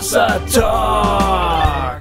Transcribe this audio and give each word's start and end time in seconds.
Hossa 0.00 0.40
Talk. 0.50 2.00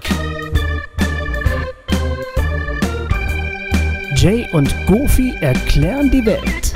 Jay 4.15 4.47
und 4.53 4.73
Goofy 4.87 5.35
erklären 5.41 6.09
die 6.09 6.25
Welt. 6.25 6.73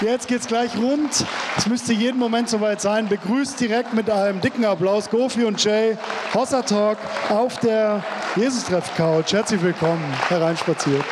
Jetzt 0.00 0.26
geht's 0.26 0.48
gleich 0.48 0.76
rund. 0.76 1.24
Es 1.56 1.68
müsste 1.68 1.92
jeden 1.92 2.18
Moment 2.18 2.48
soweit 2.48 2.80
sein. 2.80 3.08
Begrüßt 3.08 3.60
direkt 3.60 3.94
mit 3.94 4.10
einem 4.10 4.40
dicken 4.40 4.64
Applaus 4.64 5.08
Gofi 5.08 5.44
und 5.44 5.62
Jay 5.62 5.96
Hossa 6.34 6.62
Talk 6.62 6.98
auf 7.28 7.60
der 7.60 8.02
Jesus-Treff-Couch. 8.34 9.34
Herzlich 9.34 9.62
willkommen, 9.62 10.02
hereinspaziert. 10.28 11.04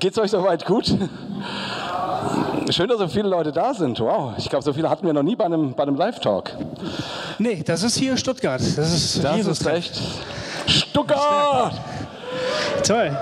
Geht's 0.00 0.18
euch 0.18 0.30
soweit 0.30 0.64
gut? 0.64 0.86
Schön, 2.70 2.88
dass 2.88 2.98
so 2.98 3.08
viele 3.08 3.28
Leute 3.28 3.52
da 3.52 3.74
sind. 3.74 4.00
Wow, 4.00 4.32
ich 4.38 4.48
glaube, 4.48 4.64
so 4.64 4.72
viele 4.72 4.88
hatten 4.88 5.04
wir 5.04 5.12
noch 5.12 5.22
nie 5.22 5.36
bei 5.36 5.44
einem, 5.44 5.74
bei 5.74 5.82
einem 5.82 5.96
Live-Talk. 5.96 6.52
Nee, 7.38 7.62
das 7.64 7.82
ist 7.82 7.96
hier 7.98 8.16
Stuttgart. 8.16 8.60
Das 8.60 8.92
ist 8.94 9.22
Das 9.22 9.46
ist 9.46 9.66
recht. 9.66 10.00
Stuttgart! 10.66 11.74
Toll. 12.86 13.16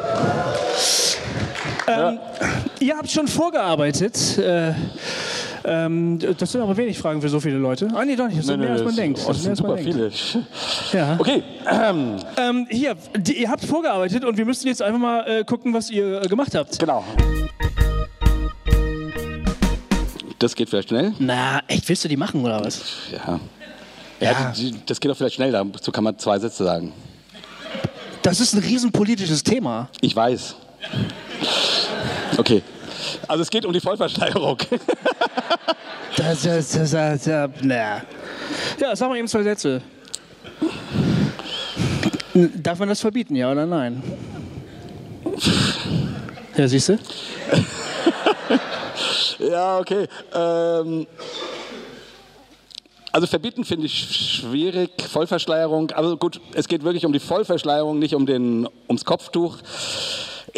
Ähm, 1.88 2.18
Ihr 2.78 2.96
habt 2.96 3.10
schon 3.10 3.26
vorgearbeitet. 3.26 4.38
Äh, 4.38 4.74
ähm, 5.68 6.18
das 6.38 6.52
sind 6.52 6.60
aber 6.60 6.76
wenig 6.76 6.98
Fragen 6.98 7.20
für 7.20 7.28
so 7.28 7.38
viele 7.40 7.58
Leute. 7.58 7.88
Ah, 7.94 8.04
nee, 8.04 8.16
doch 8.16 8.26
nicht. 8.26 8.38
Das 8.38 8.46
sind 8.46 8.60
mehr, 8.60 8.70
als 8.70 8.82
man 8.84 8.96
denkt. 8.96 9.18
Das 9.18 9.26
mehr, 9.26 9.34
sind 9.34 9.50
als 9.50 9.62
man 9.62 9.70
super 9.78 9.82
denkt. 9.82 10.14
viele. 10.14 10.44
Ja. 11.00 11.16
Okay, 11.18 11.42
ähm, 11.70 12.16
Ähm, 12.36 12.66
hier, 12.70 12.96
die, 13.16 13.40
ihr 13.42 13.50
habt 13.50 13.64
vorgearbeitet 13.64 14.24
und 14.24 14.36
wir 14.36 14.44
müssen 14.44 14.66
jetzt 14.68 14.82
einfach 14.82 14.98
mal 15.00 15.24
äh, 15.28 15.44
gucken, 15.44 15.72
was 15.74 15.90
ihr 15.90 16.22
äh, 16.22 16.26
gemacht 16.28 16.54
habt. 16.54 16.78
genau. 16.78 17.04
Das 20.38 20.54
geht 20.54 20.68
vielleicht 20.70 20.88
schnell. 20.90 21.12
Na, 21.18 21.60
echt, 21.66 21.88
willst 21.88 22.04
du 22.04 22.08
die 22.08 22.16
machen 22.16 22.44
oder 22.44 22.64
was? 22.64 22.80
Ja. 23.12 23.40
Ja, 24.20 24.52
die- 24.56 24.70
die- 24.72 24.78
das 24.86 25.00
geht 25.00 25.10
doch 25.10 25.16
vielleicht 25.16 25.34
schnell, 25.34 25.50
dazu 25.52 25.90
kann 25.92 26.04
man 26.04 26.16
zwei 26.18 26.38
Sätze 26.38 26.64
sagen. 26.64 26.92
Das 28.22 28.40
ist 28.40 28.52
ein 28.54 28.60
riesenpolitisches 28.60 29.42
Thema. 29.42 29.88
Ich 30.00 30.14
weiß. 30.14 30.54
Okay. 32.36 32.62
Also 33.26 33.42
es 33.42 33.50
geht 33.50 33.64
um 33.64 33.72
die 33.72 33.80
Vollversteigerung. 33.80 34.58
Das, 36.16 36.42
das, 36.42 36.72
das, 36.72 36.90
das, 36.90 37.24
das, 37.24 37.50
na. 37.62 38.02
Ja, 38.80 38.96
sag 38.96 39.08
mal 39.08 39.18
eben 39.18 39.28
zwei 39.28 39.44
Sätze. 39.44 39.80
Darf 42.34 42.80
man 42.80 42.88
das 42.88 43.00
verbieten, 43.00 43.36
ja 43.36 43.52
oder 43.52 43.66
nein? 43.66 44.02
Ja, 46.56 46.66
siehst 46.66 46.88
du? 46.88 46.98
Ja, 49.38 49.78
okay. 49.78 50.08
Ähm, 50.34 51.06
also 53.12 53.26
verbieten 53.26 53.64
finde 53.64 53.86
ich 53.86 54.40
schwierig, 54.40 54.90
Vollverschleierung. 55.08 55.92
Also 55.92 56.16
gut, 56.16 56.40
es 56.54 56.68
geht 56.68 56.82
wirklich 56.82 57.06
um 57.06 57.12
die 57.12 57.20
Vollverschleierung, 57.20 57.98
nicht 57.98 58.14
um 58.14 58.26
den, 58.26 58.68
ums 58.88 59.04
Kopftuch. 59.04 59.58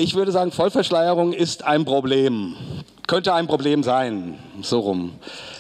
Ich 0.01 0.15
würde 0.15 0.33
sagen, 0.33 0.51
Vollverschleierung 0.51 1.35
ist 1.35 1.65
ein 1.65 1.85
Problem. 1.85 2.57
Könnte 3.07 3.35
ein 3.35 3.47
Problem 3.47 3.83
sein, 3.83 4.39
so 4.63 4.81
rum. 4.81 5.13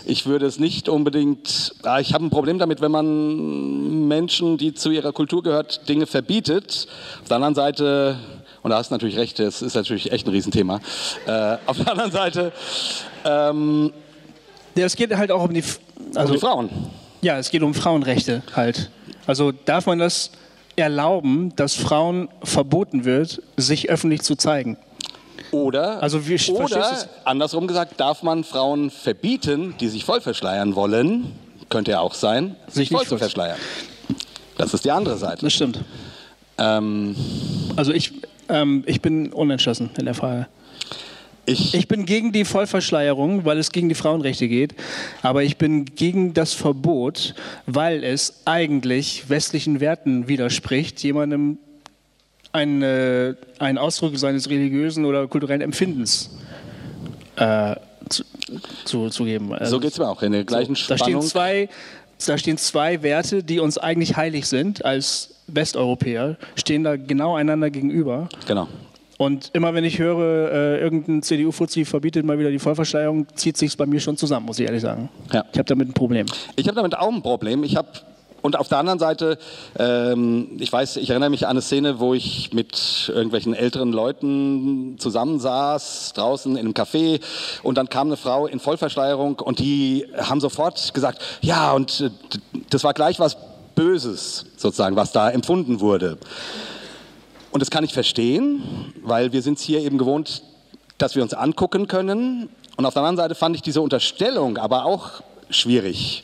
Ich 0.07 0.25
würde 0.25 0.47
es 0.47 0.59
nicht 0.59 0.89
unbedingt. 0.89 1.75
Ah, 1.83 2.01
ich 2.01 2.15
habe 2.15 2.25
ein 2.25 2.31
Problem 2.31 2.59
damit, 2.59 2.81
wenn 2.81 2.91
man 2.91 4.09
Menschen, 4.09 4.57
die 4.57 4.73
zu 4.73 4.91
ihrer 4.93 5.13
Kultur 5.13 5.43
gehört, 5.43 5.87
Dinge 5.91 6.07
verbietet. 6.07 6.87
Auf 7.21 7.29
der 7.29 7.37
anderen 7.37 7.55
Seite, 7.55 8.17
und 8.63 8.71
da 8.71 8.79
hast 8.79 8.91
du 8.91 8.95
natürlich 8.95 9.19
recht, 9.19 9.39
das 9.39 9.61
ist 9.61 9.75
natürlich 9.75 10.11
echt 10.11 10.27
ein 10.27 10.31
Riesenthema. 10.31 10.81
Äh, 11.27 11.59
auf 11.67 11.77
der 11.77 11.91
anderen 11.91 12.11
Seite, 12.11 12.53
ähm, 13.27 13.93
Ja, 14.75 14.87
es 14.87 14.97
geht 14.97 15.15
halt 15.15 15.31
auch 15.33 15.45
um 15.45 15.53
die, 15.53 15.63
also 15.63 16.19
also 16.19 16.33
die 16.33 16.39
Frauen. 16.39 16.71
ja, 17.21 17.37
es 17.37 17.51
geht 17.51 17.63
um 17.63 17.75
Frauenrechte 17.75 18.43
halt. 18.57 18.89
Also 19.27 19.53
darf 19.53 19.85
man 19.85 19.99
das 19.99 20.31
erlauben, 20.81 21.53
dass 21.57 21.75
Frauen 21.75 22.29
verboten 22.43 23.05
wird, 23.05 23.41
sich 23.57 23.89
öffentlich 23.91 24.23
zu 24.23 24.35
zeigen? 24.37 24.77
Oder, 25.53 26.03
Also 26.03 26.29
wie- 26.29 26.53
oder 26.53 26.97
andersrum 27.25 27.67
gesagt, 27.67 27.99
darf 27.99 28.23
man 28.23 28.45
Frauen 28.45 28.91
verbieten, 28.91 29.75
die 29.81 29.89
sich 29.89 30.05
voll 30.05 30.21
verschleiern 30.21 30.75
wollen, 30.77 31.33
könnte 31.69 31.93
ja 31.93 32.01
auch 32.01 32.15
sein, 32.15 32.57
sich 32.67 32.89
Sich 32.89 32.97
voll 32.97 33.07
zu 33.07 33.19
verschleiern. 33.19 33.59
Das 34.59 34.75
ist 34.75 34.85
die 34.85 34.91
andere 34.91 35.17
Seite. 35.17 35.45
Das 35.45 35.53
stimmt. 35.53 35.81
Ähm, 36.59 37.17
Also 37.77 37.93
ich, 37.93 38.13
ähm, 38.49 38.83
ich 38.87 39.01
bin 39.01 39.33
unentschlossen 39.33 39.91
in 39.99 40.05
der 40.05 40.15
Frage. 40.15 40.47
Ich, 41.47 41.75
Ich 41.75 41.89
bin 41.89 42.07
gegen 42.07 42.33
die 42.33 42.45
Vollverschleierung, 42.45 43.45
weil 43.45 43.59
es 43.59 43.73
gegen 43.73 43.89
die 43.89 43.95
Frauenrechte 43.95 44.49
geht. 44.49 44.75
Aber 45.23 45.43
ich 45.43 45.57
bin 45.57 45.85
gegen 45.85 46.35
das 46.35 46.53
Verbot, 46.53 47.35
weil 47.67 48.05
es 48.05 48.43
eigentlich 48.45 49.29
westlichen 49.29 49.81
Werten 49.81 50.29
widerspricht, 50.29 51.03
jemandem 51.03 51.59
einen, 52.53 52.83
äh, 52.83 53.35
einen 53.59 53.79
Ausdruck 53.79 54.17
seines 54.19 54.49
religiösen 54.51 55.05
oder 55.05 55.27
kulturellen 55.29 55.61
Empfindens 55.61 56.31
äh, 57.37 57.77
zu, 58.09 58.25
zu, 58.85 59.09
zu 59.09 59.25
geben. 59.25 59.53
Also, 59.53 59.77
so 59.77 59.81
geht 59.81 59.93
es 59.93 59.99
mir 59.99 60.09
auch 60.09 60.23
in 60.23 60.33
der 60.33 60.45
gleichen 60.45 60.75
da 60.75 60.79
stehen, 60.81 60.99
Spannung. 60.99 61.23
zwei, 61.23 61.69
da 62.27 62.39
stehen 62.39 62.59
zwei 62.59 63.03
Werte, 63.03 63.43
die 63.43 63.61
uns 63.61 63.79
eigentlich 63.79 64.17
heilig 64.17 64.47
sind 64.47 64.85
als 64.85 65.35
Westeuropäer, 65.47 66.37
stehen 66.57 66.85
da 66.85 66.97
genau 66.97 67.35
einander 67.35 67.71
gegenüber. 67.71 68.29
Genau. 68.47 68.69
Und 69.21 69.51
immer 69.53 69.75
wenn 69.75 69.85
ich 69.85 69.99
höre, 69.99 70.51
äh, 70.51 70.81
irgendein 70.81 71.23
CDU-Fuzzi 71.23 71.85
verbietet 71.85 72.25
mal 72.25 72.39
wieder 72.39 72.51
die 72.51 72.59
Vollversteigerung, 72.59 73.27
zieht 73.35 73.59
sich 73.59 73.77
bei 73.77 73.85
mir 73.85 74.01
schon 74.01 74.17
zusammen, 74.17 74.47
muss 74.47 74.59
ich 74.59 74.65
ehrlich 74.65 74.81
sagen. 74.81 75.11
Ja. 75.31 75.45
Ich 75.53 75.59
habe 75.59 75.67
damit 75.67 75.91
ein 75.91 75.93
Problem. 75.93 76.25
Ich 76.57 76.67
habe 76.67 76.77
damit 76.77 76.97
auch 76.97 77.13
ein 77.13 77.21
Problem. 77.21 77.63
Ich 77.63 77.77
habe 77.77 77.89
und 78.41 78.59
auf 78.59 78.69
der 78.69 78.79
anderen 78.79 78.99
Seite, 78.99 79.37
ähm, 79.79 80.57
ich 80.59 80.73
weiß, 80.73 80.97
ich 80.97 81.11
erinnere 81.11 81.29
mich 81.29 81.45
an 81.45 81.51
eine 81.51 81.61
Szene, 81.61 82.01
wo 82.01 82.15
ich 82.15 82.55
mit 82.55 83.13
irgendwelchen 83.15 83.53
älteren 83.53 83.93
Leuten 83.93 84.97
zusammensaß, 84.99 86.15
draußen 86.15 86.53
in 86.53 86.61
einem 86.61 86.73
Café, 86.73 87.21
und 87.63 87.77
dann 87.77 87.91
kam 87.91 88.07
eine 88.07 88.17
Frau 88.17 88.47
in 88.47 88.59
Vollverschleierung 88.59 89.39
und 89.41 89.59
die 89.59 90.07
haben 90.17 90.41
sofort 90.41 90.95
gesagt, 90.95 91.21
ja, 91.43 91.73
und 91.73 92.01
äh, 92.01 92.11
das 92.71 92.85
war 92.85 92.95
gleich 92.95 93.21
was 93.21 93.37
Böses, 93.75 94.47
sozusagen, 94.57 94.97
was 94.97 95.13
da 95.13 95.29
empfunden 95.29 95.81
wurde. 95.81 96.17
Und 97.53 97.61
das 97.61 97.71
kann 97.71 97.83
ich 97.85 97.93
verstehen, 97.93 98.63
weil 99.03 99.33
wir 99.33 99.43
sind 99.43 99.59
es 99.59 99.65
hier 99.65 99.81
eben 99.81 99.99
gewohnt, 99.99 100.43
dass 100.99 101.17
wir 101.17 101.23
uns 101.23 101.35
angucken 101.35 101.89
können. 101.89 102.49
Und 102.77 102.87
auf 102.87 102.95
der 102.95 103.03
anderen 103.03 103.17
Seite 103.17 103.35
fand 103.35 103.57
ich 103.57 103.63
diese 103.63 103.81
Unterstellung 103.81 104.57
aber 104.57 104.85
auch 104.85 105.23
schwierig. 105.51 106.23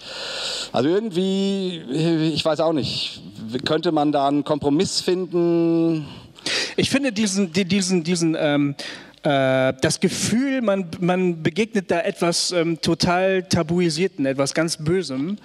Also 0.72 0.88
irgendwie, 0.88 1.82
ich 2.32 2.44
weiß 2.44 2.60
auch 2.60 2.72
nicht, 2.72 3.20
könnte 3.64 3.90
man 3.90 4.12
da 4.12 4.28
einen 4.28 4.44
Kompromiss 4.44 5.00
finden? 5.00 6.06
Ich 6.76 6.90
finde 6.90 7.12
diesen, 7.12 7.52
die- 7.52 7.64
diesen, 7.64 8.04
diesen 8.04 8.36
ähm, 8.38 8.76
äh, 9.24 9.72
das 9.80 9.98
Gefühl, 9.98 10.62
man, 10.62 10.86
man 11.00 11.42
begegnet 11.42 11.90
da 11.90 12.00
etwas 12.02 12.52
ähm, 12.52 12.80
total 12.80 13.42
tabuisierten, 13.42 14.26
etwas 14.26 14.54
ganz 14.54 14.76
Bösem, 14.76 15.38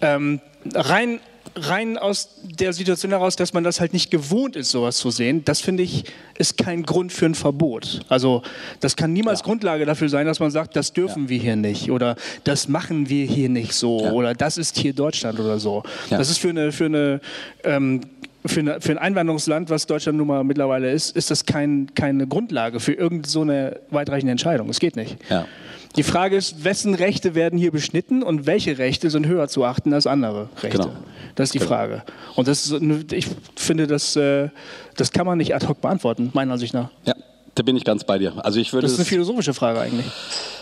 ähm, 0.00 0.40
rein, 0.74 1.18
rein 1.56 1.96
aus 1.96 2.28
der 2.42 2.72
Situation 2.72 3.10
heraus, 3.12 3.34
dass 3.36 3.52
man 3.52 3.64
das 3.64 3.80
halt 3.80 3.92
nicht 3.92 4.10
gewohnt 4.10 4.56
ist, 4.56 4.70
sowas 4.70 4.98
zu 4.98 5.10
sehen, 5.10 5.44
das 5.44 5.60
finde 5.60 5.82
ich, 5.82 6.04
ist 6.38 6.58
kein 6.58 6.82
Grund 6.82 7.12
für 7.12 7.26
ein 7.26 7.34
Verbot. 7.34 8.00
Also 8.08 8.42
das 8.80 8.94
kann 8.96 9.12
niemals 9.12 9.42
Grundlage 9.42 9.86
dafür 9.86 10.08
sein, 10.08 10.26
dass 10.26 10.38
man 10.38 10.50
sagt, 10.50 10.76
das 10.76 10.92
dürfen 10.92 11.28
wir 11.28 11.38
hier 11.38 11.56
nicht 11.56 11.90
oder 11.90 12.16
das 12.44 12.68
machen 12.68 13.08
wir 13.08 13.24
hier 13.26 13.48
nicht 13.48 13.72
so 13.72 14.02
Ja. 14.04 14.12
oder 14.12 14.34
das 14.34 14.58
ist 14.58 14.76
hier 14.78 14.92
Deutschland 14.92 15.40
oder 15.40 15.58
so. 15.58 15.82
Ja. 16.10 16.18
Das 16.18 16.30
ist 16.30 16.38
für 16.38 16.50
eine, 16.50 16.72
für 16.72 16.84
eine 16.86 17.20
ähm, 17.64 18.02
für, 18.44 18.60
eine, 18.60 18.80
für 18.80 18.92
ein 18.92 18.98
Einwanderungsland, 18.98 19.70
was 19.70 19.86
Deutschland 19.86 20.18
nun 20.18 20.28
mal 20.28 20.44
mittlerweile 20.44 20.90
ist, 20.92 21.16
ist 21.16 21.30
das 21.32 21.46
kein, 21.46 21.90
keine 21.94 22.26
Grundlage 22.28 22.78
für 22.78 22.92
irgendeine 22.92 23.28
so 23.28 23.40
eine 23.40 23.80
weitreichende 23.90 24.30
Entscheidung. 24.30 24.68
Es 24.68 24.78
geht 24.78 24.94
nicht. 24.94 25.16
Ja. 25.28 25.46
Die 25.96 26.02
Frage 26.02 26.36
ist, 26.36 26.64
wessen 26.64 26.94
Rechte 26.94 27.34
werden 27.34 27.58
hier 27.58 27.70
beschnitten 27.72 28.22
und 28.22 28.46
welche 28.46 28.76
Rechte 28.78 29.08
sind 29.10 29.26
höher 29.26 29.48
zu 29.48 29.64
achten 29.64 29.92
als 29.94 30.06
andere 30.06 30.48
Rechte? 30.62 30.78
Genau. 30.78 30.90
Das 31.34 31.48
ist 31.48 31.54
die 31.54 31.58
Frage. 31.60 32.02
Und 32.34 32.48
das 32.48 32.66
ist, 32.66 32.72
eine- 32.74 33.04
ich 33.12 33.26
finde, 33.56 33.86
das, 33.86 34.14
äh, 34.16 34.48
das 34.96 35.10
kann 35.12 35.26
man 35.26 35.38
nicht 35.38 35.54
ad 35.54 35.66
hoc 35.66 35.80
beantworten, 35.80 36.30
meiner 36.34 36.52
Ansicht 36.54 36.74
nach. 36.74 36.88
Ja, 37.06 37.14
da 37.54 37.62
bin 37.62 37.76
ich 37.76 37.84
ganz 37.84 38.04
bei 38.04 38.18
dir. 38.18 38.32
Also 38.44 38.58
ich 38.60 38.72
würde 38.72 38.82
Das 38.84 38.92
ist 38.92 38.98
eine 38.98 39.06
philosophische 39.06 39.54
Frage 39.54 39.80
eigentlich. 39.80 40.06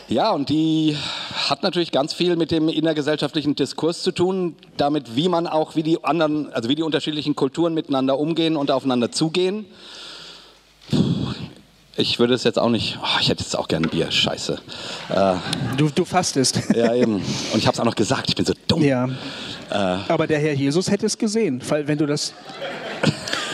ja, 0.09 0.31
und 0.31 0.49
die 0.51 0.97
hat 1.49 1.63
natürlich 1.65 1.91
ganz 1.91 2.13
viel 2.15 2.37
mit 2.37 2.51
dem 2.53 2.69
innergesellschaftlichen 2.69 3.57
Diskurs 3.57 4.03
zu 4.03 4.13
tun, 4.13 4.55
damit 4.77 5.17
wie 5.17 5.29
man 5.29 5.47
auch, 5.49 5.75
wie 5.75 5.83
die 5.83 6.03
anderen, 6.05 6.53
also 6.53 6.69
wie 6.69 6.75
die 6.77 6.83
unterschiedlichen 6.83 7.35
Kulturen 7.35 7.75
miteinander 7.75 8.19
umgehen 8.19 8.57
und 8.57 8.71
aufeinander 8.71 9.11
zugehen. 9.11 9.67
Puh, 10.91 10.97
Ich 11.97 12.19
würde 12.19 12.35
es 12.35 12.43
jetzt 12.45 12.59
auch 12.59 12.71
nicht, 12.71 12.99
oh, 13.03 13.07
ich 13.21 13.29
hätte 13.29 13.43
jetzt 13.45 13.57
auch 13.57 13.69
gern 13.69 13.85
ein 13.85 13.91
Bier, 13.91 14.11
scheiße. 14.11 14.59
Äh, 15.11 15.35
Du, 15.77 15.89
du 15.91 16.05
fastest. 16.05 16.61
ja, 16.75 16.93
eben. 16.95 17.17
Und 17.17 17.57
ich 17.59 17.67
habe 17.67 17.75
es 17.75 17.81
auch 17.81 17.85
noch 17.85 17.95
gesagt, 17.95 18.29
ich 18.29 18.35
bin 18.35 18.45
so 18.45 18.53
dumm. 18.67 18.83
ja. 18.83 19.09
Aber 20.09 20.27
der 20.27 20.39
Herr 20.39 20.53
Jesus 20.53 20.91
hätte 20.91 21.07
es 21.07 21.17
gesehen, 21.19 21.61
weil 21.69 21.89
wenn 21.89 21.99
du 21.99 22.07
das. 22.07 22.33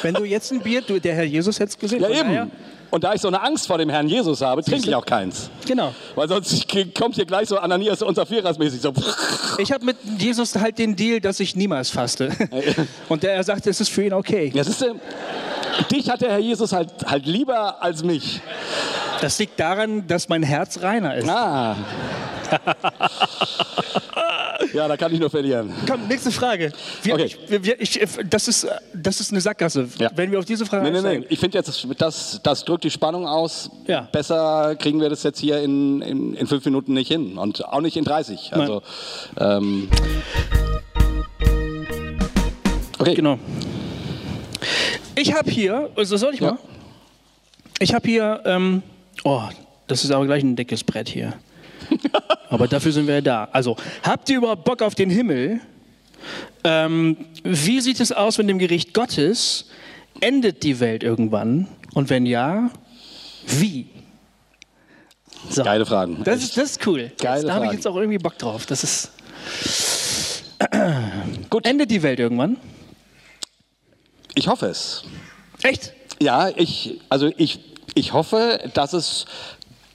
Wenn 0.03 0.15
du 0.15 0.25
jetzt 0.25 0.51
ein 0.53 0.61
Bier, 0.61 0.81
du, 0.83 0.99
der 0.99 1.15
Herr 1.15 1.25
Jesus 1.25 1.59
hätte 1.61 1.71
es 1.71 1.79
gesehen. 1.79 2.01
Ja, 2.01 2.09
von 2.09 2.17
eben. 2.17 2.29
daher- 2.29 2.49
Und 2.91 3.05
da 3.05 3.15
ich 3.15 3.21
so 3.21 3.29
eine 3.29 3.41
Angst 3.43 3.67
vor 3.69 3.79
dem 3.79 3.89
Herrn 3.91 4.09
Jesus 4.09 4.41
habe, 4.41 4.63
trinke 4.65 4.89
ich 4.89 4.95
auch 4.95 5.05
keins. 5.07 5.49
Genau. 5.67 5.95
Weil 6.15 6.29
sonst 6.29 6.67
kommt 6.99 7.15
hier 7.15 7.27
gleich 7.27 7.49
so 7.49 7.59
Ananias 7.59 8.03
und 8.03 8.15
Saphiras 8.17 8.59
mäßig 8.59 8.81
so. 8.81 8.93
Ich 9.59 9.71
habe 9.73 9.85
mit 9.85 9.97
Jesus 10.19 10.57
halt 10.57 10.79
den 10.79 10.97
Deal, 10.97 11.21
dass 11.21 11.39
ich 11.41 11.55
niemals 11.55 11.91
faste. 11.91 12.31
Und 13.09 13.23
der 13.23 13.43
sagt, 13.45 13.67
es 13.67 13.81
ist 13.81 13.91
für 13.91 14.05
ihn 14.05 14.13
okay. 14.15 14.51
Ja, 14.55 14.65
siehst 14.65 14.81
du, 14.83 14.95
dich 15.82 16.11
hat 16.11 16.23
der 16.23 16.31
Herr 16.31 16.38
Jesus 16.38 16.73
halt, 16.73 16.91
halt 17.06 17.27
lieber 17.27 17.82
als 17.82 18.03
mich. 18.03 18.41
Das 19.21 19.38
liegt 19.38 19.61
daran, 19.61 20.06
dass 20.06 20.29
mein 20.29 20.43
Herz 20.43 20.82
reiner 20.82 21.15
ist. 21.15 21.29
Ah. 21.29 21.77
ja, 24.73 24.88
da 24.88 24.97
kann 24.97 25.12
ich 25.12 25.21
nur 25.21 25.31
verlieren. 25.31 25.73
Komm, 25.87 26.06
nächste 26.09 26.31
Frage. 26.31 26.73
Wir, 27.03 27.15
Okay. 27.15 27.27
ich, 27.27 27.65
wir, 27.65 27.81
ich, 27.81 28.00
das, 28.29 28.49
ist, 28.49 28.67
das 28.94 29.21
ist 29.21 29.31
eine 29.31 29.41
Sackgasse. 29.41 29.88
Ja. 29.99 30.11
Wenn 30.15 30.31
wir 30.31 30.38
auf 30.38 30.44
diese 30.44 30.67
Frage 30.67 30.85
nee, 30.85 30.91
nee. 30.91 30.97
einsteigen. 30.97 31.27
Ich 31.29 31.38
finde 31.38 31.59
jetzt, 31.59 31.69
das, 31.69 31.87
das, 31.97 32.41
das 32.43 32.65
drückt 32.65 32.85
die 32.85 32.91
Spannung 32.91 33.26
aus. 33.26 33.71
Ja. 33.87 34.09
Besser 34.12 34.75
kriegen 34.76 35.00
wir 35.00 35.11
das 35.11 35.23
jetzt 35.23 35.38
hier 35.38 35.61
in, 35.61 36.03
in, 36.03 36.35
in 36.35 36.47
fünf 36.47 36.65
Minuten 36.65 36.94
nicht 36.94 37.09
hin. 37.09 37.38
Und 37.38 37.65
auch 37.65 37.81
nicht 37.81 37.97
in 37.97 38.05
30. 38.05 38.53
Also, 38.55 38.83
ähm, 39.38 39.88
okay. 42.99 43.15
Genau. 43.15 43.38
Ich 45.15 45.35
habe 45.35 45.51
hier, 45.51 45.91
also 45.97 46.17
soll 46.17 46.35
ich 46.35 46.41
Ja. 46.41 46.53
mal? 46.53 46.59
Ich 47.79 47.95
habe 47.95 48.09
hier, 48.09 48.43
ähm, 48.45 48.83
oh, 49.25 49.43
das 49.87 50.05
ist 50.05 50.11
aber 50.11 50.27
gleich 50.27 50.43
ein 50.43 50.55
dickes 50.57 50.85
Brett 50.85 51.09
hier. 51.09 51.35
aber 52.51 52.69
dafür 52.69 52.93
sind 52.93 53.07
wir 53.07 53.15
ja 53.15 53.21
da. 53.21 53.49
Also, 53.53 53.77
habt 54.03 54.29
ihr 54.29 54.37
überhaupt 54.39 54.65
Bock 54.65 54.83
auf 54.83 54.95
den 54.95 55.11
Himmel? 55.11 55.61
Ähm, 56.65 57.17
wie 57.43 57.81
sieht 57.81 58.01
es 58.01 58.12
aus 58.12 58.39
mit 58.39 58.49
dem 58.49 58.59
Gericht 58.59 58.93
Gottes? 58.93 59.67
Endet 60.21 60.62
die 60.62 60.79
Welt 60.81 61.03
irgendwann? 61.03 61.69
Und 61.95 62.11
wenn 62.11 62.27
ja, 62.27 62.71
wie? 63.47 63.87
So. 65.49 65.65
Geile 65.65 65.87
Fragen. 65.87 66.23
Das 66.25 66.43
ist, 66.43 66.57
das 66.57 66.73
ist 66.73 66.87
cool. 66.87 67.11
Geile 67.19 67.47
da 67.47 67.55
habe 67.55 67.67
ich 67.67 67.73
jetzt 67.73 67.87
auch 67.87 67.97
irgendwie 67.97 68.19
Bock 68.19 68.37
drauf. 68.37 68.67
Das 68.67 68.85
ist. 68.85 69.12
Gut. 71.49 71.67
Endet 71.67 71.91
die 71.91 72.03
Welt 72.03 72.21
irgendwann? 72.21 72.59
Ich 74.35 74.49
hoffe 74.49 74.67
es. 74.67 75.03
Echt? 75.62 75.93
Ja, 76.21 76.49
ich, 76.49 77.00
also 77.09 77.31
ich, 77.37 77.61
ich 77.94 78.12
hoffe, 78.12 78.61
dass 78.75 78.93
es, 78.93 79.27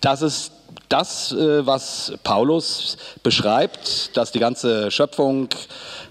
dass 0.01 0.21
es 0.21 0.51
das, 0.89 1.31
äh, 1.31 1.65
was 1.65 2.13
Paulus 2.23 2.97
beschreibt, 3.23 4.15
dass 4.15 4.31
die 4.31 4.39
ganze 4.39 4.91
Schöpfung 4.91 5.49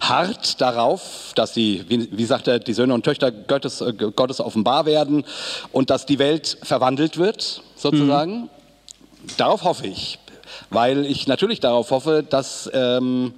hart 0.00 0.61
darauf, 0.61 1.32
dass 1.35 1.53
die, 1.53 1.85
wie, 1.88 2.25
sagt 2.25 2.49
er, 2.49 2.59
die 2.59 2.73
Söhne 2.73 2.94
und 2.94 3.05
Töchter 3.05 3.31
Gottes, 3.31 3.81
äh, 3.81 3.93
Gottes 3.93 4.41
offenbar 4.41 4.87
werden 4.87 5.25
und 5.73 5.91
dass 5.91 6.06
die 6.06 6.19
Welt 6.19 6.59
verwandelt 6.62 7.19
wird, 7.19 7.62
sozusagen. 7.77 8.50
Darauf 9.37 9.62
hoffe 9.65 9.87
ich, 9.87 10.19
weil 10.70 11.06
ich 11.06 11.27
natürlich 11.27 11.61
darauf 11.61 11.91
hoffe, 11.91 12.25
dass 12.29 12.70
ähm, 12.75 13.35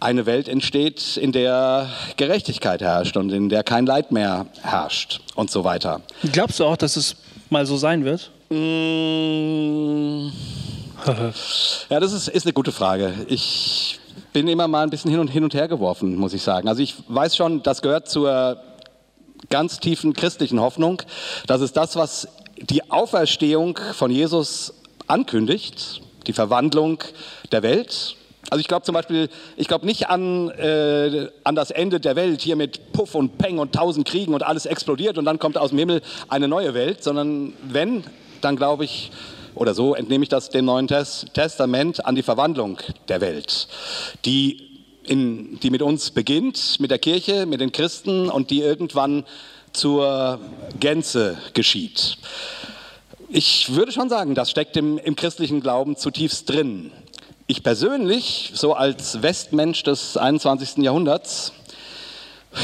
eine 0.00 0.26
Welt 0.26 0.48
entsteht, 0.48 1.16
in 1.16 1.32
der 1.32 1.88
Gerechtigkeit 2.16 2.80
herrscht 2.80 3.16
und 3.16 3.30
in 3.32 3.48
der 3.48 3.62
kein 3.62 3.86
Leid 3.86 4.12
mehr 4.12 4.46
herrscht 4.62 5.20
und 5.34 5.50
so 5.50 5.64
weiter. 5.64 6.00
Glaubst 6.32 6.60
du 6.60 6.64
auch, 6.64 6.76
dass 6.76 6.96
es 6.96 7.16
mal 7.50 7.66
so 7.66 7.76
sein 7.76 8.04
wird? 8.04 8.30
Mm. 8.50 10.30
Ja, 11.88 12.00
das 12.00 12.12
ist, 12.12 12.26
ist 12.28 12.46
eine 12.46 12.52
gute 12.52 12.72
Frage. 12.72 13.14
Ich 13.28 14.00
bin 14.32 14.48
immer 14.48 14.66
mal 14.66 14.82
ein 14.82 14.90
bisschen 14.90 15.10
hin 15.10 15.20
und, 15.20 15.28
hin 15.28 15.44
und 15.44 15.54
her 15.54 15.68
geworfen, 15.68 16.16
muss 16.16 16.32
ich 16.34 16.42
sagen. 16.42 16.68
Also 16.68 16.82
ich 16.82 16.94
weiß 17.08 17.36
schon, 17.36 17.62
das 17.62 17.80
gehört 17.80 18.08
zur 18.08 18.60
ganz 19.50 19.78
tiefen 19.78 20.14
christlichen 20.14 20.60
Hoffnung. 20.60 21.02
Das 21.46 21.60
ist 21.60 21.76
das, 21.76 21.96
was 21.96 22.28
die 22.58 22.90
Auferstehung 22.90 23.78
von 23.92 24.10
Jesus 24.10 24.74
ankündigt, 25.06 26.00
die 26.26 26.32
Verwandlung 26.32 27.02
der 27.52 27.62
Welt. 27.62 28.16
Also 28.50 28.60
ich 28.60 28.68
glaube 28.68 28.84
zum 28.84 28.94
Beispiel, 28.94 29.28
ich 29.56 29.68
glaube 29.68 29.86
nicht 29.86 30.08
an, 30.08 30.50
äh, 30.50 31.28
an 31.44 31.54
das 31.54 31.70
Ende 31.70 32.00
der 32.00 32.16
Welt 32.16 32.42
hier 32.42 32.56
mit 32.56 32.92
Puff 32.92 33.14
und 33.14 33.38
Peng 33.38 33.58
und 33.58 33.74
tausend 33.74 34.06
Kriegen 34.06 34.34
und 34.34 34.42
alles 34.42 34.66
explodiert 34.66 35.18
und 35.18 35.24
dann 35.24 35.38
kommt 35.38 35.58
aus 35.58 35.70
dem 35.70 35.78
Himmel 35.78 36.02
eine 36.28 36.48
neue 36.48 36.74
Welt, 36.74 37.02
sondern 37.02 37.54
wenn, 37.62 38.04
dann 38.40 38.56
glaube 38.56 38.84
ich, 38.84 39.10
oder 39.54 39.74
so 39.74 39.94
entnehme 39.94 40.22
ich 40.22 40.28
das 40.28 40.50
dem 40.50 40.66
Neuen 40.66 40.86
Tes 40.86 41.26
Testament, 41.32 42.04
an 42.04 42.14
die 42.14 42.22
Verwandlung 42.22 42.78
der 43.08 43.20
Welt, 43.20 43.68
die, 44.24 44.82
in, 45.04 45.58
die 45.60 45.70
mit 45.70 45.82
uns 45.82 46.10
beginnt, 46.10 46.78
mit 46.78 46.90
der 46.90 46.98
Kirche, 46.98 47.46
mit 47.46 47.60
den 47.60 47.72
Christen 47.72 48.28
und 48.28 48.50
die 48.50 48.60
irgendwann 48.60 49.24
zur 49.72 50.38
Gänze 50.78 51.38
geschieht. 51.54 52.18
Ich 53.28 53.74
würde 53.74 53.92
schon 53.92 54.08
sagen, 54.08 54.34
das 54.34 54.50
steckt 54.50 54.76
im, 54.76 54.98
im 54.98 55.16
christlichen 55.16 55.60
Glauben 55.60 55.96
zutiefst 55.96 56.48
drin. 56.48 56.92
Ich 57.48 57.62
persönlich, 57.62 58.50
so 58.54 58.74
als 58.74 59.22
Westmensch 59.22 59.84
des 59.84 60.16
21. 60.16 60.78
Jahrhunderts, 60.78 61.52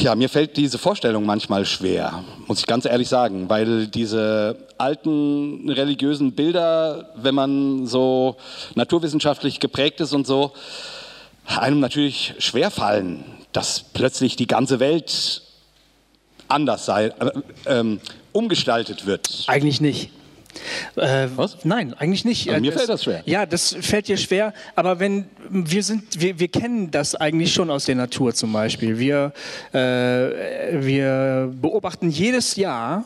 ja, 0.00 0.16
mir 0.16 0.28
fällt 0.28 0.56
diese 0.56 0.76
Vorstellung 0.76 1.24
manchmal 1.24 1.66
schwer, 1.66 2.24
muss 2.48 2.58
ich 2.58 2.66
ganz 2.66 2.84
ehrlich 2.84 3.08
sagen, 3.08 3.48
weil 3.48 3.86
diese 3.86 4.56
alten 4.78 5.70
religiösen 5.70 6.32
Bilder, 6.32 7.10
wenn 7.14 7.34
man 7.36 7.86
so 7.86 8.36
naturwissenschaftlich 8.74 9.60
geprägt 9.60 10.00
ist 10.00 10.14
und 10.14 10.26
so, 10.26 10.52
einem 11.46 11.78
natürlich 11.78 12.34
schwerfallen, 12.38 13.22
dass 13.52 13.84
plötzlich 13.92 14.34
die 14.34 14.48
ganze 14.48 14.80
Welt 14.80 15.42
anders 16.48 16.86
sei, 16.86 17.06
äh, 17.06 17.30
ähm, 17.66 18.00
umgestaltet 18.32 19.06
wird. 19.06 19.44
Eigentlich 19.46 19.80
nicht. 19.80 20.10
Äh, 20.96 21.28
Was? 21.36 21.64
Nein, 21.64 21.94
eigentlich 21.94 22.24
nicht. 22.24 22.48
Äh, 22.48 22.60
mir 22.60 22.72
fällt 22.72 22.88
das 22.88 23.04
schwer. 23.04 23.22
Ja, 23.24 23.46
das 23.46 23.76
fällt 23.80 24.08
dir 24.08 24.16
schwer. 24.16 24.52
Aber 24.74 25.00
wenn 25.00 25.26
wir 25.48 25.82
sind, 25.82 26.20
wir, 26.20 26.38
wir 26.38 26.48
kennen 26.48 26.90
das 26.90 27.14
eigentlich 27.14 27.52
schon 27.52 27.70
aus 27.70 27.86
der 27.86 27.94
Natur 27.94 28.34
zum 28.34 28.52
Beispiel. 28.52 28.98
Wir, 28.98 29.32
äh, 29.72 29.78
wir 29.78 31.52
beobachten 31.60 32.10
jedes 32.10 32.56
Jahr, 32.56 33.04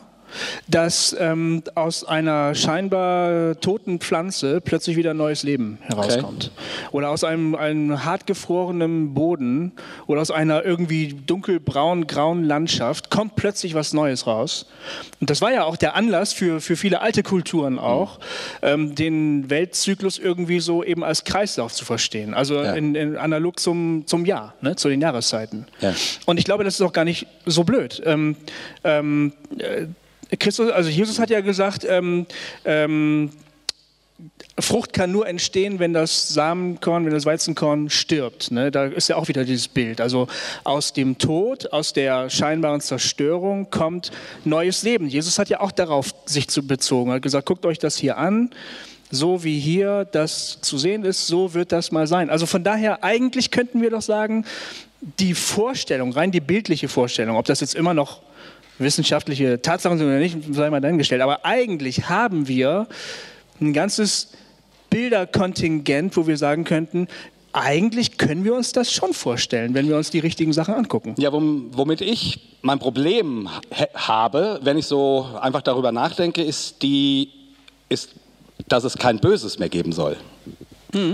dass 0.67 1.15
ähm, 1.19 1.63
aus 1.75 2.03
einer 2.03 2.55
scheinbar 2.55 3.59
toten 3.59 3.99
Pflanze 3.99 4.61
plötzlich 4.61 4.97
wieder 4.97 5.13
neues 5.13 5.43
Leben 5.43 5.77
herauskommt. 5.81 6.51
Oder 6.91 7.09
aus 7.09 7.23
einem, 7.23 7.55
einem 7.55 8.03
hart 8.03 8.27
gefrorenen 8.27 9.13
Boden 9.13 9.71
oder 10.07 10.21
aus 10.21 10.31
einer 10.31 10.65
irgendwie 10.65 11.13
dunkelbraun 11.13 12.07
grauen 12.07 12.43
Landschaft 12.43 13.09
kommt 13.09 13.35
plötzlich 13.35 13.73
was 13.73 13.93
Neues 13.93 14.27
raus. 14.27 14.65
Und 15.19 15.29
das 15.29 15.41
war 15.41 15.51
ja 15.51 15.63
auch 15.63 15.77
der 15.77 15.95
Anlass 15.95 16.33
für, 16.33 16.61
für 16.61 16.75
viele 16.75 17.01
alte 17.01 17.23
Kulturen 17.23 17.79
auch, 17.79 18.19
ähm, 18.61 18.95
den 18.95 19.49
Weltzyklus 19.49 20.19
irgendwie 20.19 20.59
so 20.59 20.83
eben 20.83 21.03
als 21.03 21.23
Kreislauf 21.23 21.73
zu 21.73 21.85
verstehen. 21.85 22.33
Also 22.33 22.55
Ja. 22.55 22.73
in, 22.73 22.95
in, 22.95 23.17
analog 23.17 23.59
zum, 23.59 24.03
zum 24.05 24.25
Jahr, 24.25 24.53
ne, 24.61 24.75
zu 24.75 24.89
den 24.89 25.01
Jahreszeiten. 25.01 25.65
Ja. 25.79 25.93
Und 26.25 26.37
ich 26.37 26.45
glaube, 26.45 26.63
das 26.63 26.75
ist 26.75 26.81
auch 26.81 26.93
gar 26.93 27.05
nicht 27.05 27.27
so 27.45 27.63
blöd. 27.63 28.01
Ähm, 28.05 28.35
ähm, 28.83 29.33
äh, 29.57 29.87
Christus, 30.39 30.71
also 30.71 30.89
Jesus 30.89 31.19
hat 31.19 31.29
ja 31.29 31.41
gesagt, 31.41 31.85
ähm, 31.87 32.25
ähm, 32.65 33.31
Frucht 34.59 34.93
kann 34.93 35.11
nur 35.11 35.27
entstehen, 35.27 35.77
wenn 35.77 35.93
das 35.93 36.29
Samenkorn, 36.29 37.05
wenn 37.05 37.13
das 37.13 37.27
Weizenkorn 37.27 37.91
stirbt. 37.91 38.49
Ne? 38.49 38.71
Da 38.71 38.85
ist 38.85 39.07
ja 39.09 39.15
auch 39.15 39.27
wieder 39.27 39.45
dieses 39.45 39.67
Bild. 39.67 40.01
Also 40.01 40.27
aus 40.63 40.93
dem 40.93 41.19
Tod, 41.19 41.71
aus 41.71 41.93
der 41.93 42.31
scheinbaren 42.31 42.81
Zerstörung 42.81 43.69
kommt 43.69 44.11
neues 44.43 44.81
Leben. 44.81 45.07
Jesus 45.07 45.37
hat 45.37 45.49
ja 45.49 45.59
auch 45.59 45.71
darauf 45.71 46.15
sich 46.25 46.47
zu 46.47 46.65
bezogen. 46.65 47.11
Er 47.11 47.15
hat 47.15 47.21
gesagt, 47.21 47.45
guckt 47.45 47.65
euch 47.67 47.77
das 47.77 47.97
hier 47.97 48.17
an. 48.17 48.49
So 49.11 49.43
wie 49.43 49.59
hier 49.59 50.05
das 50.05 50.59
zu 50.61 50.79
sehen 50.79 51.05
ist, 51.05 51.27
so 51.27 51.53
wird 51.53 51.71
das 51.71 51.91
mal 51.91 52.07
sein. 52.07 52.31
Also 52.31 52.47
von 52.47 52.63
daher, 52.63 53.03
eigentlich 53.03 53.51
könnten 53.51 53.81
wir 53.81 53.91
doch 53.91 54.01
sagen, 54.01 54.45
die 55.19 55.35
Vorstellung, 55.35 56.11
rein 56.11 56.31
die 56.31 56.41
bildliche 56.41 56.89
Vorstellung, 56.89 57.37
ob 57.37 57.45
das 57.45 57.61
jetzt 57.61 57.75
immer 57.75 57.93
noch 57.93 58.21
wissenschaftliche 58.79 59.61
Tatsachen 59.61 59.97
sind 59.97 60.07
oder 60.07 60.19
nicht, 60.19 60.37
sei 60.51 60.69
mal 60.69 60.81
dahingestellt. 60.81 61.21
Aber 61.21 61.45
eigentlich 61.45 62.09
haben 62.09 62.47
wir 62.47 62.87
ein 63.59 63.73
ganzes 63.73 64.29
Bilderkontingent, 64.89 66.15
wo 66.17 66.27
wir 66.27 66.37
sagen 66.37 66.63
könnten, 66.63 67.07
eigentlich 67.53 68.17
können 68.17 68.43
wir 68.43 68.53
uns 68.53 68.71
das 68.71 68.91
schon 68.91 69.13
vorstellen, 69.13 69.73
wenn 69.73 69.87
wir 69.87 69.97
uns 69.97 70.11
die 70.11 70.19
richtigen 70.19 70.53
Sachen 70.53 70.75
angucken. 70.75 71.15
Ja, 71.17 71.29
wom- 71.31 71.69
womit 71.71 72.01
ich 72.01 72.39
mein 72.61 72.77
Problem 72.77 73.49
ha- 73.49 73.87
habe, 73.95 74.59
wenn 74.63 74.77
ich 74.77 74.85
so 74.85 75.25
einfach 75.41 75.61
darüber 75.61 75.91
nachdenke, 75.91 76.43
ist, 76.43 76.81
die, 76.83 77.29
ist 77.89 78.11
dass 78.67 78.83
es 78.83 78.95
kein 78.97 79.19
Böses 79.19 79.57
mehr 79.59 79.69
geben 79.69 79.91
soll. 79.91 80.17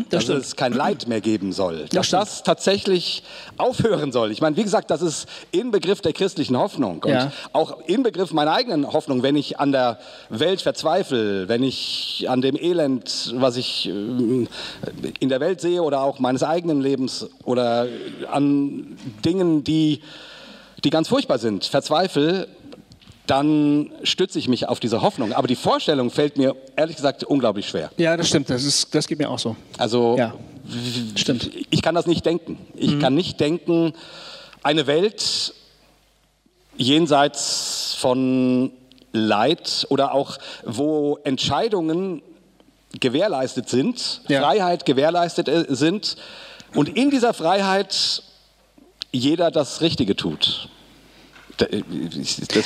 Dass 0.09 0.23
stimmt. 0.23 0.39
es 0.43 0.55
kein 0.55 0.73
Leid 0.73 1.07
mehr 1.07 1.21
geben 1.21 1.51
soll. 1.51 1.85
Dass 1.91 2.07
stimmt. 2.07 2.21
das 2.21 2.43
tatsächlich 2.43 3.23
aufhören 3.57 4.11
soll. 4.11 4.31
Ich 4.31 4.41
meine, 4.41 4.55
wie 4.55 4.63
gesagt, 4.63 4.91
das 4.91 5.01
ist 5.01 5.27
Inbegriff 5.51 6.01
der 6.01 6.13
christlichen 6.13 6.57
Hoffnung. 6.57 7.03
Und 7.03 7.09
Ja. 7.11 7.31
auch 7.53 7.79
Inbegriff 7.87 8.31
meiner 8.33 8.53
eigenen 8.53 8.91
Hoffnung, 8.93 9.23
wenn 9.23 9.35
ich 9.35 9.59
an 9.59 9.71
der 9.71 9.99
Welt 10.29 10.61
verzweifle, 10.61 11.47
wenn 11.49 11.63
ich 11.63 12.25
an 12.27 12.41
dem 12.41 12.55
Elend, 12.55 13.33
was 13.37 13.57
ich 13.57 13.87
ähm, 13.87 14.47
in 15.19 15.29
der 15.29 15.39
Welt 15.39 15.59
sehe 15.61 15.81
oder 15.81 16.01
auch 16.01 16.19
meines 16.19 16.43
eigenen 16.43 16.81
Lebens 16.81 17.27
oder 17.43 17.87
an 18.31 18.97
Dingen, 19.25 19.63
die 19.63 20.01
die 20.83 20.89
ganz 20.89 21.07
furchtbar 21.07 21.37
sind, 21.39 21.63
verzweifle, 21.63 22.49
dann 23.27 23.91
stütze 24.03 24.37
ich 24.37 24.47
mich 24.49 24.67
auf 24.67 24.79
diese 24.79 25.01
Hoffnung. 25.01 25.31
Aber 25.33 25.47
die 25.47 25.55
Vorstellung 25.55 26.09
fällt 26.11 26.37
mir 26.37 26.55
ehrlich 26.75 26.95
gesagt 26.97 27.23
unglaublich 27.23 27.67
schwer. 27.69 27.89
Ja, 27.97 28.17
das 28.17 28.27
stimmt. 28.27 28.49
Das, 28.49 28.63
ist, 28.63 28.93
das 28.93 29.07
geht 29.07 29.17
mir 29.19 29.29
auch 29.29 29.39
so. 29.39 29.55
Also 29.77 30.15
Ja, 30.17 30.33
stimmt. 31.15 31.49
ich 31.69 31.81
kann 31.81 31.95
das 31.95 32.05
nicht 32.05 32.25
denken. 32.25 32.57
Ich 32.75 32.99
kann 32.99 33.15
nicht 33.15 33.39
denken, 33.39 33.93
eine 34.61 34.87
Welt 34.87 35.53
jenseits 36.77 37.95
von 37.99 38.71
Leid 39.11 39.85
oder 39.89 40.13
auch 40.13 40.37
wo 40.65 41.19
Entscheidungen 41.23 42.21
gewährleistet 42.99 43.69
sind, 43.69 44.21
Ja. 44.27 44.41
Freiheit 44.41 44.85
gewährleistet 44.85 45.47
äh, 45.47 45.65
sind 45.69 46.15
und 46.75 46.89
in 46.89 47.09
dieser 47.09 47.33
Freiheit 47.33 48.23
jeder 49.11 49.51
das 49.51 49.81
Richtige 49.81 50.15
tut. 50.15 50.69
Da- 51.52 51.52
äh, 51.52 51.52
ich- 51.52 51.52
das 51.52 51.52
fällt 51.52 51.52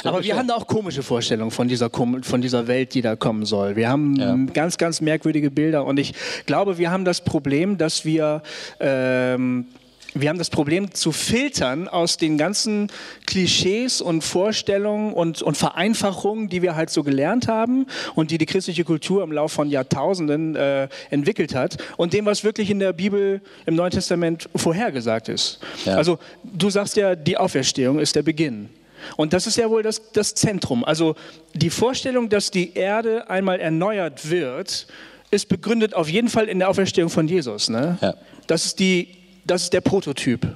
Aber 0.04 0.20
mir 0.20 0.24
wir 0.24 0.38
haben 0.38 0.48
da 0.48 0.56
auch 0.56 0.68
komische 0.68 1.04
Vorstellungen 1.04 1.51
von 1.51 1.68
dieser, 1.68 1.89
von 1.89 2.42
dieser 2.42 2.68
Welt, 2.68 2.94
die 2.94 3.01
da 3.01 3.16
kommen 3.16 3.46
soll. 3.46 3.75
Wir 3.75 3.89
haben 3.89 4.16
Ja. 4.16 4.36
ganz, 4.54 4.77
ganz 4.77 5.01
merkwürdige 5.01 5.51
Bilder 5.51 5.86
und 5.86 6.00
ich 6.00 6.13
glaube, 6.46 6.77
wir 6.77 6.92
haben 6.92 7.06
das 7.06 7.22
Problem, 7.22 7.77
dass 7.77 8.06
wir, 8.06 8.42
ähm, 8.80 9.66
wir 10.13 10.30
haben 10.30 10.38
das 10.39 10.50
Problem 10.50 10.94
zu 10.94 11.12
filtern 11.12 11.88
aus 11.88 12.18
den 12.18 12.38
ganzen 12.39 12.89
Klischees 13.27 14.01
und 14.01 14.24
Vorstellungen 14.24 15.13
und, 15.13 15.42
und 15.44 15.58
Vereinfachungen, 15.58 16.50
die 16.50 16.62
wir 16.63 16.75
halt 16.75 16.89
so 16.89 17.04
gelernt 17.04 17.48
haben 17.48 17.86
und 18.16 18.32
die 18.32 18.38
die 18.39 18.48
christliche 18.48 18.84
Kultur 18.84 19.24
im 19.24 19.32
Laufe 19.32 19.54
von 19.56 19.70
Jahrtausenden 19.70 20.56
äh, 20.56 20.88
entwickelt 21.12 21.54
hat 21.54 21.77
und 21.98 22.13
dem, 22.13 22.25
was 22.25 22.44
wirklich 22.44 22.70
in 22.72 22.80
der 22.80 22.94
Bibel 22.94 23.42
im 23.68 23.75
Neuen 23.75 23.92
Testament 23.92 24.50
vorhergesagt 24.56 25.30
ist. 25.30 25.60
Ja. 25.86 25.96
Also 25.96 26.18
du 26.44 26.70
sagst 26.70 26.96
ja, 26.98 27.16
die 27.16 27.38
Auferstehung 27.38 28.00
ist 28.00 28.16
der 28.16 28.24
Beginn. 28.24 28.70
Und 29.16 29.34
das 29.34 29.48
ist 29.48 29.58
ja 29.58 29.70
wohl 29.70 29.84
das, 29.84 30.12
das 30.12 30.34
Zentrum. 30.34 30.84
Also 30.84 31.16
die 31.54 31.70
Vorstellung, 31.70 32.30
dass 32.30 32.51
die 32.51 32.74
Erde 32.74 33.30
einmal 33.30 33.60
erneuert 33.60 34.30
wird, 34.30 34.88
ist 35.32 35.50
begründet 35.50 35.94
auf 35.94 36.10
jeden 36.10 36.30
Fall 36.30 36.48
in 36.48 36.60
der 36.60 36.70
Auferstehung 36.70 37.10
von 37.10 37.27
Jesus. 37.27 37.70
Ne? 37.70 37.98
Ja. 38.01 38.13
Das, 38.48 38.66
ist 38.66 38.80
die, 38.80 39.10
das 39.46 39.63
ist 39.63 39.74
der 39.74 39.82
Prototyp. 39.82 40.48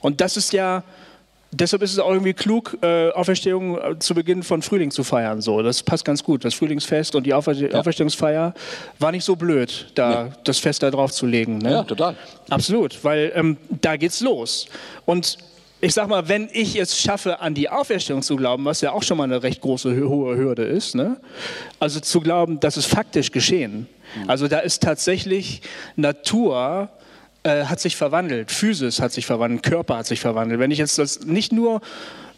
Und 0.00 0.20
das 0.20 0.36
ist 0.36 0.52
ja, 0.52 0.82
deshalb 1.50 1.82
ist 1.82 1.92
es 1.92 1.98
auch 1.98 2.10
irgendwie 2.10 2.34
klug, 2.34 2.76
äh, 2.82 3.10
Auferstehung 3.10 3.78
äh, 3.78 3.98
zu 3.98 4.14
Beginn 4.14 4.42
von 4.42 4.62
Frühling 4.62 4.90
zu 4.90 5.04
feiern. 5.04 5.40
So, 5.40 5.62
das 5.62 5.82
passt 5.82 6.04
ganz 6.04 6.22
gut. 6.22 6.44
Das 6.44 6.54
Frühlingsfest 6.54 7.14
und 7.14 7.24
die 7.24 7.32
Aufer 7.32 7.54
Auferstehungsfeier 7.72 8.52
war 8.98 9.12
nicht 9.12 9.24
so 9.24 9.36
blöd, 9.36 9.86
da 9.94 10.30
das 10.44 10.58
Fest 10.58 10.82
da 10.82 10.90
drauf 10.90 11.12
zu 11.12 11.26
legen. 11.26 11.58
Ne? 11.58 11.70
Ja, 11.70 11.82
total. 11.84 12.16
Absolut, 12.50 13.02
weil 13.04 13.32
ähm, 13.34 13.56
da 13.80 13.96
geht's 13.96 14.20
los. 14.20 14.66
Und 15.06 15.38
ich 15.84 15.92
sag 15.92 16.08
mal, 16.08 16.28
wenn 16.28 16.48
ich 16.50 16.76
es 16.76 16.98
schaffe, 16.98 17.40
an 17.40 17.52
die 17.52 17.68
Auferstehung 17.68 18.22
zu 18.22 18.36
glauben, 18.36 18.64
was 18.64 18.80
ja 18.80 18.92
auch 18.92 19.02
schon 19.02 19.18
mal 19.18 19.24
eine 19.24 19.42
recht 19.42 19.60
große 19.60 19.94
hohe 20.08 20.34
Hürde 20.34 20.64
ist, 20.64 20.94
ne? 20.94 21.18
also 21.78 22.00
zu 22.00 22.20
glauben, 22.20 22.58
dass 22.58 22.78
es 22.78 22.86
faktisch 22.86 23.32
geschehen. 23.32 23.86
Also 24.26 24.48
da 24.48 24.60
ist 24.60 24.82
tatsächlich 24.82 25.60
Natur 25.96 26.88
äh, 27.42 27.64
hat 27.64 27.80
sich 27.80 27.96
verwandelt, 27.96 28.50
Physis 28.50 28.98
hat 28.98 29.12
sich 29.12 29.26
verwandelt, 29.26 29.62
Körper 29.62 29.98
hat 29.98 30.06
sich 30.06 30.20
verwandelt. 30.20 30.58
Wenn 30.58 30.70
ich 30.70 30.78
jetzt 30.78 30.96
das 30.98 31.26
nicht 31.26 31.52
nur 31.52 31.82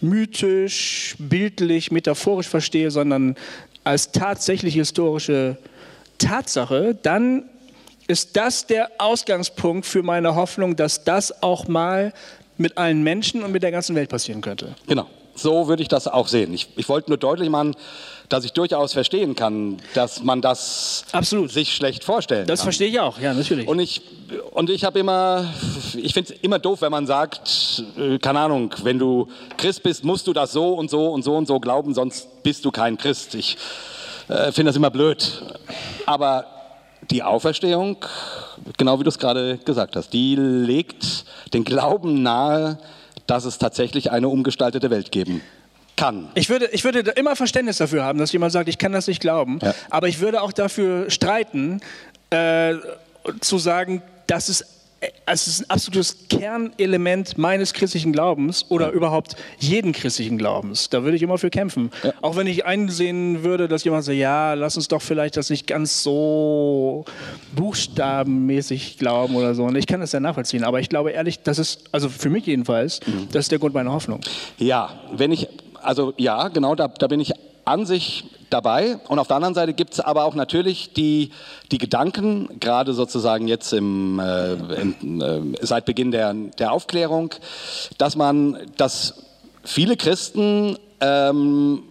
mythisch, 0.01 1.15
bildlich, 1.21 1.93
metaphorisch 1.93 2.49
verstehe, 2.49 2.91
sondern 2.91 3.37
als 3.85 4.11
tatsächlich 4.11 4.75
historische 4.75 5.57
Tatsache, 6.19 6.99
dann 7.01 7.45
ist 8.09 8.37
das 8.37 8.67
der 8.67 8.91
Ausgangspunkt 8.99 9.87
für 9.87 10.03
meine 10.03 10.35
Hoffnung, 10.35 10.77
dass 10.77 11.05
das 11.05 11.43
auch 11.43 11.69
mal 11.69 12.13
mit 12.59 12.79
allen 12.79 13.03
Menschen 13.03 13.43
und 13.43 13.53
mit 13.53 13.63
der 13.63 13.71
ganzen 13.71 13.95
Welt 13.97 14.09
passieren 14.09 14.41
könnte. 14.41 14.75
Genau. 14.87 15.07
So 15.39 15.69
würde 15.69 15.83
ich 15.83 15.89
das 15.89 16.09
auch 16.09 16.29
sehen. 16.29 16.55
Ich, 16.55 16.69
ich 16.77 16.89
wollte 16.89 17.11
nur 17.11 17.19
deutlich 17.19 17.51
machen, 17.51 17.77
dass 18.31 18.45
ich 18.47 18.53
durchaus 18.55 18.95
verstehen 18.95 19.37
kann, 19.37 19.77
dass 19.93 20.23
man 20.23 20.41
das 20.41 21.05
Absolut. 21.13 21.51
sich 21.53 21.75
schlecht 21.77 22.05
vorstellen 22.05 22.47
Das 22.47 22.61
kann. 22.61 22.65
verstehe 22.65 22.89
ich 22.89 22.99
auch, 23.01 23.21
ja, 23.21 23.35
natürlich. 23.35 23.69
Und 23.69 23.79
ich, 23.79 24.01
und 24.53 24.71
ich 24.71 24.85
habe 24.85 24.99
immer, 24.99 25.45
ich 25.95 26.15
finde 26.15 26.33
es 26.33 26.41
immer 26.41 26.59
doof, 26.59 26.81
wenn 26.81 26.91
man 26.91 27.07
sagt, 27.07 27.85
äh, 27.99 28.19
keine 28.19 28.41
Ahnung, 28.41 28.75
wenn 28.83 28.99
du 28.99 29.29
Christ 29.59 29.83
bist, 29.83 30.05
musst 30.05 30.27
du 30.27 30.33
das 30.33 30.53
so 30.53 30.73
und 30.73 30.89
so 30.91 31.09
und 31.13 31.23
so 31.23 31.37
und 31.37 31.47
so 31.47 31.61
glauben, 31.61 31.93
sonst 31.93 32.43
bist 32.43 32.65
du 32.65 32.71
kein 32.71 32.97
Christ. 32.97 33.35
Ich 33.35 33.59
äh, 34.29 34.51
finde 34.53 34.71
das 34.71 34.77
immer 34.77 34.91
blöd. 34.91 35.43
Aber 36.07 36.47
die 37.11 37.23
Auferstehung, 37.23 37.99
genau 38.77 38.99
wie 38.99 39.05
du 39.05 39.09
es 39.09 39.19
gerade 39.19 39.59
gesagt 39.59 39.97
hast, 39.97 40.13
die 40.13 40.37
legt 40.37 41.25
den 41.55 41.65
Glauben 41.65 42.23
nahe, 42.23 42.79
dass 43.27 43.45
es 43.45 43.59
tatsächlich 43.59 44.11
eine 44.11 44.29
umgestaltete 44.29 44.91
Welt 44.91 45.11
geben 45.11 45.41
kann. 45.97 46.29
Ich 46.35 46.49
würde, 46.49 46.67
ich 46.73 46.85
würde 46.85 47.01
immer 47.01 47.37
Verständnis 47.37 47.79
dafür 47.79 48.05
haben, 48.05 48.19
dass 48.19 48.33
jemand 48.33 48.53
sagt, 48.53 48.69
ich 48.69 48.79
kann 48.79 48.93
das 48.93 49.07
nicht 49.07 49.21
glauben. 49.21 49.59
Ja. 49.63 49.75
Aber 49.91 50.09
ich 50.09 50.21
würde 50.21 50.43
auch 50.43 50.53
dafür 50.53 51.11
streiten, 51.11 51.81
äh, 52.31 52.75
zu 53.41 53.59
sagen, 53.59 54.03
das 54.27 54.49
ist, 54.49 54.61
äh, 54.61 54.65
es 55.27 55.47
ist 55.47 55.61
ein 55.61 55.71
absolutes 55.71 56.17
Kernelement 56.29 57.37
meines 57.37 57.75
christlichen 57.75 58.13
Glaubens 58.13 58.65
oder 58.71 58.91
überhaupt 58.93 59.37
jeden 59.59 59.93
christlichen 59.93 60.39
Glaubens. 60.39 60.89
Da 60.89 61.03
würde 61.05 61.17
ich 61.17 61.23
immer 61.23 61.37
für 61.37 61.51
kämpfen. 61.51 61.91
Ja. 62.03 62.13
Auch 62.23 62.37
wenn 62.37 62.47
ich 62.47 62.65
einsehen 62.65 63.45
würde, 63.45 63.69
dass 63.69 63.85
jemand 63.85 64.05
sagt, 64.05 64.17
ja, 64.17 64.55
lass 64.55 64.77
uns 64.77 64.89
doch 64.89 65.03
vielleicht 65.03 65.37
das 65.37 65.51
nicht 65.51 65.67
ganz 65.67 66.03
so 66.03 67.05
buchstabenmäßig 67.55 68.99
glauben 68.99 69.37
oder 69.37 69.55
so. 69.55 69.65
Und 69.65 69.77
ich 69.77 69.87
kann 69.87 70.01
das 70.01 70.13
ja 70.13 70.21
nachvollziehen. 70.21 70.65
Aber 70.65 70.81
ich 70.81 70.89
glaube 70.89 71.11
ehrlich, 71.11 71.41
das 71.43 71.59
ist, 71.59 71.85
also 71.93 72.09
für 72.09 72.31
mich 72.31 72.47
jedenfalls, 72.47 73.01
Mhm. 73.07 73.29
das 73.33 73.45
ist 73.47 73.53
der 73.53 73.59
Grund 73.59 73.75
meiner 73.75 73.93
Hoffnung. 73.93 74.21
Ja, 74.59 74.99
wenn 75.13 75.31
ich, 75.33 75.49
also 75.83 76.15
ja, 76.17 76.49
genau, 76.49 76.75
da, 76.75 76.89
da 76.89 77.07
bin 77.07 77.21
ich 77.21 77.33
an 77.65 77.85
sich 77.87 78.25
dabei. 78.51 78.99
Und 79.09 79.19
auf 79.19 79.27
der 79.27 79.37
anderen 79.37 79.55
Seite 79.55 79.75
gibt 79.75 79.95
es 79.95 80.01
aber 80.01 80.25
auch 80.25 80.35
natürlich 80.35 80.93
die, 80.93 81.31
die 81.71 81.79
Gedanken, 81.79 82.61
gerade 82.61 82.95
sozusagen 82.95 83.49
jetzt 83.49 83.73
im, 83.73 84.19
äh, 84.19 84.53
in, 84.53 85.21
äh, 85.21 85.41
seit 85.65 85.85
Beginn 85.85 86.11
der, 86.11 86.35
der 86.35 86.73
Aufklärung, 86.73 87.35
dass 87.99 88.17
man, 88.17 88.59
dass 88.77 89.15
viele 89.65 89.97
Christen 89.97 90.79
ähm, 91.01 91.83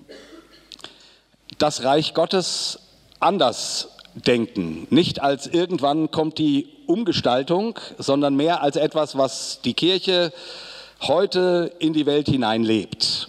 das 1.58 1.84
Reich 1.84 2.14
Gottes 2.14 2.80
anders 3.20 3.90
denken. 4.14 4.88
Nicht 4.90 5.22
als 5.22 5.48
irgendwann 5.48 6.12
kommt 6.12 6.38
die 6.38 6.68
Umgestaltung, 6.88 7.80
sondern 7.98 8.36
mehr 8.36 8.62
als 8.62 8.76
etwas, 8.76 9.18
was 9.18 9.60
die 9.64 9.74
Kirche 9.74 10.32
heute 11.02 11.74
in 11.80 11.94
die 11.94 12.06
Welt 12.06 12.28
hineinlebt. 12.28 13.28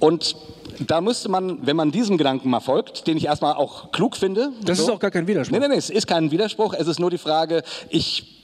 Und 0.00 0.36
da 0.80 1.00
müsste 1.00 1.28
man, 1.28 1.66
wenn 1.66 1.76
man 1.76 1.90
diesem 1.90 2.18
Gedanken 2.18 2.50
mal 2.50 2.60
folgt, 2.60 3.06
den 3.06 3.16
ich 3.16 3.26
erstmal 3.26 3.54
auch 3.54 3.92
klug 3.92 4.16
finde. 4.16 4.50
Das 4.62 4.78
ist 4.78 4.90
auch 4.90 4.98
gar 4.98 5.10
kein 5.10 5.26
Widerspruch. 5.26 5.52
Nee, 5.58 5.60
nee, 5.60 5.68
nee, 5.68 5.78
es 5.78 5.90
ist 5.90 6.06
kein 6.06 6.30
Widerspruch. 6.30 6.74
Es 6.74 6.86
ist 6.86 6.98
nur 7.00 7.10
die 7.10 7.18
Frage, 7.18 7.62
ich, 7.88 8.42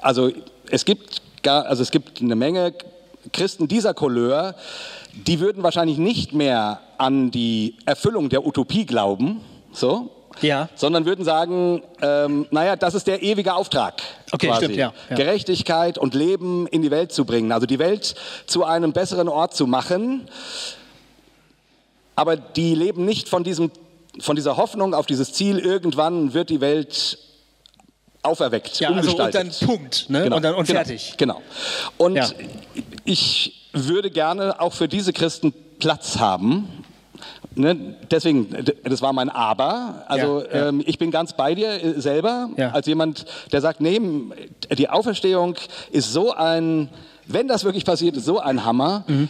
also 0.00 0.30
es 0.70 0.84
gibt, 0.84 1.22
gar, 1.42 1.66
also 1.66 1.82
es 1.82 1.90
gibt 1.90 2.20
eine 2.20 2.36
Menge 2.36 2.74
Christen 3.32 3.68
dieser 3.68 3.94
Couleur, 3.94 4.54
die 5.12 5.40
würden 5.40 5.62
wahrscheinlich 5.62 5.98
nicht 5.98 6.32
mehr 6.32 6.80
an 6.98 7.30
die 7.30 7.76
Erfüllung 7.86 8.28
der 8.28 8.46
Utopie 8.46 8.84
glauben, 8.84 9.40
so, 9.72 10.10
Ja. 10.40 10.68
sondern 10.74 11.06
würden 11.06 11.24
sagen, 11.24 11.82
ähm, 12.02 12.46
naja, 12.50 12.76
das 12.76 12.94
ist 12.94 13.06
der 13.06 13.22
ewige 13.22 13.54
Auftrag. 13.54 13.94
Okay, 14.32 14.48
quasi. 14.48 14.64
stimmt, 14.64 14.78
ja, 14.78 14.92
ja. 15.10 15.16
Gerechtigkeit 15.16 15.96
und 15.98 16.14
Leben 16.14 16.66
in 16.66 16.82
die 16.82 16.90
Welt 16.90 17.12
zu 17.12 17.24
bringen, 17.24 17.52
also 17.52 17.66
die 17.66 17.78
Welt 17.78 18.14
zu 18.46 18.64
einem 18.64 18.92
besseren 18.92 19.28
Ort 19.28 19.54
zu 19.54 19.66
machen. 19.66 20.28
Aber 22.16 22.36
die 22.36 22.74
leben 22.74 23.04
nicht 23.04 23.28
von, 23.28 23.44
diesem, 23.44 23.70
von 24.20 24.36
dieser 24.36 24.56
Hoffnung 24.56 24.94
auf 24.94 25.06
dieses 25.06 25.32
Ziel, 25.32 25.58
irgendwann 25.58 26.32
wird 26.34 26.50
die 26.50 26.60
Welt 26.60 27.18
auferweckt, 28.22 28.80
Ja, 28.80 28.88
also 28.88 29.00
und 29.10 29.20
umgestaltet. 29.20 29.60
dann 29.60 29.68
Punkt, 29.68 30.06
ne? 30.08 30.24
Und 30.34 30.42
dann 30.42 30.54
und 30.54 30.66
genau, 30.66 30.78
fertig. 30.80 31.14
Genau. 31.18 31.42
Und 31.98 32.16
Ja. 32.16 32.28
ich 33.04 33.68
würde 33.72 34.10
gerne 34.10 34.60
auch 34.60 34.72
für 34.72 34.88
diese 34.88 35.12
Christen 35.12 35.52
Platz 35.78 36.18
haben. 36.18 36.68
Ne? 37.56 37.96
Deswegen, 38.10 38.48
das 38.84 39.02
war 39.02 39.12
mein 39.12 39.28
Aber. 39.30 40.04
Also 40.08 40.42
Ja. 40.42 40.68
Ähm, 40.68 40.82
ich 40.86 40.98
bin 40.98 41.10
ganz 41.10 41.34
bei 41.34 41.54
dir 41.54 41.68
äh, 41.84 42.00
selber, 42.00 42.48
als 42.72 42.86
jemand, 42.86 43.26
der 43.52 43.60
sagt, 43.60 43.80
nee, 43.80 44.00
die 44.76 44.88
Auferstehung 44.88 45.56
ist 45.90 46.12
so 46.12 46.32
ein, 46.32 46.88
wenn 47.26 47.46
das 47.48 47.64
wirklich 47.64 47.84
passiert, 47.84 48.16
ist 48.16 48.24
so 48.24 48.40
ein 48.40 48.64
Hammer, 48.64 49.04
Mhm. 49.06 49.28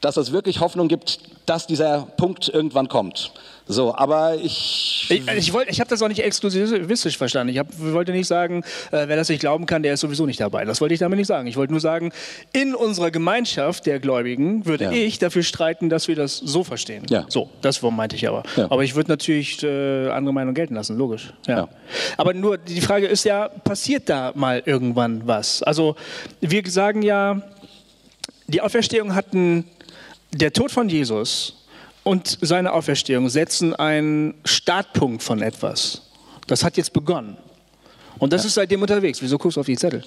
Dass 0.00 0.16
es 0.16 0.32
wirklich 0.32 0.60
Hoffnung 0.60 0.88
gibt, 0.88 1.18
dass 1.46 1.66
dieser 1.66 2.02
Punkt 2.16 2.48
irgendwann 2.48 2.88
kommt. 2.88 3.32
So, 3.68 3.94
aber 3.96 4.36
ich, 4.36 5.06
Ich, 5.10 5.26
ich, 5.26 5.52
wollt- 5.52 5.68
ich 5.68 5.80
habe 5.80 5.90
das 5.90 6.00
auch 6.00 6.06
nicht 6.06 6.22
exklusivistisch 6.22 7.18
verstanden. 7.18 7.52
Ich 7.52 7.58
hab, 7.58 7.66
wollte 7.78 8.12
nicht 8.12 8.28
sagen, 8.28 8.62
äh, 8.92 9.08
wer 9.08 9.16
das 9.16 9.28
nicht 9.28 9.40
glauben 9.40 9.66
kann, 9.66 9.82
der 9.82 9.94
ist 9.94 10.00
sowieso 10.00 10.24
nicht 10.24 10.38
dabei. 10.40 10.64
Das 10.64 10.80
wollte 10.80 10.94
ich 10.94 11.00
damit 11.00 11.18
nicht 11.18 11.26
sagen. 11.26 11.48
Ich 11.48 11.56
wollte 11.56 11.72
nur 11.72 11.80
sagen, 11.80 12.12
in 12.52 12.76
unserer 12.76 13.10
Gemeinschaft 13.10 13.86
der 13.86 13.98
Gläubigen 13.98 14.66
würde 14.66 14.84
Ja. 14.84 14.90
ich 14.92 15.18
dafür 15.18 15.42
streiten, 15.42 15.88
dass 15.88 16.06
wir 16.06 16.14
das 16.14 16.36
so 16.36 16.62
verstehen. 16.62 17.04
Ja. 17.10 17.24
So, 17.28 17.48
das 17.60 17.82
meinte 17.82 18.14
ich 18.14 18.28
aber. 18.28 18.44
Ja. 18.56 18.66
Aber 18.70 18.84
ich 18.84 18.94
würde 18.94 19.10
natürlich 19.10 19.60
äh, 19.64 20.10
andere 20.10 20.32
Meinung 20.32 20.54
gelten 20.54 20.74
lassen, 20.76 20.96
logisch. 20.96 21.32
Ja. 21.48 21.56
Ja. 21.56 21.68
Aber 22.18 22.34
nur 22.34 22.58
die 22.58 22.80
Frage 22.80 23.06
ist 23.06 23.24
ja, 23.24 23.48
passiert 23.48 24.08
da 24.08 24.30
mal 24.36 24.62
irgendwann 24.64 25.26
was? 25.26 25.64
Also 25.64 25.96
wir 26.40 26.62
sagen 26.70 27.02
ja, 27.02 27.42
die 28.46 28.60
Auferstehung 28.60 29.16
hatten, 29.16 29.64
der 30.36 30.52
Tod 30.52 30.70
von 30.70 30.88
Jesus 30.88 31.54
und 32.04 32.38
seine 32.40 32.72
Auferstehung 32.72 33.28
setzen 33.28 33.74
einen 33.74 34.34
Startpunkt 34.44 35.22
von 35.22 35.42
etwas. 35.42 36.02
Das 36.46 36.62
hat 36.62 36.76
jetzt 36.76 36.92
begonnen. 36.92 37.36
Und 38.18 38.32
das 38.32 38.44
ist 38.44 38.54
seitdem 38.54 38.80
unterwegs. 38.82 39.20
Wieso 39.20 39.38
guckst 39.38 39.56
du 39.56 39.60
auf 39.60 39.66
die 39.66 39.76
Zettel? 39.76 40.04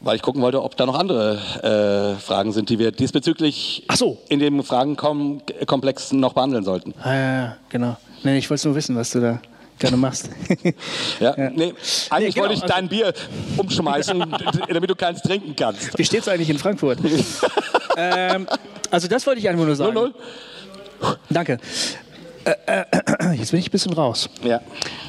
Weil 0.00 0.16
ich 0.16 0.22
gucken 0.22 0.42
wollte, 0.42 0.62
ob 0.62 0.76
da 0.76 0.86
noch 0.86 0.98
andere 0.98 1.38
äh, 2.16 2.20
Fragen 2.20 2.52
sind, 2.52 2.68
die 2.70 2.78
wir 2.78 2.92
diesbezüglich 2.92 3.84
so. 3.94 4.18
in 4.28 4.38
dem 4.38 4.62
Fragenkomplex 4.62 6.12
noch 6.12 6.34
behandeln 6.34 6.64
sollten. 6.64 6.94
Ah, 7.02 7.14
ja, 7.14 7.36
ja, 7.42 7.56
genau. 7.68 7.96
Nee, 8.22 8.38
ich 8.38 8.48
wollte 8.50 8.68
nur 8.68 8.76
wissen, 8.76 8.94
was 8.96 9.10
du 9.10 9.20
da 9.20 9.40
gerne 9.78 9.96
machst. 9.96 10.30
Ja? 11.20 11.34
Nee, 11.36 11.74
eigentlich 12.10 12.34
genau, 12.34 12.44
wollte 12.48 12.54
ich 12.54 12.62
also- 12.62 12.74
dein 12.74 12.88
Bier 12.88 13.12
umschmeißen, 13.56 14.18
damit 14.68 14.90
du 14.90 14.94
keins 14.94 15.20
trinken 15.22 15.54
kannst. 15.56 15.96
Wie 15.98 16.04
steht 16.04 16.20
es 16.22 16.28
eigentlich 16.28 16.50
in 16.50 16.58
Frankfurt? 16.58 16.98
Ähm, 17.98 18.48
also 18.90 19.08
das 19.08 19.26
wollte 19.26 19.40
ich 19.40 19.48
einfach 19.48 19.64
nur 19.64 19.76
sagen. 19.76 19.96
0-0? 19.96 20.12
Danke. 21.30 21.58
Äh, 22.44 22.54
äh, 22.66 23.32
jetzt 23.34 23.50
bin 23.50 23.60
ich 23.60 23.68
ein 23.68 23.72
bisschen 23.72 23.92
raus. 23.92 24.28
Ja. 24.42 24.60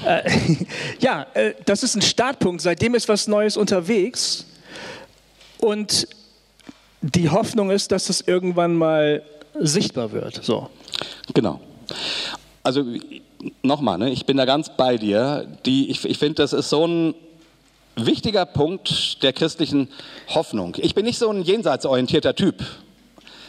Äh, 0.06 0.30
ja, 1.00 1.26
äh, 1.34 1.54
das 1.66 1.84
ist 1.84 1.96
ein 1.96 2.02
Startpunkt. 2.02 2.62
Seitdem 2.62 2.96
ist 2.96 3.08
was 3.08 3.28
Neues 3.28 3.56
unterwegs. 3.56 4.46
Und 5.60 6.08
die 7.02 7.30
Hoffnung 7.30 7.70
ist, 7.72 7.92
dass 7.92 8.10
es 8.10 8.22
irgendwann 8.22 8.76
mal 8.76 9.24
sichtbar 9.60 10.12
wird. 10.12 10.44
So. 10.44 10.70
Genau. 11.34 11.62
Also 12.64 12.84
nochmal, 13.62 13.98
ne, 13.98 14.10
ich 14.10 14.26
bin 14.26 14.38
da 14.38 14.46
ganz 14.46 14.72
bei 14.76 14.98
dir. 14.98 15.48
Die, 15.66 15.90
ich 15.90 16.04
ich 16.06 16.18
finde, 16.18 16.36
das 16.36 16.54
ist 16.54 16.70
so 16.70 16.86
ein 16.86 17.16
wichtiger 18.06 18.46
Punkt 18.46 19.24
der 19.24 19.34
christlichen 19.34 19.90
Hoffnung. 20.30 20.76
Ich 20.78 20.96
bin 20.96 21.06
nicht 21.06 21.18
so 21.18 21.30
ein 21.30 21.42
jenseitsorientierter 21.42 22.36
Typ, 22.36 22.64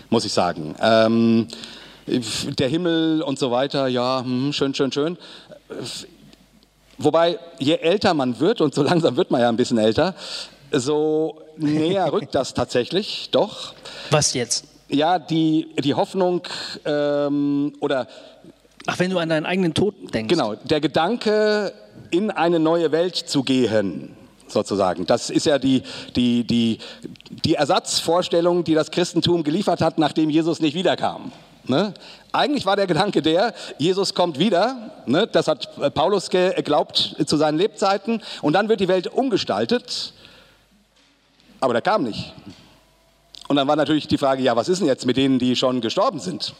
muss 0.09 0.25
ich 0.25 0.33
sagen. 0.33 0.75
Ähm, 0.81 1.49
der 2.07 2.69
Himmel 2.69 3.23
und 3.23 3.39
so 3.39 3.51
weiter, 3.51 3.87
ja, 3.89 4.23
hm, 4.23 4.53
schön, 4.53 4.75
schön, 4.75 4.93
schön. 4.93 5.19
Wobei, 6.99 7.39
je 7.59 7.75
älter 7.75 8.15
man 8.15 8.41
wird, 8.41 8.61
und 8.61 8.75
so 8.75 8.83
langsam 8.85 9.17
wird 9.17 9.31
man 9.31 9.41
ja 9.41 9.49
ein 9.49 9.57
bisschen 9.57 9.79
älter, 9.79 10.15
so 10.73 11.41
näher 11.57 12.13
rückt 12.13 12.35
das 12.35 12.55
tatsächlich, 12.55 13.29
doch. 13.31 13.75
Was 14.11 14.35
jetzt? 14.35 14.65
Ja, 14.89 15.19
die, 15.19 15.69
die 15.79 15.95
Hoffnung 15.95 16.43
ähm, 16.85 17.73
oder 17.81 18.09
Ach, 18.87 18.99
wenn 18.99 19.11
du 19.11 19.19
an 19.19 19.29
deinen 19.29 19.47
eigenen 19.47 19.75
Tod 19.75 19.95
denkst. 20.13 20.33
genau, 20.33 20.55
der 20.55 20.81
Gedanke, 20.81 21.73
in 22.11 22.31
eine 22.31 22.59
neue 22.59 22.91
Welt 22.93 23.15
zu 23.15 23.43
gehen, 23.43 24.17
sozusagen. 24.53 25.07
Das 25.07 25.31
ist 25.31 25.47
ja 25.47 25.59
die, 25.59 25.83
die, 26.17 26.45
die, 26.45 26.79
die 27.45 27.55
Ersatzvorstellung, 27.55 28.65
die 28.65 28.75
das 28.75 28.91
Christentum 28.91 29.45
geliefert 29.45 29.81
hat, 29.81 29.99
nachdem 29.99 30.31
Jesus 30.31 30.61
nicht 30.61 30.75
wiederkam. 30.75 31.33
Ne? 31.65 31.95
Eigentlich 32.33 32.67
war 32.67 32.77
der 32.77 32.87
Gedanke 32.87 33.23
der, 33.23 33.55
Jesus 33.79 34.15
kommt 34.15 34.39
wieder, 34.39 34.91
ne? 35.07 35.27
das 35.27 35.47
hat 35.49 35.95
Paulus 35.95 36.31
geglaubt 36.31 37.17
zu 37.27 37.37
seinen 37.37 37.59
Lebzeiten, 37.59 38.23
und 38.43 38.55
dann 38.55 38.69
wird 38.69 38.81
die 38.81 38.89
Welt 38.89 39.07
umgestaltet, 39.07 40.13
aber 41.61 41.75
der 41.75 41.83
kam 41.83 42.05
nicht. 42.05 42.33
Und 43.49 43.57
dann 43.57 43.67
war 43.67 43.77
natürlich 43.77 44.07
die 44.07 44.19
Frage, 44.19 44.43
ja, 44.43 44.55
was 44.57 44.69
ist 44.69 44.79
denn 44.79 44.87
jetzt 44.87 45.07
mit 45.07 45.17
denen, 45.17 45.39
die 45.39 45.57
schon 45.57 45.81
gestorben 45.81 46.21
sind? 46.21 46.55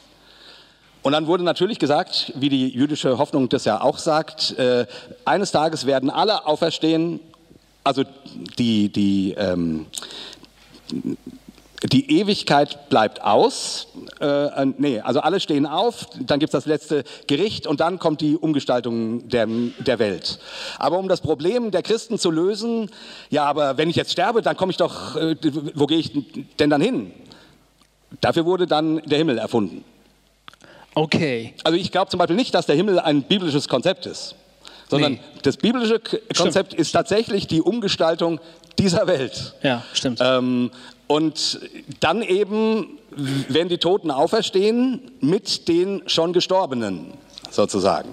Und 1.03 1.13
dann 1.13 1.27
wurde 1.27 1.45
natürlich 1.45 1.79
gesagt, 1.79 2.33
wie 2.35 2.49
die 2.49 2.69
jüdische 2.69 3.17
Hoffnung 3.17 3.49
das 3.49 3.65
ja 3.65 3.81
auch 3.81 3.97
sagt, 3.97 4.59
äh, 4.59 4.87
eines 5.25 5.51
Tages 5.51 5.87
werden 5.87 6.11
alle 6.11 6.47
auferstehen, 6.47 7.21
also 7.85 8.05
die, 8.59 8.91
die, 8.91 9.35
ähm, 9.37 9.87
die 11.83 12.19
Ewigkeit 12.21 12.89
bleibt 12.91 13.23
aus. 13.23 13.89
Äh, 14.21 14.27
äh, 14.27 14.67
nee, 14.77 15.01
also 15.01 15.21
alle 15.21 15.41
stehen 15.41 15.67
auf, 15.67 16.07
dann 16.21 16.39
gibt 16.39 16.53
es 16.53 16.59
das 16.59 16.67
letzte 16.67 17.05
Gericht 17.27 17.67
und 17.67 17.81
dann 17.81 17.99
kommt 17.99 18.21
die 18.21 18.37
Umgestaltung 18.37 19.29
der, 19.29 19.47
der 19.79 19.99
Welt. 19.99 20.39
Aber 20.79 20.99
um 20.99 21.09
das 21.09 21.21
Problem 21.21 21.71
der 21.71 21.83
Christen 21.83 22.19
zu 22.19 22.31
lösen, 22.31 22.91
ja, 23.31 23.45
aber 23.45 23.79
wenn 23.79 23.89
ich 23.89 23.97
jetzt 23.97 24.13
sterbe, 24.13 24.43
dann 24.43 24.57
komme 24.57 24.71
ich 24.71 24.77
doch, 24.77 25.17
äh, 25.17 25.37
wo 25.75 25.87
gehe 25.87 25.99
ich 25.99 26.13
denn 26.59 26.71
dann 26.71 26.83
hin? 26.83 27.13
Dafür 28.21 28.45
wurde 28.45 28.67
dann 28.67 29.01
der 29.07 29.19
Himmel 29.19 29.39
erfunden. 29.39 29.85
Okay. 30.95 31.55
Also 31.63 31.79
ich 31.79 31.93
glaube 31.93 32.11
zum 32.11 32.19
Beispiel 32.19 32.37
nicht, 32.37 32.53
dass 32.55 32.67
der 32.67 32.75
Himmel 32.75 32.99
ein 32.99 33.23
biblisches 33.23 33.69
Konzept 33.69 34.07
ist, 34.07 34.35
sondern 34.91 35.13
Nee. 35.13 35.21
das 35.43 35.57
biblische 35.57 36.01
Konzept 36.37 36.75
ist 36.75 36.93
tatsächlich 36.93 37.47
die 37.47 37.63
Umgestaltung 37.63 38.41
dieser 38.79 39.07
Welt. 39.07 39.55
Ja, 39.63 39.83
stimmt. 39.95 40.19
Ähm, 40.23 40.71
und 41.07 41.61
dann 42.01 42.23
eben, 42.23 42.99
wenn 43.49 43.69
die 43.69 43.79
Toten 43.79 44.11
auferstehen, 44.11 45.11
mit 45.21 45.67
den 45.69 46.03
schon 46.07 46.33
Gestorbenen 46.33 47.15
sozusagen. 47.51 48.11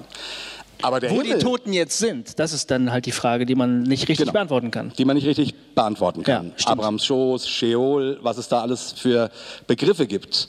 Aber 0.83 0.99
der 0.99 1.09
Wo 1.11 1.21
die 1.21 1.29
Himmel, 1.29 1.41
Toten 1.41 1.73
jetzt 1.73 1.97
sind, 1.97 2.37
das 2.37 2.53
ist 2.53 2.69
dann 2.69 2.91
halt 2.91 3.07
die 3.07 3.11
Frage, 3.11 3.47
die 3.47 3.55
man 3.55 3.81
nicht 3.83 4.01
richtig 4.03 4.17
Genau. 4.19 4.31
beantworten 4.33 4.69
kann. 4.69 4.91
die 4.97 5.05
man 5.05 5.15
nicht 5.15 5.25
richtig 5.25 5.55
beantworten 5.73 6.21
kann. 6.21 6.47
Ja, 6.49 6.53
stimmt. 6.57 6.71
Abrahams 6.73 7.03
Schoß, 7.05 7.47
Sheol, 7.47 8.19
was 8.21 8.37
es 8.37 8.47
da 8.47 8.61
alles 8.61 8.91
für 8.93 9.31
Begriffe 9.65 10.05
gibt. 10.05 10.47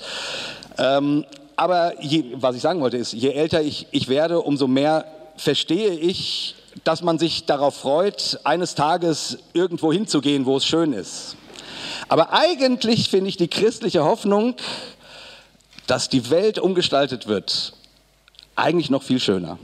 Ähm, 0.76 1.24
aber 1.56 1.94
je, 2.02 2.24
was 2.34 2.56
ich 2.56 2.62
sagen 2.62 2.80
wollte 2.80 2.98
ist, 2.98 3.14
je 3.14 3.30
älter 3.30 3.62
ich, 3.62 3.86
ich 3.90 4.08
werde, 4.08 4.40
umso 4.40 4.66
mehr 4.68 5.04
verstehe 5.38 5.94
ich, 5.94 6.54
dass 6.84 7.02
man 7.02 7.18
sich 7.18 7.46
darauf 7.46 7.76
freut, 7.76 8.40
eines 8.44 8.74
Tages 8.74 9.38
irgendwo 9.52 9.92
hinzugehen, 9.92 10.46
wo 10.46 10.56
es 10.56 10.66
schön 10.66 10.92
ist. 10.92 11.36
Aber 12.08 12.32
eigentlich 12.32 13.08
finde 13.08 13.28
ich 13.28 13.36
die 13.36 13.48
christliche 13.48 14.04
Hoffnung, 14.04 14.54
dass 15.86 16.08
die 16.08 16.30
Welt 16.30 16.58
umgestaltet 16.58 17.26
wird, 17.26 17.72
eigentlich 18.56 18.90
noch 18.90 19.02
viel 19.02 19.20
schöner. 19.20 19.58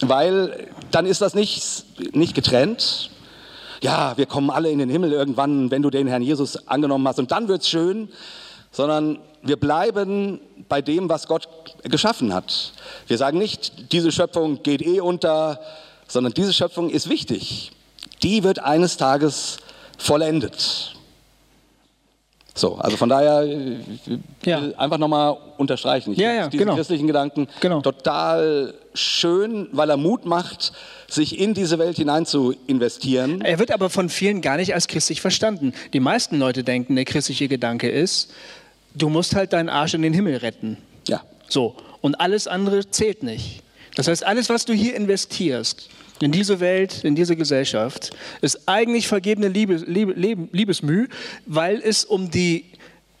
Weil 0.00 0.68
dann 0.90 1.06
ist 1.06 1.20
das 1.20 1.34
nicht, 1.34 1.84
nicht 2.14 2.34
getrennt. 2.34 3.10
Ja, 3.80 4.16
wir 4.16 4.26
kommen 4.26 4.50
alle 4.50 4.70
in 4.70 4.78
den 4.78 4.90
Himmel 4.90 5.12
irgendwann, 5.12 5.70
wenn 5.70 5.82
du 5.82 5.90
den 5.90 6.06
Herrn 6.06 6.22
Jesus 6.22 6.68
angenommen 6.68 7.06
hast 7.06 7.18
und 7.18 7.30
dann 7.30 7.48
wird's 7.48 7.68
schön, 7.68 8.08
sondern 8.74 9.18
wir 9.42 9.56
bleiben 9.56 10.40
bei 10.68 10.82
dem, 10.82 11.08
was 11.08 11.28
Gott 11.28 11.48
geschaffen 11.84 12.34
hat. 12.34 12.72
Wir 13.06 13.16
sagen 13.18 13.38
nicht, 13.38 13.92
diese 13.92 14.10
Schöpfung 14.10 14.62
geht 14.62 14.82
eh 14.82 15.00
unter, 15.00 15.60
sondern 16.08 16.32
diese 16.34 16.52
Schöpfung 16.52 16.90
ist 16.90 17.08
wichtig. 17.08 17.70
Die 18.22 18.42
wird 18.42 18.58
eines 18.58 18.96
Tages 18.96 19.58
vollendet. 19.96 20.90
So, 22.56 22.76
also 22.76 22.96
von 22.96 23.08
daher 23.08 23.44
ich 23.44 24.06
will 24.06 24.20
Ja. 24.44 24.60
einfach 24.76 24.98
nochmal 24.98 25.36
unterstreichen. 25.56 26.12
Ich 26.12 26.18
Ja, 26.18 26.32
ja, 26.32 26.48
diesen 26.48 26.64
genau. 26.66 26.76
christlichen 26.76 27.06
Gedanken 27.08 27.48
Genau. 27.60 27.80
total 27.80 28.74
schön, 28.94 29.68
weil 29.72 29.90
er 29.90 29.96
Mut 29.96 30.24
macht, 30.24 30.72
sich 31.08 31.38
in 31.40 31.52
diese 31.54 31.78
Welt 31.80 31.96
hinein 31.96 32.26
zu 32.26 32.54
investieren. 32.68 33.40
Er 33.40 33.58
wird 33.58 33.72
aber 33.72 33.90
von 33.90 34.08
vielen 34.08 34.40
gar 34.40 34.56
nicht 34.56 34.72
als 34.72 34.86
christlich 34.86 35.20
verstanden. 35.20 35.72
Die 35.92 36.00
meisten 36.00 36.38
Leute 36.38 36.62
denken, 36.62 36.94
der 36.94 37.04
christliche 37.04 37.48
Gedanke 37.48 37.88
ist, 37.90 38.30
du 38.94 39.08
musst 39.08 39.34
halt 39.34 39.52
deinen 39.52 39.68
Arsch 39.68 39.94
in 39.94 40.02
den 40.02 40.12
Himmel 40.14 40.36
retten. 40.36 40.76
Ja, 41.08 41.22
So. 41.48 41.76
Und 42.00 42.16
alles 42.20 42.46
andere 42.46 42.88
zählt 42.90 43.22
nicht. 43.22 43.62
Das 43.94 44.08
heißt, 44.08 44.24
alles, 44.26 44.48
was 44.50 44.64
du 44.66 44.72
hier 44.74 44.94
investierst, 44.94 45.88
in 46.20 46.32
diese 46.32 46.60
Welt, 46.60 47.02
in 47.02 47.14
diese 47.14 47.34
Gesellschaft, 47.34 48.10
ist 48.42 48.68
eigentlich 48.68 49.08
vergebene 49.08 49.48
Liebe, 49.48 49.74
Liebe, 49.76 50.12
Leben- 50.12 50.48
Liebesmüh, 50.52 51.08
weil 51.46 51.80
es 51.82 52.04
um 52.04 52.30
die, 52.30 52.66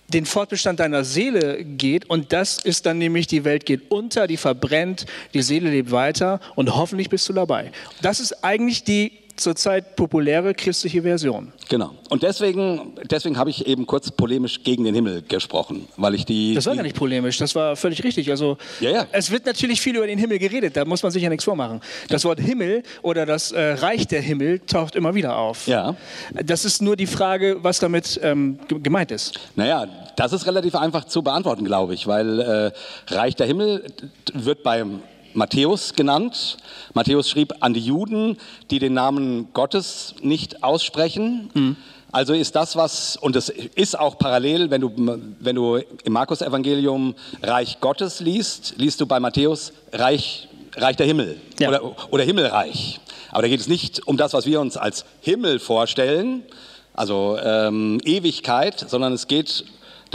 den 0.08 0.26
Fortbestand 0.26 0.80
deiner 0.80 1.02
Seele 1.02 1.64
geht. 1.64 2.08
Und 2.10 2.32
das 2.32 2.58
ist 2.58 2.86
dann 2.86 2.98
nämlich, 2.98 3.26
die 3.26 3.44
Welt 3.44 3.64
geht 3.66 3.90
unter, 3.90 4.26
die 4.26 4.36
verbrennt, 4.36 5.06
die 5.32 5.42
Seele 5.42 5.70
lebt 5.70 5.90
weiter 5.90 6.40
und 6.54 6.74
hoffentlich 6.76 7.08
bist 7.08 7.28
du 7.28 7.32
dabei. 7.32 7.72
Das 8.02 8.20
ist 8.20 8.44
eigentlich 8.44 8.84
die 8.84 9.12
zurzeit 9.36 9.96
populäre 9.96 10.54
christliche 10.54 11.02
Version. 11.02 11.52
genau. 11.68 11.90
Und 12.10 12.22
deswegen, 12.22 12.92
deswegen 13.10 13.36
habe 13.36 13.50
ich 13.50 13.66
eben 13.66 13.86
kurz 13.86 14.10
polemisch 14.10 14.62
gegen 14.62 14.84
den 14.84 14.94
Himmel 14.94 15.22
gesprochen, 15.22 15.88
weil 15.96 16.14
ich 16.14 16.24
die. 16.24 16.54
Das 16.54 16.66
war 16.66 16.72
die, 16.74 16.76
gar 16.78 16.82
nicht 16.84 16.94
polemisch, 16.96 17.38
das 17.38 17.54
war 17.54 17.74
völlig 17.74 18.04
richtig. 18.04 18.30
Also 18.30 18.56
Ja, 18.80 18.90
ja. 18.90 19.06
es 19.12 19.30
wird 19.30 19.46
natürlich 19.46 19.80
viel 19.80 19.96
über 19.96 20.06
den 20.06 20.18
Himmel 20.18 20.38
geredet, 20.38 20.76
da 20.76 20.84
muss 20.84 21.02
man 21.02 21.10
sich 21.10 21.22
ja 21.22 21.28
nichts 21.28 21.44
vormachen. 21.44 21.80
Das 22.08 22.24
Wort 22.24 22.38
Himmel 22.40 22.82
oder 23.02 23.26
das 23.26 23.50
äh, 23.52 23.72
Reich 23.72 24.06
der 24.06 24.20
Himmel 24.20 24.60
taucht 24.60 24.94
immer 24.94 25.14
wieder 25.14 25.36
auf. 25.36 25.66
Ja. 25.66 25.96
Das 26.44 26.64
ist 26.64 26.80
nur 26.82 26.94
die 26.96 27.06
Frage, 27.06 27.56
was 27.62 27.80
damit 27.80 28.20
ähm, 28.22 28.58
ge- 28.68 28.78
gemeint 28.80 29.10
ist. 29.10 29.40
Naja, 29.56 29.86
das 30.16 30.32
ist 30.32 30.46
relativ 30.46 30.76
einfach 30.76 31.06
zu 31.06 31.22
beantworten, 31.22 31.64
glaube 31.64 31.94
ich, 31.94 32.06
weil 32.06 32.40
äh, 32.40 32.70
Reich 33.12 33.34
der 33.34 33.46
Himmel 33.48 33.84
wird 34.32 34.62
beim 34.62 35.00
Matthäus 35.34 35.94
genannt. 35.94 36.56
Matthäus 36.94 37.28
schrieb 37.28 37.52
an 37.60 37.74
die 37.74 37.80
Juden, 37.80 38.38
die 38.70 38.78
den 38.78 38.94
Namen 38.94 39.52
Gottes 39.52 40.14
nicht 40.22 40.62
aussprechen. 40.62 41.76
Also 42.12 42.32
ist 42.32 42.54
das 42.54 42.76
was, 42.76 43.16
und 43.16 43.34
es 43.34 43.48
ist 43.48 43.98
auch 43.98 44.18
parallel, 44.18 44.70
wenn 44.70 44.80
du, 44.80 44.92
wenn 45.40 45.56
du 45.56 45.76
im 46.04 46.12
Markus-Evangelium 46.12 47.14
Reich 47.42 47.80
Gottes 47.80 48.20
liest, 48.20 48.74
liest 48.76 49.00
du 49.00 49.06
bei 49.06 49.18
Matthäus 49.18 49.72
Reich, 49.92 50.48
Reich 50.76 50.96
der 50.96 51.06
Himmel 51.06 51.40
Ja. 51.58 51.68
oder, 51.68 52.12
oder 52.12 52.24
Himmelreich. 52.24 53.00
Aber 53.30 53.42
da 53.42 53.48
geht 53.48 53.58
es 53.60 53.66
nicht 53.66 54.06
um 54.06 54.16
das, 54.16 54.32
was 54.32 54.46
wir 54.46 54.60
uns 54.60 54.76
als 54.76 55.04
Himmel 55.20 55.58
vorstellen, 55.58 56.44
also 56.92 57.36
ähm, 57.42 58.00
Ewigkeit, 58.04 58.78
sondern 58.88 59.12
es 59.12 59.26
geht 59.26 59.64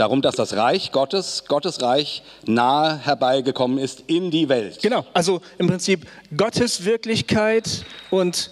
darum, 0.00 0.22
dass 0.22 0.34
das 0.34 0.56
Reich 0.56 0.92
Gottes, 0.92 1.44
Gottes 1.46 1.82
Reich, 1.82 2.22
nahe 2.46 2.98
herbeigekommen 2.98 3.78
ist 3.78 4.04
in 4.06 4.30
die 4.30 4.48
Welt. 4.48 4.78
Genau, 4.82 5.04
also 5.12 5.40
im 5.58 5.68
Prinzip 5.68 6.06
Gottes 6.36 6.84
Wirklichkeit 6.84 7.84
und 8.10 8.50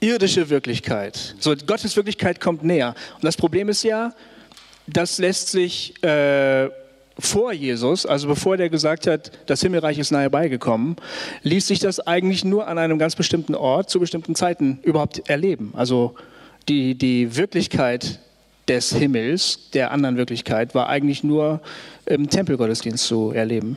irdische 0.00 0.50
Wirklichkeit. 0.50 1.36
So, 1.38 1.54
Gottes 1.66 1.96
Wirklichkeit 1.96 2.40
kommt 2.40 2.64
näher. 2.64 2.94
Und 3.14 3.24
das 3.24 3.36
Problem 3.36 3.68
ist 3.68 3.84
ja, 3.84 4.12
das 4.88 5.18
lässt 5.18 5.48
sich 5.48 6.02
äh, 6.02 6.68
vor 7.18 7.52
Jesus, 7.52 8.04
also 8.04 8.26
bevor 8.26 8.56
der 8.56 8.68
gesagt 8.68 9.06
hat, 9.06 9.30
das 9.46 9.60
Himmelreich 9.60 9.98
ist 9.98 10.10
nahe 10.10 10.30
beigekommen, 10.30 10.96
ließ 11.42 11.68
sich 11.68 11.78
das 11.78 12.00
eigentlich 12.00 12.44
nur 12.44 12.66
an 12.66 12.78
einem 12.78 12.98
ganz 12.98 13.14
bestimmten 13.14 13.54
Ort 13.54 13.90
zu 13.90 14.00
bestimmten 14.00 14.34
Zeiten 14.34 14.80
überhaupt 14.82 15.28
erleben. 15.28 15.72
Also 15.76 16.14
die, 16.68 16.96
die 16.96 17.36
Wirklichkeit 17.36 18.18
des 18.68 18.94
Himmels, 18.94 19.70
der 19.72 19.90
anderen 19.90 20.16
Wirklichkeit, 20.16 20.74
war 20.74 20.88
eigentlich 20.88 21.24
nur 21.24 21.60
im 22.06 22.30
Tempelgottesdienst 22.30 23.04
zu 23.04 23.32
erleben. 23.32 23.76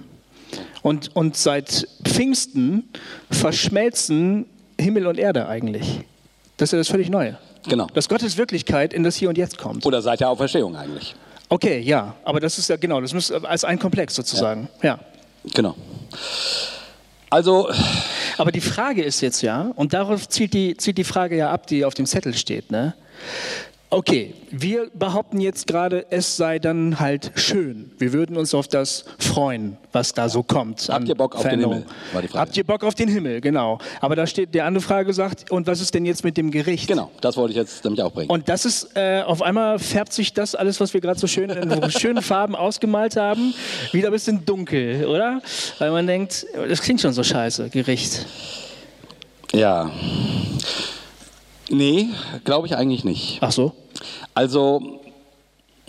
Und, 0.81 1.15
und 1.15 1.35
seit 1.35 1.87
Pfingsten 2.03 2.87
verschmelzen 3.31 4.45
Himmel 4.79 5.07
und 5.07 5.17
Erde 5.17 5.47
eigentlich. 5.47 6.01
Das 6.57 6.69
ist 6.69 6.73
ja 6.73 6.77
das 6.77 6.87
völlig 6.87 7.09
Neue. 7.09 7.37
Genau. 7.67 7.87
Dass 7.93 8.07
Gottes 8.07 8.37
Wirklichkeit 8.37 8.93
in 8.93 9.03
das 9.03 9.15
Hier 9.15 9.29
und 9.29 9.37
Jetzt 9.37 9.57
kommt. 9.57 9.85
Oder 9.85 10.01
seit 10.01 10.19
der 10.19 10.29
Auferstehung 10.29 10.75
eigentlich. 10.75 11.15
Okay, 11.49 11.79
ja, 11.79 12.15
aber 12.23 12.39
das 12.39 12.57
ist 12.57 12.69
ja 12.69 12.75
genau, 12.75 13.01
das 13.01 13.13
muss 13.13 13.31
als 13.31 13.63
ein 13.63 13.79
Komplex 13.79 14.15
sozusagen. 14.15 14.69
Ja. 14.81 14.99
Genau. 15.53 15.75
Also, 17.29 17.69
Aber 18.37 18.51
die 18.51 18.61
Frage 18.61 19.03
ist 19.03 19.21
jetzt 19.21 19.41
ja, 19.41 19.71
und 19.75 19.93
darauf 19.93 20.27
zielt 20.27 20.53
die, 20.53 20.75
zielt 20.77 20.97
die 20.97 21.03
Frage 21.03 21.37
ja 21.37 21.51
ab, 21.51 21.67
die 21.67 21.85
auf 21.85 21.93
dem 21.93 22.05
Zettel 22.05 22.33
steht, 22.33 22.71
ne? 22.71 22.93
Okay, 23.91 24.33
wir 24.49 24.89
behaupten 24.93 25.39
jetzt 25.39 25.67
gerade, 25.67 26.07
es 26.09 26.35
sei 26.35 26.57
dann 26.57 26.99
halt 26.99 27.31
schön. 27.35 27.91
Wir 27.97 28.13
würden 28.13 28.35
uns 28.35 28.53
auf 28.55 28.67
das 28.67 29.05
freuen, 29.19 29.77
was 29.91 30.13
da 30.13 30.27
so 30.27 30.41
kommt. 30.41 30.89
Habt 30.89 31.07
ihr 31.07 31.15
Bock 31.15 31.35
auf 31.35 31.43
den. 31.43 31.59
Himmel. 31.59 31.85
Habt 32.33 32.57
ihr 32.57 32.63
Bock 32.63 32.83
auf 32.83 32.95
den 32.95 33.07
Himmel, 33.07 33.41
genau. 33.41 33.77
Aber 34.01 34.15
da 34.15 34.25
steht, 34.25 34.55
der 34.55 34.65
andere 34.65 34.83
Frage 34.83 35.13
sagt, 35.13 35.51
und 35.51 35.67
was 35.67 35.81
ist 35.81 35.93
denn 35.93 36.03
jetzt 36.03 36.23
mit 36.23 36.35
dem 36.35 36.51
Gericht? 36.51 36.87
genau, 36.87 37.11
das 37.21 37.37
wollte 37.37 37.51
ich 37.51 37.57
jetzt 37.57 37.83
nämlich 37.83 38.01
auch 38.01 38.11
bringen. 38.11 38.29
Und 38.29 38.49
das 38.49 38.65
ist, 38.65 38.89
äh, 38.95 39.21
auf 39.21 39.41
einmal 39.41 39.77
färbt 39.77 40.13
sich 40.13 40.33
das 40.33 40.55
alles, 40.55 40.79
was 40.79 40.93
wir 40.93 41.01
gerade 41.01 41.19
so 41.19 41.27
schön 41.27 41.49
in 41.51 41.89
schönen 41.91 42.23
Farben 42.23 42.55
ausgemalt 42.55 43.15
haben, 43.17 43.53
wieder 43.91 44.09
ein 44.09 44.13
bisschen 44.13 44.45
dunkel, 44.45 45.05
oder? 45.05 45.41
Weil 45.77 45.91
man 45.91 46.07
denkt, 46.07 46.47
das 46.67 46.81
klingt 46.81 47.01
schon 47.01 47.13
so 47.13 47.23
scheiße, 47.23 47.69
Gericht. 47.69 48.25
ja. 49.53 49.91
Nee, 51.69 52.09
glaube 52.43 52.67
ich 52.67 52.75
eigentlich 52.75 53.03
nicht. 53.03 53.39
Ach 53.41 53.51
so? 53.51 53.73
Also, 54.33 55.01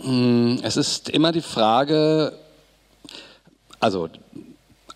mh, 0.03 0.61
es 0.63 0.77
ist 0.77 1.09
immer 1.09 1.31
die 1.31 1.41
Frage, 1.41 2.33
also 3.79 4.09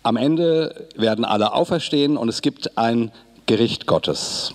am 0.02 0.16
Ende 0.16 0.88
werden 0.96 1.24
alle 1.24 1.52
auferstehen 1.52 2.16
und 2.16 2.28
es 2.28 2.42
gibt 2.42 2.76
ein 2.76 3.12
Gericht 3.46 3.86
Gottes. 3.86 4.54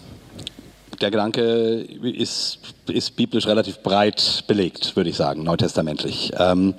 Der 0.99 1.11
Gedanke 1.11 1.81
ist, 2.01 2.59
ist 2.87 3.15
biblisch 3.15 3.45
relativ 3.45 3.79
breit 3.79 4.43
belegt, 4.47 4.95
würde 4.95 5.09
ich 5.09 5.15
sagen, 5.15 5.43
neutestamentlich. 5.43 6.31
Ähm, 6.37 6.73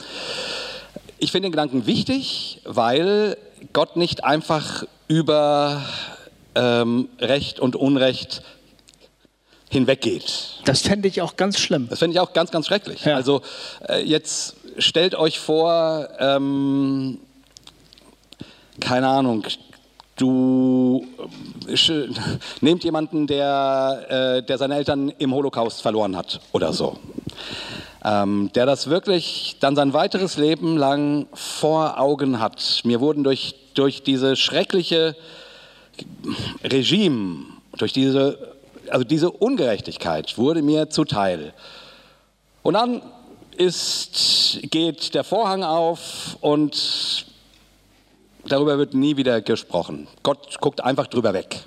ich 1.19 1.33
finde 1.33 1.47
den 1.47 1.53
Gedanken 1.53 1.87
wichtig, 1.87 2.61
weil 2.65 3.37
Gott 3.73 3.97
nicht 3.97 4.25
einfach 4.25 4.85
über 5.07 5.83
ähm, 6.55 7.09
Recht 7.21 7.61
und 7.61 7.77
Unrecht 7.77 8.43
hinweggeht. 9.71 10.61
Das 10.65 10.83
fände 10.83 11.09
ich 11.09 11.21
auch 11.23 11.37
ganz 11.37 11.59
schlimm. 11.59 11.89
Das 11.89 11.99
finde 11.99 12.15
ich 12.15 12.21
auch 12.21 12.33
ganz, 12.33 12.51
ganz 12.51 12.67
schrecklich. 12.67 13.05
Ja. 13.05 13.17
Also 13.17 13.43
äh, 13.89 14.03
jetzt 14.03 14.57
stellt 14.79 15.15
euch 15.15 15.39
vor, 15.39 16.09
ähm, 16.19 17.19
keine 18.81 19.09
Ahnung, 19.09 19.45
du 20.17 21.07
äh, 21.67 22.09
nehmt 22.61 22.85
jemanden, 22.85 23.27
der, 23.27 24.39
äh, 24.39 24.43
der 24.43 24.59
seine 24.59 24.77
Eltern 24.77 25.13
im 25.19 25.35
Holocaust 25.35 25.83
verloren 25.83 26.17
hat 26.17 26.41
oder 26.53 26.73
so. 26.73 26.99
Ähm, 28.05 28.51
der 28.55 28.65
das 28.65 28.89
wirklich 28.89 29.57
dann 29.61 29.75
sein 29.75 29.93
weiteres 29.93 30.37
Leben 30.37 30.77
lang 30.77 31.27
vor 31.35 31.99
Augen 31.99 32.39
hat. 32.39 32.83
Mir 32.85 33.01
wurden 33.01 33.25
durch, 33.25 33.57
durch 33.75 34.03
diese 34.03 34.37
schreckliche 34.37 35.17
Regime, 36.63 37.45
durch 37.77 37.93
diese, 37.93 38.57
also 38.91 39.05
diese 39.05 39.31
Ungerechtigkeit 39.31 40.37
wurde 40.39 40.63
mir 40.63 40.91
zuteil. 40.91 41.53
Und 42.63 42.75
dann 42.75 43.03
ist, 43.57 44.61
geht 44.71 45.15
der 45.15 45.25
Vorhang 45.25 45.65
auf 45.65 46.37
und 46.41 47.27
darüber 48.47 48.79
wird 48.79 48.95
nie 48.95 49.17
wieder 49.17 49.41
gesprochen. 49.41 50.09
Gott 50.23 50.61
guckt 50.61 50.83
einfach 50.83 51.07
drüber 51.07 51.35
weg. 51.35 51.61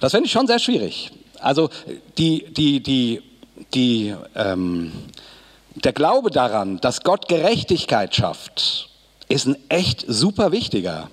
Das 0.00 0.12
finde 0.12 0.26
ich 0.26 0.32
schon 0.32 0.46
sehr 0.46 0.58
schwierig. 0.58 1.10
Also 1.40 1.70
die, 2.18 2.52
die, 2.52 2.82
die, 2.82 3.22
die, 3.72 4.14
ähm, 4.34 4.92
der 5.74 5.92
Glaube 5.92 6.30
daran, 6.30 6.78
dass 6.80 7.02
Gott 7.02 7.28
Gerechtigkeit 7.28 8.14
schafft, 8.14 8.88
ist 9.28 9.46
ein 9.46 9.56
echt 9.68 10.04
super 10.06 10.52
wichtiger. 10.52 11.08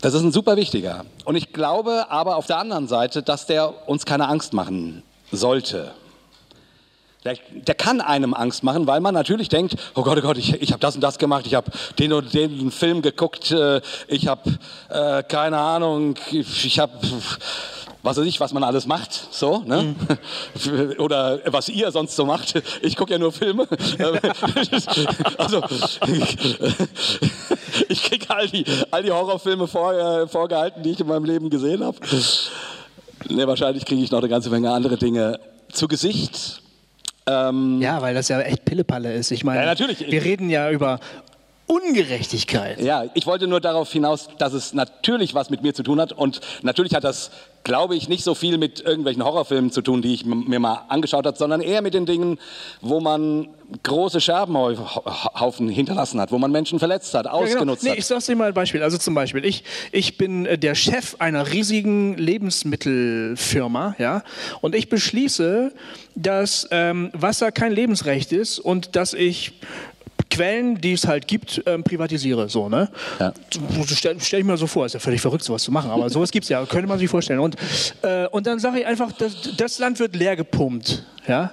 Das 0.00 0.14
ist 0.14 0.22
ein 0.22 0.32
super 0.32 0.56
wichtiger. 0.56 1.04
Und 1.24 1.36
ich 1.36 1.52
glaube 1.52 2.10
aber 2.10 2.36
auf 2.36 2.46
der 2.46 2.58
anderen 2.58 2.86
Seite, 2.86 3.22
dass 3.22 3.46
der 3.46 3.88
uns 3.88 4.04
keine 4.06 4.28
Angst 4.28 4.52
machen 4.52 5.02
sollte. 5.32 5.92
Der, 7.24 7.36
der 7.50 7.74
kann 7.74 8.00
einem 8.00 8.32
Angst 8.32 8.62
machen, 8.62 8.86
weil 8.86 9.00
man 9.00 9.12
natürlich 9.12 9.48
denkt, 9.48 9.74
oh 9.96 10.02
Gott, 10.02 10.18
oh 10.18 10.20
Gott, 10.20 10.38
ich, 10.38 10.62
ich 10.62 10.70
habe 10.70 10.80
das 10.80 10.94
und 10.94 11.00
das 11.00 11.18
gemacht, 11.18 11.46
ich 11.46 11.54
habe 11.54 11.70
den 11.98 12.12
und 12.12 12.32
den 12.32 12.70
Film 12.70 13.02
geguckt, 13.02 13.50
äh, 13.50 13.80
ich 14.06 14.28
habe 14.28 14.58
äh, 14.88 15.24
keine 15.24 15.58
Ahnung, 15.58 16.14
ich 16.30 16.78
habe 16.78 16.92
was 18.02 18.16
weiß 18.16 18.26
ich, 18.26 18.38
was 18.38 18.52
man 18.52 18.62
alles 18.62 18.86
macht, 18.86 19.28
so, 19.32 19.58
ne? 19.66 19.94
Oder 20.98 21.40
was 21.46 21.68
ihr 21.68 21.90
sonst 21.90 22.14
so 22.14 22.24
macht. 22.24 22.54
Ich 22.80 22.96
gucke 22.96 23.12
ja 23.12 23.18
nur 23.18 23.32
Filme. 23.32 23.66
also, 25.36 25.62
all 28.36 28.48
die, 28.48 28.64
all 28.90 29.02
die 29.02 29.10
Horrorfilme 29.10 29.66
vor, 29.66 29.92
äh, 29.94 30.28
vorgehalten, 30.28 30.82
die 30.82 30.90
ich 30.90 31.00
in 31.00 31.06
meinem 31.06 31.24
Leben 31.24 31.50
gesehen 31.50 31.84
habe. 31.84 31.96
Ne, 33.28 33.46
wahrscheinlich 33.46 33.84
kriege 33.84 34.02
ich 34.02 34.10
noch 34.10 34.20
eine 34.20 34.28
ganze 34.28 34.50
Menge 34.50 34.70
andere 34.70 34.96
Dinge 34.96 35.38
zu 35.72 35.88
Gesicht. 35.88 36.62
Ähm, 37.26 37.80
Ja, 37.80 38.00
weil 38.00 38.14
das 38.14 38.28
ja 38.28 38.40
echt 38.40 38.64
Pillepalle 38.64 39.12
ist. 39.12 39.30
Ich 39.30 39.44
meine, 39.44 39.64
Ja, 39.64 39.78
wir 39.78 40.24
reden 40.24 40.48
ja 40.50 40.70
über 40.70 40.98
Ungerechtigkeit. 41.68 42.80
Ja, 42.80 43.04
ich 43.14 43.26
wollte 43.26 43.46
nur 43.46 43.60
darauf 43.60 43.92
hinaus, 43.92 44.28
dass 44.38 44.52
es 44.54 44.72
natürlich 44.72 45.34
was 45.34 45.50
mit 45.50 45.62
mir 45.62 45.74
zu 45.74 45.82
tun 45.82 46.00
hat 46.00 46.12
und 46.12 46.40
natürlich 46.62 46.94
hat 46.94 47.04
das, 47.04 47.30
glaube 47.62 47.94
ich, 47.94 48.08
nicht 48.08 48.24
so 48.24 48.34
viel 48.34 48.56
mit 48.56 48.80
irgendwelchen 48.80 49.22
Horrorfilmen 49.22 49.70
zu 49.70 49.82
tun, 49.82 50.00
die 50.00 50.14
ich 50.14 50.24
mir 50.24 50.58
mal 50.58 50.86
angeschaut 50.88 51.26
habe, 51.26 51.36
sondern 51.36 51.60
eher 51.60 51.82
mit 51.82 51.92
den 51.92 52.06
Dingen, 52.06 52.38
wo 52.80 53.00
man 53.00 53.48
große 53.82 54.20
Scherbenhaufen 54.22 55.68
hinterlassen 55.68 56.18
hat, 56.20 56.32
wo 56.32 56.38
man 56.38 56.50
Menschen 56.50 56.78
verletzt 56.78 57.12
hat, 57.12 57.26
Ja, 57.26 57.32
genau. 57.32 57.44
ausgenutzt 57.44 57.84
nee, 57.84 57.90
hat. 57.90 57.98
ich 57.98 58.06
sag's 58.06 58.24
dir 58.24 58.34
mal 58.36 58.48
ein 58.48 58.54
Beispiel. 58.54 58.82
Also 58.82 58.96
zum 58.96 59.14
Beispiel, 59.14 59.44
ich, 59.44 59.62
ich 59.92 60.16
bin 60.16 60.46
äh, 60.46 60.56
der 60.56 60.74
Chef 60.74 61.16
einer 61.18 61.52
riesigen 61.52 62.16
Lebensmittelfirma, 62.16 63.94
ja, 63.98 64.22
und 64.62 64.74
ich 64.74 64.88
beschließe, 64.88 65.72
dass 66.14 66.66
ähm, 66.70 67.10
Wasser 67.12 67.52
kein 67.52 67.72
Lebensrecht 67.72 68.32
ist 68.32 68.58
und 68.58 68.96
dass 68.96 69.12
ich 69.12 69.52
Quellen, 70.30 70.80
die 70.80 70.92
es 70.92 71.06
halt 71.06 71.26
gibt, 71.26 71.62
ähm, 71.66 71.82
privatisiere. 71.82 72.48
So, 72.48 72.68
ne? 72.68 72.88
Ja. 73.18 73.32
Stell, 73.86 74.20
stell 74.20 74.40
ich 74.40 74.46
mir 74.46 74.56
so 74.56 74.66
vor, 74.66 74.86
ist 74.86 74.92
ja 74.92 75.00
völlig 75.00 75.20
verrückt, 75.20 75.44
sowas 75.44 75.62
zu 75.62 75.72
machen, 75.72 75.90
aber 75.90 76.10
sowas 76.10 76.30
gibt 76.30 76.44
es 76.44 76.50
ja, 76.50 76.64
könnte 76.66 76.86
man 76.86 76.98
sich 76.98 77.08
vorstellen. 77.08 77.40
Und, 77.40 77.56
äh, 78.02 78.26
und 78.28 78.46
dann 78.46 78.58
sage 78.58 78.80
ich 78.80 78.86
einfach, 78.86 79.12
das, 79.12 79.56
das 79.56 79.78
Land 79.78 79.98
wird 80.00 80.14
leer 80.14 80.36
gepumpt. 80.36 81.04
Ja? 81.26 81.52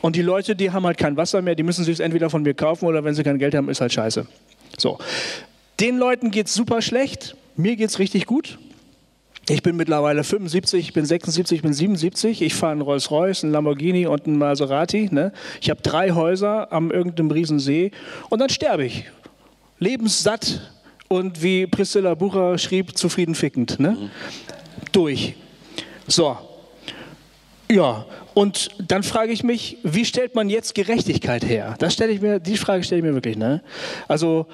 Und 0.00 0.16
die 0.16 0.22
Leute, 0.22 0.56
die 0.56 0.70
haben 0.70 0.86
halt 0.86 0.98
kein 0.98 1.16
Wasser 1.16 1.42
mehr, 1.42 1.54
die 1.54 1.62
müssen 1.62 1.84
sich 1.84 2.00
entweder 2.00 2.30
von 2.30 2.42
mir 2.42 2.54
kaufen 2.54 2.86
oder 2.86 3.04
wenn 3.04 3.14
sie 3.14 3.22
kein 3.22 3.38
Geld 3.38 3.54
haben, 3.54 3.68
ist 3.68 3.80
halt 3.80 3.92
scheiße. 3.92 4.26
So. 4.78 4.98
Den 5.78 5.98
Leuten 5.98 6.30
geht 6.30 6.46
es 6.46 6.54
super 6.54 6.82
schlecht, 6.82 7.36
mir 7.56 7.76
geht 7.76 7.90
es 7.90 7.98
richtig 7.98 8.26
gut. 8.26 8.58
Ich 9.52 9.64
bin 9.64 9.74
mittlerweile 9.74 10.22
75, 10.22 10.78
ich 10.78 10.92
bin 10.92 11.04
76, 11.04 11.56
ich 11.56 11.62
bin 11.62 11.72
77. 11.72 12.40
Ich 12.40 12.54
fahre 12.54 12.70
einen 12.70 12.82
Rolls-Royce, 12.82 13.42
einen 13.42 13.52
Lamborghini 13.52 14.06
und 14.06 14.26
einen 14.26 14.38
Maserati. 14.38 15.08
Ne? 15.10 15.32
Ich 15.60 15.70
habe 15.70 15.82
drei 15.82 16.12
Häuser 16.12 16.72
am 16.72 16.92
irgendeinem 16.92 17.32
Riesensee 17.32 17.90
und 18.28 18.38
dann 18.38 18.48
sterbe 18.48 18.84
ich. 18.84 19.10
Lebenssatt 19.80 20.70
und 21.08 21.42
wie 21.42 21.66
Priscilla 21.66 22.14
Bucher 22.14 22.58
schrieb, 22.58 22.96
zufrieden 22.96 23.34
fickend. 23.34 23.80
Ne? 23.80 23.96
Durch. 24.92 25.34
So. 26.06 26.38
Ja, 27.68 28.06
und 28.34 28.68
dann 28.86 29.02
frage 29.02 29.32
ich 29.32 29.42
mich, 29.42 29.78
wie 29.82 30.04
stellt 30.04 30.36
man 30.36 30.48
jetzt 30.48 30.76
Gerechtigkeit 30.76 31.44
her? 31.44 31.74
Das 31.80 31.94
stelle 31.94 32.12
ich 32.12 32.20
mir, 32.20 32.38
die 32.38 32.56
Frage 32.56 32.84
stelle 32.84 33.00
ich 33.00 33.04
mir 33.04 33.14
wirklich. 33.14 33.36
Ne? 33.36 33.62
Also 34.06 34.46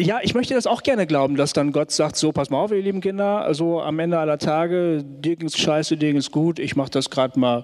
ja, 0.00 0.20
ich 0.22 0.34
möchte 0.34 0.54
das 0.54 0.66
auch 0.66 0.82
gerne 0.82 1.06
glauben, 1.06 1.36
dass 1.36 1.52
dann 1.52 1.72
Gott 1.72 1.90
sagt, 1.90 2.16
so, 2.16 2.32
pass 2.32 2.50
mal 2.50 2.58
auf, 2.58 2.70
ihr 2.70 2.82
lieben 2.82 3.00
Kinder, 3.00 3.42
also 3.42 3.80
am 3.80 3.98
Ende 3.98 4.18
aller 4.18 4.38
Tage, 4.38 5.02
dir 5.04 5.36
ging's 5.36 5.58
scheiße, 5.58 5.96
dir 5.96 6.12
ging's 6.12 6.30
gut, 6.30 6.58
ich 6.58 6.76
mache 6.76 6.90
das 6.90 7.10
gerade 7.10 7.38
mal 7.38 7.62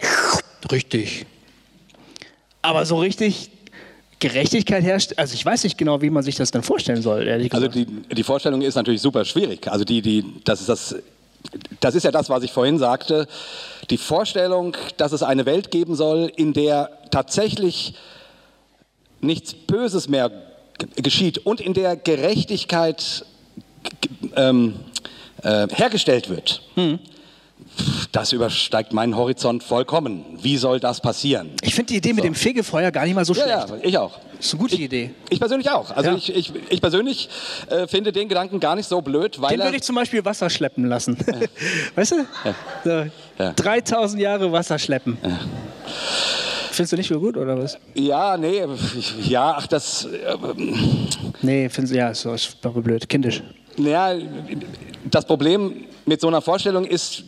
Richtig. 0.70 1.26
Aber 2.62 2.86
so 2.86 2.98
richtig 2.98 3.50
Gerechtigkeit 4.18 4.82
herrscht, 4.82 5.12
also 5.16 5.34
ich 5.34 5.44
weiß 5.44 5.64
nicht 5.64 5.76
genau, 5.76 6.00
wie 6.00 6.10
man 6.10 6.22
sich 6.22 6.36
das 6.36 6.50
dann 6.50 6.62
vorstellen 6.62 7.02
soll, 7.02 7.26
ehrlich 7.26 7.52
Also 7.52 7.68
gesagt. 7.68 7.88
die, 8.08 8.14
die 8.14 8.22
Vorstellung 8.22 8.62
ist 8.62 8.74
natürlich 8.74 9.02
super 9.02 9.24
schwierig. 9.24 9.68
Also 9.68 9.84
die, 9.84 10.00
die, 10.00 10.24
das 10.44 10.60
ist 10.60 10.68
das, 10.68 10.96
das 11.80 11.94
ist 11.94 12.04
ja 12.04 12.10
das, 12.10 12.30
was 12.30 12.42
ich 12.42 12.52
vorhin 12.52 12.78
sagte. 12.78 13.26
Die 13.90 13.98
Vorstellung, 13.98 14.76
dass 14.96 15.12
es 15.12 15.22
eine 15.22 15.44
Welt 15.44 15.70
geben 15.70 15.94
soll, 15.94 16.32
in 16.36 16.54
der 16.54 16.90
tatsächlich 17.10 17.94
nichts 19.20 19.52
Böses 19.52 20.08
mehr 20.08 20.30
geschieht 20.96 21.38
und 21.38 21.60
in 21.60 21.74
der 21.74 21.96
Gerechtigkeit 21.96 23.24
ähm, 24.37 24.74
äh, 25.42 25.66
hergestellt 25.72 26.28
wird. 26.28 26.62
Das 28.12 28.32
übersteigt 28.32 28.92
meinen 28.92 29.16
Horizont 29.16 29.62
vollkommen. 29.64 30.24
Wie 30.42 30.56
soll 30.56 30.80
das 30.80 31.00
passieren? 31.00 31.50
ich 31.62 31.74
finde 31.74 31.92
die 31.92 31.96
Idee 31.98 32.12
mit 32.12 32.22
dem 32.24 32.34
Fegefeuer 32.34 32.90
gar 32.90 33.04
nicht 33.04 33.14
mal 33.14 33.24
so 33.24 33.34
Ja, 33.34 33.66
schlecht. 33.66 33.82
ja, 33.82 33.88
ich 33.88 33.98
auch. 33.98 34.18
Das 34.37 34.46
ist 34.46 34.52
eine 34.54 34.60
gute 34.62 34.76
Idee. 34.76 35.10
Ich 35.30 35.40
persönlich 35.40 35.70
auch. 35.70 35.90
Also 35.90 36.10
Ja. 36.10 36.16
ich, 36.16 36.34
ich, 36.34 36.52
ich 36.68 36.80
persönlich 36.80 37.28
äh, 37.70 37.87
finde 37.87 38.12
den 38.12 38.28
Gedanken 38.28 38.60
gar 38.60 38.74
nicht 38.76 38.88
so 38.88 39.00
blöd, 39.00 39.40
weil 39.40 39.56
Den 39.56 39.64
würde 39.64 39.76
ich 39.76 39.82
zum 39.82 39.94
Beispiel 39.96 40.24
Wasser 40.24 40.50
schleppen 40.50 40.84
lassen. 40.87 41.16
Weißt 41.94 42.12
du? 42.12 42.26
So, 42.84 42.90
Ja. 43.42 43.52
3000 43.52 44.20
Jahre 44.20 44.52
Wasser 44.52 44.78
schleppen. 44.78 45.18
Findest 46.74 46.92
du 46.92 46.96
nicht 46.96 47.08
so 47.08 47.20
gut 47.20 47.37
oder 47.37 47.56
was? 47.56 47.78
ja, 47.94 48.37
nee, 48.37 48.62
ja, 49.22 49.54
ach 49.56 49.66
das, 49.68 50.04
äh, 50.06 50.37
Nee, 51.42 51.68
findest 51.68 51.94
du, 51.94 51.98
ja, 51.98 52.12
so, 52.14 52.32
ist 52.34 52.60
blöd, 52.60 53.08
kindisch. 53.08 53.42
ja, 53.76 54.12
das 55.10 55.24
Problem 55.24 55.84
mit 56.06 56.20
so 56.20 56.28
einer 56.28 56.40
Vorstellung 56.40 56.84
ist, 56.84 57.22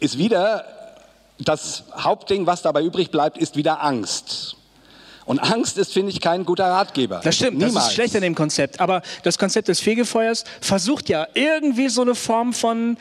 ist 0.00 0.18
wieder, 0.18 0.64
das 1.38 1.84
Hauptding, 1.96 2.46
was 2.46 2.60
dabei 2.62 2.82
übrig 2.82 3.10
bleibt, 3.10 3.38
ist 3.38 3.56
wieder 3.56 3.82
Angst. 3.82 4.56
Und 5.24 5.38
Angst 5.38 5.78
ist, 5.78 5.92
finde 5.92 6.10
ich, 6.10 6.20
kein 6.20 6.44
guter 6.44 6.66
Ratgeber. 6.66 7.20
Das 7.24 7.36
stimmt, 7.36 7.54
Niemals. 7.58 7.74
das 7.74 7.86
ist 7.88 7.94
schlecht 7.94 8.16
an 8.16 8.22
dem 8.22 8.34
Konzept. 8.34 8.80
Aber 8.80 9.02
das 9.22 9.38
Konzept 9.38 9.68
des 9.68 9.78
Fegefeuers 9.80 10.44
versucht 10.60 11.08
ja 11.08 11.26
irgendwie 11.34 11.88
so 11.88 12.02
eine 12.02 12.14
Form 12.16 12.52
von 12.52 12.96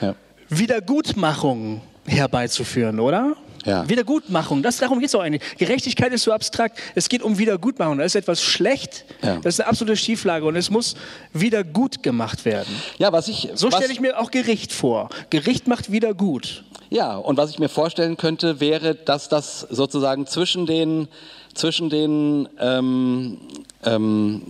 Ja. 0.00 0.14
Wiedergutmachung 0.48 1.82
herbeizuführen, 2.06 2.98
oder? 3.00 3.36
Ja. 3.64 3.88
Wiedergutmachung, 3.88 4.62
das, 4.62 4.78
darum 4.78 4.98
geht 5.00 5.08
es 5.08 5.14
auch 5.14 5.20
eigentlich. 5.20 5.42
Gerechtigkeit 5.58 6.12
ist 6.12 6.22
so 6.24 6.32
abstrakt. 6.32 6.78
Es 6.94 7.08
geht 7.08 7.22
um 7.22 7.38
Wiedergutmachung. 7.38 7.98
Da 7.98 8.04
ist 8.04 8.14
etwas 8.14 8.42
schlecht, 8.42 9.04
Ja. 9.22 9.36
das 9.36 9.54
ist 9.54 9.60
eine 9.60 9.68
absolute 9.68 9.96
Schieflage 9.96 10.44
und 10.46 10.56
es 10.56 10.70
muss 10.70 10.94
wieder 11.32 11.64
gut 11.64 12.02
gemacht 12.02 12.44
werden. 12.44 12.74
Ja, 12.98 13.12
was 13.12 13.28
ich, 13.28 13.50
So 13.54 13.70
stelle 13.70 13.92
ich 13.92 14.00
mir 14.00 14.18
auch 14.18 14.30
Gericht 14.30 14.72
vor. 14.72 15.08
Gericht 15.30 15.66
macht 15.66 15.90
wieder 15.92 16.14
gut. 16.14 16.64
Ja, 16.90 17.16
und 17.16 17.36
was 17.36 17.50
ich 17.50 17.58
mir 17.58 17.68
vorstellen 17.68 18.16
könnte, 18.16 18.60
wäre, 18.60 18.94
dass 18.94 19.28
das 19.28 19.60
sozusagen 19.60 20.26
zwischen 20.26 20.64
den, 20.64 21.08
zwischen 21.54 21.90
den, 21.90 22.48
ähm, 22.58 23.38
ähm, 23.84 24.42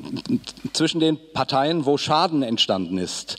zwischen 0.73 1.01
den 1.01 1.19
Parteien, 1.33 1.85
wo 1.85 1.97
Schaden 1.99 2.43
entstanden 2.43 2.99
ist, 2.99 3.37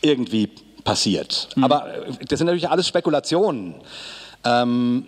irgendwie 0.00 0.48
passiert. 0.84 1.48
Aber 1.60 1.92
äh, 1.92 2.12
das 2.28 2.38
sind 2.38 2.46
natürlich 2.46 2.70
alles 2.70 2.86
Spekulationen. 2.86 3.74
Ähm, 4.46 5.06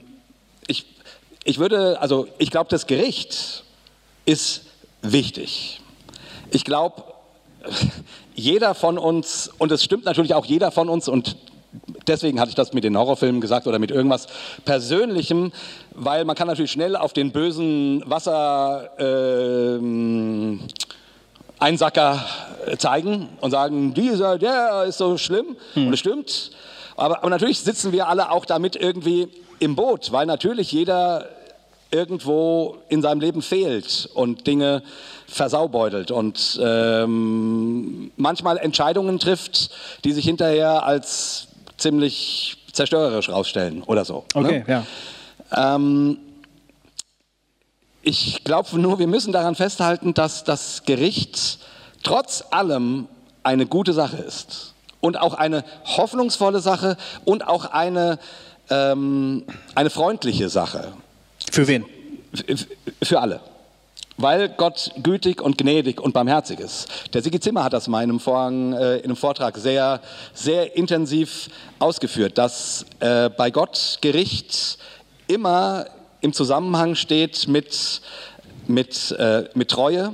ich, 0.67 0.87
ich 1.45 1.59
würde, 1.59 2.01
also 2.01 2.27
ich 2.39 2.51
glaube, 2.51 2.69
das 2.71 2.87
Gericht 2.87 3.65
ist 4.25 4.63
wichtig. 5.03 5.81
Ich 6.51 6.65
glaube, 6.65 7.05
jeder 8.35 8.75
von 8.75 8.99
uns, 8.99 9.51
und 9.59 9.73
es 9.73 9.85
stimmt 9.85 10.05
natürlich 10.05 10.35
auch 10.35 10.45
jeder 10.45 10.71
von 10.71 10.89
uns, 10.89 11.09
und 11.09 11.37
deswegen 12.07 12.41
hatte 12.41 12.51
ich 12.51 12.55
das 12.55 12.73
mit 12.73 12.85
den 12.85 12.97
Horrorfilmen 12.97 13.41
gesagt 13.41 13.67
oder 13.67 13.79
mit 13.79 13.91
irgendwas 13.91 14.27
Persönlichem, 14.65 15.53
weil 15.91 16.25
man 16.25 16.35
kann 16.35 16.49
natürlich 16.49 16.73
schnell 16.73 16.97
auf 16.97 17.13
den 17.13 17.31
bösen 17.31 18.03
Wasser 18.07 18.91
ähm, 18.99 20.61
Einsacker 21.59 22.25
zeigen 22.79 23.29
und 23.41 23.51
sagen, 23.51 23.95
dieser, 23.95 24.39
der 24.39 24.85
ist 24.89 24.99
so 24.99 25.19
schlimm. 25.19 25.57
Und 25.75 25.93
es 25.93 26.01
stimmt. 26.01 26.53
Aber, 26.99 27.19
aber 27.19 27.31
natürlich 27.31 27.61
sitzen 27.61 27.93
wir 27.93 28.09
alle 28.09 28.31
auch 28.31 28.45
damit 28.45 28.77
irgendwie 28.77 29.29
im 29.61 29.77
Boot, 29.77 30.13
weil 30.13 30.27
natürlich 30.27 30.73
jeder 30.73 31.29
irgendwo 31.91 32.77
in 32.89 33.01
seinem 33.01 33.21
Leben 33.21 33.41
fehlt 33.41 34.09
und 34.15 34.47
Dinge 34.47 34.83
versaubeutelt 35.27 36.11
und 36.11 36.61
ähm, 36.63 38.11
manchmal 38.17 38.59
Entscheidungen 38.59 39.19
trifft, 39.19 39.71
die 40.05 40.13
sich 40.13 40.25
hinterher 40.25 40.85
als 40.85 41.49
ziemlich 41.79 42.59
zerstörerisch 42.73 43.31
rausstellen 43.31 43.83
oder 43.85 44.05
so. 44.05 44.25
Okay, 44.35 44.65
ne? 44.67 44.85
ja. 45.55 45.75
Ähm, 45.77 46.19
ich 48.03 48.45
glaube 48.45 48.79
nur, 48.79 48.99
wir 48.99 49.07
müssen 49.07 49.33
daran 49.33 49.55
festhalten, 49.55 50.15
dass 50.15 50.45
das 50.45 50.85
Gericht 50.85 51.59
trotz 52.03 52.45
allem 52.51 53.07
eine 53.43 53.67
gute 53.67 53.93
Sache 53.93 54.19
ist. 54.19 54.75
Und 55.01 55.19
auch 55.19 55.35
eine 55.35 55.65
hoffnungsvolle 55.85 56.61
Sache 56.61 56.97
und 57.25 57.47
auch 57.47 57.67
eine, 57.67 58.19
ähm, 58.71 59.45
eine 59.75 59.91
freundliche 59.91 60.49
Sache. 60.49 60.93
Für 61.51 61.69
wen? 61.69 61.85
Für 63.03 63.21
alle. 63.21 63.41
Weil 64.17 64.49
Gott 64.49 64.91
gütig 65.03 65.41
und 65.41 65.57
gnädig 65.57 66.01
und 66.01 66.13
barmherzig 66.13 66.59
ist. 66.59 66.89
Der 67.15 67.23
Sigi 67.23 67.39
Zimmer 67.39 67.63
hat 67.63 67.73
das 67.73 67.87
mal 67.87 68.03
in 68.03 68.11
einem, 68.11 68.21
Vorhang, 68.21 68.73
äh, 68.73 68.97
in 68.97 69.05
einem 69.05 69.17
Vortrag 69.17 69.57
sehr, 69.57 70.01
sehr 70.35 70.77
intensiv 70.77 71.49
ausgeführt, 71.79 72.37
dass 72.37 72.85
äh, 72.99 73.31
bei 73.31 73.53
Gott 73.53 73.99
Gericht 74.01 74.79
immer 75.29 75.87
im 76.21 76.33
Zusammenhang 76.33 76.97
steht 76.97 77.47
mit, 77.47 78.01
mit, 78.67 79.13
äh, 79.13 79.45
mit 79.55 79.71
Treue, 79.71 80.13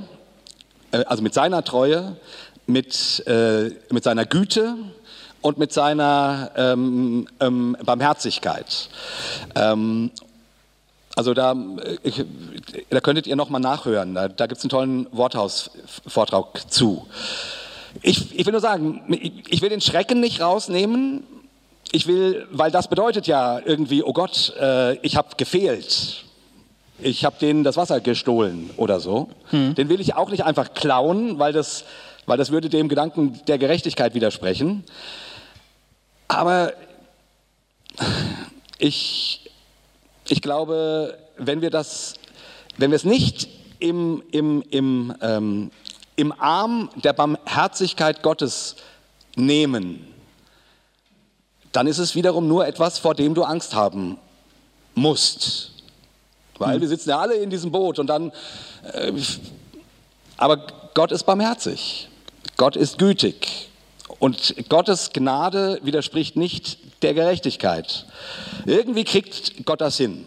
äh, 0.91 1.03
also 1.05 1.23
mit 1.23 1.33
seiner 1.33 1.63
Treue, 1.63 2.17
mit, 2.67 3.25
äh, 3.27 3.71
mit 3.91 4.03
seiner 4.03 4.25
Güte 4.25 4.75
und 5.41 5.57
mit 5.57 5.71
seiner 5.71 6.51
ähm, 6.55 7.27
ähm, 7.39 7.77
Barmherzigkeit. 7.83 8.89
Ähm, 9.55 10.11
also 11.15 11.33
da, 11.33 11.53
äh, 11.53 11.97
ich, 12.03 12.23
da 12.89 12.99
könntet 12.99 13.27
ihr 13.27 13.35
nochmal 13.35 13.61
nachhören. 13.61 14.15
Da, 14.15 14.27
da 14.27 14.47
gibt 14.47 14.57
es 14.57 14.63
einen 14.63 14.69
tollen 14.69 15.07
Worthaus-Vortrag 15.11 16.71
zu. 16.71 17.07
Ich, 18.01 18.37
ich 18.37 18.45
will 18.45 18.51
nur 18.51 18.61
sagen, 18.61 19.03
ich, 19.09 19.31
ich 19.47 19.61
will 19.61 19.69
den 19.69 19.81
Schrecken 19.81 20.19
nicht 20.19 20.41
rausnehmen. 20.41 21.23
Ich 21.91 22.07
will, 22.07 22.47
weil 22.51 22.71
das 22.71 22.89
bedeutet 22.89 23.27
ja 23.27 23.59
irgendwie, 23.63 24.03
oh 24.03 24.11
Gott, 24.11 24.53
äh, 24.59 24.95
ich 24.97 25.15
habe 25.15 25.29
gefehlt. 25.37 26.25
Ich 26.99 27.23
habe 27.25 27.35
denen 27.39 27.63
das 27.63 27.77
Wasser 27.77 27.99
gestohlen 27.99 28.69
oder 28.77 28.99
so. 28.99 29.29
Den 29.51 29.89
will 29.89 29.99
ich 29.99 30.15
auch 30.15 30.29
nicht 30.29 30.45
einfach 30.45 30.73
klauen, 30.73 31.39
weil 31.39 31.51
das, 31.51 31.83
weil 32.25 32.37
das 32.37 32.51
würde 32.51 32.69
dem 32.69 32.89
Gedanken 32.89 33.39
der 33.47 33.57
Gerechtigkeit 33.57 34.13
widersprechen. 34.13 34.83
Aber 36.27 36.73
ich, 38.77 39.51
ich 40.27 40.41
glaube, 40.41 41.17
wenn 41.37 41.61
wir 41.61 41.69
das, 41.69 42.15
wenn 42.77 42.91
wir 42.91 42.95
es 42.95 43.03
nicht 43.03 43.47
im, 43.79 44.23
im, 44.31 44.63
im, 44.69 45.13
ähm, 45.21 45.71
im 46.15 46.31
Arm 46.31 46.89
der 46.95 47.13
Barmherzigkeit 47.13 48.23
Gottes 48.23 48.75
nehmen, 49.35 50.07
dann 51.71 51.87
ist 51.87 51.97
es 51.97 52.15
wiederum 52.15 52.47
nur 52.47 52.65
etwas, 52.65 52.99
vor 52.99 53.15
dem 53.15 53.33
du 53.33 53.43
Angst 53.43 53.75
haben 53.75 54.17
musst. 54.95 55.71
Weil 56.57 56.79
wir 56.79 56.87
sitzen 56.87 57.09
ja 57.09 57.19
alle 57.19 57.35
in 57.35 57.49
diesem 57.49 57.69
Boot 57.71 57.99
und 57.99 58.07
dann, 58.07 58.31
äh, 58.93 59.11
aber 60.37 60.65
Gott 60.93 61.11
ist 61.11 61.23
barmherzig, 61.23 62.07
Gott 62.57 62.75
ist 62.75 62.97
gütig 62.97 63.69
und 64.19 64.55
Gottes 64.69 65.11
Gnade 65.11 65.79
widerspricht 65.83 66.37
nicht 66.37 66.77
der 67.03 67.13
Gerechtigkeit. 67.13 68.05
Irgendwie 68.65 69.03
kriegt 69.03 69.65
Gott 69.65 69.81
das 69.81 69.97
hin. 69.97 70.25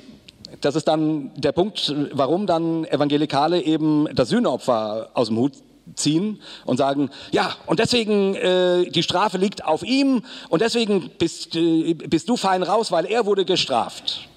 Das 0.61 0.75
ist 0.75 0.89
dann 0.89 1.31
der 1.37 1.53
Punkt, 1.53 1.95
warum 2.13 2.47
dann 2.47 2.85
Evangelikale 2.85 3.63
eben 3.63 4.09
das 4.15 4.29
Sühneopfer 4.29 5.11
aus 5.15 5.29
dem 5.29 5.39
Hut 5.39 5.53
ziehen 5.95 6.41
und 6.67 6.77
sagen, 6.77 7.11
ja, 7.31 7.55
und 7.67 7.79
deswegen 7.79 8.35
äh, 8.35 8.91
die 8.91 9.03
Strafe 9.03 9.39
liegt 9.39 9.65
auf 9.65 9.83
ihm 9.83 10.23
und 10.51 10.61
deswegen 10.61 11.11
bist, 11.19 11.57
äh, 11.57 11.95
bist 11.95 12.29
du 12.29 12.37
fein 12.37 12.63
raus, 12.63 12.93
weil 12.93 13.07
er 13.07 13.25
wurde 13.25 13.45
gestraft. 13.45 14.28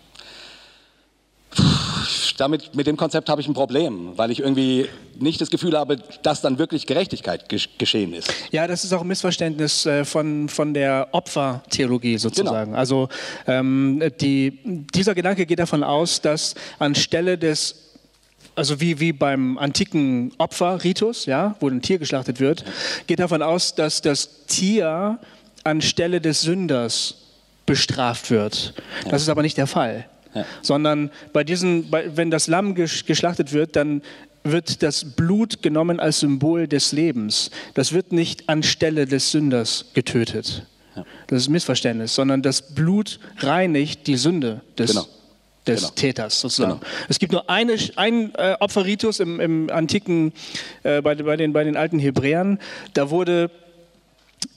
Damit, 2.37 2.75
mit 2.75 2.87
dem 2.87 2.97
Konzept 2.97 3.29
habe 3.29 3.41
ich 3.41 3.47
ein 3.47 3.53
Problem, 3.53 4.17
weil 4.17 4.31
ich 4.31 4.39
irgendwie 4.39 4.87
nicht 5.19 5.39
das 5.41 5.49
Gefühl 5.49 5.77
habe, 5.77 5.97
dass 6.23 6.41
dann 6.41 6.57
wirklich 6.57 6.87
Gerechtigkeit 6.87 7.49
gesch 7.49 7.69
geschehen 7.77 8.13
ist. 8.13 8.33
Ja, 8.51 8.67
das 8.67 8.83
ist 8.83 8.93
auch 8.93 9.01
ein 9.01 9.07
Missverständnis 9.07 9.85
äh, 9.85 10.05
von, 10.05 10.49
von 10.49 10.73
der 10.73 11.09
Opfertheologie 11.11 12.17
sozusagen. 12.17 12.71
Genau. 12.71 12.77
Also 12.77 13.09
ähm, 13.47 14.01
die, 14.19 14.59
dieser 14.93 15.15
Gedanke 15.15 15.45
geht 15.45 15.59
davon 15.59 15.83
aus, 15.83 16.21
dass 16.21 16.55
anstelle 16.79 17.37
des 17.37 17.87
also 18.53 18.81
wie, 18.81 18.99
wie 18.99 19.13
beim 19.13 19.57
antiken 19.57 20.33
Opferritus, 20.37 21.25
ja, 21.25 21.55
wo 21.61 21.69
ein 21.69 21.81
Tier 21.81 21.99
geschlachtet 21.99 22.41
wird, 22.41 22.65
geht 23.07 23.19
davon 23.19 23.41
aus, 23.41 23.75
dass 23.75 24.01
das 24.01 24.45
Tier 24.45 25.19
anstelle 25.63 26.19
des 26.19 26.41
Sünders 26.41 27.15
bestraft 27.65 28.29
wird. 28.29 28.73
Das 29.09 29.21
ist 29.21 29.29
aber 29.29 29.41
nicht 29.41 29.57
der 29.57 29.67
Fall. 29.67 30.05
Sondern 30.61 31.11
bei 31.33 31.43
diesen, 31.43 31.89
bei, 31.89 32.15
wenn 32.15 32.31
das 32.31 32.47
Lamm 32.47 32.75
geschlachtet 32.75 33.53
wird, 33.53 33.75
dann 33.75 34.01
wird 34.43 34.81
das 34.81 35.05
Blut 35.15 35.61
genommen 35.61 35.99
als 35.99 36.19
Symbol 36.19 36.67
des 36.67 36.91
Lebens. 36.91 37.51
Das 37.73 37.93
wird 37.93 38.11
nicht 38.11 38.49
anstelle 38.49 39.05
des 39.05 39.31
Sünders 39.31 39.85
getötet. 39.93 40.65
Das 41.27 41.43
ist 41.43 41.47
ein 41.47 41.53
Missverständnis, 41.53 42.15
sondern 42.15 42.41
das 42.41 42.73
Blut 42.73 43.19
reinigt 43.37 44.07
die 44.07 44.17
Sünde 44.17 44.61
des, 44.77 44.91
genau. 44.91 45.07
des 45.65 45.81
genau. 45.81 45.93
Täters 45.93 46.41
sozusagen. 46.41 46.79
Genau. 46.79 46.91
Es 47.07 47.17
gibt 47.19 47.31
nur 47.31 47.49
eine, 47.49 47.77
einen 47.95 48.35
äh, 48.35 48.55
Opferritus 48.59 49.19
im, 49.19 49.39
im 49.39 49.69
antiken, 49.69 50.33
äh, 50.83 51.01
bei, 51.01 51.15
bei, 51.15 51.37
den, 51.37 51.53
bei 51.53 51.63
den 51.63 51.77
alten 51.77 51.99
Hebräern. 51.99 52.59
Da 52.93 53.09
wurde 53.09 53.49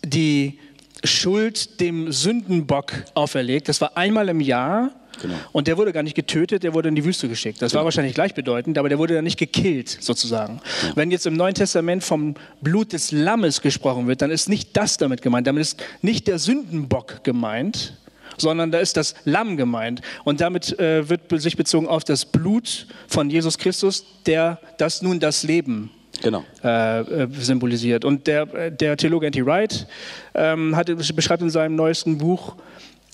die 0.05 0.59
Schuld 1.05 1.81
dem 1.81 2.11
Sündenbock 2.11 2.93
auferlegt. 3.15 3.69
Das 3.69 3.81
war 3.81 3.97
einmal 3.97 4.29
im 4.29 4.41
Jahr 4.41 4.91
Genau. 5.20 5.35
Und 5.53 5.66
der 5.66 5.77
wurde 5.77 5.92
gar 5.92 6.03
nicht 6.03 6.16
getötet, 6.16 6.62
der 6.62 6.74
wurde 6.74 6.88
in 6.88 6.94
die 6.94 7.05
Wüste 7.05 7.29
geschickt. 7.29 7.61
Das 7.62 7.72
genau. 7.72 7.81
war 7.81 7.85
wahrscheinlich 7.87 8.14
gleichbedeutend, 8.14 8.79
aber 8.79 8.88
der 8.88 8.98
wurde 8.98 9.14
dann 9.14 9.24
nicht 9.24 9.38
gekillt, 9.38 9.98
sozusagen. 10.00 10.61
Ja. 10.83 10.96
Wenn 10.96 11.11
jetzt 11.11 11.27
im 11.27 11.35
Neuen 11.35 11.55
Testament 11.55 12.05
vom 12.05 12.35
Blut 12.61 12.92
des 12.92 13.12
Lammes 13.12 13.61
gesprochen 13.61 14.07
wird, 14.07 14.22
dann 14.22 14.31
ist 14.31 14.48
nicht 14.48 14.77
das 14.77 14.96
damit 14.96 15.22
gemeint. 15.22 15.46
Damit 15.46 15.62
ist 15.62 15.83
nicht 16.03 16.27
der 16.27 16.38
Sündenbock 16.38 17.24
gemeint, 17.24 17.94
sondern 18.37 18.70
da 18.70 18.79
ist 18.79 18.96
das 18.96 19.14
Lamm 19.24 19.57
gemeint. 19.57 20.00
Und 20.24 20.40
damit 20.40 20.79
äh, 20.79 21.09
wird 21.09 21.22
sich 21.40 21.57
bezogen 21.57 21.87
auf 21.87 22.05
das 22.05 22.24
Blut 22.24 22.87
von 23.07 23.31
Jesus 23.31 23.59
Christus, 23.59 24.05
der 24.27 24.59
das 24.79 25.03
nun 25.03 25.20
das 25.20 25.42
Leben 25.42 25.90
Genau. 26.22 26.44
Äh, 26.62 27.00
äh 27.00 27.29
symbolisiert. 27.33 28.05
Und 28.05 28.27
der, 28.27 28.42
äh, 28.55 28.72
der 28.72 28.96
Theologe 28.96 29.27
Anti 29.27 29.44
Wright 29.44 29.87
ähm, 30.35 30.77
hat, 30.77 30.87
beschreibt 31.14 31.42
in 31.42 31.50
seinem 31.50 31.77
neuesten 31.77 32.18
Buch, 32.18 32.55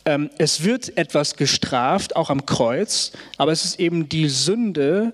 ähm, 0.05 0.31
es 0.39 0.65
wird 0.65 0.97
etwas 0.97 1.37
gestraft, 1.37 2.17
auch 2.17 2.31
am 2.31 2.47
Kreuz, 2.47 3.13
aber 3.37 3.53
es 3.53 3.65
ist 3.65 3.81
eben 3.81 4.09
die 4.09 4.29
Sünde 4.29 5.13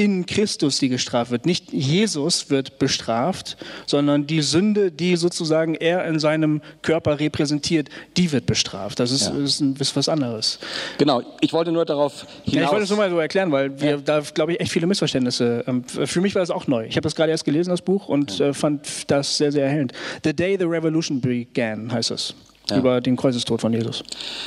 in 0.00 0.24
Christus, 0.24 0.78
die 0.78 0.88
gestraft 0.88 1.30
wird. 1.30 1.44
Nicht 1.44 1.74
Jesus 1.74 2.48
wird 2.48 2.78
bestraft, 2.78 3.58
sondern 3.84 4.26
die 4.26 4.40
Sünde, 4.40 4.90
die 4.90 5.14
sozusagen 5.16 5.74
er 5.74 6.06
in 6.06 6.18
seinem 6.18 6.62
Körper 6.80 7.20
repräsentiert, 7.20 7.90
die 8.16 8.32
wird 8.32 8.46
bestraft. 8.46 8.98
Das 8.98 9.10
ist, 9.10 9.26
ja. 9.26 9.36
ist, 9.36 9.60
ist 9.60 9.96
was 9.96 10.08
anderes. 10.08 10.58
Genau, 10.96 11.22
ich 11.42 11.52
wollte 11.52 11.70
nur 11.70 11.84
darauf 11.84 12.26
hinaus... 12.44 12.54
Ja, 12.54 12.62
ich 12.62 12.70
wollte 12.70 12.84
es 12.84 12.88
nur 12.88 12.98
mal 12.98 13.10
so 13.10 13.18
erklären, 13.18 13.52
weil 13.52 13.78
wir 13.78 13.90
ja. 13.90 13.96
da, 13.98 14.20
glaube 14.20 14.52
ich, 14.52 14.60
echt 14.60 14.72
viele 14.72 14.86
Missverständnisse... 14.86 15.64
Ähm, 15.66 15.84
für 15.84 16.22
mich 16.22 16.34
war 16.34 16.40
das 16.40 16.50
auch 16.50 16.66
neu. 16.66 16.86
Ich 16.86 16.96
habe 16.96 17.02
das 17.02 17.14
gerade 17.14 17.30
erst 17.30 17.44
gelesen, 17.44 17.68
das 17.68 17.82
Buch, 17.82 18.08
und 18.08 18.40
äh, 18.40 18.54
fand 18.54 19.10
das 19.10 19.36
sehr, 19.36 19.52
sehr 19.52 19.66
erhellend. 19.66 19.92
The 20.24 20.32
Day 20.32 20.56
the 20.58 20.64
Revolution 20.64 21.20
Began 21.20 21.92
heißt 21.92 22.10
es 22.12 22.34
ja. 22.70 22.78
über 22.78 23.00
den 23.00 23.16
Kreuzestod 23.16 23.60
von 23.60 23.72
Jesus. 23.72 24.02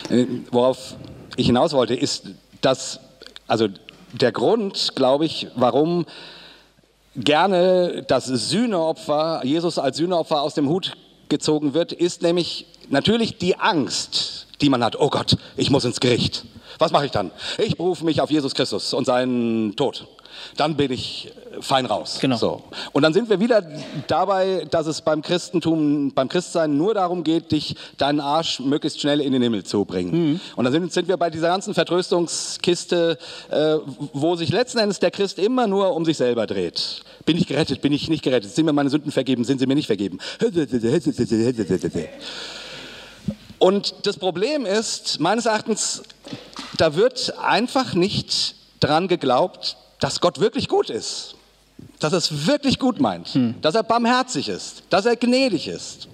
Äh, 0.10 0.26
worauf 0.52 0.96
ich 1.36 1.46
hinaus 1.46 1.74
wollte, 1.74 1.96
ist, 1.96 2.28
dass, 2.62 3.00
also 3.48 3.68
der 4.14 4.32
Grund, 4.32 4.92
glaube 4.96 5.26
ich, 5.26 5.48
warum 5.56 6.06
gerne 7.16 8.04
das 8.08 8.26
Sühneopfer, 8.26 9.42
Jesus 9.44 9.78
als 9.78 9.98
Sühneopfer 9.98 10.42
aus 10.42 10.54
dem 10.54 10.70
Hut 10.70 10.96
gezogen 11.30 11.74
wird, 11.74 11.92
ist 11.92 12.22
nämlich 12.22 12.66
natürlich 12.90 13.38
die 13.38 13.58
Angst, 13.58 14.48
die 14.62 14.70
man 14.70 14.84
hat. 14.84 15.00
Oh 15.00 15.10
Gott, 15.10 15.38
ich 15.58 15.70
muss 15.70 15.86
ins 15.86 16.00
Gericht. 16.00 16.46
Was 16.80 16.92
mache 16.92 17.06
ich 17.06 17.12
dann? 17.12 17.32
Ich 17.58 17.78
berufe 17.78 18.04
mich 18.06 18.22
auf 18.22 18.32
Jesus 18.32 18.56
Christus 18.56 18.94
und 18.94 19.06
seinen 19.06 19.76
Tod 19.76 20.08
dann 20.58 20.76
bin 20.76 20.92
ich 20.92 21.32
fein 21.62 21.86
raus. 21.86 22.18
Genau. 22.22 22.38
So. 22.38 22.64
Und 22.92 23.04
dann 23.04 23.14
sind 23.14 23.30
wir 23.30 23.40
wieder 23.40 23.64
dabei, 24.08 24.66
dass 24.70 24.88
es 24.88 25.02
beim 25.02 25.22
Christentum, 25.22 26.12
beim 26.14 26.30
Christsein 26.30 26.78
nur 26.78 26.94
darum 26.94 27.24
geht, 27.24 27.52
dich 27.52 27.76
deinen 27.98 28.20
Arsch 28.20 28.60
möglichst 28.60 29.02
schnell 29.02 29.22
in 29.22 29.34
den 29.34 29.42
Himmel 29.42 29.64
zu 29.64 29.86
bringen. 29.86 30.32
Mhm. 30.32 30.40
Und 30.56 30.66
dann 30.66 30.74
sind, 30.74 30.92
sind, 30.92 31.08
wir 31.08 31.18
bei 31.18 31.30
dieser 31.30 31.48
ganzen 31.48 31.74
Vertröstungskiste, 31.74 33.18
äh, 33.50 33.76
wo 34.14 34.36
sich 34.36 34.52
letzten 34.52 34.80
Endes 34.80 35.00
der 35.00 35.12
Christ 35.12 35.40
immer 35.40 35.68
nur 35.68 35.96
um 35.96 36.06
sich 36.06 36.18
selber 36.18 36.48
dreht. 36.48 37.04
Bin 37.26 37.38
ich 37.38 37.48
gerettet? 37.48 37.82
Bin 37.82 37.94
ich 37.94 38.10
nicht 38.10 38.24
gerettet? 38.24 38.54
Sind 38.54 38.66
mir 38.66 38.74
meine 38.74 38.90
Sünden 38.90 39.12
vergeben? 39.12 39.44
Sind 39.44 39.60
sie 39.60 39.68
mir 39.68 39.76
nicht 39.76 39.88
vergeben? 39.88 40.20
Und 43.60 43.96
das 44.04 44.18
Problem 44.18 44.66
ist, 44.66 45.20
meines 45.20 45.46
Erachtens, 45.46 46.04
da 46.78 46.96
wird 46.96 47.38
einfach 47.40 47.94
nicht 47.94 48.56
dran 48.82 49.08
geglaubt, 49.08 49.78
dass 50.04 50.20
Gott 50.20 50.42
wirklich 50.42 50.68
gut 50.68 50.90
ist, 50.90 51.36
dass 52.00 52.12
er 52.12 52.18
es 52.18 52.46
wirklich 52.46 52.78
gut 52.78 53.00
meint, 53.00 53.30
hm. 53.30 53.56
dass 53.62 53.74
er 53.74 53.84
barmherzig 53.84 54.50
ist, 54.50 54.84
dass 54.90 55.06
er 55.06 55.16
gnädig 55.16 55.70
ist. 55.70 56.10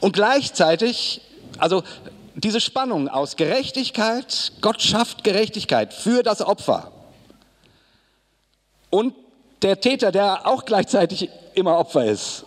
Und 0.00 0.14
gleichzeitig, 0.14 1.20
also 1.56 1.84
diese 2.34 2.60
Spannung 2.60 3.08
aus 3.08 3.36
Gerechtigkeit, 3.36 4.50
Gott 4.60 4.82
schafft 4.82 5.22
Gerechtigkeit 5.22 5.94
für 5.94 6.24
das 6.24 6.42
Opfer. 6.42 6.90
Und 8.90 9.14
der 9.62 9.80
Täter, 9.80 10.10
der 10.10 10.48
auch 10.48 10.64
gleichzeitig 10.64 11.28
immer 11.54 11.78
Opfer 11.78 12.06
ist. 12.06 12.46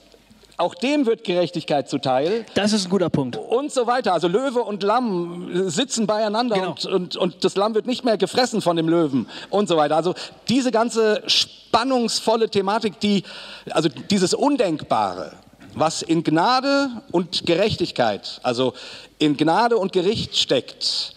Auch 0.58 0.76
dem 0.76 1.06
wird 1.06 1.24
Gerechtigkeit 1.24 1.90
zuteil. 1.90 2.46
Das 2.54 2.74
ist 2.74 2.86
ein 2.86 2.90
guter 2.90 3.10
Punkt. 3.10 3.38
Und 3.38 3.72
so 3.72 3.88
weiter. 3.88 4.14
Also 4.14 4.28
Löwe 4.28 4.62
und 4.62 4.84
Lamm 4.84 5.70
sitzen 5.70 6.06
beieinander 6.06 6.56
genau. 6.56 6.70
und, 6.70 6.86
und, 6.86 7.16
und 7.16 7.44
das 7.44 7.56
Lamm 7.56 7.74
wird 7.74 7.88
nicht 7.88 8.06
mehr 8.06 8.18
gefressen 8.18 8.62
von 8.62 8.76
dem 8.76 8.88
Löwen 8.88 9.28
und 9.50 9.68
so 9.68 9.78
weiter. 9.78 9.96
Also 9.96 10.14
diese 10.50 10.72
ganze 10.72 11.24
spannungsvolle 11.26 12.50
Thematik, 12.50 13.00
die, 13.00 13.24
also 13.72 13.90
dieses 13.90 14.36
Undenkbare, 14.36 15.34
was 15.74 16.04
in 16.04 16.24
Gnade 16.24 16.90
und 17.12 17.48
Gerechtigkeit, 17.48 18.40
also 18.44 18.74
in 19.18 19.38
Gnade 19.38 19.78
und 19.78 19.92
Gericht 19.92 20.38
steckt, 20.38 21.14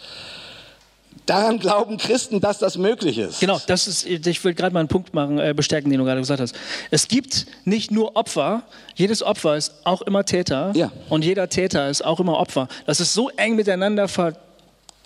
Daran 1.27 1.59
glauben 1.59 1.99
Christen, 1.99 2.41
dass 2.41 2.59
das 2.59 2.79
möglich 2.79 3.19
ist. 3.19 3.41
Genau, 3.41 3.61
das 3.67 3.89
ist, 3.89 4.07
ich 4.07 4.45
will 4.45 4.55
gerade 4.55 4.73
mal 4.73 4.81
einen 4.81 4.89
Punkt 4.89 5.13
machen, 5.13 5.39
äh, 5.39 5.53
bestärken, 5.55 5.91
den 5.91 5.99
du 5.99 6.05
gerade 6.05 6.21
gesagt 6.21 6.41
hast. 6.41 6.55
Es 6.93 7.09
gibt 7.09 7.47
nicht 7.65 7.91
nur 7.91 8.15
Opfer, 8.15 8.63
jedes 8.95 9.25
Opfer 9.25 9.57
ist 9.57 9.75
auch 9.85 10.03
immer 10.03 10.25
Täter 10.25 10.73
ja. 10.75 10.93
und 11.09 11.25
jeder 11.25 11.49
Täter 11.49 11.91
ist 11.91 12.05
auch 12.05 12.21
immer 12.21 12.39
Opfer. 12.39 12.69
Das 12.87 13.01
ist 13.01 13.13
so 13.13 13.29
eng 13.31 13.57
miteinander 13.57 14.07
ver, 14.07 14.35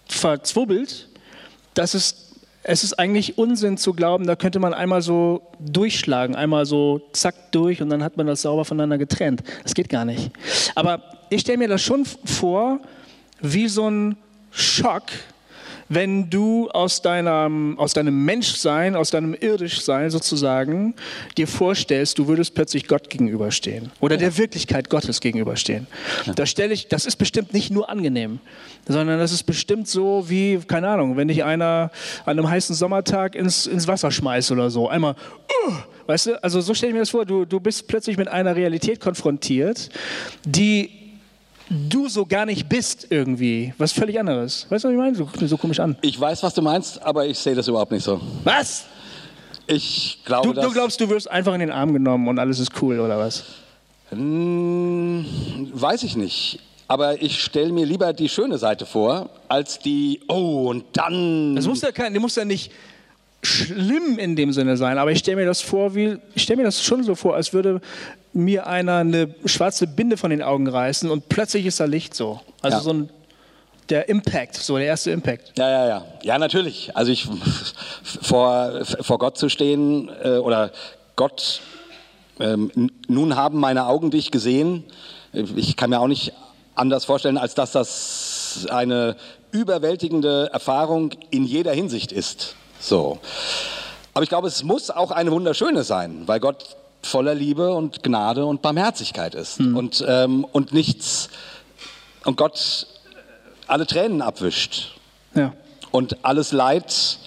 verzwubbelt, 0.08 1.08
dass 1.74 1.94
es 1.94 2.26
es 2.62 2.84
ist 2.84 2.98
eigentlich 2.98 3.38
Unsinn 3.38 3.78
zu 3.78 3.94
glauben, 3.94 4.26
da 4.26 4.36
könnte 4.36 4.58
man 4.58 4.74
einmal 4.74 5.00
so 5.00 5.42
durchschlagen, 5.58 6.36
einmal 6.36 6.66
so 6.66 7.00
zack 7.12 7.52
durch 7.52 7.80
und 7.80 7.88
dann 7.88 8.04
hat 8.04 8.18
man 8.18 8.26
das 8.26 8.42
sauber 8.42 8.66
voneinander 8.66 8.98
getrennt. 8.98 9.42
Das 9.62 9.74
geht 9.74 9.88
gar 9.88 10.04
nicht. 10.04 10.30
Aber 10.74 11.02
ich 11.30 11.40
stelle 11.40 11.58
mir 11.58 11.68
das 11.68 11.80
schon 11.80 12.04
vor, 12.04 12.80
wie 13.40 13.68
so 13.68 13.88
ein 13.88 14.16
Schock, 14.50 15.04
wenn 15.90 16.30
du 16.30 16.70
aus 16.70 17.02
deinem, 17.02 17.76
aus 17.78 17.92
deinem 17.92 18.24
Menschsein, 18.24 18.94
aus 18.94 19.10
deinem 19.10 19.34
Irdischsein 19.34 20.08
sozusagen 20.08 20.94
dir 21.36 21.48
vorstellst, 21.48 22.16
du 22.16 22.28
würdest 22.28 22.54
plötzlich 22.54 22.86
Gott 22.86 23.10
gegenüberstehen 23.10 23.90
oder 23.98 24.16
der 24.16 24.38
Wirklichkeit 24.38 24.88
Gottes 24.88 25.20
gegenüberstehen. 25.20 25.88
Da 26.36 26.46
stelle 26.46 26.72
ich, 26.72 26.86
das 26.86 27.06
ist 27.06 27.16
bestimmt 27.16 27.52
nicht 27.52 27.72
nur 27.72 27.90
angenehm, 27.90 28.38
sondern 28.86 29.18
das 29.18 29.32
ist 29.32 29.42
bestimmt 29.42 29.88
so 29.88 30.26
wie, 30.28 30.60
keine 30.64 30.88
Ahnung, 30.88 31.16
wenn 31.16 31.26
dich 31.26 31.42
einer 31.42 31.90
an 32.24 32.38
einem 32.38 32.48
heißen 32.48 32.74
Sommertag 32.76 33.34
ins, 33.34 33.66
ins 33.66 33.88
Wasser 33.88 34.12
schmeißt 34.12 34.52
oder 34.52 34.70
so. 34.70 34.88
Einmal, 34.88 35.16
uh, 35.66 35.72
weißt 36.06 36.26
du, 36.26 36.44
also 36.44 36.60
so 36.60 36.72
stelle 36.72 36.90
ich 36.90 36.94
mir 36.94 37.00
das 37.00 37.10
vor, 37.10 37.26
du, 37.26 37.44
du 37.44 37.58
bist 37.58 37.88
plötzlich 37.88 38.16
mit 38.16 38.28
einer 38.28 38.54
Realität 38.54 39.00
konfrontiert, 39.00 39.90
die 40.44 40.99
du 41.70 42.08
so 42.08 42.26
gar 42.26 42.46
nicht 42.46 42.68
bist 42.68 43.06
irgendwie. 43.10 43.72
Was 43.78 43.92
völlig 43.92 44.18
anderes. 44.18 44.66
Weißt 44.68 44.84
du, 44.84 44.88
was 44.88 44.92
ich 44.92 44.98
meine? 44.98 45.16
Du 45.16 45.24
guckst 45.24 45.40
mir 45.40 45.48
so 45.48 45.56
komisch 45.56 45.80
an. 45.80 45.96
Ich 46.02 46.20
weiß, 46.20 46.42
was 46.42 46.52
du 46.54 46.62
meinst, 46.62 47.02
aber 47.02 47.26
ich 47.26 47.38
sehe 47.38 47.54
das 47.54 47.68
überhaupt 47.68 47.92
nicht 47.92 48.04
so. 48.04 48.20
Was? 48.44 48.84
Ich 49.66 50.18
glaube, 50.24 50.52
du, 50.52 50.60
du 50.60 50.72
glaubst, 50.72 51.00
du 51.00 51.08
wirst 51.08 51.30
einfach 51.30 51.54
in 51.54 51.60
den 51.60 51.70
Arm 51.70 51.92
genommen 51.92 52.26
und 52.26 52.38
alles 52.38 52.58
ist 52.58 52.72
cool, 52.82 52.98
oder 52.98 53.18
was? 53.18 53.44
Hm, 54.10 55.24
weiß 55.72 56.02
ich 56.02 56.16
nicht. 56.16 56.58
Aber 56.88 57.22
ich 57.22 57.40
stelle 57.40 57.72
mir 57.72 57.86
lieber 57.86 58.12
die 58.12 58.28
schöne 58.28 58.58
Seite 58.58 58.84
vor, 58.84 59.30
als 59.46 59.78
die, 59.78 60.22
oh, 60.26 60.68
und 60.68 60.84
dann. 60.94 61.54
Das 61.54 61.68
muss 61.68 61.82
ja, 61.82 61.92
kein, 61.92 62.12
muss 62.14 62.34
ja 62.34 62.44
nicht 62.44 62.72
schlimm 63.42 64.18
in 64.18 64.34
dem 64.34 64.52
Sinne 64.52 64.76
sein, 64.76 64.98
aber 64.98 65.12
ich 65.12 65.20
stelle 65.20 65.36
mir 65.36 65.46
das 65.46 65.60
vor, 65.60 65.94
wie, 65.94 66.18
ich 66.34 66.42
stelle 66.42 66.58
mir 66.58 66.64
das 66.64 66.82
schon 66.82 67.04
so 67.04 67.14
vor, 67.14 67.36
als 67.36 67.52
würde 67.52 67.80
mir 68.44 68.66
einer 68.66 68.98
eine 68.98 69.34
schwarze 69.44 69.86
Binde 69.86 70.16
von 70.16 70.30
den 70.30 70.42
Augen 70.42 70.68
reißen 70.68 71.10
und 71.10 71.28
plötzlich 71.28 71.66
ist 71.66 71.80
da 71.80 71.84
Licht 71.84 72.14
so. 72.14 72.40
Also 72.62 72.76
ja. 72.76 72.82
so 72.82 72.92
ein 72.92 73.10
der 73.90 74.08
Impact, 74.08 74.54
so 74.54 74.76
der 74.76 74.86
erste 74.86 75.10
Impact. 75.10 75.58
Ja, 75.58 75.68
ja, 75.68 75.88
ja. 75.88 76.04
Ja, 76.22 76.38
natürlich. 76.38 76.96
Also 76.96 77.10
ich 77.12 77.28
vor, 78.22 78.84
vor 78.84 79.18
Gott 79.18 79.36
zu 79.36 79.48
stehen 79.48 80.10
äh, 80.22 80.36
oder 80.36 80.70
Gott, 81.16 81.60
ähm, 82.38 82.90
nun 83.08 83.36
haben 83.36 83.58
meine 83.58 83.86
Augen 83.86 84.10
dich 84.10 84.30
gesehen. 84.30 84.84
Ich 85.32 85.76
kann 85.76 85.90
mir 85.90 86.00
auch 86.00 86.06
nicht 86.06 86.32
anders 86.74 87.04
vorstellen, 87.04 87.36
als 87.36 87.54
dass 87.54 87.72
das 87.72 88.66
eine 88.70 89.16
überwältigende 89.50 90.50
Erfahrung 90.52 91.10
in 91.30 91.44
jeder 91.44 91.72
Hinsicht 91.72 92.12
ist. 92.12 92.54
So. 92.78 93.18
Aber 94.14 94.22
ich 94.22 94.28
glaube, 94.28 94.48
es 94.48 94.62
muss 94.62 94.90
auch 94.90 95.10
eine 95.10 95.30
wunderschöne 95.30 95.84
sein, 95.84 96.22
weil 96.26 96.40
Gott 96.40 96.76
voller 97.02 97.34
Liebe 97.34 97.72
und 97.72 98.02
Gnade 98.02 98.44
und 98.44 98.62
Barmherzigkeit 98.62 99.34
ist 99.34 99.60
mhm. 99.60 99.76
und, 99.76 100.04
ähm, 100.06 100.44
und 100.44 100.72
nichts 100.72 101.30
und 102.24 102.36
Gott 102.36 102.86
alle 103.66 103.86
Tränen 103.86 104.20
abwischt. 104.22 104.92
Ja. 105.34 105.52
und 105.90 106.24
alles 106.24 106.52
Leid 106.52 107.18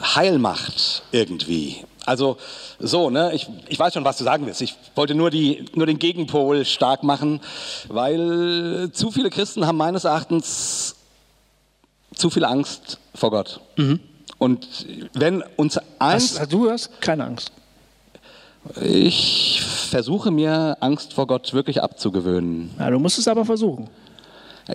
heil 0.00 0.38
macht 0.38 1.02
irgendwie. 1.12 1.84
Also 2.04 2.36
so, 2.80 3.10
ne? 3.10 3.32
ich, 3.32 3.48
ich 3.68 3.78
weiß 3.78 3.94
schon, 3.94 4.04
was 4.04 4.18
du 4.18 4.24
sagen 4.24 4.46
willst. 4.46 4.60
Ich 4.60 4.74
wollte 4.96 5.14
nur, 5.14 5.30
die, 5.30 5.64
nur 5.74 5.86
den 5.86 5.98
Gegenpol 5.98 6.64
stark 6.64 7.04
machen, 7.04 7.40
weil 7.88 8.90
zu 8.92 9.12
viele 9.12 9.30
Christen 9.30 9.66
haben 9.66 9.76
meines 9.76 10.04
Erachtens 10.04 10.96
zu 12.14 12.28
viel 12.30 12.44
Angst 12.44 12.98
vor 13.14 13.30
Gott. 13.30 13.60
Mhm. 13.76 14.00
Und 14.38 14.66
wenn 15.14 15.42
uns 15.56 15.78
eins... 16.00 16.40
Du 16.48 16.68
hast 16.68 17.00
keine 17.00 17.24
Angst. 17.24 17.52
Ich 18.80 19.60
versuche 19.62 20.30
mir 20.30 20.76
Angst 20.80 21.12
vor 21.14 21.26
Gott 21.26 21.52
wirklich 21.52 21.82
abzugewöhnen. 21.82 22.70
Ja, 22.78 22.90
du 22.90 22.98
musst 22.98 23.18
es 23.18 23.28
aber 23.28 23.44
versuchen. 23.44 23.88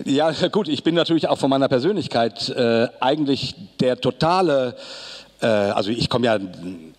Ja, 0.03 0.31
gut, 0.51 0.67
ich 0.67 0.83
bin 0.83 0.95
natürlich 0.95 1.29
auch 1.29 1.38
von 1.38 1.49
meiner 1.49 1.69
Persönlichkeit 1.69 2.49
äh, 2.49 2.88
eigentlich 2.99 3.55
der 3.79 3.99
totale, 4.01 4.75
äh, 5.41 5.47
also 5.47 5.91
ich 5.91 6.09
komme 6.09 6.25
ja 6.25 6.38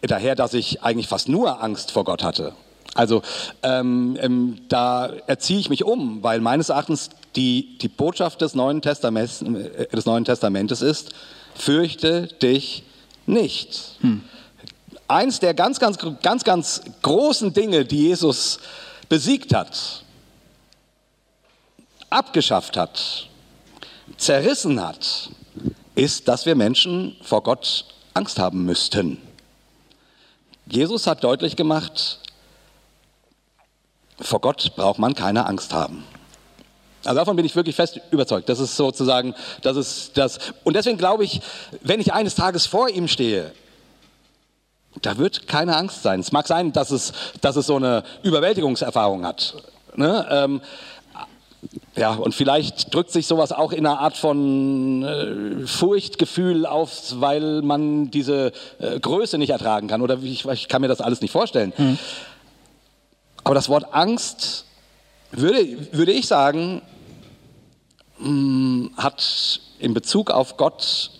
daher, 0.00 0.34
dass 0.34 0.54
ich 0.54 0.82
eigentlich 0.82 1.06
fast 1.06 1.28
nur 1.28 1.62
Angst 1.62 1.90
vor 1.90 2.04
Gott 2.04 2.24
hatte. 2.24 2.54
Also 2.94 3.22
ähm, 3.62 4.16
ähm, 4.20 4.56
da 4.68 5.10
erziehe 5.26 5.60
ich 5.60 5.68
mich 5.68 5.84
um, 5.84 6.22
weil 6.22 6.40
meines 6.40 6.70
Erachtens 6.70 7.10
die, 7.36 7.78
die 7.78 7.88
Botschaft 7.88 8.40
des 8.40 8.54
Neuen, 8.54 8.80
Testaments, 8.80 9.42
äh, 9.42 9.86
des 9.94 10.06
Neuen 10.06 10.24
Testamentes 10.24 10.80
ist, 10.80 11.10
fürchte 11.54 12.28
dich 12.42 12.84
nicht. 13.26 13.96
Hm. 14.00 14.22
Eins 15.08 15.40
der 15.40 15.54
ganz, 15.54 15.80
ganz, 15.80 15.98
ganz, 16.22 16.44
ganz 16.44 16.82
großen 17.02 17.54
Dinge, 17.54 17.86
die 17.86 18.08
Jesus 18.08 18.60
besiegt 19.08 19.54
hat, 19.54 20.04
abgeschafft 22.10 22.76
hat, 22.76 23.28
zerrissen 24.18 24.82
hat, 24.86 25.30
ist, 25.94 26.28
dass 26.28 26.44
wir 26.44 26.54
Menschen 26.54 27.16
vor 27.22 27.42
Gott 27.42 27.86
Angst 28.14 28.38
haben 28.38 28.64
müssten. 28.64 29.20
Jesus 30.66 31.06
hat 31.06 31.24
deutlich 31.24 31.56
gemacht, 31.56 32.20
vor 34.20 34.40
Gott 34.40 34.72
braucht 34.76 34.98
man 34.98 35.14
keine 35.14 35.46
Angst 35.46 35.72
haben. 35.72 36.04
Also 37.04 37.16
davon 37.18 37.36
bin 37.36 37.46
ich 37.46 37.56
wirklich 37.56 37.76
fest 37.76 38.00
überzeugt. 38.10 38.48
Das 38.48 38.58
ist 38.58 38.76
sozusagen, 38.76 39.34
das 39.62 39.76
ist 39.76 40.18
das. 40.18 40.38
Und 40.64 40.74
deswegen 40.74 40.98
glaube 40.98 41.24
ich, 41.24 41.40
wenn 41.80 42.00
ich 42.00 42.12
eines 42.12 42.34
Tages 42.34 42.66
vor 42.66 42.88
ihm 42.88 43.08
stehe, 43.08 43.52
da 45.02 45.18
wird 45.18 45.46
keine 45.46 45.76
Angst 45.76 46.02
sein. 46.02 46.20
Es 46.20 46.32
mag 46.32 46.46
sein, 46.46 46.72
dass 46.72 46.90
es, 46.90 47.12
dass 47.40 47.56
es 47.56 47.66
so 47.66 47.76
eine 47.76 48.02
Überwältigungserfahrung 48.22 49.24
hat. 49.24 49.54
Ne? 49.96 50.26
Ähm, 50.30 50.60
ja, 51.96 52.12
und 52.14 52.34
vielleicht 52.34 52.94
drückt 52.94 53.10
sich 53.10 53.26
sowas 53.26 53.50
auch 53.50 53.72
in 53.72 53.84
einer 53.84 53.98
Art 53.98 54.16
von 54.16 55.02
äh, 55.02 55.66
Furchtgefühl 55.66 56.66
auf, 56.66 57.20
weil 57.20 57.62
man 57.62 58.10
diese 58.10 58.52
äh, 58.78 59.00
Größe 59.00 59.38
nicht 59.38 59.50
ertragen 59.50 59.88
kann. 59.88 60.00
Oder 60.00 60.18
ich, 60.22 60.44
ich, 60.44 60.68
kann 60.68 60.80
mir 60.80 60.88
das 60.88 61.00
alles 61.00 61.20
nicht 61.20 61.32
vorstellen. 61.32 61.72
Mhm. 61.76 61.98
Aber 63.42 63.54
das 63.54 63.68
Wort 63.68 63.92
Angst, 63.92 64.66
würde, 65.32 65.92
würde 65.92 66.12
ich 66.12 66.28
sagen, 66.28 66.82
mh, 68.18 68.28
mm, 68.28 68.90
hat 68.96 69.60
in 69.80 69.94
Bezug 69.94 70.30
auf 70.30 70.56
Gott, 70.56 71.10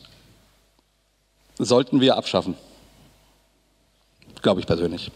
sollten 1.58 2.00
wir 2.00 2.16
abschaffen. 2.16 2.54
Glaube 4.42 4.60
ich 4.60 4.66
persönlich. 4.66 5.10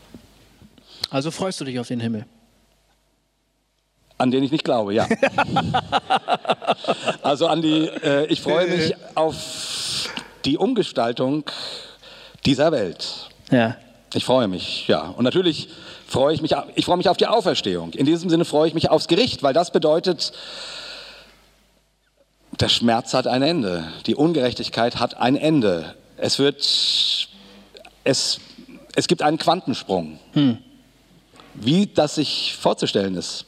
Also 1.10 1.30
freust 1.30 1.60
du 1.60 1.64
dich 1.64 1.78
auf 1.78 1.88
den 1.88 2.00
Himmel? 2.00 2.26
An 4.18 4.30
den 4.30 4.42
ich 4.42 4.52
nicht 4.52 4.64
glaube, 4.64 4.94
ja. 4.94 5.08
also 7.22 7.48
an 7.48 7.60
die, 7.60 7.88
äh, 7.88 8.26
ich 8.26 8.40
freue 8.40 8.68
mich 8.68 8.94
auf 9.14 10.08
die 10.44 10.56
Umgestaltung 10.56 11.44
dieser 12.46 12.72
Welt. 12.72 13.30
Ja. 13.50 13.76
Ich 14.14 14.24
freue 14.24 14.48
mich, 14.48 14.86
ja. 14.88 15.08
Und 15.08 15.24
natürlich 15.24 15.68
freue 16.06 16.34
ich 16.34 16.42
mich, 16.42 16.54
ich 16.74 16.84
freue 16.84 16.98
mich 16.98 17.08
auf 17.08 17.16
die 17.16 17.26
Auferstehung. 17.26 17.92
In 17.94 18.06
diesem 18.06 18.28
Sinne 18.30 18.44
freue 18.44 18.68
ich 18.68 18.74
mich 18.74 18.90
aufs 18.90 19.08
Gericht, 19.08 19.42
weil 19.42 19.54
das 19.54 19.70
bedeutet, 19.70 20.32
der 22.60 22.68
Schmerz 22.68 23.14
hat 23.14 23.26
ein 23.26 23.42
Ende. 23.42 23.84
Die 24.06 24.14
Ungerechtigkeit 24.14 25.00
hat 25.00 25.16
ein 25.16 25.36
Ende. 25.36 25.94
Es 26.16 26.38
wird, 26.38 26.60
es, 28.04 28.40
es 28.94 29.08
gibt 29.08 29.22
einen 29.22 29.38
Quantensprung. 29.38 30.18
Hm. 30.32 30.58
Wie 31.54 31.86
das 31.86 32.16
sich 32.16 32.56
vorzustellen 32.58 33.14
ist, 33.14 33.44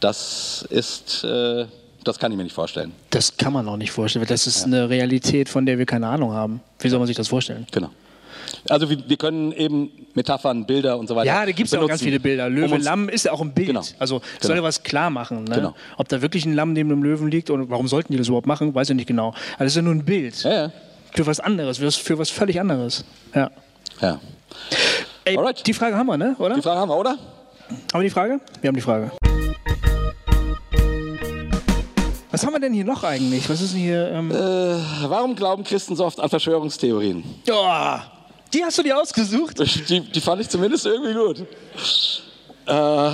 das 0.00 0.66
ist, 0.68 1.24
äh, 1.24 1.66
das 2.04 2.18
kann 2.18 2.32
ich 2.32 2.36
mir 2.36 2.44
nicht 2.44 2.54
vorstellen. 2.54 2.92
Das 3.10 3.36
kann 3.36 3.52
man 3.52 3.66
auch 3.68 3.76
nicht 3.76 3.92
vorstellen. 3.92 4.26
Das 4.28 4.46
ist 4.46 4.60
ja. 4.60 4.66
eine 4.66 4.88
Realität, 4.88 5.48
von 5.48 5.64
der 5.64 5.78
wir 5.78 5.86
keine 5.86 6.08
Ahnung 6.08 6.32
haben. 6.32 6.60
Wie 6.80 6.88
soll 6.88 6.98
man 6.98 7.06
sich 7.06 7.16
das 7.16 7.28
vorstellen? 7.28 7.66
Genau. 7.70 7.90
Also 8.68 8.90
wir, 8.90 8.98
wir, 9.08 9.16
können 9.16 9.52
eben 9.52 9.90
Metaphern, 10.14 10.66
Bilder 10.66 10.98
und 10.98 11.06
so 11.06 11.16
weiter. 11.16 11.26
Ja, 11.26 11.46
da 11.46 11.52
gibt 11.52 11.68
es 11.68 11.74
auch 11.74 11.86
ganz 11.86 12.02
viele 12.02 12.20
Bilder. 12.20 12.48
Löwe, 12.48 12.74
um 12.74 12.80
Lamm 12.80 13.08
ist 13.08 13.24
ja 13.24 13.32
auch 13.32 13.40
ein 13.40 13.52
Bild. 13.52 13.68
Genau. 13.68 13.82
Also 13.98 14.18
genau. 14.18 14.30
soll 14.40 14.56
ja 14.56 14.62
was 14.62 14.82
klar 14.82 15.10
machen. 15.10 15.44
Ne? 15.44 15.54
Genau. 15.54 15.74
Ob 15.96 16.08
da 16.08 16.20
wirklich 16.20 16.44
ein 16.44 16.54
Lamm 16.54 16.72
neben 16.72 16.90
einem 16.90 17.02
Löwen 17.02 17.30
liegt 17.30 17.50
und 17.50 17.70
warum 17.70 17.88
sollten 17.88 18.12
die 18.12 18.18
das 18.18 18.28
überhaupt 18.28 18.46
machen, 18.46 18.74
weiß 18.74 18.90
ich 18.90 18.96
nicht 18.96 19.06
genau. 19.06 19.28
Aber 19.28 19.64
das 19.64 19.68
ist 19.68 19.76
ja 19.76 19.82
nur 19.82 19.94
ein 19.94 20.04
Bild. 20.04 20.42
Ja, 20.42 20.52
ja. 20.52 20.72
Für 21.14 21.26
was 21.26 21.40
anderes, 21.40 21.78
für 21.78 22.18
was 22.18 22.30
völlig 22.30 22.60
anderes. 22.60 23.04
Ja. 23.34 23.50
Ja. 24.00 24.20
Ey, 25.24 25.36
Alright. 25.36 25.66
Die 25.66 25.72
Frage 25.72 25.96
haben 25.96 26.06
wir, 26.06 26.16
ne? 26.16 26.34
Oder? 26.38 26.54
Die 26.54 26.62
Frage 26.62 26.80
haben 26.80 26.88
wir, 26.88 26.96
oder? 26.96 27.10
Haben 27.10 28.00
wir 28.00 28.02
die 28.02 28.10
Frage? 28.10 28.40
Wir 28.60 28.68
haben 28.68 28.74
die 28.74 28.82
Frage. 28.82 29.10
Was 32.30 32.46
haben 32.46 32.54
wir 32.54 32.60
denn 32.60 32.72
hier 32.72 32.84
noch 32.84 33.04
eigentlich? 33.04 33.48
Was 33.48 33.60
ist 33.60 33.74
denn 33.74 33.80
hier? 33.80 34.10
Ähm 34.10 34.30
äh, 34.30 34.34
warum 34.34 35.36
glauben 35.36 35.64
Christen 35.64 35.94
so 35.96 36.04
oft 36.06 36.18
an 36.18 36.30
Verschwörungstheorien? 36.30 37.22
Oh, 37.50 37.96
die 38.52 38.64
hast 38.64 38.78
du 38.78 38.82
dir 38.82 38.98
ausgesucht? 38.98 39.58
Die, 39.88 40.00
die 40.00 40.20
fand 40.20 40.40
ich 40.40 40.48
zumindest 40.48 40.86
irgendwie 40.86 41.14
gut. 41.14 41.40
Äh, 42.66 43.12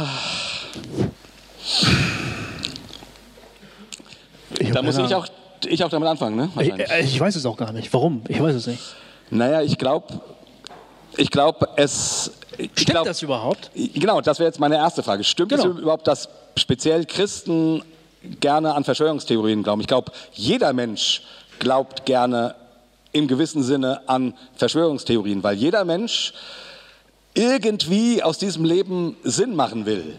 da 4.72 4.83
muss 4.83 4.99
ich 4.99 5.14
auch, 5.14 5.26
ich 5.66 5.83
auch 5.83 5.91
damit 5.91 6.09
anfangen, 6.09 6.37
ne? 6.37 6.51
Ich, 6.61 6.72
äh, 6.72 7.01
ich, 7.01 7.18
weiß 7.18 7.35
es 7.37 7.45
auch 7.45 7.57
gar 7.57 7.72
nicht. 7.72 7.93
Warum? 7.93 8.22
Ich 8.29 8.41
weiß 8.41 8.55
es 8.55 8.66
nicht. 8.66 8.83
Naja, 9.31 9.62
ich 9.62 9.79
glaube, 9.79 10.20
ich 11.19 11.31
glaube, 11.31 11.69
es. 11.77 12.33
Ich 12.57 12.71
Stimmt 12.73 12.91
glaub, 12.91 13.07
das 13.07 13.23
überhaupt? 13.23 13.71
Genau, 13.75 14.21
das 14.21 14.39
wäre 14.39 14.49
jetzt 14.49 14.59
meine 14.59 14.77
erste 14.77 15.03
Frage. 15.03 15.23
Stimmt 15.23 15.51
genau. 15.51 15.69
es 15.69 15.79
überhaupt, 15.79 16.07
dass 16.07 16.29
speziell 16.57 17.05
Christen 17.05 17.83
gerne 18.41 18.75
an 18.75 18.85
Verschwörungstheorien 18.85 19.62
glauben? 19.62 19.81
Ich 19.81 19.87
glaube, 19.87 20.12
jeder 20.33 20.73
Mensch 20.73 21.23
glaubt 21.59 22.05
gerne 22.05 22.55
im 23.12 23.29
gewissen 23.29 23.62
Sinne 23.62 24.09
an 24.09 24.35
Verschwörungstheorien, 24.57 25.43
weil 25.43 25.57
jeder 25.57 25.85
Mensch 25.85 26.33
irgendwie 27.35 28.23
aus 28.23 28.39
diesem 28.39 28.64
Leben 28.64 29.16
Sinn 29.23 29.55
machen 29.55 29.87
will. 29.87 30.19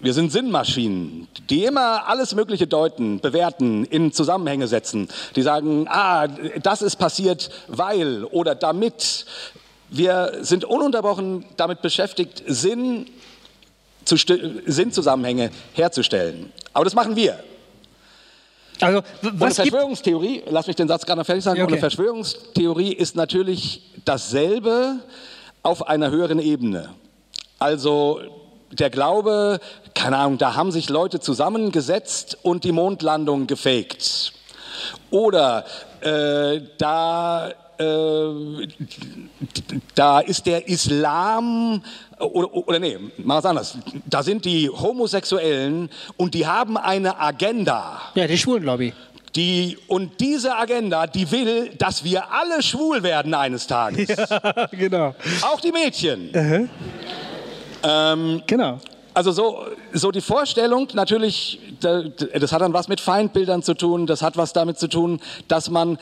Wir 0.00 0.14
sind 0.14 0.32
Sinnmaschinen, 0.32 1.28
die 1.48 1.64
immer 1.64 2.08
alles 2.08 2.34
Mögliche 2.34 2.66
deuten, 2.66 3.20
bewerten, 3.20 3.84
in 3.84 4.12
Zusammenhänge 4.12 4.66
setzen. 4.66 5.08
Die 5.36 5.42
sagen, 5.42 5.86
ah, 5.88 6.26
das 6.26 6.82
ist 6.82 6.96
passiert, 6.96 7.50
weil 7.68 8.24
oder 8.24 8.54
damit. 8.54 9.26
Wir 9.94 10.38
sind 10.40 10.64
ununterbrochen 10.64 11.44
damit 11.56 11.82
beschäftigt, 11.82 12.42
Sinn 12.46 13.06
zu, 14.06 14.16
Sinnzusammenhänge 14.16 15.50
herzustellen. 15.74 16.50
Aber 16.72 16.84
das 16.84 16.94
machen 16.94 17.14
wir. 17.14 17.38
Also, 18.80 19.02
was 19.20 19.60
eine 19.60 19.70
Verschwörungstheorie, 19.70 20.44
lass 20.48 20.66
mich 20.66 20.76
den 20.76 20.88
Satz 20.88 21.04
gerade 21.04 21.18
noch 21.20 21.26
fertig 21.26 21.44
sagen, 21.44 21.60
okay. 21.60 21.72
eine 21.72 21.80
Verschwörungstheorie 21.80 22.92
ist 22.92 23.16
natürlich 23.16 23.82
dasselbe 24.06 25.00
auf 25.62 25.86
einer 25.86 26.10
höheren 26.10 26.38
Ebene. 26.38 26.88
Also 27.58 28.20
der 28.72 28.88
Glaube, 28.88 29.60
keine 29.94 30.16
Ahnung, 30.16 30.38
da 30.38 30.56
haben 30.56 30.72
sich 30.72 30.88
Leute 30.88 31.20
zusammengesetzt 31.20 32.38
und 32.42 32.64
die 32.64 32.72
Mondlandung 32.72 33.46
gefaked. 33.46 34.32
Oder 35.10 35.64
äh, 36.00 36.62
da 36.78 37.52
äh, 37.78 38.68
da 39.94 40.20
ist 40.20 40.46
der 40.46 40.68
Islam, 40.68 41.82
oder, 42.18 42.54
oder 42.54 42.78
nee, 42.78 42.98
mal 43.18 43.38
was 43.38 43.46
anderes. 43.46 43.78
Da 44.06 44.22
sind 44.22 44.44
die 44.44 44.68
Homosexuellen 44.68 45.90
und 46.16 46.34
die 46.34 46.46
haben 46.46 46.76
eine 46.76 47.18
Agenda. 47.18 48.00
Ja, 48.14 48.26
die 48.26 48.38
Schwulenlobby. 48.38 48.92
Die, 49.34 49.78
und 49.88 50.20
diese 50.20 50.54
Agenda, 50.56 51.06
die 51.06 51.30
will, 51.30 51.70
dass 51.78 52.04
wir 52.04 52.30
alle 52.30 52.62
schwul 52.62 53.02
werden 53.02 53.34
eines 53.34 53.66
Tages. 53.66 54.08
Ja, 54.18 54.66
genau. 54.70 55.14
Auch 55.42 55.60
die 55.60 55.72
Mädchen. 55.72 56.30
Uh 56.30 56.38
-huh. 56.38 56.68
ähm, 57.82 58.42
genau. 58.46 58.78
Also 59.14 59.30
so, 59.32 59.66
so 59.92 60.10
die 60.10 60.20
Vorstellung, 60.22 60.88
natürlich, 60.94 61.60
das 61.80 62.52
hat 62.52 62.62
dann 62.62 62.72
was 62.72 62.88
mit 62.88 63.00
Feindbildern 63.00 63.62
zu 63.62 63.74
tun, 63.74 64.06
das 64.06 64.22
hat 64.22 64.36
was 64.36 64.54
damit 64.54 64.78
zu 64.78 64.88
tun, 64.88 65.20
dass 65.48 65.68
man 65.68 65.98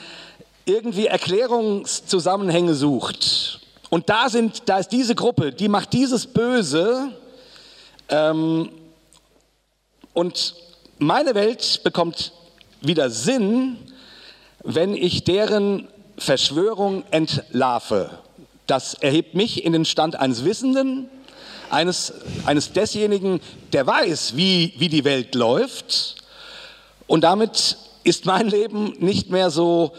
irgendwie 0.65 1.07
Erklärungszusammenhänge 1.07 2.75
sucht. 2.75 3.61
Und 3.89 4.09
da, 4.09 4.29
sind, 4.29 4.63
da 4.67 4.79
ist 4.79 4.89
diese 4.89 5.15
Gruppe, 5.15 5.53
die 5.53 5.69
macht 5.69 5.93
dieses 5.93 6.27
Böse. 6.27 7.13
Ähm, 8.09 8.71
und 10.15 10.55
meine 10.99 11.35
Welt 11.35 11.81
bekommt 11.83 12.33
wieder 12.81 13.11
Sinn, 13.11 13.77
wenn 14.63 14.95
ich 14.95 15.25
deren 15.25 15.89
Verschwörung 16.19 17.05
entlarve. 17.11 18.11
Das 18.67 18.95
erhebt 18.95 19.35
mich 19.35 19.65
in 19.65 19.73
den 19.73 19.85
Stand 19.85 20.17
eines 20.17 20.45
Wissenden, 20.45 21.09
eines, 21.71 22.13
eines 22.45 22.73
desjenigen, 22.73 23.41
der 23.73 23.87
weiß, 23.87 24.37
wie, 24.37 24.75
wie 24.77 24.89
die 24.89 25.05
Welt 25.05 25.35
läuft. 25.35 26.17
Und 27.07 27.23
damit 27.23 27.77
ist 28.05 28.27
mein 28.27 28.49
Leben 28.49 28.95
nicht 28.99 29.31
mehr 29.31 29.51
so, 29.51 29.93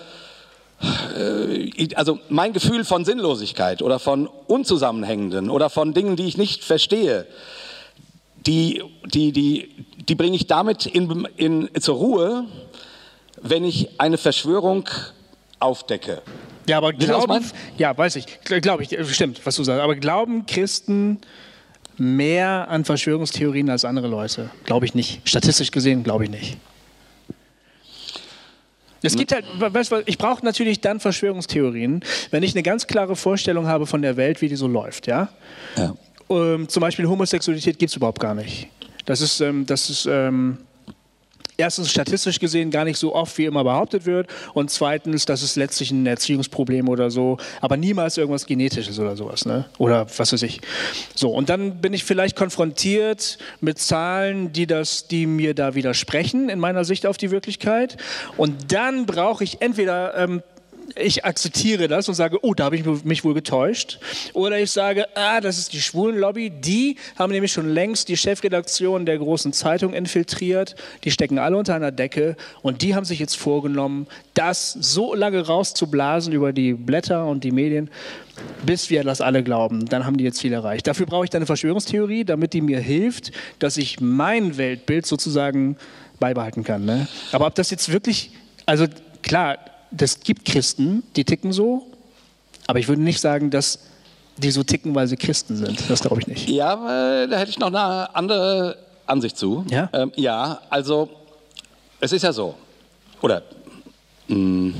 also 1.95 2.19
mein 2.29 2.53
Gefühl 2.53 2.83
von 2.85 3.05
Sinnlosigkeit 3.05 3.81
oder 3.81 3.99
von 3.99 4.27
Unzusammenhängenden 4.47 5.49
oder 5.49 5.69
von 5.69 5.93
Dingen, 5.93 6.15
die 6.15 6.25
ich 6.25 6.37
nicht 6.37 6.63
verstehe, 6.63 7.27
die, 8.45 8.83
die, 9.05 9.31
die, 9.31 9.85
die 10.07 10.15
bringe 10.15 10.35
ich 10.35 10.47
damit 10.47 10.85
in, 10.85 11.27
in, 11.37 11.69
zur 11.79 11.95
Ruhe, 11.95 12.45
wenn 13.41 13.63
ich 13.63 13.99
eine 13.99 14.17
Verschwörung 14.17 14.89
aufdecke. 15.59 16.21
Ja, 16.67 16.77
aber 16.77 16.93
glauben, 16.93 17.43
ja, 17.77 17.95
weiß 17.97 18.15
ich, 18.15 18.25
glaube 18.43 18.83
ich, 18.83 18.97
stimmt, 19.13 19.45
was 19.45 19.55
du 19.55 19.63
sagst. 19.63 19.81
Aber 19.81 19.95
glauben 19.95 20.45
Christen 20.45 21.19
mehr 21.97 22.67
an 22.69 22.85
Verschwörungstheorien 22.85 23.69
als 23.69 23.85
andere 23.85 24.07
Leute? 24.07 24.49
Glaube 24.65 24.85
ich 24.85 24.95
nicht. 24.95 25.27
Statistisch 25.27 25.71
gesehen 25.71 26.03
glaube 26.03 26.25
ich 26.25 26.29
nicht. 26.29 26.57
Es 29.03 29.15
gibt 29.15 29.31
halt, 29.31 29.45
weißt 29.57 29.91
du, 29.91 30.03
ich 30.05 30.17
brauche 30.17 30.45
natürlich 30.45 30.79
dann 30.79 30.99
Verschwörungstheorien, 30.99 32.01
wenn 32.29 32.43
ich 32.43 32.53
eine 32.53 32.63
ganz 32.63 32.87
klare 32.87 33.15
Vorstellung 33.15 33.65
habe 33.65 33.87
von 33.87 34.01
der 34.01 34.17
Welt, 34.17 34.41
wie 34.41 34.47
die 34.47 34.55
so 34.55 34.67
läuft, 34.67 35.07
ja? 35.07 35.29
Ja. 35.75 35.95
Ähm, 36.29 36.69
zum 36.69 36.81
Beispiel 36.81 37.07
Homosexualität 37.07 37.79
gibt 37.79 37.89
es 37.89 37.95
überhaupt 37.95 38.19
gar 38.19 38.35
nicht. 38.35 38.67
Das 39.05 39.21
ist, 39.21 39.41
ähm, 39.41 39.65
das 39.65 39.89
ist 39.89 40.07
ähm, 40.09 40.59
erstens 41.57 41.89
statistisch 41.89 42.39
gesehen 42.39 42.71
gar 42.71 42.85
nicht 42.85 42.97
so 42.97 43.13
oft, 43.15 43.37
wie 43.37 43.45
immer 43.45 43.63
behauptet 43.63 44.05
wird. 44.05 44.27
Und 44.53 44.69
zweitens, 44.71 45.25
das 45.25 45.43
ist 45.43 45.55
letztlich 45.55 45.91
ein 45.91 46.05
Erziehungsproblem 46.05 46.89
oder 46.89 47.11
so, 47.11 47.37
aber 47.61 47.77
niemals 47.77 48.17
irgendwas 48.17 48.45
Genetisches 48.45 48.99
oder 48.99 49.15
sowas. 49.15 49.45
Ne? 49.45 49.65
Oder 49.77 50.07
was 50.17 50.33
weiß 50.33 50.41
ich. 50.43 50.61
So, 51.15 51.29
und 51.29 51.49
dann 51.49 51.81
bin 51.81 51.93
ich 51.93 52.03
vielleicht 52.03 52.35
konfrontiert 52.35 53.37
mit 53.59 53.79
Zahlen, 53.79 54.51
die, 54.53 54.67
das, 54.67 55.07
die 55.07 55.25
mir 55.25 55.53
da 55.53 55.75
widersprechen 55.75 56.49
in 56.49 56.59
meiner 56.59 56.85
Sicht 56.85 57.05
auf 57.05 57.17
die 57.17 57.31
Wirklichkeit. 57.31 57.97
Und 58.37 58.71
dann 58.71 59.05
brauche 59.05 59.43
ich 59.43 59.61
entweder 59.61 60.17
ähm, 60.17 60.43
ich 60.95 61.25
akzeptiere 61.25 61.87
das 61.87 62.07
und 62.07 62.15
sage, 62.15 62.39
oh, 62.41 62.53
da 62.53 62.65
habe 62.65 62.75
ich 62.75 62.85
mich 63.03 63.23
wohl 63.23 63.33
getäuscht. 63.33 63.99
Oder 64.33 64.59
ich 64.59 64.71
sage, 64.71 65.05
ah, 65.15 65.41
das 65.41 65.57
ist 65.57 65.73
die 65.73 65.81
Schwulenlobby. 65.81 66.49
Die 66.49 66.97
haben 67.17 67.31
nämlich 67.31 67.51
schon 67.51 67.69
längst 67.69 68.07
die 68.09 68.17
Chefredaktion 68.17 69.05
der 69.05 69.17
großen 69.17 69.53
Zeitung 69.53 69.93
infiltriert. 69.93 70.75
Die 71.03 71.11
stecken 71.11 71.39
alle 71.39 71.57
unter 71.57 71.75
einer 71.75 71.91
Decke 71.91 72.35
und 72.61 72.81
die 72.81 72.95
haben 72.95 73.05
sich 73.05 73.19
jetzt 73.19 73.37
vorgenommen, 73.37 74.07
das 74.33 74.73
so 74.73 75.13
lange 75.13 75.45
rauszublasen 75.45 76.33
über 76.33 76.53
die 76.53 76.73
Blätter 76.73 77.25
und 77.25 77.43
die 77.43 77.51
Medien, 77.51 77.89
bis 78.65 78.89
wir 78.89 79.03
das 79.03 79.21
alle 79.21 79.43
glauben. 79.43 79.85
Dann 79.87 80.05
haben 80.05 80.17
die 80.17 80.23
ihr 80.23 80.33
Ziel 80.33 80.53
erreicht. 80.53 80.87
Dafür 80.87 81.05
brauche 81.05 81.25
ich 81.25 81.29
dann 81.29 81.39
eine 81.39 81.45
Verschwörungstheorie, 81.45 82.25
damit 82.25 82.53
die 82.53 82.61
mir 82.61 82.79
hilft, 82.79 83.31
dass 83.59 83.77
ich 83.77 83.99
mein 83.99 84.57
Weltbild 84.57 85.05
sozusagen 85.05 85.77
beibehalten 86.19 86.63
kann. 86.63 86.85
Ne? 86.85 87.07
Aber 87.31 87.47
ob 87.47 87.55
das 87.55 87.69
jetzt 87.71 87.91
wirklich, 87.91 88.31
also 88.65 88.85
klar, 89.21 89.57
das 89.91 90.21
gibt 90.21 90.45
Christen, 90.45 91.03
die 91.15 91.25
ticken 91.25 91.51
so, 91.51 91.85
aber 92.67 92.79
ich 92.79 92.87
würde 92.87 93.01
nicht 93.01 93.19
sagen, 93.19 93.51
dass 93.51 93.79
die 94.37 94.51
so 94.51 94.63
ticken, 94.63 94.95
weil 94.95 95.07
sie 95.07 95.17
Christen 95.17 95.55
sind. 95.57 95.89
Das 95.89 96.01
glaube 96.01 96.21
ich 96.21 96.27
nicht. 96.27 96.49
Ja, 96.49 97.23
äh, 97.23 97.27
da 97.27 97.37
hätte 97.37 97.51
ich 97.51 97.59
noch 97.59 97.67
eine 97.67 98.15
andere 98.15 98.77
Ansicht 99.05 99.37
zu. 99.37 99.65
Ja? 99.69 99.89
Ähm, 99.93 100.11
ja, 100.15 100.61
also 100.69 101.09
es 101.99 102.11
ist 102.11 102.23
ja 102.23 102.33
so, 102.33 102.55
oder 103.21 103.43
mh, 104.27 104.73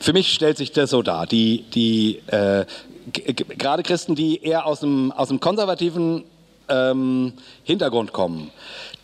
für 0.00 0.12
mich 0.12 0.32
stellt 0.32 0.56
sich 0.56 0.72
das 0.72 0.90
so 0.90 1.02
dar, 1.02 1.26
die, 1.26 1.64
die 1.74 2.22
äh, 2.28 2.64
gerade 3.12 3.82
Christen, 3.82 4.14
die 4.14 4.42
eher 4.42 4.66
aus 4.66 4.80
dem, 4.80 5.12
aus 5.12 5.28
dem 5.28 5.40
konservativen 5.40 6.24
ähm, 6.68 7.32
Hintergrund 7.64 8.12
kommen, 8.12 8.50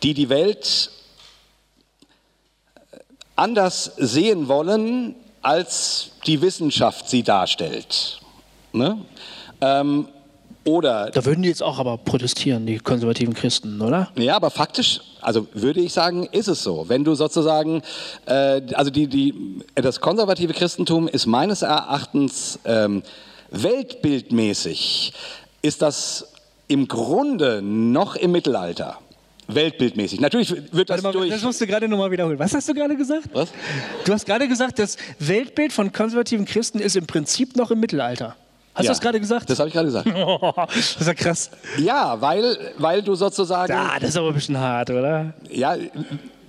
die 0.01 0.13
die 0.13 0.29
Welt 0.29 0.91
anders 3.35 3.91
sehen 3.97 4.47
wollen, 4.47 5.15
als 5.43 6.11
die 6.25 6.41
Wissenschaft 6.41 7.09
sie 7.09 7.21
darstellt. 7.21 8.19
Ne? 8.71 8.97
Ähm, 9.61 10.07
oder 10.65 11.11
Da 11.11 11.25
würden 11.25 11.41
die 11.43 11.49
jetzt 11.49 11.61
auch 11.61 11.77
aber 11.77 11.97
protestieren, 11.97 12.65
die 12.65 12.77
konservativen 12.77 13.33
Christen, 13.33 13.81
oder? 13.81 14.09
ja, 14.15 14.35
aber 14.35 14.49
faktisch, 14.49 15.01
also 15.21 15.45
würde 15.53 15.81
ich 15.81 15.91
sagen, 15.91 16.25
ist 16.31 16.47
es 16.47 16.63
so. 16.63 16.87
Wenn 16.87 17.03
du 17.03 17.15
sozusagen, 17.15 17.81
äh, 18.25 18.61
also 18.73 18.89
die, 18.89 19.07
die, 19.07 19.61
das 19.75 19.99
konservative 19.99 20.53
Christentum 20.53 21.09
ist 21.09 21.25
meines 21.25 21.63
Erachtens 21.63 22.59
ähm, 22.63 23.03
weltbildmäßig, 23.51 25.13
ist 25.61 25.81
das 25.81 26.29
im 26.69 26.87
Grunde 26.87 27.61
noch 27.61 28.15
im 28.15 28.31
Mittelalter. 28.31 28.99
Weltbildmäßig. 29.47 30.19
Natürlich 30.21 30.53
wird 30.71 30.89
das 30.89 31.01
mal, 31.01 31.11
durch. 31.11 31.29
das 31.29 31.41
musst 31.43 31.59
du 31.61 31.67
gerade 31.67 31.87
nochmal 31.87 32.11
wiederholen. 32.11 32.39
Was 32.39 32.53
hast 32.53 32.67
du 32.69 32.73
gerade 32.73 32.95
gesagt? 32.95 33.29
Was? 33.33 33.49
Du 34.05 34.13
hast 34.13 34.25
gerade 34.25 34.47
gesagt, 34.47 34.79
das 34.79 34.97
Weltbild 35.19 35.73
von 35.73 35.91
konservativen 35.91 36.45
Christen 36.45 36.79
ist 36.79 36.95
im 36.95 37.05
Prinzip 37.05 37.55
noch 37.55 37.71
im 37.71 37.79
Mittelalter. 37.79 38.35
Hast 38.75 38.85
Ja, 38.85 38.89
du 38.89 38.93
das 38.93 39.01
gerade 39.01 39.19
gesagt? 39.19 39.49
Das 39.49 39.59
habe 39.59 39.67
ich 39.69 39.73
gerade 39.75 39.87
gesagt. 39.87 40.07
das 40.73 40.95
ist 41.01 41.07
ja 41.07 41.13
krass. 41.13 41.51
Ja, 41.77 42.19
weil, 42.21 42.57
weil 42.77 43.03
du 43.03 43.13
sozusagen. 43.15 43.71
Ah, 43.73 43.99
das 43.99 44.09
ist 44.11 44.17
aber 44.17 44.29
ein 44.29 44.33
bisschen 44.33 44.57
hart, 44.57 44.89
oder? 44.89 45.33
Ja, 45.49 45.75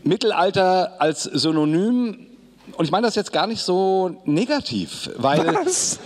Mittelalter 0.05 0.95
als 1.01 1.25
Synonym. 1.25 2.27
Und 2.77 2.85
ich 2.85 2.91
meine 2.91 3.07
das 3.07 3.15
jetzt 3.15 3.33
gar 3.33 3.47
nicht 3.47 3.63
so 3.63 4.23
negativ, 4.25 5.11
weil. 5.19 5.45
Was? 5.65 5.99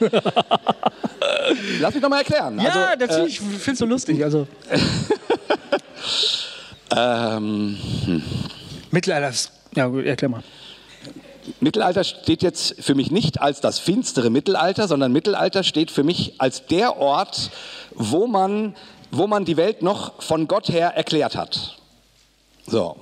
Lass 1.80 1.94
mich 1.94 2.02
doch 2.02 2.08
mal 2.08 2.18
erklären. 2.18 2.58
Ja, 2.58 2.70
also, 2.70 2.98
natürlich. 2.98 3.34
ich 3.34 3.40
finde 3.40 3.72
es 3.72 3.78
so 3.78 3.86
lustig. 3.86 4.22
Also, 4.22 4.46
ähm, 6.96 7.78
Mittelalter 8.90 9.28
ist. 9.28 9.52
Ja, 9.74 9.92
erklär 10.00 10.28
mal. 10.28 10.42
Mittelalter 11.60 12.04
steht 12.04 12.42
jetzt 12.42 12.82
für 12.82 12.94
mich 12.94 13.10
nicht 13.10 13.40
als 13.40 13.60
das 13.60 13.78
finstere 13.78 14.30
Mittelalter, 14.30 14.88
sondern 14.88 15.12
Mittelalter 15.12 15.62
steht 15.62 15.90
für 15.90 16.02
mich 16.02 16.34
als 16.38 16.66
der 16.66 16.96
Ort, 16.96 17.50
wo 17.94 18.26
man, 18.26 18.74
wo 19.10 19.26
man 19.26 19.44
die 19.44 19.56
Welt 19.56 19.82
noch 19.82 20.22
von 20.22 20.48
Gott 20.48 20.68
her 20.68 20.96
erklärt 20.96 21.36
hat. 21.36 21.76
So. 22.66 22.96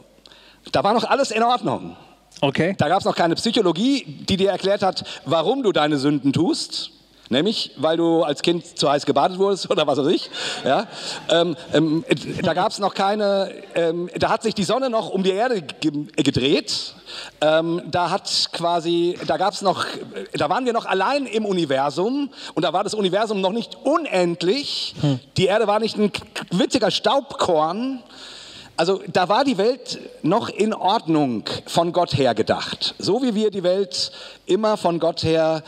Da 0.70 0.84
war 0.84 0.94
noch 0.94 1.04
alles 1.04 1.30
in 1.30 1.42
Ordnung. 1.42 1.96
Okay. 2.42 2.74
Da 2.76 2.88
gab 2.88 2.98
es 2.98 3.04
noch 3.04 3.14
keine 3.14 3.36
Psychologie, 3.36 4.04
die 4.28 4.36
dir 4.36 4.50
erklärt 4.50 4.82
hat, 4.82 5.04
warum 5.24 5.62
du 5.62 5.70
deine 5.70 5.96
Sünden 5.96 6.32
tust. 6.32 6.90
Nämlich, 7.28 7.70
weil 7.76 7.96
du 7.96 8.24
als 8.24 8.42
Kind 8.42 8.76
zu 8.76 8.90
heiß 8.90 9.06
gebadet 9.06 9.38
wurdest 9.38 9.70
oder 9.70 9.86
was 9.86 9.96
weiß 9.96 10.08
ich. 10.08 10.28
Ja? 10.64 10.88
Ähm, 11.30 11.56
ähm, 11.72 12.04
da 12.42 12.52
gab 12.52 12.72
es 12.72 12.80
noch 12.80 12.94
keine, 12.94 13.52
ähm, 13.76 14.10
da 14.18 14.28
hat 14.28 14.42
sich 14.42 14.56
die 14.56 14.64
Sonne 14.64 14.90
noch 14.90 15.08
um 15.08 15.22
die 15.22 15.30
Erde 15.30 15.62
ge 15.62 15.92
gedreht. 16.16 16.94
Ähm, 17.40 17.80
da 17.86 18.10
hat 18.10 18.48
quasi, 18.52 19.16
da 19.28 19.36
gab 19.36 19.54
es 19.54 19.62
noch, 19.62 19.86
da 20.32 20.50
waren 20.50 20.66
wir 20.66 20.72
noch 20.72 20.86
allein 20.86 21.26
im 21.26 21.46
Universum 21.46 22.30
und 22.54 22.64
da 22.64 22.72
war 22.72 22.82
das 22.82 22.94
Universum 22.94 23.40
noch 23.40 23.52
nicht 23.52 23.78
unendlich. 23.84 24.96
Die 25.36 25.46
Erde 25.46 25.68
war 25.68 25.78
nicht 25.78 25.96
ein 25.96 26.10
witziger 26.50 26.90
Staubkorn. 26.90 28.02
Also 28.76 29.00
da 29.12 29.28
war 29.28 29.44
die 29.44 29.58
Welt 29.58 29.98
noch 30.22 30.48
in 30.48 30.72
Ordnung 30.74 31.44
von 31.66 31.92
Gott 31.92 32.16
her 32.16 32.34
gedacht. 32.34 32.94
So 32.98 33.22
wie 33.22 33.34
wir 33.34 33.50
die 33.50 33.62
Welt 33.62 34.12
immer 34.46 34.76
von 34.76 34.98
Gott 34.98 35.22
her 35.22 35.62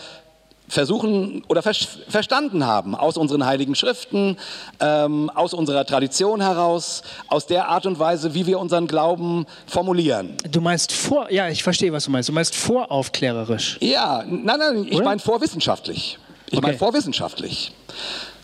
versuchen 0.67 1.43
oder 1.49 1.63
ver 1.63 1.75
verstanden 2.09 2.65
haben, 2.67 2.95
aus 2.95 3.19
unseren 3.19 3.45
heiligen 3.45 3.75
Schriften, 3.75 4.39
ähm, 4.81 5.31
aus 5.35 5.53
unserer 5.53 5.85
Tradition 5.85 6.41
heraus, 6.41 7.03
aus 7.29 7.47
der 7.47 7.69
Art 7.69 7.85
und 7.85 7.99
Weise, 7.99 8.33
wie 8.35 8.47
wir 8.47 8.59
unseren 8.59 8.87
Glauben 8.87 9.45
formulieren. 9.67 10.37
Du 10.51 10.63
meinst 10.63 10.91
vor. 10.93 11.31
Ja, 11.31 11.51
ich 11.51 11.63
verstehe, 11.63 11.93
was 11.93 12.07
du 12.07 12.11
meinst. 12.11 12.31
Du 12.31 12.33
meinst 12.33 12.55
voraufklärerisch. 12.57 13.77
Ja, 13.81 14.25
nein, 14.27 14.59
nein, 14.59 14.87
ich 14.89 15.03
meine 15.03 15.21
vorwissenschaftlich. 15.21 16.19
Ich 16.47 16.59
Okay. 16.59 16.67
meine 16.67 16.79
vorwissenschaftlich. 16.79 17.73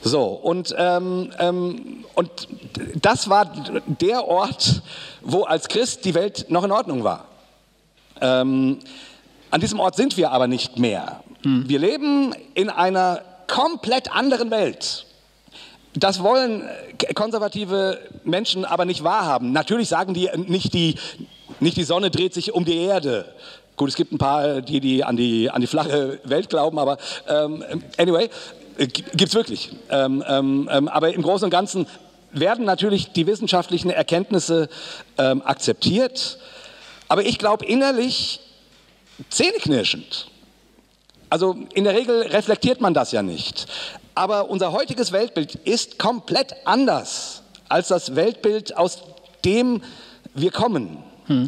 So, 0.02 0.24
und, 0.24 0.74
ähm, 0.78 1.30
ähm, 1.38 2.04
und 2.14 2.30
das 2.94 3.28
war 3.28 3.52
der 4.00 4.26
Ort, 4.26 4.82
wo 5.20 5.42
als 5.42 5.68
Christ 5.68 6.04
die 6.04 6.14
Welt 6.14 6.46
noch 6.48 6.64
in 6.64 6.72
Ordnung 6.72 7.04
war. 7.04 7.26
Ähm, 8.20 8.78
an 9.50 9.60
diesem 9.60 9.80
Ort 9.80 9.96
sind 9.96 10.16
wir 10.16 10.30
aber 10.30 10.46
nicht 10.46 10.78
mehr. 10.78 11.22
Wir 11.42 11.78
leben 11.78 12.34
in 12.54 12.70
einer 12.70 13.22
komplett 13.46 14.14
anderen 14.14 14.50
Welt. 14.50 15.06
Das 15.94 16.22
wollen 16.22 16.62
konservative 17.14 17.98
Menschen 18.24 18.64
aber 18.64 18.84
nicht 18.84 19.02
wahrhaben. 19.02 19.52
Natürlich 19.52 19.88
sagen 19.88 20.14
die 20.14 20.28
äh, 20.28 20.36
nicht 20.36 20.72
die, 20.72 20.94
nicht 21.58 21.76
die 21.76 21.84
Sonne 21.84 22.10
dreht 22.10 22.32
sich 22.32 22.52
um 22.52 22.64
die 22.64 22.76
Erde. 22.76 23.24
Gut, 23.76 23.88
es 23.88 23.96
gibt 23.96 24.12
ein 24.12 24.18
paar, 24.18 24.60
die, 24.60 24.78
die 24.80 25.02
an 25.02 25.16
die, 25.16 25.50
an 25.50 25.60
die 25.60 25.66
flache 25.66 26.20
Welt 26.24 26.48
glauben, 26.50 26.78
aber 26.78 26.98
ähm, 27.26 27.64
anyway, 27.96 28.28
äh, 28.80 28.86
gibt 28.86 29.22
es 29.22 29.34
wirklich. 29.34 29.70
Ähm, 29.90 30.24
ähm, 30.26 30.68
ähm, 30.72 30.88
aber 30.88 31.12
im 31.14 31.22
Großen 31.22 31.44
und 31.44 31.50
Ganzen 31.50 31.86
werden 32.32 32.64
natürlich 32.64 33.12
die 33.12 33.26
wissenschaftlichen 33.26 33.90
Erkenntnisse 33.90 34.68
ähm, 35.18 35.42
akzeptiert. 35.44 36.38
Aber 37.08 37.22
ich 37.22 37.38
glaube 37.38 37.66
innerlich 37.66 38.40
zähneknirschend. 39.28 40.28
Also 41.28 41.56
in 41.74 41.84
der 41.84 41.94
Regel 41.94 42.22
reflektiert 42.22 42.80
man 42.80 42.94
das 42.94 43.12
ja 43.12 43.22
nicht. 43.22 43.66
Aber 44.14 44.50
unser 44.50 44.72
heutiges 44.72 45.12
Weltbild 45.12 45.54
ist 45.54 45.98
komplett 45.98 46.54
anders 46.64 47.42
als 47.68 47.88
das 47.88 48.16
Weltbild, 48.16 48.76
aus 48.76 49.02
dem 49.44 49.82
wir 50.34 50.50
kommen 50.50 51.02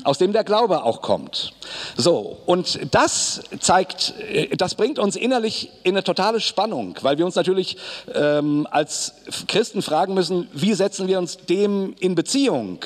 aus 0.04 0.18
dem 0.18 0.32
der 0.32 0.44
Glaube 0.44 0.84
auch 0.84 1.02
kommt. 1.02 1.52
So, 1.96 2.38
und 2.46 2.80
das 2.94 3.42
zeigt, 3.60 4.14
äh, 4.18 4.56
das 4.56 4.74
bringt 4.74 4.98
uns 4.98 5.16
innerlich 5.16 5.70
in 5.82 5.94
eine 5.94 6.04
totale 6.04 6.40
Spannung, 6.40 6.96
weil 7.02 7.18
wir 7.18 7.24
uns 7.24 7.34
natürlich 7.34 7.76
ähm, 8.14 8.66
als 8.70 9.14
Christen 9.48 9.82
fragen 9.82 10.14
müssen, 10.14 10.48
wie 10.52 10.74
setzen 10.74 11.08
wir 11.08 11.18
uns 11.18 11.36
dem 11.36 11.94
in 12.00 12.14
Beziehung? 12.14 12.78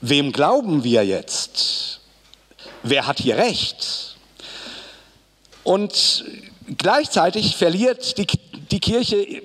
Wem 0.00 0.32
glauben 0.32 0.84
wir 0.84 1.04
jetzt? 1.04 2.00
Wer 2.82 3.06
hat 3.06 3.18
hier 3.18 3.36
recht? 3.36 4.16
Und 5.62 6.24
gleichzeitig 6.76 7.56
verliert 7.56 8.18
die, 8.18 8.26
die 8.70 8.80
Kirche 8.80 9.42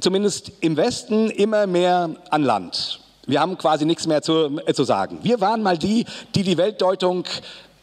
zumindest 0.00 0.52
im 0.60 0.76
Westen 0.76 1.30
immer 1.30 1.66
mehr 1.66 2.10
an 2.30 2.42
Land. 2.42 3.00
Wir 3.26 3.40
haben 3.40 3.58
quasi 3.58 3.84
nichts 3.84 4.06
mehr 4.06 4.22
zu, 4.22 4.58
äh, 4.64 4.72
zu 4.72 4.84
sagen. 4.84 5.18
Wir 5.22 5.40
waren 5.40 5.62
mal 5.62 5.76
die, 5.76 6.06
die 6.34 6.42
die 6.42 6.56
Weltdeutung 6.56 7.24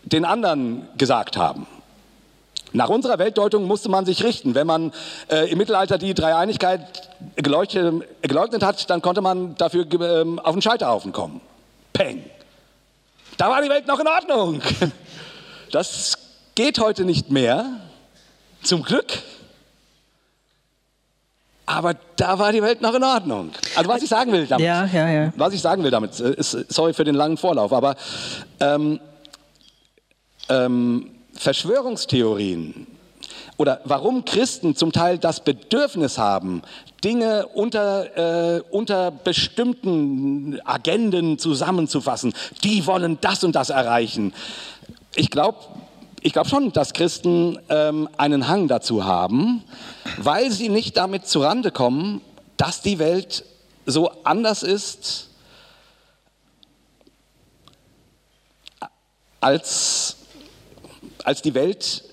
den 0.04 0.26
anderen 0.26 0.88
gesagt 0.98 1.38
haben. 1.38 1.68
Nach 2.72 2.89
unserer 2.89 3.20
Weltdeutung 3.20 3.66
musste 3.66 3.89
man 3.89 4.06
sich 4.06 4.24
richten. 4.24 4.56
Wenn 4.56 4.66
man 4.66 4.91
äh, 5.30 5.52
im 5.52 5.60
Mittelalter 5.60 6.00
die 6.00 6.14
Dreieinigkeit 6.14 7.10
geleugnet 7.36 8.64
hat, 8.64 8.89
dann 8.89 9.02
konnte 9.02 9.22
man 9.22 9.56
dafür 9.56 9.86
äh, 9.86 10.39
auf 10.39 10.54
den 10.54 10.62
Scheiterhaufen 10.62 11.12
kommen. 11.12 11.39
Peng. 11.94 12.24
Da 13.38 13.50
war 13.50 13.62
die 13.62 13.70
Welt 13.70 13.88
noch 13.88 14.00
in 14.00 14.08
Ordnung. 14.08 14.62
Das 15.72 16.20
geht 16.54 16.78
heute 16.78 17.04
nicht 17.04 17.32
mehr. 17.32 17.66
Zum 18.62 18.84
Glück. 18.84 19.08
Aber 21.66 21.95
da 22.18 22.39
war 22.39 22.51
die 22.51 22.61
Welt 22.61 22.82
noch 22.82 22.93
in 22.93 23.03
Ordnung. 23.03 23.51
Also 23.76 23.89
was 23.89 24.03
ich 24.03 24.09
sagen 24.09 24.32
will 24.32 24.45
damit, 24.45 24.66
ja, 24.66 24.86
ja, 24.86 25.09
ja. 25.09 25.34
was 25.38 25.53
ich 25.53 25.61
sagen 25.61 25.84
will 25.84 25.91
damit, 25.91 26.20
äh, 26.20 26.34
ist, 26.34 26.51
sorry 26.70 26.93
für 26.93 27.05
den 27.05 27.16
langen 27.16 27.38
Vorlauf, 27.38 27.72
aber 27.72 27.95
ähm, 28.59 28.99
ähm, 30.49 31.11
Verschwörungstheorien 31.34 32.88
oder 33.57 33.82
warum 33.86 34.26
Christen 34.26 34.76
zum 34.76 34.91
Teil 34.91 35.18
das 35.18 35.39
Bedürfnis 35.41 36.18
haben, 36.18 36.64
Dinge 37.03 37.47
unter, 37.53 38.57
äh, 38.57 38.61
unter 38.72 39.11
bestimmten 39.11 40.59
Agenden 40.66 41.38
zusammenzufassen, 41.38 42.34
die 42.64 42.86
wollen 42.88 43.20
das 43.22 43.43
und 43.43 43.55
das 43.55 43.70
erreichen. 43.70 44.34
Ich 45.16 45.30
glaube, 45.30 45.59
ich 46.24 46.32
glaube 46.32 46.48
schon, 46.48 46.72
dass 46.72 46.94
Christen 46.94 47.60
ähm, 47.70 48.08
einen 48.18 48.48
Hang 48.48 48.68
dazu 48.70 49.04
haben, 49.04 49.62
weil 50.18 50.52
sie 50.52 50.70
nicht 50.70 50.96
damit 50.96 51.28
zurande 51.28 51.70
kommen, 51.70 52.22
dass 52.56 52.82
die 52.82 52.98
Welt 52.98 53.44
so 53.86 54.10
anders 54.24 54.64
ist, 54.64 55.30
als, 59.42 60.16
als 61.26 61.42
die 61.42 61.54
Welt, 61.54 62.06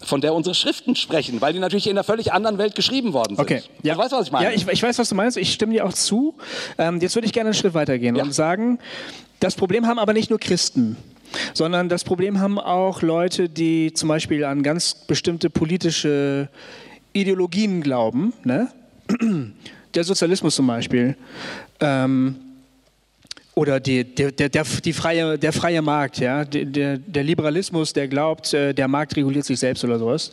von 0.00 0.20
der 0.20 0.34
unsere 0.34 0.54
Schriften 0.54 0.94
sprechen, 0.94 1.40
weil 1.40 1.54
die 1.54 1.58
natürlich 1.58 1.86
in 1.86 1.92
einer 1.92 2.04
völlig 2.04 2.32
anderen 2.32 2.58
Welt 2.58 2.74
geschrieben 2.74 3.14
worden 3.14 3.36
sind. 3.36 3.44
Okay, 3.44 3.62
ja. 3.82 3.94
Du 3.94 4.00
weißt, 4.00 4.12
was 4.12 4.26
ich 4.26 4.32
meine? 4.32 4.50
Ja, 4.50 4.54
ich, 4.54 4.68
ich, 4.68 4.82
weiß, 4.82 4.98
was 4.98 5.08
du 5.08 5.14
meinst. 5.14 5.38
Ich 5.38 5.52
stimme 5.52 5.72
dir 5.72 5.86
auch 5.86 5.94
zu. 5.94 6.34
Ähm, 6.78 7.00
jetzt 7.00 7.14
würde 7.14 7.26
ich 7.26 7.32
gerne 7.32 7.48
einen 7.48 7.54
Schritt 7.54 7.74
weitergehen 7.74 8.14
ja. 8.14 8.22
und 8.22 8.32
sagen, 8.32 8.78
das 9.40 9.54
Problem 9.54 9.86
haben 9.86 9.98
aber 9.98 10.12
nicht 10.12 10.28
nur 10.28 10.38
Christen 10.38 10.96
sondern 11.52 11.88
das 11.88 12.04
Problem 12.04 12.40
haben 12.40 12.58
auch 12.58 13.02
Leute, 13.02 13.48
die 13.48 13.92
zum 13.92 14.08
Beispiel 14.08 14.44
an 14.44 14.62
ganz 14.62 14.94
bestimmte 14.94 15.50
politische 15.50 16.48
Ideologien 17.12 17.82
glauben. 17.82 18.32
Ne? 18.44 18.68
Der 19.94 20.04
Sozialismus 20.04 20.56
zum 20.56 20.66
Beispiel. 20.66 21.16
Ähm, 21.80 22.36
oder 23.54 23.78
die, 23.78 24.02
der, 24.02 24.32
der, 24.32 24.48
der, 24.48 24.64
die 24.84 24.92
freie, 24.92 25.38
der 25.38 25.52
freie 25.52 25.80
Markt, 25.80 26.18
ja? 26.18 26.44
der, 26.44 26.98
der 26.98 27.22
Liberalismus, 27.22 27.92
der 27.92 28.08
glaubt, 28.08 28.52
äh, 28.52 28.74
der 28.74 28.88
Markt 28.88 29.16
reguliert 29.16 29.44
sich 29.44 29.60
selbst 29.60 29.84
oder 29.84 29.98
sowas. 29.98 30.32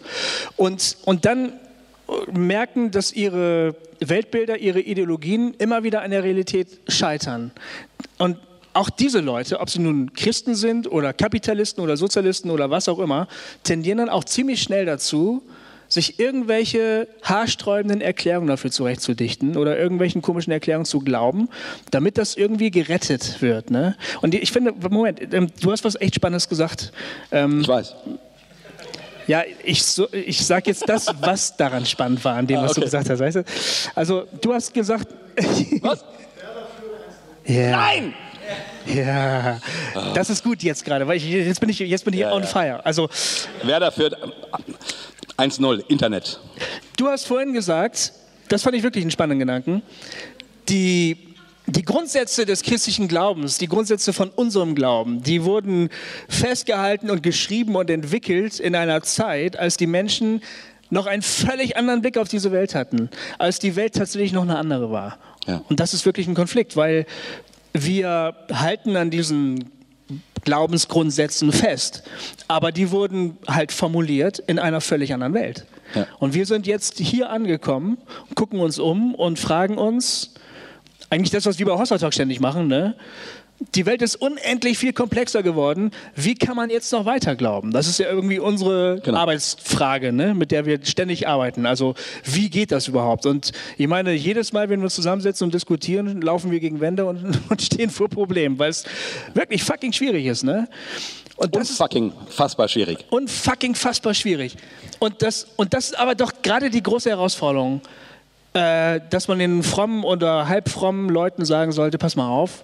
Und, 0.58 0.98
und 1.06 1.24
dann 1.26 1.54
merken, 2.32 2.92
dass 2.92 3.14
ihre 3.14 3.76
Weltbilder, 4.00 4.58
ihre 4.58 4.82
Ideologien 4.82 5.54
immer 5.60 5.84
wieder 5.84 6.02
an 6.02 6.12
der 6.12 6.24
Realität 6.24 6.80
scheitern. 6.88 7.52
Und 8.18 8.38
auch 8.74 8.90
diese 8.90 9.20
Leute, 9.20 9.60
ob 9.60 9.70
sie 9.70 9.80
nun 9.80 10.14
Christen 10.14 10.56
sind 10.56 10.92
oder 10.92 11.14
Kapitalisten 11.14 11.84
oder 11.84 11.98
Sozialisten 11.98 12.50
oder 12.50 12.70
was 12.70 12.88
auch 12.88 13.00
immer, 13.00 13.28
tendieren 13.64 13.98
dann 13.98 14.10
auch 14.10 14.24
ziemlich 14.24 14.62
schnell 14.62 14.86
dazu, 14.86 15.44
sich 15.94 16.20
irgendwelche 16.20 17.08
haarsträubenden 17.22 18.02
Erklärungen 18.02 18.48
dafür 18.48 18.72
zurechtzudichten 18.72 19.58
oder 19.58 19.78
irgendwelchen 19.78 20.22
komischen 20.22 20.52
Erklärungen 20.54 20.86
zu 20.86 21.00
glauben, 21.00 21.50
damit 21.92 22.18
das 22.18 22.36
irgendwie 22.36 22.72
gerettet 22.72 23.42
wird. 23.42 23.72
Ne? 23.72 23.98
Und 24.22 24.34
ich 24.34 24.52
finde, 24.52 24.74
Moment, 24.90 25.34
ähm, 25.34 25.50
du 25.62 25.72
hast 25.72 25.84
was 25.84 26.00
echt 26.00 26.16
Spannendes 26.16 26.48
gesagt. 26.48 26.94
Ähm, 27.32 27.62
ich 27.62 27.68
weiß. 27.68 27.96
Ja, 29.28 29.44
ich, 29.64 29.84
so, 29.84 30.12
ich 30.14 30.46
sage 30.46 30.64
jetzt 30.68 30.88
das, 30.88 31.08
was 31.22 31.58
daran 31.58 31.86
spannend 31.86 32.24
war, 32.24 32.36
an 32.36 32.48
dem, 32.48 32.58
was 32.58 32.64
ah, 32.64 32.72
okay. 32.72 32.80
du 32.80 32.86
gesagt 32.86 33.10
hast. 33.10 33.20
Weißt 33.20 33.36
du? 33.38 33.44
Also, 33.94 34.28
du 34.42 34.54
hast 34.54 34.74
gesagt. 34.74 35.08
Was? 35.82 36.04
ja. 37.46 37.72
Nein! 37.72 38.14
Ja, 38.88 39.60
das 40.14 40.30
ist 40.30 40.44
gut 40.44 40.64
jetzt 40.64 40.84
gerade, 40.84 41.08
weil 41.08 41.18
ich, 41.18 41.26
jetzt 41.30 41.60
bin 41.60 41.70
ich, 41.70 41.80
jetzt 41.80 42.04
bin 42.04 42.14
ich 42.14 42.22
ja, 42.22 42.34
on 42.34 42.42
ja. 42.42 42.48
fire. 42.48 42.86
Also, 42.86 43.10
Werder 43.64 43.92
führt 43.92 44.16
1-0, 45.38 45.84
Internet. 45.88 46.40
Du 46.98 47.08
hast 47.08 47.26
vorhin 47.26 47.54
gesagt, 47.54 48.14
das 48.48 48.64
fand 48.64 48.76
ich 48.76 48.84
wirklich 48.84 49.04
einen 49.04 49.12
spannenden 49.12 49.40
Gedanken, 49.40 49.82
die, 50.70 51.36
die 51.68 51.84
Grundsätze 51.84 52.46
des 52.46 52.64
christlichen 52.64 53.08
Glaubens, 53.08 53.58
die 53.58 53.68
Grundsätze 53.68 54.14
von 54.14 54.30
unserem 54.30 54.76
Glauben, 54.76 55.24
die 55.24 55.44
wurden 55.44 55.90
festgehalten 56.28 57.10
und 57.10 57.24
geschrieben 57.24 57.76
und 57.76 57.90
entwickelt 57.90 58.60
in 58.60 58.76
einer 58.76 59.02
Zeit, 59.04 59.58
als 59.58 59.78
die 59.78 59.88
Menschen 59.88 60.42
noch 60.90 61.06
einen 61.06 61.22
völlig 61.22 61.78
anderen 61.78 62.02
Blick 62.02 62.18
auf 62.18 62.28
diese 62.28 62.52
Welt 62.52 62.76
hatten, 62.76 63.10
als 63.40 63.60
die 63.60 63.76
Welt 63.76 63.96
tatsächlich 63.96 64.34
noch 64.34 64.44
eine 64.44 64.58
andere 64.58 64.92
war. 64.92 65.18
Ja. 65.48 65.64
Und 65.70 65.80
das 65.80 65.94
ist 65.94 66.06
wirklich 66.06 66.28
ein 66.28 66.36
Konflikt, 66.36 66.76
weil 66.76 67.06
wir 67.74 68.36
halten 68.52 68.96
an 68.96 69.10
diesen 69.10 69.72
Glaubensgrundsätzen 70.44 71.52
fest, 71.52 72.04
aber 72.48 72.72
die 72.72 72.92
wurden 72.92 73.38
halt 73.48 73.72
formuliert 73.72 74.40
in 74.40 74.60
einer 74.60 74.82
völlig 74.82 75.14
anderen 75.14 75.34
Welt. 75.34 75.66
Ja. 75.96 76.08
Und 76.20 76.34
wir 76.34 76.46
sind 76.46 76.68
jetzt 76.68 77.00
hier 77.00 77.30
angekommen, 77.30 77.98
gucken 78.36 78.60
uns 78.60 78.80
um 78.80 79.14
und 79.14 79.40
fragen 79.40 79.78
uns, 79.78 80.34
eigentlich 81.10 81.32
das, 81.32 81.46
was 81.46 81.60
wir 81.60 81.66
bei 81.66 81.78
Hostel 81.78 82.12
ständig 82.12 82.40
machen, 82.40 82.68
ne? 82.68 82.96
Die 83.76 83.86
Welt 83.86 84.02
ist 84.02 84.16
unendlich 84.16 84.78
viel 84.78 84.92
komplexer 84.92 85.44
geworden. 85.44 85.92
Wie 86.16 86.36
kann 86.36 86.56
man 86.56 86.70
jetzt 86.70 86.92
noch 86.92 87.06
weiter 87.06 87.36
glauben? 87.36 87.72
Das 87.72 87.88
ist 87.88 88.00
ja 88.00 88.10
irgendwie 88.10 88.40
unsere 88.40 89.00
genau. 89.04 89.20
Arbeitsfrage, 89.20 90.12
ne? 90.12 90.34
mit 90.34 90.52
der 90.52 90.66
wir 90.66 90.80
ständig 90.84 91.28
arbeiten. 91.28 91.66
Also 91.66 91.94
wie 92.24 92.50
geht 92.50 92.72
das 92.72 92.88
überhaupt? 92.88 93.26
Und 93.26 93.52
ich 93.78 93.88
meine, 93.88 94.14
jedes 94.14 94.52
Mal, 94.52 94.70
wenn 94.70 94.80
wir 94.80 94.86
uns 94.86 94.96
zusammensetzen 94.96 95.46
und 95.46 95.54
diskutieren, 95.54 96.22
laufen 96.22 96.50
wir 96.50 96.60
gegen 96.60 96.82
Wände 96.82 97.06
und, 97.06 97.40
und 97.50 97.62
stehen 97.62 97.92
vor 97.92 98.10
Problemen, 98.10 98.58
weil 98.58 98.72
es 98.72 98.84
wirklich 99.34 99.64
fucking 99.64 99.94
schwierig 99.94 100.26
ist. 100.26 100.44
Ne? 100.44 100.68
Und 101.36 101.56
das 101.56 101.70
fucking 101.72 102.14
fassbar 102.30 102.68
schwierig. 102.68 103.06
Und 103.10 103.30
fucking 103.30 103.76
fassbar 103.76 104.14
schwierig. 104.14 104.58
Und 105.00 105.22
das, 105.22 105.48
und 105.56 105.74
das 105.74 105.86
ist 105.86 106.00
aber 106.00 106.16
doch 106.16 106.32
gerade 106.42 106.70
die 106.70 106.82
große 106.84 107.10
Herausforderung, 107.10 107.82
äh, 108.54 109.00
dass 109.10 109.28
man 109.28 109.40
den 109.40 109.64
frommen 109.64 110.04
oder 110.04 110.48
halbfrommen 110.48 111.10
Leuten 111.10 111.46
sagen 111.46 111.72
sollte, 111.72 111.98
pass 111.98 112.16
mal 112.16 112.28
auf, 112.28 112.64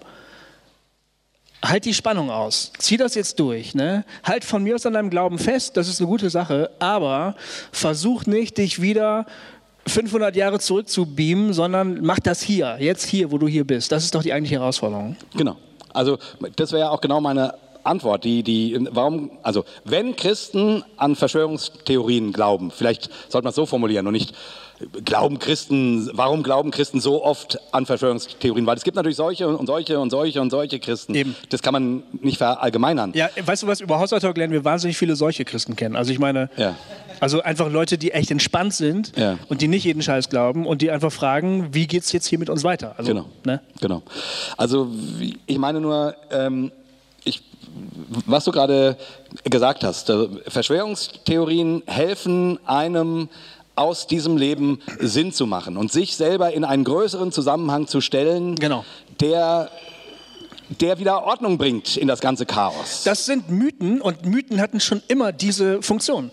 halt 1.70 1.86
die 1.86 1.94
Spannung 1.94 2.30
aus. 2.30 2.72
Zieh 2.78 2.98
das 2.98 3.16
jetzt 3.16 3.40
durch. 3.40 3.76
Ne? 3.76 4.06
Halt 4.24 4.44
von 4.44 4.64
mir 4.64 4.76
aus 4.76 4.86
an 4.86 4.94
deinem 4.94 5.10
Glauben 5.10 5.40
fest, 5.40 5.78
das 5.78 5.88
ist 5.88 6.00
eine 6.00 6.08
gute 6.08 6.30
Sache, 6.30 6.72
aber 6.80 7.36
versuch 7.72 8.26
nicht, 8.26 8.58
dich 8.58 8.82
wieder 8.82 9.26
500 9.88 10.36
Jahre 10.36 10.60
zurück 10.60 10.90
zu 10.90 11.06
beamen, 11.06 11.54
sondern 11.54 12.02
mach 12.02 12.20
das 12.20 12.42
hier, 12.42 12.78
jetzt 12.80 13.06
hier, 13.06 13.32
wo 13.32 13.38
du 13.38 13.48
hier 13.48 13.66
bist. 13.66 13.92
Das 13.92 14.04
ist 14.04 14.14
doch 14.14 14.24
die 14.24 14.34
eigentliche 14.34 14.60
Herausforderung. 14.60 15.16
Genau. 15.36 15.56
Also 15.94 16.18
das 16.56 16.72
wäre 16.72 16.84
ja 16.84 16.90
auch 16.90 17.02
genau 17.02 17.22
meine 17.22 17.54
Antwort. 17.84 18.24
Die, 18.24 18.44
die, 18.44 18.78
warum, 18.92 19.32
also 19.44 19.64
wenn 19.86 20.16
Christen 20.16 20.84
an 20.98 21.16
Verschwörungstheorien 21.16 22.34
glauben, 22.34 22.72
vielleicht 22.72 23.10
sollte 23.30 23.46
man 23.46 23.52
es 23.52 23.56
so 23.56 23.66
formulieren 23.66 24.06
und 24.08 24.14
nicht 24.14 24.34
glauben 25.04 25.40
Christen, 25.40 26.10
warum 26.14 26.44
glauben 26.44 26.72
Christen 26.72 27.00
so 27.00 27.24
oft 27.24 27.60
an 27.74 27.86
Verschwörungstheorien? 27.86 28.66
Weil 28.66 28.78
es 28.78 28.84
gibt 28.84 28.96
natürlich 28.96 29.18
solche 29.18 29.48
und 29.48 29.66
solche 29.66 30.00
und 30.00 30.10
solche 30.10 30.42
und 30.42 30.50
solche 30.50 30.80
Christen. 30.80 31.16
Eben. 31.16 31.36
Das 31.50 31.62
kann 31.62 31.74
man 31.74 32.04
nicht 32.22 32.38
verallgemeinern. 32.38 33.14
Ja, 33.16 33.30
weißt 33.44 33.64
du 33.64 33.68
was, 33.68 33.82
über 33.82 34.00
Haushaltalk 34.00 34.38
lernen 34.38 34.54
wir 34.54 34.64
wahnsinnig 34.64 34.98
viele 34.98 35.16
solche 35.16 35.46
Christen 35.46 35.76
kennen. 35.76 35.96
Also 35.96 36.12
ich 36.12 36.20
meine, 36.20 36.50
ja. 36.58 36.76
also 37.20 37.42
einfach 37.42 37.72
Leute, 37.72 37.98
die 37.98 38.12
echt 38.12 38.30
entspannt 38.30 38.74
sind 38.74 39.14
ja. 39.18 39.38
und 39.50 39.62
die 39.62 39.68
nicht 39.68 39.84
jeden 39.84 40.02
Scheiß 40.02 40.30
glauben 40.30 40.66
und 40.66 40.82
die 40.82 40.92
einfach 40.92 41.12
fragen, 41.12 41.74
wie 41.74 41.88
geht 41.88 42.04
es 42.04 42.12
jetzt 42.12 42.28
hier 42.28 42.40
mit 42.40 42.50
uns 42.50 42.64
weiter? 42.64 42.94
Also, 42.98 43.12
genau. 43.12 43.26
Ne? 43.46 43.62
genau. 43.82 44.04
Also 44.58 44.90
ich 45.46 45.58
meine 45.58 45.82
nur, 45.82 46.16
ähm, 46.30 46.72
ich, 47.24 47.42
was 48.26 48.46
du 48.46 48.52
gerade 48.52 48.98
gesagt 49.44 49.84
hast, 49.84 50.10
äh, 50.10 50.28
Verschwörungstheorien 50.48 51.84
helfen 51.88 52.60
einem 52.66 53.30
aus 53.78 54.08
diesem 54.08 54.38
Leben 54.38 54.80
Sinn 55.00 55.32
zu 55.32 55.46
machen 55.46 55.78
und 55.78 55.92
sich 55.92 56.16
selber 56.16 56.54
in 56.54 56.64
einen 56.64 56.84
größeren 56.84 57.32
Zusammenhang 57.32 57.88
zu 57.88 58.02
stellen, 58.02 58.56
Genau. 58.56 58.84
der, 59.20 59.70
der 60.70 61.00
wieder 61.00 61.24
Ordnung 61.24 61.58
bringt 61.58 61.98
in 61.98 62.08
das 62.08 62.20
ganze 62.20 62.46
Chaos. 62.46 63.04
Das 63.04 63.26
sind 63.26 63.50
Mythen 63.50 64.02
und 64.02 64.26
Mythen 64.26 64.60
hatten 64.60 64.80
schon 64.80 65.02
immer 65.08 65.32
diese 65.32 65.82
Funktion. 65.82 66.32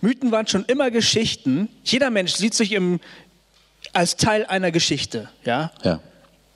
Mythen 0.00 0.30
waren 0.32 0.46
schon 0.46 0.64
immer 0.66 0.90
Geschichten. 0.90 1.68
Jeder 1.84 2.10
Mensch 2.10 2.34
sieht 2.34 2.54
sich 2.54 2.72
im, 2.72 3.00
als 3.92 4.16
Teil 4.16 4.46
einer 4.46 4.70
Geschichte. 4.70 5.28
Ja? 5.44 5.70
ja. 5.84 6.00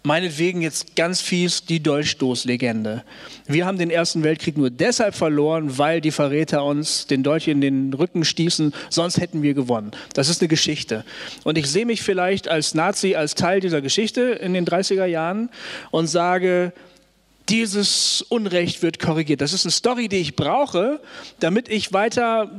Meinetwegen 0.02 0.62
jetzt 0.62 0.96
ganz 0.96 1.20
fies 1.20 1.66
die 1.66 1.82
Dolchstoßlegende. 1.82 3.04
Wir 3.46 3.66
haben 3.66 3.76
den 3.76 3.90
Ersten 3.90 4.22
Weltkrieg 4.22 4.56
nur 4.56 4.70
deshalb 4.70 5.14
verloren, 5.14 5.76
weil 5.76 6.00
die 6.00 6.10
Verräter 6.10 6.64
uns 6.64 7.06
den 7.06 7.22
Dolch 7.22 7.48
in 7.48 7.60
den 7.60 7.92
Rücken 7.92 8.24
stießen, 8.24 8.72
sonst 8.88 9.20
hätten 9.20 9.42
wir 9.42 9.52
gewonnen. 9.52 9.90
Das 10.14 10.30
ist 10.30 10.40
eine 10.40 10.48
Geschichte. 10.48 11.04
Und 11.44 11.58
ich 11.58 11.66
sehe 11.66 11.84
mich 11.84 12.00
vielleicht 12.02 12.48
als 12.48 12.74
Nazi 12.74 13.14
als 13.14 13.34
Teil 13.34 13.60
dieser 13.60 13.82
Geschichte 13.82 14.22
in 14.22 14.54
den 14.54 14.64
30er 14.64 15.04
Jahren 15.04 15.50
und 15.90 16.06
sage, 16.06 16.72
dieses 17.50 18.22
Unrecht 18.22 18.82
wird 18.82 19.00
korrigiert. 19.00 19.40
Das 19.40 19.52
ist 19.52 19.66
eine 19.66 19.72
Story, 19.72 20.08
die 20.08 20.18
ich 20.18 20.36
brauche, 20.36 21.00
damit 21.40 21.68
ich 21.68 21.92
weiter 21.92 22.50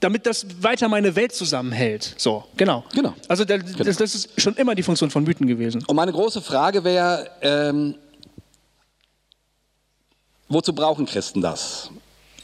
damit 0.00 0.26
das 0.26 0.46
weiter 0.60 0.88
meine 0.88 1.14
Welt 1.16 1.34
zusammenhält. 1.34 2.14
So, 2.16 2.44
genau. 2.56 2.84
Genau. 2.94 3.14
Also 3.28 3.44
da, 3.44 3.58
das, 3.58 3.96
das 3.96 4.14
ist 4.14 4.40
schon 4.40 4.54
immer 4.56 4.74
die 4.74 4.82
Funktion 4.82 5.10
von 5.10 5.24
Mythen 5.24 5.46
gewesen. 5.46 5.84
Und 5.86 5.96
meine 5.96 6.12
große 6.12 6.42
Frage 6.42 6.84
wäre, 6.84 7.30
ähm, 7.40 7.94
wozu 10.48 10.74
brauchen 10.74 11.06
Christen 11.06 11.40
das? 11.40 11.90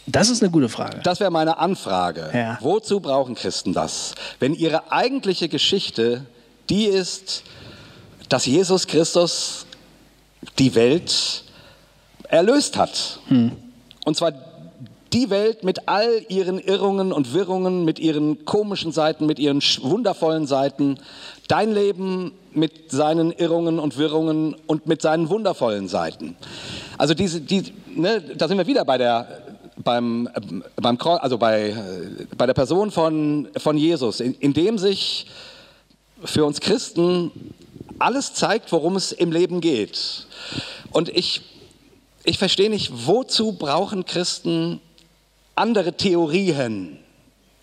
Das 0.06 0.30
ist 0.30 0.42
eine 0.42 0.50
gute 0.50 0.68
Frage. 0.68 1.00
Das 1.02 1.20
wäre 1.20 1.30
meine 1.30 1.58
Anfrage. 1.58 2.30
Ja. 2.32 2.58
Wozu 2.60 3.00
brauchen 3.00 3.34
Christen 3.34 3.72
das? 3.72 4.14
Wenn 4.38 4.54
ihre 4.54 4.90
eigentliche 4.90 5.48
Geschichte 5.48 6.26
die 6.70 6.86
ist, 6.86 7.42
dass 8.28 8.46
Jesus 8.46 8.86
Christus 8.86 9.66
die 10.58 10.74
Welt 10.74 11.44
erlöst 12.28 12.76
hat. 12.76 13.20
Und 14.04 14.16
zwar 14.16 14.32
die 15.12 15.30
Welt 15.30 15.64
mit 15.64 15.88
all 15.88 16.24
ihren 16.28 16.58
Irrungen 16.58 17.12
und 17.12 17.32
Wirrungen, 17.32 17.84
mit 17.84 17.98
ihren 17.98 18.44
komischen 18.44 18.92
Seiten, 18.92 19.26
mit 19.26 19.38
ihren 19.38 19.60
wundervollen 19.82 20.46
Seiten. 20.46 20.98
Dein 21.48 21.72
Leben 21.72 22.32
mit 22.52 22.90
seinen 22.90 23.32
Irrungen 23.32 23.78
und 23.78 23.98
Wirrungen 23.98 24.54
und 24.66 24.86
mit 24.86 25.02
seinen 25.02 25.28
wundervollen 25.28 25.88
Seiten. 25.88 26.36
Also 26.98 27.14
diese, 27.14 27.40
die, 27.40 27.72
ne, 27.94 28.20
da 28.20 28.48
sind 28.48 28.58
wir 28.58 28.66
wieder 28.66 28.84
bei 28.84 28.98
der, 28.98 29.42
beim, 29.76 30.28
beim 30.76 30.98
also 31.00 31.38
bei, 31.38 31.70
äh, 31.70 32.26
bei 32.36 32.46
der 32.46 32.54
Person 32.54 32.90
von, 32.90 33.48
von 33.56 33.76
Jesus, 33.76 34.20
in, 34.20 34.34
in 34.34 34.52
dem 34.52 34.78
sich 34.78 35.26
für 36.24 36.44
uns 36.44 36.60
Christen 36.60 37.30
alles 37.98 38.34
zeigt, 38.34 38.72
worum 38.72 38.96
es 38.96 39.12
im 39.12 39.32
Leben 39.32 39.60
geht. 39.60 40.26
Und 40.90 41.08
ich, 41.08 41.42
ich 42.24 42.38
verstehe 42.38 42.70
nicht, 42.70 43.06
wozu 43.06 43.52
brauchen 43.52 44.04
Christen 44.04 44.80
andere 45.60 45.92
Theorien, 45.92 46.98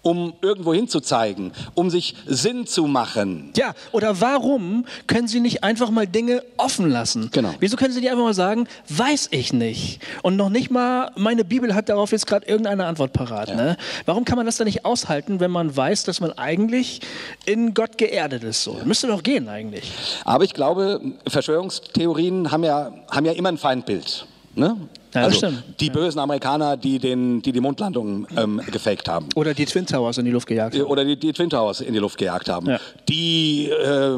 um 0.04 0.34
irgendwo 0.41 0.74
hinzuzeigen, 0.74 1.52
um 1.74 1.89
sich 1.89 2.16
Sinn 2.26 2.66
zu 2.66 2.86
machen. 2.86 3.52
Ja, 3.58 3.74
oder 3.91 4.22
warum 4.22 4.86
können 5.08 5.28
Sie 5.28 5.41
nicht 5.41 5.64
einfach 5.64 5.89
mal 5.89 6.08
Dinge 6.08 6.43
offen 6.56 6.89
lassen? 6.89 7.30
Genau. 7.34 7.54
Wieso 7.60 7.76
können 7.76 7.93
Sie 7.93 8.00
nicht 8.00 8.10
einfach 8.10 8.24
mal 8.24 8.34
sagen, 8.34 8.68
weiß 8.88 9.30
ich 9.32 9.52
nicht? 9.52 10.00
Und 10.22 10.38
noch 10.38 10.50
nicht 10.50 10.72
mal, 10.72 11.12
meine 11.18 11.43
Bibel 11.43 11.76
hat 11.76 11.89
darauf 11.89 12.12
jetzt 12.12 12.28
gerade 12.28 12.45
irgendeine 12.48 12.86
Antwort 12.86 13.12
parat. 13.12 13.54
Ne? 13.54 13.76
Warum 14.06 14.24
kann 14.24 14.38
man 14.38 14.45
das 14.45 14.58
dann 14.58 14.66
nicht 14.66 14.86
aushalten, 14.86 15.39
wenn 15.39 15.52
man 15.52 15.76
weiß, 15.76 16.04
dass 16.06 16.22
man 16.22 16.32
eigentlich 16.38 17.02
in 17.45 17.74
Gott 17.74 17.98
geerdet 17.98 18.43
ist? 18.43 18.64
So? 18.64 18.80
Müsste 18.86 19.08
doch 19.08 19.24
gehen 19.24 19.50
eigentlich. 19.50 19.91
Aber 20.24 20.43
ich 20.45 20.54
glaube, 20.54 21.02
Verschwörungstheorien 21.28 22.52
haben 22.52 22.64
ja, 22.64 22.93
haben 23.12 23.26
ja 23.26 23.34
immer 23.34 23.50
ein 23.50 23.58
Feindbild. 23.58 24.28
Ne? 24.58 24.76
Ja, 25.14 25.22
also 25.22 25.49
die 25.80 25.89
bösen 25.89 26.20
Amerikaner, 26.20 26.76
die 26.78 26.99
den, 26.99 27.41
die, 27.41 27.51
die 27.51 27.60
Mondlandung 27.60 28.28
ähm, 28.36 28.62
gefaked 28.72 29.08
haben. 29.08 29.30
Oder 29.36 29.53
die 29.53 29.66
Twin 29.66 29.86
Towers 29.86 30.18
in 30.18 30.26
die 30.26 30.32
Luft 30.32 30.47
gejagt. 30.47 30.76
haben. 30.76 30.86
Oder 30.86 31.05
die, 31.05 31.16
die 31.16 31.32
Twin 31.32 31.49
Towers 31.49 31.82
in 31.82 31.93
die 31.93 31.99
Luft 31.99 32.18
gejagt 32.18 32.49
haben. 32.49 32.68
Ja. 32.68 32.80
Die 33.08 33.70
äh, 33.70 34.18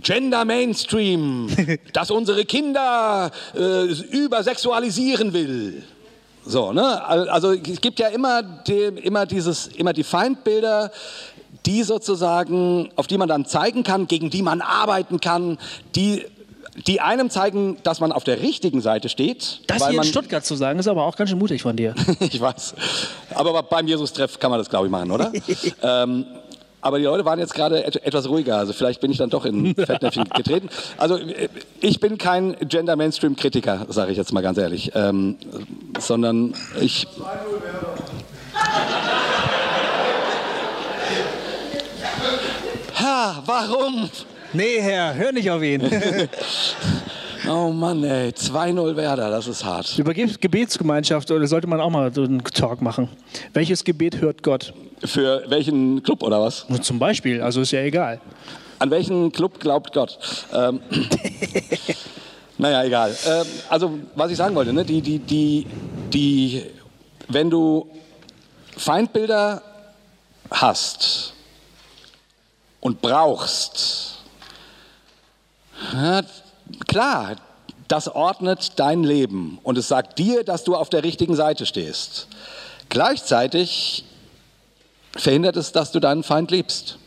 Gender 0.00 0.44
Mainstream, 0.44 1.48
das 1.92 2.10
unsere 2.10 2.44
Kinder 2.44 3.30
äh, 3.54 3.84
übersexualisieren 3.86 5.32
will. 5.32 5.82
So, 6.44 6.72
ne? 6.72 7.04
Also 7.04 7.52
es 7.52 7.80
gibt 7.80 7.98
ja 7.98 8.08
immer, 8.08 8.42
die, 8.42 8.84
immer, 9.02 9.26
dieses, 9.26 9.66
immer 9.66 9.92
die 9.92 10.04
Feindbilder, 10.04 10.90
die 11.66 11.82
sozusagen, 11.82 12.88
auf 12.96 13.06
die 13.06 13.18
man 13.18 13.28
dann 13.28 13.44
zeigen 13.44 13.82
kann, 13.82 14.06
gegen 14.06 14.30
die 14.30 14.42
man 14.42 14.62
arbeiten 14.62 15.20
kann, 15.20 15.58
die, 15.94 16.24
die 16.86 17.00
einem 17.00 17.30
zeigen, 17.30 17.78
dass 17.82 18.00
man 18.00 18.12
auf 18.12 18.24
der 18.24 18.40
richtigen 18.40 18.80
Seite 18.80 19.08
steht. 19.08 19.60
Das 19.66 19.80
weil 19.80 19.88
hier 19.88 19.90
in 19.90 19.96
man, 19.96 20.06
Stuttgart 20.06 20.44
zu 20.44 20.54
sagen, 20.54 20.78
ist 20.78 20.88
aber 20.88 21.04
auch 21.04 21.16
ganz 21.16 21.30
schön 21.30 21.38
mutig 21.38 21.62
von 21.62 21.76
dir. 21.76 21.94
ich 22.20 22.40
weiß. 22.40 22.74
Aber 23.34 23.62
beim 23.62 23.86
Jesus-Treff 23.86 24.38
kann 24.38 24.50
man 24.50 24.58
das, 24.58 24.70
glaube 24.70 24.86
ich, 24.86 24.92
machen, 24.92 25.10
oder? 25.10 25.32
ähm, 25.82 26.26
aber 26.80 26.98
die 26.98 27.04
Leute 27.04 27.24
waren 27.24 27.38
jetzt 27.40 27.54
gerade 27.54 27.84
et 27.84 27.96
etwas 28.04 28.28
ruhiger, 28.28 28.56
also 28.56 28.72
vielleicht 28.72 29.00
bin 29.00 29.10
ich 29.10 29.18
dann 29.18 29.30
doch 29.30 29.44
in 29.44 29.74
Fettnäpfchen 29.74 30.28
getreten. 30.28 30.68
Also 30.96 31.16
äh, 31.16 31.48
ich 31.80 31.98
bin 31.98 32.18
kein 32.18 32.56
Gender-Mainstream-Kritiker, 32.60 33.86
sage 33.88 34.12
ich 34.12 34.18
jetzt 34.18 34.32
mal 34.32 34.42
ganz 34.42 34.58
ehrlich, 34.58 34.92
ähm, 34.94 35.36
sondern 35.98 36.54
ich... 36.80 37.06
Ha, 43.00 43.42
warum? 43.46 44.10
Nee, 44.52 44.80
Herr, 44.80 45.14
hör 45.14 45.32
nicht 45.32 45.50
auf 45.50 45.62
ihn. 45.62 45.82
Oh 47.50 47.70
Mann, 47.70 48.04
ey, 48.04 48.28
2-0 48.30 48.96
Werder, 48.96 49.30
das 49.30 49.46
ist 49.46 49.64
hart. 49.64 49.96
Über 49.96 50.12
Ge- 50.12 50.28
Gebetsgemeinschaft 50.38 51.30
oder 51.30 51.46
sollte 51.46 51.66
man 51.66 51.80
auch 51.80 51.88
mal 51.88 52.12
so 52.12 52.22
einen 52.24 52.44
Talk 52.44 52.82
machen. 52.82 53.08
Welches 53.54 53.84
Gebet 53.84 54.20
hört 54.20 54.42
Gott? 54.42 54.74
Für 55.02 55.44
welchen 55.48 56.02
Club 56.02 56.22
oder 56.24 56.42
was? 56.42 56.68
Nur 56.68 56.82
Zum 56.82 56.98
Beispiel, 56.98 57.40
also 57.40 57.62
ist 57.62 57.70
ja 57.70 57.80
egal. 57.80 58.20
An 58.80 58.90
welchen 58.90 59.32
Club 59.32 59.60
glaubt 59.60 59.94
Gott? 59.94 60.18
Ähm, 60.52 60.80
naja, 62.58 62.84
egal. 62.84 63.16
Ähm, 63.26 63.46
also, 63.70 63.98
was 64.14 64.30
ich 64.30 64.36
sagen 64.36 64.54
wollte, 64.54 64.72
ne, 64.74 64.84
die, 64.84 65.00
die, 65.00 65.18
die, 65.20 65.66
die, 66.12 66.64
wenn 67.28 67.48
du 67.48 67.88
Feindbilder 68.76 69.62
hast 70.50 71.32
und 72.80 73.00
brauchst, 73.00 74.17
ja, 75.92 76.22
klar, 76.86 77.36
das 77.88 78.08
ordnet 78.08 78.72
dein 78.76 79.02
Leben 79.02 79.58
und 79.62 79.78
es 79.78 79.88
sagt 79.88 80.18
dir, 80.18 80.44
dass 80.44 80.64
du 80.64 80.76
auf 80.76 80.90
der 80.90 81.02
richtigen 81.04 81.34
Seite 81.34 81.64
stehst. 81.66 82.28
Gleichzeitig 82.88 84.04
verhindert 85.16 85.56
es, 85.56 85.72
dass 85.72 85.90
du 85.92 86.00
deinen 86.00 86.22
Feind 86.22 86.50
liebst. 86.50 86.98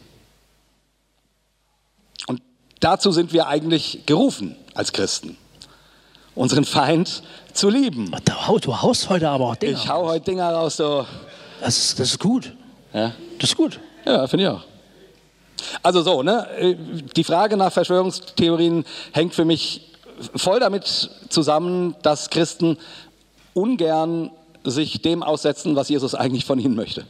Und 2.28 2.42
dazu 2.80 3.12
sind 3.12 3.34
wir 3.34 3.48
eigentlich 3.48 4.04
gerufen 4.06 4.56
als 4.74 4.92
Christen, 4.92 5.38
unseren 6.36 6.66
Feind 6.66 7.24
zu 7.54 7.70
lieben. 7.70 8.12
Du 8.62 8.82
haust 8.82 9.10
heute 9.10 9.30
aber 9.30 9.50
auch 9.50 9.56
Dinge 9.56 9.74
Ich 9.74 9.88
hau 9.88 10.06
heute 10.06 10.26
Dinger 10.26 10.52
raus, 10.52 10.78
so. 10.78 11.06
Das 11.60 11.78
ist, 11.78 12.00
das 12.00 12.10
ist 12.10 12.20
gut. 12.20 12.54
Ja, 12.94 13.14
Das 13.40 13.52
ist 13.52 13.56
gut. 13.56 13.80
ja 14.06 14.26
finde 14.28 14.46
ich 14.46 14.50
auch. 14.50 14.64
Also 15.84 16.02
so, 16.02 16.24
ne? 16.24 16.48
äh, 16.58 16.76
Die 17.16 17.24
Frage 17.24 17.58
nach 17.58 17.72
Verschwörungstheorien 17.72 18.86
hängt 19.12 19.34
für 19.34 19.46
mich 19.46 19.92
voll 20.36 20.60
damit 20.60 21.10
zusammen, 21.30 21.96
dass 22.02 22.30
Christen 22.30 22.78
ungern 23.54 24.32
sich 24.64 25.02
dem 25.02 25.24
aussetzen, 25.24 25.76
was 25.76 25.90
Jesus 25.90 26.16
eigentlich 26.16 26.46
von 26.46 26.60
ihnen 26.60 26.76
möchte. 26.76 27.06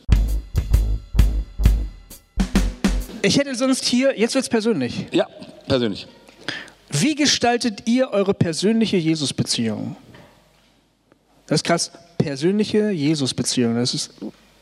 Ich 3.21 3.37
hätte 3.37 3.53
sonst 3.55 3.85
hier, 3.85 4.17
jetzt 4.17 4.33
wird's 4.33 4.49
persönlich. 4.49 5.07
Ja, 5.11 5.27
persönlich. 5.67 6.07
Wie 6.89 7.15
gestaltet 7.15 7.87
ihr 7.87 8.09
eure 8.11 8.33
persönliche 8.33 8.97
Jesus-Beziehung? 8.97 9.95
Das 11.47 11.59
ist 11.59 11.63
krass. 11.63 11.91
Persönliche 12.17 12.89
Jesus-Beziehung. 12.91 13.75
Das 13.75 13.93
ist, 13.93 14.11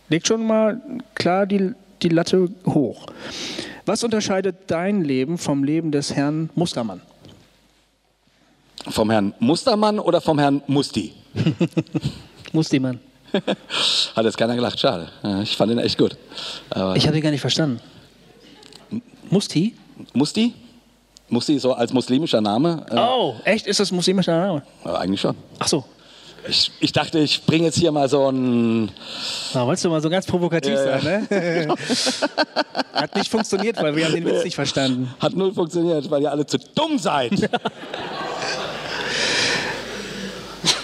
legt 0.09 0.27
schon 0.27 0.45
mal 0.45 0.81
klar 1.15 1.45
die, 1.45 1.73
die 2.01 2.09
Latte 2.09 2.49
hoch. 2.65 3.05
Was 3.89 4.03
unterscheidet 4.03 4.55
dein 4.67 5.03
Leben 5.03 5.39
vom 5.39 5.63
Leben 5.63 5.91
des 5.91 6.13
Herrn 6.13 6.51
Mustermann? 6.53 7.01
Vom 8.87 9.09
Herrn 9.09 9.33
Mustermann 9.39 9.97
oder 9.97 10.21
vom 10.21 10.37
Herrn 10.37 10.61
Musti? 10.67 11.11
Mustermann. 12.53 12.99
Hat 14.15 14.25
jetzt 14.25 14.37
keiner 14.37 14.53
gelacht, 14.55 14.79
schade. 14.79 15.09
Ich 15.41 15.57
fand 15.57 15.71
ihn 15.71 15.79
echt 15.79 15.97
gut. 15.97 16.15
Aber 16.69 16.95
Ich 16.97 17.07
habe 17.07 17.17
ihn 17.17 17.23
gar 17.23 17.31
nicht 17.31 17.41
verstanden. 17.41 17.79
Musti? 19.31 19.73
Musti? 20.13 20.53
Musti 21.29 21.57
so 21.57 21.73
als 21.73 21.91
muslimischer 21.91 22.41
Name? 22.41 22.85
Äh, 22.91 22.95
Oh, 22.95 23.37
echt? 23.43 23.65
Ist 23.65 23.79
das 23.79 23.91
muslimischer 23.91 24.39
Name? 24.39 24.61
aber 24.83 24.99
eigentlich 24.99 25.21
schon. 25.21 25.35
Ach 25.57 25.67
so. 25.67 25.83
Ich, 26.47 26.71
ich 26.79 26.91
dachte, 26.91 27.19
ich 27.19 27.43
bringe 27.45 27.65
jetzt 27.65 27.77
hier 27.77 27.91
mal 27.91 28.07
so 28.09 28.29
ein. 28.29 28.91
Na, 29.53 29.65
wolltest 29.65 29.85
du 29.85 29.89
mal 29.89 30.01
so 30.01 30.09
ganz 30.09 30.25
provokativ 30.25 30.71
Ja, 30.73 30.99
sein, 30.99 31.27
ne? 31.29 31.75
Hat 32.93 33.15
nicht 33.15 33.29
funktioniert, 33.29 33.81
weil 33.81 33.95
wir 33.95 34.05
haben 34.05 34.13
den 34.13 34.25
Witz 34.25 34.43
nicht 34.43 34.55
verstanden. 34.55 35.13
Hat 35.19 35.33
null 35.35 35.53
funktioniert, 35.53 36.09
weil 36.09 36.21
ihr 36.21 36.31
alle 36.31 36.45
zu 36.45 36.57
dumm 36.57 36.97
seid. 36.97 37.31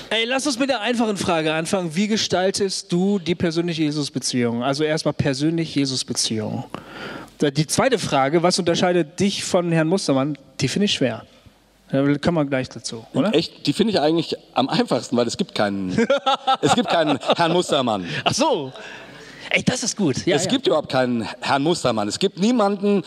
Ey, 0.10 0.26
lass 0.26 0.45
uns 0.47 0.58
mit 0.60 0.70
der 0.70 0.82
einfachen 0.82 1.18
Frage 1.18 1.53
anfangen. 1.53 1.95
Wie 1.95 2.08
gestaltest 2.08 2.91
du 2.91 3.20
die 3.20 3.36
persönliche 3.36 3.84
Jesus-Beziehung? 3.84 4.64
Also 4.64 4.84
erstmal 4.84 5.14
persönlich 5.14 5.76
Jesus-Beziehung. 5.76 6.64
Die 7.41 7.68
zweite 7.68 7.99
Frage, 7.99 8.41
was 8.41 8.58
unterscheidet 8.58 9.20
dich 9.20 9.43
von 9.43 9.72
Herrn 9.74 9.89
Mustermann? 9.89 10.38
Die 10.62 10.70
finde 10.70 10.86
ich 10.86 10.93
schwer. 10.93 11.26
Da 11.92 12.04
kommen 12.18 12.38
wir 12.38 12.46
gleich 12.46 12.70
dazu, 12.70 13.06
oder? 13.14 13.34
Echt, 13.36 13.68
die 13.68 13.74
finde 13.74 13.94
ich 13.94 14.00
eigentlich 14.00 14.36
am 14.54 14.70
einfachsten, 14.70 15.16
weil 15.18 15.28
es 15.28 15.38
gibt 15.38 15.54
keinen, 15.54 15.92
es 16.62 16.74
gibt 16.74 16.90
keinen 16.90 17.20
Herrn 17.38 17.54
Mustermann. 17.54 18.06
Ach 18.24 18.34
so. 18.34 18.74
Ey, 19.52 19.64
das 19.64 19.84
ist 19.84 19.96
gut. 19.96 20.26
Ja, 20.26 20.36
es 20.36 20.46
ja. 20.46 20.50
gibt 20.50 20.66
überhaupt 20.66 20.90
keinen 20.90 21.22
Herrn 21.42 21.62
Mustermann. 21.62 22.08
Es 22.08 22.18
gibt 22.18 22.40
niemanden, 22.40 23.04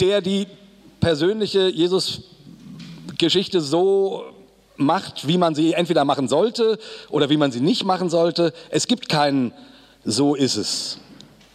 der 0.00 0.20
die 0.20 0.46
persönliche 1.00 1.68
Jesus-Geschichte 1.68 3.60
so 3.60 4.24
macht, 4.76 5.26
wie 5.26 5.38
man 5.38 5.54
sie 5.54 5.72
entweder 5.72 6.04
machen 6.04 6.28
sollte 6.28 6.78
oder 7.10 7.28
wie 7.28 7.36
man 7.36 7.50
sie 7.50 7.60
nicht 7.60 7.84
machen 7.84 8.08
sollte. 8.08 8.52
Es 8.70 8.86
gibt 8.86 9.08
keinen, 9.08 9.52
so 10.04 10.34
ist 10.36 10.56
es. 10.56 10.98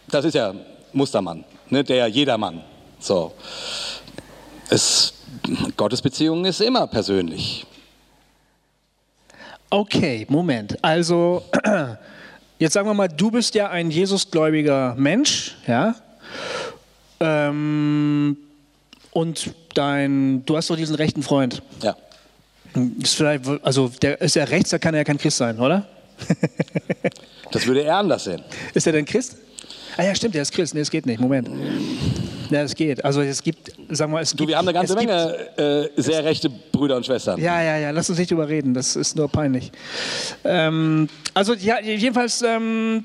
Das 0.08 0.24
ist 0.24 0.34
ja 0.34 0.54
Mustermann, 0.92 1.44
ne? 1.70 1.82
der 1.82 2.08
Jedermann. 2.08 2.62
So. 2.98 3.32
Es, 4.68 5.14
Gottes 5.76 6.02
Beziehung 6.02 6.44
ist 6.44 6.60
immer 6.60 6.86
persönlich. 6.86 7.66
Okay, 9.70 10.26
Moment. 10.28 10.82
Also, 10.82 11.42
jetzt 12.58 12.72
sagen 12.72 12.88
wir 12.88 12.94
mal, 12.94 13.08
du 13.08 13.30
bist 13.30 13.54
ja 13.54 13.68
ein 13.70 13.90
Jesusgläubiger 13.90 14.94
Mensch, 14.96 15.56
ja? 15.66 15.94
Ähm, 17.20 18.36
und 19.12 19.54
dein, 19.74 20.44
du 20.46 20.56
hast 20.56 20.70
doch 20.70 20.76
diesen 20.76 20.94
rechten 20.94 21.22
Freund. 21.22 21.62
Ja. 21.82 21.96
Ist 23.00 23.14
vielleicht, 23.16 23.46
also, 23.62 23.90
der 24.00 24.20
ist 24.20 24.36
ja 24.36 24.44
rechts, 24.44 24.70
da 24.70 24.78
kann 24.78 24.94
er 24.94 24.98
ja 24.98 25.04
kein 25.04 25.18
Christ 25.18 25.38
sein, 25.38 25.58
oder? 25.58 25.86
Das 27.50 27.66
würde 27.66 27.82
er 27.82 27.96
anders 27.96 28.24
sehen. 28.24 28.42
Ist 28.74 28.86
er 28.86 28.92
denn 28.92 29.06
Christ? 29.06 29.36
Ah 29.98 30.04
ja, 30.04 30.14
stimmt, 30.14 30.34
der 30.34 30.42
ist 30.42 30.52
Christ. 30.52 30.74
Nee, 30.74 30.80
es 30.80 30.90
geht 30.90 31.06
nicht. 31.06 31.20
Moment. 31.20 31.48
Ja, 32.50 32.62
es 32.62 32.74
geht. 32.74 33.04
Also 33.04 33.20
es 33.20 33.42
gibt, 33.42 33.72
sagen 33.90 34.10
wir 34.12 34.14
mal, 34.16 34.22
es 34.22 34.30
gibt... 34.30 34.40
Du, 34.40 34.46
wir 34.48 34.56
haben 34.56 34.66
eine 34.66 34.72
ganze 34.72 34.94
es 34.94 34.98
gibt- 34.98 35.10
Menge 35.12 35.90
äh, 35.96 36.00
sehr 36.00 36.24
rechte 36.24 36.48
Brüder 36.48 36.96
und 36.96 37.04
Schwestern. 37.04 37.38
Ja, 37.40 37.60
ja, 37.60 37.76
ja, 37.78 37.90
lass 37.90 38.08
uns 38.08 38.18
nicht 38.18 38.30
drüber 38.30 38.48
reden, 38.48 38.72
das 38.74 38.96
ist 38.96 39.16
nur 39.16 39.28
peinlich. 39.28 39.70
Ähm, 40.44 41.08
also 41.34 41.52
ja, 41.54 41.80
jedenfalls 41.80 42.40
ähm, 42.42 43.04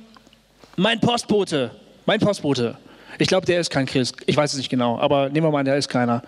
mein 0.78 1.00
Postbote, 1.00 1.72
mein 2.06 2.20
Postbote. 2.20 2.78
Ich 3.18 3.28
glaube, 3.28 3.46
der 3.48 3.60
ist 3.60 3.70
kein 3.70 3.86
Christ. 3.86 4.16
Ich 4.28 4.38
weiß 4.38 4.52
es 4.54 4.58
nicht 4.58 4.70
genau, 4.70 4.98
aber 5.00 5.30
nehmen 5.30 5.46
wir 5.48 5.52
mal 5.52 5.60
an, 5.60 5.66
der 5.66 5.78
ist 5.78 5.90
keiner. 5.90 6.22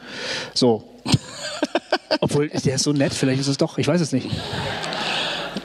So. 0.54 0.84
Obwohl, 2.22 2.50
der 2.50 2.76
ist 2.76 2.84
so 2.84 2.92
nett, 2.92 3.14
vielleicht 3.14 3.40
ist 3.40 3.48
es 3.48 3.58
doch, 3.58 3.78
ich 3.78 3.88
weiß 3.88 4.02
es 4.02 4.12
nicht. 4.12 4.30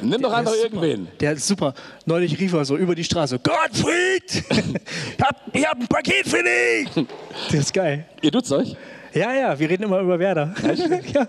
Nimm 0.02 0.22
doch 0.22 0.32
einfach 0.32 0.54
irgendwen. 0.54 1.08
Der 1.20 1.32
ist 1.32 1.46
super. 1.46 1.74
Neulich 2.06 2.38
rief 2.38 2.52
er 2.52 2.64
so 2.64 2.76
über 2.76 2.94
die 2.94 3.04
Straße: 3.04 3.38
Gottfried! 3.38 4.44
Ich 4.50 5.20
hab, 5.22 5.36
ich 5.52 5.66
hab 5.66 5.78
ein 5.78 5.88
Paket 5.88 6.26
für 6.26 6.42
dich! 6.42 7.06
Der 7.52 7.60
ist 7.60 7.72
geil. 7.72 8.04
Ihr 8.22 8.32
tut's 8.32 8.52
euch? 8.52 8.76
Ja, 9.12 9.34
ja, 9.34 9.58
wir 9.58 9.68
reden 9.68 9.82
immer 9.84 9.98
über 10.00 10.18
Werder. 10.18 10.54
ja. 11.14 11.26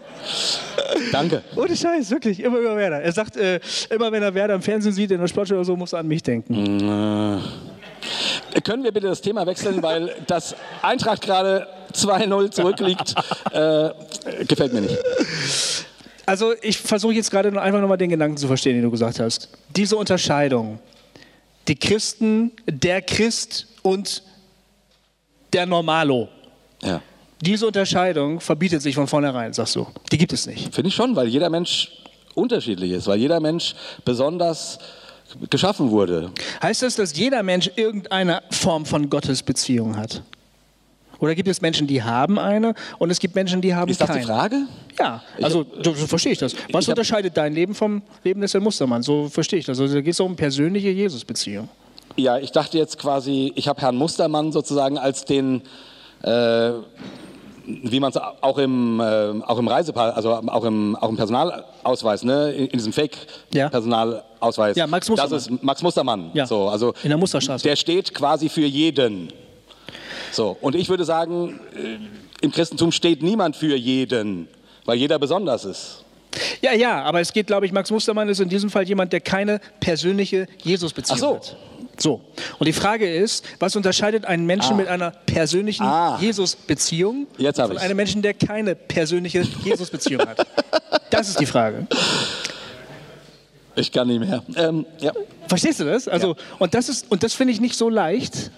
Danke. 1.12 1.42
Ohne 1.56 1.76
Scheiß, 1.76 2.12
wirklich, 2.12 2.40
immer 2.40 2.60
über 2.60 2.76
Werder. 2.76 3.02
Er 3.02 3.12
sagt, 3.12 3.38
äh, 3.38 3.60
immer 3.90 4.12
wenn 4.12 4.22
er 4.22 4.34
Werder 4.36 4.54
im 4.54 4.62
Fernsehen 4.62 4.94
sieht, 4.94 5.10
in 5.10 5.20
der 5.20 5.28
Sportschau 5.28 5.56
oder 5.56 5.66
so, 5.66 5.76
muss 5.76 5.94
er 5.94 6.00
an 6.00 6.08
mich 6.08 6.22
denken. 6.22 6.80
Können 8.64 8.84
wir 8.84 8.92
bitte 8.92 9.08
das 9.08 9.22
Thema 9.22 9.48
wechseln, 9.48 9.82
weil 9.82 10.14
das 10.28 10.56
Eintracht 10.84 11.22
gerade 11.22 11.68
2-0 11.94 12.52
zurückliegt. 12.52 13.16
äh, 13.52 13.90
gefällt 14.46 14.74
mir 14.74 14.82
nicht. 14.82 14.98
Also 16.32 16.54
ich 16.62 16.78
versuche 16.78 17.12
jetzt 17.14 17.30
gerade 17.30 17.52
nur 17.52 17.62
einfach 17.62 17.82
nochmal 17.82 17.98
den 17.98 18.10
Gedanken 18.10 18.38
zu 18.38 18.48
verstehen, 18.48 18.76
den 18.76 18.84
du 18.84 18.90
gesagt 18.90 19.20
hast. 19.20 19.50
Diese 19.76 19.98
Unterscheidung, 19.98 20.80
die 21.68 21.76
Christen, 21.76 22.54
der 22.66 23.02
Christ 23.02 23.68
und 23.82 24.24
der 25.52 25.66
Normalo, 25.66 26.30
Ja. 26.82 27.02
diese 27.42 27.68
Unterscheidung 27.68 28.40
verbietet 28.40 28.82
sich 28.82 28.96
von 28.96 29.08
vornherein, 29.08 29.52
sagst 29.52 29.76
du. 29.76 29.86
Die 30.10 30.18
gibt 30.18 30.32
es 30.32 30.48
nicht. 30.48 30.74
Finde 30.74 30.88
ich 30.88 30.96
schon, 30.96 31.18
weil 31.18 31.28
jeder 31.28 31.50
Mensch 31.50 31.92
unterschiedlich 32.34 32.92
ist, 32.92 33.08
weil 33.08 33.20
jeder 33.20 33.42
Mensch 33.42 33.76
besonders 34.06 34.80
geschaffen 35.50 35.92
wurde. 35.92 36.32
Heißt 36.64 36.82
das, 36.84 36.96
dass 36.96 37.14
jeder 37.14 37.44
Mensch 37.44 37.70
irgendeine 37.76 38.42
Form 38.52 38.86
von 38.86 39.10
Gottesbeziehung 39.10 39.98
hat? 39.98 40.24
Oder 41.22 41.36
gibt 41.36 41.48
es 41.48 41.62
Menschen, 41.62 41.88
die 41.88 42.04
haben 42.04 42.38
eine 42.40 42.74
und 42.98 43.10
es 43.12 43.20
gibt 43.20 43.36
Menschen, 43.36 43.62
die 43.62 43.74
haben 43.74 43.90
Ist 43.90 44.02
das 44.02 44.08
keine? 44.10 44.20
die 44.22 44.26
Frage? 44.26 44.56
Ja, 45.00 45.22
also 45.42 45.66
so, 45.84 45.94
so 45.94 46.08
verstehe 46.08 46.34
ich 46.34 46.40
das. 46.40 46.54
Was 46.54 46.62
ich 46.68 46.76
hab- 46.76 46.98
unterscheidet 46.98 47.38
dein 47.38 47.54
Leben 47.54 47.74
vom 47.76 48.02
Leben 48.24 48.42
des 48.42 48.54
Herrn 48.54 48.64
Mustermann? 48.64 49.04
So 49.04 49.30
verstehe 49.30 49.60
ich 49.60 49.66
das. 49.66 49.80
Also 49.80 49.94
da 49.94 50.02
geht 50.02 50.14
es 50.14 50.20
um 50.20 50.36
persönliche 50.36 50.90
Jesus-Beziehung. 50.90 51.70
Ja, 52.18 52.38
ich 52.40 52.52
dachte 52.52 52.78
jetzt 52.78 52.98
quasi, 53.00 53.54
ich 53.56 53.68
habe 53.70 53.80
Herrn 53.82 53.96
Mustermann 53.96 54.52
sozusagen 54.52 54.98
als 54.98 55.24
den, 55.24 55.62
äh, 56.24 56.72
wie 57.66 58.00
man 58.00 58.10
es 58.10 58.18
auch 58.18 58.58
im, 58.58 59.00
äh, 59.00 59.04
auch 59.46 59.60
im 59.60 59.68
Reisepass, 59.68 60.16
also 60.16 60.34
auch 60.34 60.64
im, 60.66 60.96
auch 60.96 61.10
im 61.10 61.16
Personalausweis, 61.16 62.24
ne, 62.24 62.52
in, 62.52 62.66
in 62.66 62.78
diesem 62.80 62.92
Ja. 62.92 63.70
Fake-Personalausweis. 63.70 64.76
Ja, 64.76 64.88
Max 64.88 65.08
Mustermann. 65.08 65.32
Das 65.32 65.48
ist 65.48 65.64
Max 65.64 65.82
Mustermann. 65.84 66.32
Ja, 66.34 66.46
So, 66.48 66.68
also 66.68 66.94
in 67.04 67.10
der 67.10 67.18
Musterstraße. 67.18 67.64
Der 67.64 67.76
steht 67.76 68.14
quasi 68.14 68.50
für 68.50 68.66
jeden. 68.66 69.32
So, 70.32 70.58
und 70.62 70.76
ich 70.76 70.90
würde 70.90 71.06
sagen, 71.06 71.60
äh, 71.76 71.98
im 72.46 72.52
Christentum 72.52 72.92
steht 72.92 73.22
niemand 73.22 73.56
für 73.56 73.76
jeden, 73.76 74.48
weil 74.86 74.98
jeder 74.98 75.20
besonders 75.20 75.66
ist. 75.66 76.04
Ja, 76.62 76.74
ja, 76.74 77.04
aber 77.04 77.20
es 77.20 77.34
geht, 77.34 77.48
glaube 77.48 77.66
ich, 77.66 77.72
Max 77.72 77.92
Mustermann 77.92 78.30
ist 78.30 78.40
in 78.40 78.50
diesem 78.50 78.70
Fall 78.70 78.84
jemand, 78.84 79.12
der 79.12 79.20
keine 79.20 79.60
persönliche 79.80 80.48
Jesus-Beziehung 80.64 81.20
so. 81.20 81.36
hat. 81.36 81.58
So. 81.98 82.22
Und 82.58 82.66
die 82.68 82.74
Frage 82.74 83.14
ist, 83.14 83.46
was 83.60 83.76
unterscheidet 83.76 84.26
einen 84.26 84.46
Menschen 84.46 84.78
mit 84.78 84.88
einer 84.88 85.12
persönlichen 85.12 85.86
Ah. 85.86 86.18
Jesus-Beziehung 86.20 87.28
von 87.38 87.78
einem 87.78 87.98
Menschen, 87.98 88.22
der 88.22 88.34
keine 88.34 88.76
persönliche 88.76 89.44
Jesus-Beziehung 89.64 90.22
hat? 90.28 90.48
Das 91.12 91.28
ist 91.28 91.42
die 91.42 91.46
Frage. 91.46 91.88
Ich 93.76 93.92
kann 93.92 94.08
nicht 94.08 94.22
mehr. 94.22 94.42
Ähm, 94.56 94.86
ja. 95.02 95.12
Verstehst 95.50 95.82
du 95.82 95.84
das? 95.84 96.08
Also, 96.08 96.38
und 96.58 96.74
das 96.74 96.88
ist, 96.88 97.12
und 97.12 97.22
das 97.22 97.34
finde 97.34 97.52
ich 97.52 97.60
nicht 97.60 97.76
so 97.76 97.90
leicht. 97.90 98.50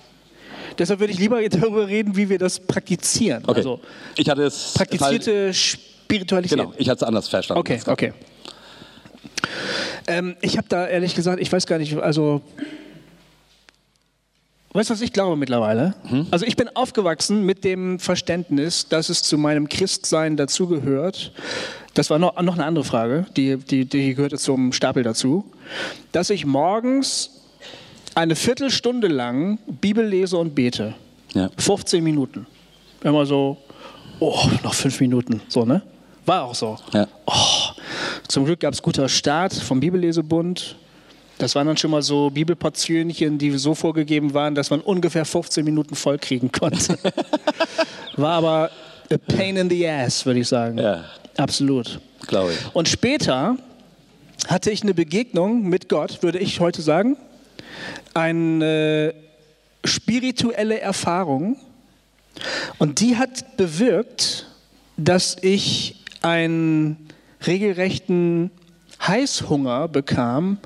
Deshalb 0.78 1.00
würde 1.00 1.14
ich 1.14 1.20
lieber 1.20 1.42
darüber 1.50 1.88
reden, 1.88 2.16
wie 2.16 2.30
wir 2.30 2.38
das 2.38 2.60
praktizieren. 2.60 3.44
Okay. 3.46 3.58
Also 3.58 3.80
ich 4.16 4.30
hatte 4.30 4.44
es 4.44 4.74
praktizierte 4.74 5.54
Spiritualität. 5.54 6.58
Genau, 6.58 6.74
ich 6.78 6.90
hatte 6.90 7.04
es 7.04 7.08
anders 7.08 7.28
verstanden. 7.28 7.60
Okay, 7.60 7.80
okay. 7.86 8.14
Ähm, 10.08 10.36
ich 10.42 10.58
habe 10.58 10.68
da 10.70 10.88
ehrlich 10.88 11.16
gesagt, 11.16 11.40
ich 11.42 11.52
weiß 11.52 11.66
gar 11.66 11.78
nicht, 11.78 11.96
also. 11.98 12.42
Weißt 14.76 14.90
du, 14.90 14.96
was 14.96 15.02
ich 15.02 15.14
glaube 15.14 15.36
mittlerweile? 15.36 15.94
Also 16.32 16.48
ich 16.48 16.56
bin 16.56 16.68
aufgewachsen 16.76 17.46
mit 17.46 17.64
dem 17.64 18.00
Verständnis, 18.00 18.88
dass 18.90 19.10
es 19.10 19.22
zu 19.22 19.38
meinem 19.38 19.70
Christsein 19.70 20.36
dazugehört. 20.36 21.32
Das 21.94 22.10
war 22.10 22.18
noch, 22.18 22.42
noch 22.42 22.56
eine 22.56 22.66
andere 22.66 22.84
Frage, 22.84 23.28
die, 23.38 23.58
die, 23.58 23.86
die 23.86 24.16
gehörte 24.16 24.40
zum 24.40 24.74
Stapel 24.74 25.04
dazu. 25.04 25.46
Dass 26.12 26.32
ich 26.32 26.48
morgens 26.48 27.33
eine 28.16 28.36
Viertelstunde 28.36 29.08
lang 29.08 29.60
Bibel 29.68 30.06
lese 30.06 30.38
und 30.38 30.56
bete. 30.56 30.94
Ja. 31.34 31.50
15 31.58 32.04
Minuten. 32.04 32.46
Immer 33.04 33.26
so, 33.26 33.58
oh, 34.20 34.48
noch 34.64 34.74
fünf 34.74 35.00
Minuten. 35.00 35.42
So, 35.48 35.66
ne? 35.66 35.82
War 36.26 36.44
auch 36.44 36.56
so. 36.56 36.78
Ja. 36.94 37.08
Oh, 37.26 37.74
zum 38.28 38.46
Glück 38.46 38.62
gab 38.62 38.74
es 38.74 38.82
guter 38.82 39.10
Start 39.10 39.54
vom 39.54 39.80
Bibellesebund. 39.80 40.78
Das 41.38 41.56
waren 41.56 41.68
dann 41.68 41.78
schon 41.78 41.92
mal 41.92 42.02
so 42.02 42.30
Bibelportionchen, 42.30 43.38
die 43.38 43.52
so 43.58 43.76
vorgegeben 43.76 44.34
waren, 44.34 44.56
dass 44.56 44.70
man 44.70 44.80
ungefähr 44.80 45.26
15 45.26 45.66
Minuten 45.66 45.96
voll 45.96 46.18
kriegen 46.18 46.52
konnte. 46.52 46.98
War 48.16 48.34
aber 48.34 48.72
a 49.12 49.18
pain 49.18 49.58
in 49.58 49.70
the 49.70 49.88
ass, 49.88 50.26
würde 50.26 50.40
ich 50.40 50.48
sagen. 50.48 50.78
Ja. 50.78 51.04
Absolut. 51.36 52.00
Glaube 52.28 52.54
ich. 52.54 52.76
Und 52.76 52.88
später 52.88 53.58
hatte 54.48 54.72
ich 54.72 54.84
eine 54.84 54.94
Begegnung 54.94 55.68
mit 55.68 55.90
Gott, 55.90 56.22
würde 56.22 56.40
ich 56.40 56.60
heute 56.60 56.82
sagen. 56.82 57.18
Eine 58.14 59.14
spirituelle 59.84 60.80
Erfahrung. 60.80 61.58
Und 62.78 63.00
die 63.00 63.18
hat 63.18 63.58
bewirkt, 63.58 64.48
dass 64.98 65.38
ich 65.42 66.04
einen 66.22 67.10
regelrechten 67.46 68.52
Heißhunger 69.06 69.88
bekam, 69.88 70.58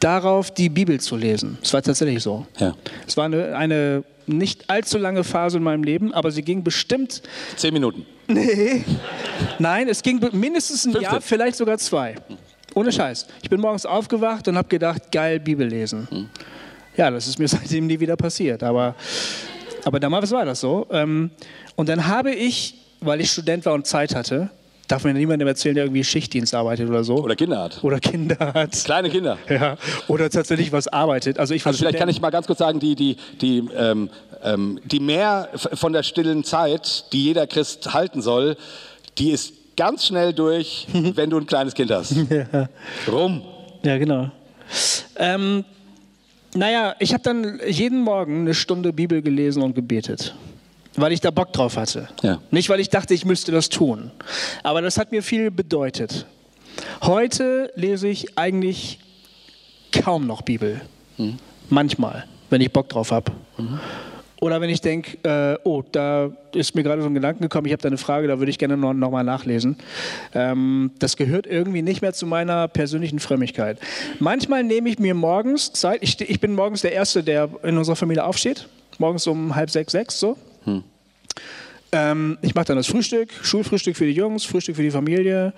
darauf 0.00 0.50
die 0.50 0.68
Bibel 0.68 1.00
zu 1.00 1.16
lesen. 1.16 1.58
Es 1.62 1.72
war 1.72 1.82
tatsächlich 1.82 2.22
so. 2.22 2.46
Ja. 2.58 2.74
Es 3.06 3.16
war 3.16 3.26
eine, 3.26 3.56
eine 3.56 4.04
nicht 4.26 4.68
allzu 4.70 4.98
lange 4.98 5.24
Phase 5.24 5.58
in 5.58 5.62
meinem 5.62 5.84
Leben, 5.84 6.12
aber 6.12 6.30
sie 6.30 6.42
ging 6.42 6.62
bestimmt 6.64 7.22
Zehn 7.56 7.72
Minuten. 7.72 8.06
Nee. 8.28 8.82
Nein, 9.58 9.88
es 9.88 10.02
ging 10.02 10.18
mindestens 10.32 10.86
ein 10.86 10.92
15. 10.92 11.02
Jahr, 11.02 11.20
vielleicht 11.20 11.56
sogar 11.56 11.76
zwei. 11.76 12.14
Ohne 12.74 12.92
Scheiß. 12.92 13.26
Ich 13.42 13.50
bin 13.50 13.60
morgens 13.60 13.86
aufgewacht 13.86 14.48
und 14.48 14.56
habe 14.56 14.68
gedacht, 14.68 15.12
geil, 15.12 15.40
Bibel 15.40 15.66
lesen. 15.66 16.08
Hm. 16.10 16.28
Ja, 16.96 17.10
das 17.10 17.26
ist 17.26 17.38
mir 17.38 17.48
seitdem 17.48 17.86
nie 17.86 18.00
wieder 18.00 18.16
passiert. 18.16 18.62
Aber, 18.62 18.94
aber 19.84 20.00
damals 20.00 20.30
war 20.30 20.44
das 20.44 20.60
so. 20.60 20.86
Ähm, 20.90 21.30
und 21.76 21.88
dann 21.88 22.06
habe 22.06 22.32
ich, 22.32 22.74
weil 23.00 23.20
ich 23.20 23.30
Student 23.30 23.64
war 23.66 23.74
und 23.74 23.86
Zeit 23.86 24.14
hatte, 24.14 24.50
darf 24.88 25.04
mir 25.04 25.14
niemandem 25.14 25.48
erzählen, 25.48 25.74
der 25.74 25.84
irgendwie 25.84 26.04
Schichtdienst 26.04 26.54
arbeitet 26.54 26.88
oder 26.88 27.04
so. 27.04 27.16
Oder 27.16 27.34
Kinder 27.34 27.62
hat. 27.62 27.82
Oder 27.82 27.98
Kinder 27.98 28.52
hat. 28.54 28.72
Kleine 28.84 29.10
Kinder. 29.10 29.38
Ja, 29.48 29.76
oder 30.08 30.28
tatsächlich 30.30 30.72
was 30.72 30.88
arbeitet. 30.88 31.38
Also 31.38 31.54
ich 31.54 31.64
Also 31.66 31.78
vielleicht 31.78 31.98
kann 31.98 32.08
ich 32.08 32.20
mal 32.20 32.30
ganz 32.30 32.46
kurz 32.46 32.58
sagen, 32.58 32.80
die, 32.80 32.94
die, 32.94 33.16
die, 33.40 33.68
ähm, 33.76 34.10
ähm, 34.42 34.80
die 34.84 35.00
mehr 35.00 35.48
von 35.74 35.92
der 35.92 36.02
stillen 36.02 36.44
Zeit, 36.44 37.12
die 37.12 37.24
jeder 37.24 37.46
Christ 37.46 37.92
halten 37.92 38.22
soll, 38.22 38.56
die 39.18 39.30
ist 39.30 39.54
ganz 39.82 40.06
schnell 40.06 40.32
durch, 40.32 40.86
wenn 40.92 41.28
du 41.28 41.38
ein 41.38 41.46
kleines 41.46 41.74
Kind 41.74 41.90
hast. 41.90 42.14
Rum. 43.10 43.42
Ja, 43.82 43.98
genau. 43.98 44.30
Ähm, 45.16 45.64
naja, 46.54 46.94
ich 47.00 47.12
habe 47.12 47.24
dann 47.24 47.60
jeden 47.66 48.00
Morgen 48.00 48.42
eine 48.42 48.54
Stunde 48.54 48.92
Bibel 48.92 49.22
gelesen 49.22 49.60
und 49.60 49.74
gebetet, 49.74 50.36
weil 50.94 51.10
ich 51.10 51.20
da 51.20 51.32
Bock 51.32 51.52
drauf 51.52 51.76
hatte. 51.76 52.06
Ja. 52.22 52.38
Nicht, 52.52 52.68
weil 52.68 52.78
ich 52.78 52.90
dachte, 52.90 53.12
ich 53.12 53.24
müsste 53.24 53.50
das 53.50 53.70
tun. 53.70 54.12
Aber 54.62 54.82
das 54.82 54.98
hat 54.98 55.10
mir 55.10 55.20
viel 55.20 55.50
bedeutet. 55.50 56.26
Heute 57.02 57.72
lese 57.74 58.06
ich 58.06 58.38
eigentlich 58.38 59.00
kaum 59.90 60.28
noch 60.28 60.42
Bibel. 60.42 60.80
Manchmal, 61.70 62.24
wenn 62.50 62.60
ich 62.60 62.72
Bock 62.72 62.88
drauf 62.88 63.10
habe. 63.10 63.32
Oder 64.42 64.60
wenn 64.60 64.70
ich 64.70 64.80
denke, 64.80 65.18
äh, 65.22 65.56
oh, 65.62 65.84
da 65.92 66.32
ist 66.52 66.74
mir 66.74 66.82
gerade 66.82 67.00
so 67.00 67.06
ein 67.06 67.14
Gedanken 67.14 67.44
gekommen, 67.44 67.66
ich 67.66 67.72
habe 67.72 67.80
da 67.80 67.86
eine 67.86 67.96
Frage, 67.96 68.26
da 68.26 68.40
würde 68.40 68.50
ich 68.50 68.58
gerne 68.58 68.76
noch, 68.76 68.92
noch 68.92 69.12
mal 69.12 69.22
nachlesen. 69.22 69.76
Ähm, 70.34 70.90
das 70.98 71.16
gehört 71.16 71.46
irgendwie 71.46 71.80
nicht 71.80 72.02
mehr 72.02 72.12
zu 72.12 72.26
meiner 72.26 72.66
persönlichen 72.66 73.20
Frömmigkeit. 73.20 73.78
Manchmal 74.18 74.64
nehme 74.64 74.88
ich 74.88 74.98
mir 74.98 75.14
morgens 75.14 75.72
Zeit, 75.72 76.00
ich, 76.02 76.20
ich 76.20 76.40
bin 76.40 76.56
morgens 76.56 76.80
der 76.80 76.90
Erste, 76.90 77.22
der 77.22 77.50
in 77.62 77.78
unserer 77.78 77.94
Familie 77.94 78.24
aufsteht, 78.24 78.66
morgens 78.98 79.28
um 79.28 79.54
halb 79.54 79.70
sechs, 79.70 79.92
sechs 79.92 80.18
so. 80.18 80.36
Ähm, 81.92 82.36
ich 82.42 82.56
mache 82.56 82.64
dann 82.64 82.78
das 82.78 82.88
Frühstück, 82.88 83.28
Schulfrühstück 83.42 83.96
für 83.96 84.06
die 84.06 84.12
Jungs, 84.12 84.44
Frühstück 84.44 84.74
für 84.74 84.82
die 84.82 84.90
Familie. 84.90 85.52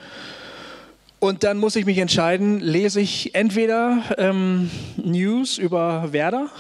Und 1.25 1.43
dann 1.43 1.57
muss 1.57 1.75
ich 1.75 1.87
mich 1.87 1.97
entscheiden, 1.97 2.61
lese 2.61 3.01
ich 3.01 3.35
entweder 3.35 4.03
ähm, 4.19 4.71
News 5.03 5.57
über 5.57 6.13
Werder. 6.13 6.51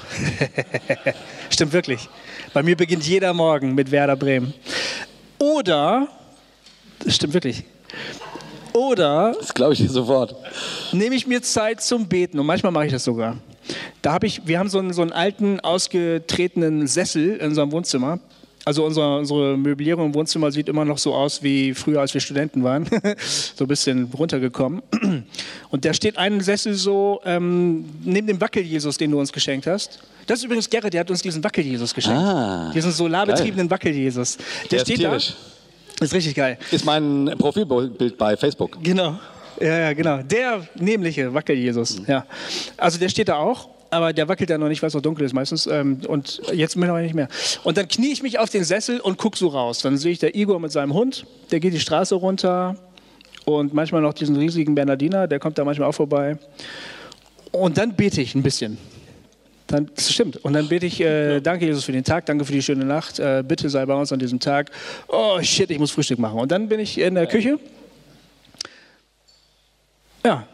Stimmt 1.50 1.74
wirklich. 1.74 2.08
Bei 2.54 2.62
mir 2.62 2.74
beginnt 2.74 3.06
jeder 3.06 3.34
Morgen 3.34 3.74
mit 3.74 3.90
Werder 3.90 4.16
Bremen. 4.16 4.54
Oder, 5.38 6.08
das 7.00 7.16
stimmt 7.16 7.34
wirklich. 7.34 7.64
Oder 8.72 9.34
Das 9.38 9.52
glaube 9.52 9.74
ich 9.74 9.80
dir 9.80 9.90
sofort. 9.90 10.34
nehme 10.92 11.14
ich 11.14 11.26
mir 11.26 11.42
Zeit 11.42 11.82
zum 11.82 12.08
Beten 12.08 12.38
und 12.38 12.46
manchmal 12.46 12.72
mache 12.72 12.86
ich 12.86 12.92
das 12.92 13.04
sogar. 13.04 13.36
Da 14.00 14.14
habe 14.14 14.26
ich, 14.26 14.46
wir 14.46 14.58
haben 14.58 14.70
so 14.70 14.78
einen, 14.78 14.94
so 14.94 15.02
einen 15.02 15.12
alten, 15.12 15.60
ausgetretenen 15.60 16.86
Sessel 16.86 17.36
in 17.36 17.48
unserem 17.48 17.70
Wohnzimmer. 17.70 18.18
Also 18.64 18.84
unser, 18.84 19.18
unsere 19.18 19.56
Möblierung 19.58 20.06
im 20.06 20.14
Wohnzimmer 20.14 20.50
sieht 20.50 20.68
immer 20.68 20.84
noch 20.84 20.98
so 20.98 21.14
aus 21.14 21.42
wie 21.42 21.74
früher, 21.74 22.00
als 22.00 22.14
wir 22.14 22.20
Studenten 22.20 22.64
waren. 22.64 22.86
so 23.54 23.64
ein 23.64 23.68
bisschen 23.68 24.10
runtergekommen. 24.16 24.82
Und 25.70 25.84
da 25.84 25.92
steht 25.92 26.16
ein 26.16 26.40
Sessel 26.40 26.74
so 26.74 27.20
ähm, 27.24 27.84
neben 28.02 28.26
dem 28.26 28.40
Wackel-Jesus, 28.40 28.96
den 28.96 29.10
du 29.10 29.20
uns 29.20 29.32
geschenkt 29.32 29.66
hast. 29.66 30.00
Das 30.26 30.38
ist 30.38 30.44
übrigens 30.46 30.70
Gerrit, 30.70 30.94
der 30.94 31.00
hat 31.00 31.10
uns 31.10 31.20
diesen 31.20 31.44
Wackel-Jesus 31.44 31.92
geschenkt. 31.92 32.18
Ah, 32.18 32.70
diesen 32.74 32.90
solarbetriebenen 32.92 33.70
Wackel-Jesus. 33.70 34.36
Der, 34.36 34.44
Der 34.70 34.78
ist 34.78 34.82
steht 34.86 34.96
tierisch. 34.98 35.34
da. 35.98 36.04
Ist 36.04 36.14
richtig 36.14 36.34
geil. 36.34 36.58
Ist 36.70 36.84
mein 36.84 37.34
Profilbild 37.38 38.16
bei 38.16 38.36
Facebook. 38.36 38.82
Genau. 38.82 39.18
Ja, 39.60 39.78
ja, 39.78 39.92
genau. 39.92 40.22
Der 40.22 40.66
nämliche 40.76 41.32
Wackel-Jesus. 41.32 42.00
Ja. 42.06 42.24
Also 42.76 42.98
der 42.98 43.08
steht 43.08 43.28
da 43.28 43.36
auch, 43.36 43.68
aber 43.94 44.12
der 44.12 44.28
wackelt 44.28 44.50
da 44.50 44.58
noch 44.58 44.68
nicht, 44.68 44.82
weil 44.82 44.88
es 44.88 44.94
noch 44.94 45.00
dunkel 45.00 45.24
ist 45.24 45.32
meistens. 45.32 45.66
Ähm, 45.66 46.00
und 46.06 46.42
jetzt 46.52 46.76
mittlerweile 46.76 47.04
nicht 47.04 47.14
mehr. 47.14 47.28
Und 47.62 47.76
dann 47.76 47.88
knie 47.88 48.12
ich 48.12 48.22
mich 48.22 48.38
auf 48.38 48.50
den 48.50 48.64
Sessel 48.64 49.00
und 49.00 49.16
gucke 49.18 49.38
so 49.38 49.48
raus. 49.48 49.80
Dann 49.80 49.96
sehe 49.96 50.12
ich 50.12 50.18
der 50.18 50.34
Igor 50.34 50.60
mit 50.60 50.72
seinem 50.72 50.94
Hund, 50.94 51.26
der 51.50 51.60
geht 51.60 51.72
die 51.72 51.80
Straße 51.80 52.14
runter. 52.14 52.76
Und 53.44 53.74
manchmal 53.74 54.00
noch 54.00 54.14
diesen 54.14 54.36
riesigen 54.36 54.74
Bernardiner, 54.74 55.28
der 55.28 55.38
kommt 55.38 55.58
da 55.58 55.64
manchmal 55.64 55.88
auch 55.88 55.94
vorbei. 55.94 56.38
Und 57.52 57.76
dann 57.78 57.94
bete 57.94 58.20
ich 58.20 58.34
ein 58.34 58.42
bisschen. 58.42 58.78
Dann, 59.66 59.90
das 59.94 60.12
stimmt. 60.12 60.36
Und 60.38 60.54
dann 60.54 60.68
bete 60.68 60.86
ich, 60.86 61.00
äh, 61.00 61.40
danke 61.40 61.66
Jesus 61.66 61.84
für 61.84 61.92
den 61.92 62.04
Tag, 62.04 62.26
danke 62.26 62.44
für 62.44 62.52
die 62.52 62.62
schöne 62.62 62.84
Nacht, 62.84 63.18
äh, 63.18 63.42
bitte 63.46 63.68
sei 63.68 63.84
bei 63.86 63.94
uns 63.94 64.12
an 64.12 64.18
diesem 64.18 64.40
Tag. 64.40 64.70
Oh 65.08 65.40
shit, 65.40 65.70
ich 65.70 65.78
muss 65.78 65.90
Frühstück 65.90 66.18
machen. 66.18 66.38
Und 66.38 66.50
dann 66.50 66.68
bin 66.68 66.80
ich 66.80 66.98
in 66.98 67.14
der 67.14 67.26
Küche. 67.26 67.58
Ja, 70.24 70.46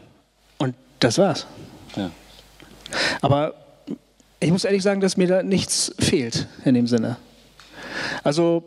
und 0.59 0.75
das 0.99 1.19
war's. 1.19 1.47
Ja. 1.97 2.11
Aber 3.21 3.55
ich 4.41 4.51
muss 4.51 4.65
ehrlich 4.65 4.83
sagen, 4.83 5.01
dass 5.01 5.17
mir 5.17 5.29
da 5.29 5.43
nichts 5.43 5.95
fehlt 5.99 6.47
in 6.65 6.75
dem 6.75 6.87
Sinne. 6.87 7.17
Also 8.25 8.65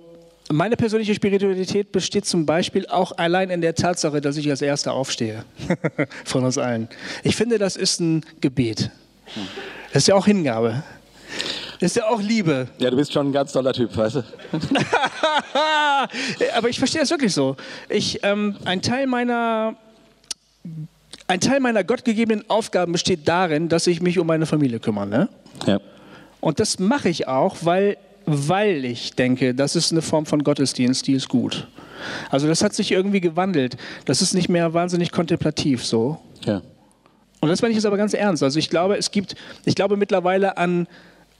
meine 0.52 0.76
persönliche 0.76 1.16
Spiritualität 1.16 1.92
besteht 1.92 2.26
zum 2.26 2.46
Beispiel 2.46 2.86
auch 2.88 3.18
allein 3.18 3.50
in 3.50 3.62
der 3.62 3.76
Tatsache, 3.76 4.22
dass 4.22 4.38
ich 4.38 4.50
als 4.50 4.62
Erster 4.62 4.94
aufstehe 4.94 5.44
von 6.26 6.44
uns 6.44 6.58
allen. 6.58 6.90
Ich 7.24 7.36
finde, 7.36 7.58
das 7.58 7.76
ist 7.76 8.00
ein 8.00 8.26
Gebet. 8.42 8.92
Das 9.92 10.04
ist 10.04 10.08
ja 10.08 10.16
auch 10.16 10.26
Hingabe. 10.26 10.84
Das 11.80 11.92
ist 11.92 11.98
ja 11.98 12.08
auch 12.08 12.22
Liebe. 12.22 12.68
ja, 12.78 12.90
du 12.90 12.96
bist 12.96 13.12
schon 13.12 13.30
ein 13.30 13.34
ganz 13.34 13.52
toller 13.52 13.74
Typ, 13.74 13.96
weißt 13.96 14.18
du? 14.18 14.24
Aber 16.56 16.70
ich 16.70 16.78
verstehe 16.78 17.02
es 17.02 17.10
wirklich 17.10 17.34
so. 17.34 17.58
Ich, 17.90 18.20
ähm, 18.24 18.56
ein 18.64 18.82
Teil 18.82 19.08
meiner 19.08 19.76
ein 21.28 21.40
Teil 21.40 21.60
meiner 21.60 21.84
gottgegebenen 21.84 22.50
Aufgaben 22.50 22.92
besteht 22.92 23.28
darin, 23.28 23.70
dass 23.70 23.88
ich 23.88 24.02
mich 24.02 24.20
um 24.20 24.28
meine 24.28 24.46
Familie 24.46 24.80
kümmere. 24.80 25.08
Ne? 25.08 25.30
Ja. 25.66 25.80
Und 26.42 26.60
das 26.60 26.80
mache 26.80 27.10
ich 27.10 27.28
auch, 27.28 27.58
weil, 27.62 27.98
weil 28.26 28.84
ich 28.86 29.14
denke, 29.14 29.56
das 29.56 29.76
ist 29.76 29.92
eine 29.92 30.02
Form 30.02 30.26
von 30.26 30.44
Gottesdienst, 30.44 31.08
die 31.08 31.14
ist 31.14 31.30
gut. 31.30 31.68
Also 32.30 32.48
das 32.48 32.62
hat 32.62 32.74
sich 32.74 32.92
irgendwie 32.92 33.22
gewandelt. 33.22 33.78
Das 34.06 34.22
ist 34.22 34.34
nicht 34.34 34.50
mehr 34.50 34.74
wahnsinnig 34.74 35.12
kontemplativ 35.12 35.86
so. 35.86 36.20
ja. 36.46 36.62
Und 37.40 37.50
das 37.50 37.62
meine 37.62 37.72
ich 37.74 37.76
jetzt 37.76 37.86
aber 37.86 37.98
ganz 37.98 38.14
ernst. 38.14 38.42
Also 38.42 38.58
ich 38.58 38.70
glaube, 38.70 38.96
es 38.96 39.12
gibt, 39.12 39.36
ich 39.66 39.76
glaube 39.76 39.98
mittlerweile 39.98 40.58
an 40.58 40.88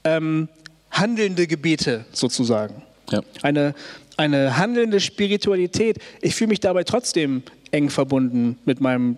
ähm, 0.04 0.48
handelnde 0.90 1.46
Gebete 1.46 2.04
sozusagen. 2.12 2.82
Ja. 3.10 3.22
Eine, 3.40 3.74
eine 4.18 4.58
handelnde 4.58 5.00
Spiritualität. 5.00 5.96
Ich 6.20 6.34
fühle 6.34 6.48
mich 6.48 6.60
dabei 6.60 6.84
trotzdem 6.84 7.42
eng 7.70 7.88
verbunden 7.88 8.58
mit 8.66 8.82
meinem 8.82 9.16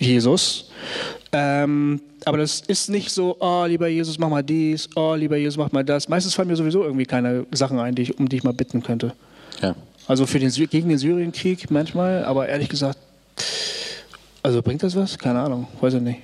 Jesus. 0.00 0.70
Ähm, 1.32 2.00
aber 2.24 2.38
das 2.38 2.60
ist 2.60 2.88
nicht 2.88 3.10
so, 3.10 3.36
oh, 3.40 3.64
lieber 3.66 3.88
Jesus, 3.88 4.18
mach 4.18 4.28
mal 4.28 4.42
dies, 4.42 4.88
oh, 4.96 5.14
lieber 5.14 5.36
Jesus, 5.36 5.56
mach 5.56 5.70
mal 5.72 5.84
das. 5.84 6.08
Meistens 6.08 6.34
fallen 6.34 6.48
mir 6.48 6.56
sowieso 6.56 6.82
irgendwie 6.82 7.06
keine 7.06 7.46
Sachen 7.52 7.78
ein, 7.78 7.94
die 7.94 8.02
ich, 8.02 8.18
um 8.18 8.28
die 8.28 8.36
ich 8.36 8.44
mal 8.44 8.52
bitten 8.52 8.82
könnte. 8.82 9.12
ja. 9.62 9.74
Also 10.08 10.24
für 10.24 10.38
den, 10.38 10.52
gegen 10.52 10.88
den 10.88 10.98
Syrienkrieg 10.98 11.68
manchmal, 11.70 12.24
aber 12.24 12.48
ehrlich 12.48 12.68
gesagt, 12.68 12.96
also 14.40 14.62
bringt 14.62 14.84
das 14.84 14.94
was? 14.94 15.18
Keine 15.18 15.40
Ahnung, 15.40 15.66
weiß 15.80 15.94
ich 15.94 16.00
nicht. 16.00 16.20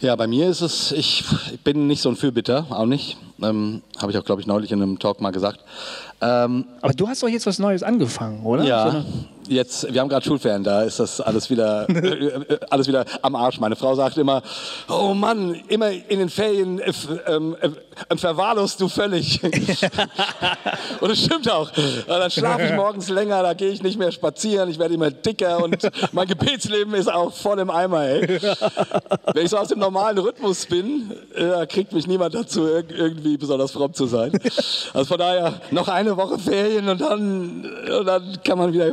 Ja, 0.00 0.14
bei 0.16 0.26
mir 0.26 0.48
ist 0.48 0.60
es, 0.60 0.92
ich, 0.92 1.24
ich 1.52 1.60
bin 1.60 1.86
nicht 1.86 2.02
so 2.02 2.08
ein 2.08 2.16
Fürbitter, 2.16 2.66
auch 2.70 2.86
nicht. 2.86 3.16
Ähm, 3.42 3.82
Habe 4.00 4.12
ich 4.12 4.18
auch, 4.18 4.24
glaube 4.24 4.40
ich, 4.40 4.46
neulich 4.46 4.70
in 4.72 4.82
einem 4.82 4.98
Talk 4.98 5.20
mal 5.20 5.30
gesagt. 5.30 5.60
Ähm, 6.20 6.64
Aber 6.82 6.92
du 6.92 7.06
hast 7.08 7.22
doch 7.22 7.28
jetzt 7.28 7.46
was 7.46 7.58
Neues 7.58 7.82
angefangen, 7.82 8.44
oder? 8.44 8.64
ja, 8.64 9.04
jetzt, 9.48 9.92
wir 9.92 10.00
haben 10.00 10.08
gerade 10.08 10.26
Schulferien, 10.26 10.64
da 10.64 10.82
ist 10.82 10.98
das 10.98 11.20
alles 11.20 11.48
wieder, 11.48 11.88
äh, 11.88 12.58
alles 12.70 12.88
wieder 12.88 13.04
am 13.22 13.36
Arsch. 13.36 13.60
Meine 13.60 13.76
Frau 13.76 13.94
sagt 13.94 14.18
immer, 14.18 14.42
oh 14.88 15.14
Mann, 15.14 15.54
immer 15.68 15.90
in 15.90 16.18
den 16.18 16.28
Ferien 16.28 16.80
äh, 16.80 16.92
ähm, 17.28 17.56
äh, 17.60 18.16
verwahrlost 18.16 18.80
du 18.80 18.88
völlig. 18.88 19.40
und 21.00 21.10
es 21.10 21.24
stimmt 21.24 21.50
auch. 21.50 21.70
Dann 22.06 22.30
schlafe 22.30 22.64
ich 22.64 22.72
morgens 22.74 23.08
länger, 23.08 23.42
da 23.42 23.54
gehe 23.54 23.70
ich 23.70 23.82
nicht 23.82 23.98
mehr 23.98 24.10
spazieren, 24.12 24.68
ich 24.70 24.78
werde 24.78 24.94
immer 24.94 25.10
dicker 25.10 25.62
und 25.62 25.88
mein 26.12 26.26
Gebetsleben 26.26 26.94
ist 26.94 27.10
auch 27.12 27.32
voll 27.32 27.58
im 27.60 27.70
Eimer. 27.70 28.02
Ey. 28.02 28.40
Wenn 29.32 29.44
ich 29.44 29.50
so 29.50 29.56
aus 29.58 29.68
dem 29.68 29.78
normalen 29.78 30.18
Rhythmus 30.18 30.66
bin, 30.66 31.12
äh, 31.34 31.64
kriegt 31.66 31.92
mich 31.92 32.06
niemand 32.06 32.34
dazu, 32.34 32.62
irg- 32.62 32.92
irgendwie 32.92 33.36
besonders 33.36 33.70
fromm 33.70 33.94
zu 33.94 34.06
sein. 34.06 34.32
Also 34.92 35.04
von 35.06 35.18
daher 35.18 35.60
noch 35.70 35.88
eine 35.88 36.07
Woche 36.16 36.38
Ferien 36.38 36.88
und 36.88 37.00
dann, 37.00 37.64
und 37.98 38.06
dann 38.06 38.38
kann 38.44 38.58
man 38.58 38.72
wieder 38.72 38.92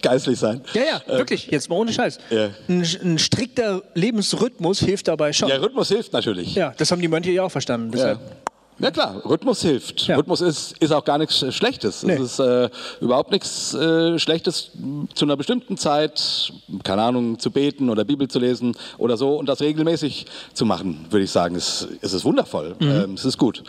geistlich 0.00 0.38
sein. 0.38 0.60
Ja, 0.74 0.82
ja, 1.08 1.18
wirklich, 1.18 1.46
jetzt 1.48 1.68
mal 1.68 1.76
ohne 1.76 1.92
Scheiß. 1.92 2.18
Ja. 2.30 2.50
Ein, 2.68 2.86
ein 3.02 3.18
strikter 3.18 3.82
Lebensrhythmus 3.94 4.80
hilft 4.80 5.08
dabei 5.08 5.32
schon. 5.32 5.48
Der 5.48 5.58
Ja, 5.58 5.62
Rhythmus 5.62 5.88
hilft 5.88 6.12
natürlich. 6.12 6.54
das 6.76 6.90
haben 6.90 7.00
die 7.00 7.08
Mönche 7.08 7.30
ja 7.30 7.42
auch 7.44 7.50
verstanden. 7.50 7.86
Ja. 7.88 7.92
Deshalb. 7.96 8.18
Ja 8.20 8.41
klar, 8.90 9.22
Rhythmus 9.24 9.62
hilft. 9.62 10.08
Ja. 10.08 10.16
Rhythmus 10.16 10.40
ist, 10.40 10.76
ist 10.78 10.92
auch 10.92 11.04
gar 11.04 11.16
nichts 11.16 11.44
Schlechtes. 11.54 12.02
Nee. 12.02 12.14
Es 12.14 12.20
ist 12.20 12.38
äh, 12.40 12.68
überhaupt 13.00 13.30
nichts 13.30 13.74
äh, 13.74 14.18
Schlechtes 14.18 14.72
zu 15.14 15.24
einer 15.24 15.36
bestimmten 15.36 15.76
Zeit, 15.76 16.52
keine 16.82 17.02
Ahnung, 17.02 17.38
zu 17.38 17.52
beten 17.52 17.90
oder 17.90 18.04
Bibel 18.04 18.26
zu 18.26 18.40
lesen 18.40 18.76
oder 18.98 19.16
so 19.16 19.36
und 19.36 19.48
das 19.48 19.60
regelmäßig 19.60 20.26
zu 20.52 20.64
machen, 20.64 21.06
würde 21.10 21.24
ich 21.24 21.30
sagen. 21.30 21.54
Es, 21.54 21.86
es 22.00 22.12
ist 22.12 22.24
wundervoll. 22.24 22.74
Ähm, 22.80 23.14
es 23.14 23.24
ist 23.24 23.38
gut. 23.38 23.62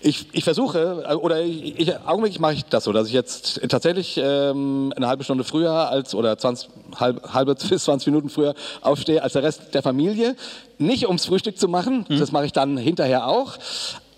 Ich, 0.00 0.26
ich 0.32 0.42
versuche, 0.42 1.04
äh, 1.08 1.14
oder 1.14 1.40
ich, 1.40 1.78
ich, 1.78 1.96
augenblicklich 2.00 2.40
mache 2.40 2.54
ich 2.54 2.64
das 2.64 2.84
so, 2.84 2.92
dass 2.92 3.06
ich 3.06 3.12
jetzt 3.12 3.60
tatsächlich 3.68 4.20
ähm, 4.20 4.92
eine 4.96 5.06
halbe 5.06 5.22
Stunde 5.22 5.44
früher 5.44 5.70
als 5.70 6.16
oder 6.16 6.36
20, 6.36 6.68
halb, 6.96 7.32
halbe 7.32 7.54
bis 7.68 7.84
20 7.84 8.06
Minuten 8.08 8.28
früher 8.28 8.54
aufstehe 8.80 9.22
als 9.22 9.34
der 9.34 9.44
Rest 9.44 9.74
der 9.74 9.82
Familie. 9.82 10.34
Nicht 10.78 11.06
ums 11.06 11.26
Frühstück 11.26 11.58
zu 11.58 11.68
machen, 11.68 12.06
das 12.08 12.30
mache 12.32 12.46
ich 12.46 12.52
dann 12.52 12.76
hinterher 12.76 13.26
auch 13.26 13.58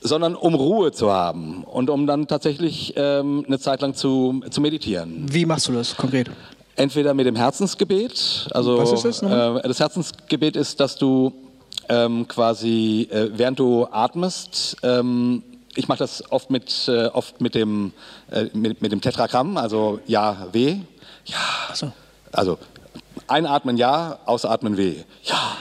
sondern 0.02 0.34
um 0.34 0.54
Ruhe 0.54 0.92
zu 0.92 1.10
haben 1.12 1.64
und 1.64 1.90
um 1.90 2.06
dann 2.06 2.26
tatsächlich 2.26 2.94
ähm, 2.96 3.44
eine 3.46 3.58
Zeit 3.58 3.80
lang 3.82 3.94
zu, 3.94 4.42
zu 4.50 4.60
meditieren. 4.60 5.26
Wie 5.30 5.44
machst 5.44 5.68
du 5.68 5.72
das 5.72 5.96
konkret? 5.96 6.30
Entweder 6.76 7.12
mit 7.14 7.26
dem 7.26 7.36
Herzensgebet, 7.36 8.48
also 8.52 8.78
Was 8.78 8.92
ist 8.92 9.04
das? 9.04 9.22
Äh, 9.22 9.68
das 9.68 9.80
Herzensgebet 9.80 10.56
ist, 10.56 10.80
dass 10.80 10.96
du 10.96 11.32
ähm, 11.88 12.26
quasi, 12.28 13.08
äh, 13.10 13.30
während 13.34 13.58
du 13.58 13.86
atmest, 13.90 14.76
ähm, 14.82 15.42
ich 15.76 15.88
mache 15.88 15.98
das 15.98 16.30
oft 16.32 16.50
mit, 16.50 16.88
äh, 16.88 17.06
oft 17.08 17.40
mit 17.40 17.54
dem, 17.54 17.92
äh, 18.30 18.46
mit, 18.54 18.80
mit 18.82 18.92
dem 18.92 19.00
Tetragramm, 19.00 19.56
also 19.56 20.00
Ja, 20.06 20.46
Weh. 20.52 20.76
Ja, 21.26 21.36
Achso. 21.68 21.92
also 22.32 22.58
einatmen 23.26 23.76
Ja, 23.76 24.18
ausatmen 24.24 24.76
Weh. 24.76 24.94
Ja, 25.24 25.56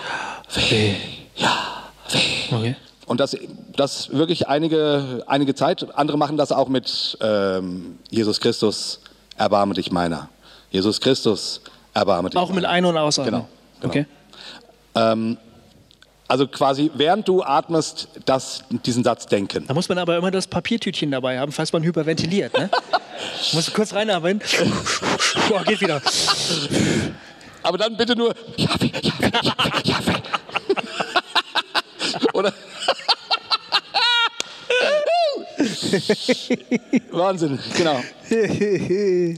Weh, 0.53 0.95
ja, 1.35 1.51
Weh. 2.11 2.55
Okay. 2.55 2.75
Und 3.05 3.19
das, 3.19 3.35
das 3.79 4.11
wirklich 4.11 4.47
einige, 4.47 5.23
einige 5.27 5.55
Zeit. 5.55 5.87
Andere 5.95 6.17
machen 6.17 6.37
das 6.37 6.51
auch 6.51 6.67
mit 6.67 7.17
ähm, 7.21 7.97
Jesus 8.09 8.39
Christus, 8.39 8.99
erbarme 9.37 9.73
dich 9.73 9.91
meiner. 9.91 10.29
Jesus 10.71 10.99
Christus, 11.01 11.61
erbarme 11.93 12.29
dich 12.29 12.39
Auch 12.39 12.49
mit 12.49 12.63
meiner. 12.63 12.69
Ein- 12.69 12.85
und 12.85 12.97
Ausatmen? 12.97 13.31
Genau, 13.31 13.47
genau. 13.81 13.89
Okay. 13.89 14.05
Also 16.29 16.45
quasi, 16.45 16.91
während 16.93 17.27
du 17.27 17.41
atmest, 17.41 18.07
das, 18.25 18.63
diesen 18.85 19.03
Satz 19.03 19.25
denken. 19.25 19.65
Da 19.67 19.73
muss 19.73 19.89
man 19.89 19.97
aber 19.97 20.15
immer 20.15 20.29
das 20.29 20.45
Papiertütchen 20.45 21.09
dabei 21.09 21.39
haben, 21.39 21.51
falls 21.51 21.73
man 21.73 21.81
hyperventiliert. 21.81 22.55
Ne? 22.55 22.69
Musst 23.53 23.69
du 23.69 23.71
kurz 23.71 23.95
reinarbeiten. 23.95 24.39
Boah, 25.49 25.63
geht 25.63 25.81
wieder. 25.81 25.99
Aber 27.63 27.79
dann 27.79 27.97
bitte 27.97 28.15
nur, 28.15 28.35
ja, 28.57 28.69
ja, 28.79 28.89
ja, 29.41 29.53
ja, 29.83 30.05
weh. 30.05 30.13
Oder? 32.33 32.53
Wahnsinn, 37.11 37.59
genau. 37.77 38.01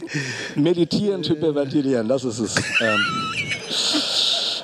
Meditieren, 0.56 1.24
hyperventilieren, 1.24 2.08
das 2.08 2.24
ist 2.24 2.40
es. 2.40 2.56
Ähm, 2.80 3.06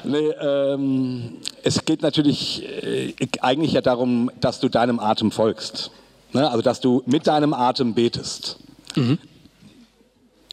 nee, 0.03 0.29
ähm, 0.39 1.37
es 1.63 1.83
geht 1.85 2.01
natürlich 2.01 2.63
äh, 2.63 3.13
eigentlich 3.41 3.73
ja 3.73 3.81
darum, 3.81 4.31
dass 4.39 4.59
du 4.59 4.69
deinem 4.69 4.99
Atem 4.99 5.31
folgst. 5.31 5.91
Ne? 6.33 6.49
Also, 6.49 6.61
dass 6.61 6.79
du 6.79 7.03
mit 7.05 7.27
deinem 7.27 7.53
Atem 7.53 7.93
betest. 7.93 8.57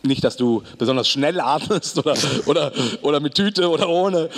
Nicht, 0.02 0.22
dass 0.22 0.36
du 0.36 0.62
besonders 0.78 1.08
schnell 1.08 1.40
atmest 1.40 1.98
oder, 1.98 2.14
oder, 2.46 2.72
oder 3.02 3.20
mit 3.20 3.34
Tüte 3.34 3.70
oder 3.70 3.88
ohne. 3.88 4.28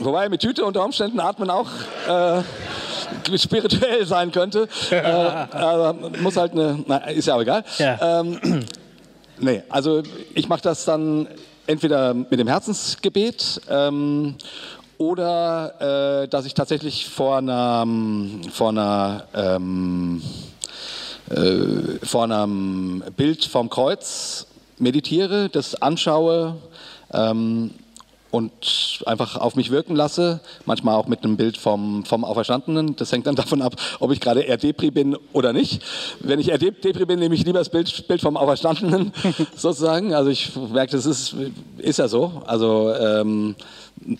Wobei 0.00 0.28
mit 0.28 0.40
Tüte 0.40 0.64
unter 0.64 0.84
Umständen 0.84 1.20
atmen 1.20 1.50
auch 1.50 1.68
äh, 2.08 2.42
spirituell 3.38 4.06
sein 4.06 4.30
könnte. 4.30 4.68
äh, 4.90 4.96
aber 5.00 5.94
muss 6.20 6.36
halt 6.36 6.52
eine, 6.52 6.82
na, 6.86 6.98
ist 7.08 7.26
ja 7.26 7.34
auch 7.34 7.40
egal. 7.40 7.64
Ja. 7.78 8.20
Ähm, 8.20 8.64
nee, 9.38 9.62
also 9.68 10.02
ich 10.34 10.48
mache 10.48 10.62
das 10.62 10.84
dann 10.84 11.26
entweder 11.66 12.14
mit 12.14 12.38
dem 12.38 12.48
Herzensgebet 12.48 13.60
ähm, 13.68 14.36
oder 14.98 16.22
äh, 16.22 16.28
dass 16.28 16.46
ich 16.46 16.54
tatsächlich 16.54 17.08
vor 17.08 17.38
einer, 17.38 17.86
vor 18.52 18.70
einer 18.70 19.24
ähm, 19.34 20.22
äh, 21.30 22.06
vor 22.06 22.24
einem 22.24 23.04
Bild 23.16 23.44
vom 23.44 23.68
Kreuz 23.68 24.46
meditiere, 24.78 25.48
das 25.50 25.74
anschaue 25.80 26.56
ähm, 27.12 27.70
und 28.30 28.52
einfach 29.06 29.36
auf 29.36 29.56
mich 29.56 29.70
wirken 29.70 29.96
lasse. 29.96 30.40
Manchmal 30.66 30.94
auch 30.96 31.06
mit 31.06 31.24
einem 31.24 31.36
Bild 31.36 31.56
vom, 31.56 32.04
vom 32.04 32.24
Auferstandenen. 32.24 32.94
Das 32.96 33.10
hängt 33.10 33.26
dann 33.26 33.36
davon 33.36 33.62
ab, 33.62 33.74
ob 34.00 34.10
ich 34.12 34.20
gerade 34.20 34.40
eher 34.42 34.56
Depri 34.58 34.90
bin 34.90 35.16
oder 35.32 35.52
nicht. 35.54 35.82
Wenn 36.20 36.38
ich 36.38 36.48
eher 36.50 36.58
Dep- 36.58 36.82
Depri 36.82 37.06
bin, 37.06 37.18
nehme 37.20 37.34
ich 37.34 37.44
lieber 37.46 37.58
das 37.58 37.70
Bild, 37.70 38.06
Bild 38.06 38.20
vom 38.20 38.36
Auferstandenen 38.36 39.12
sozusagen. 39.56 40.12
Also 40.14 40.28
ich 40.30 40.54
merke, 40.56 40.92
das 40.92 41.06
ist, 41.06 41.34
ist 41.78 41.98
ja 41.98 42.08
so. 42.08 42.42
Also 42.46 42.92
ähm, 42.94 43.54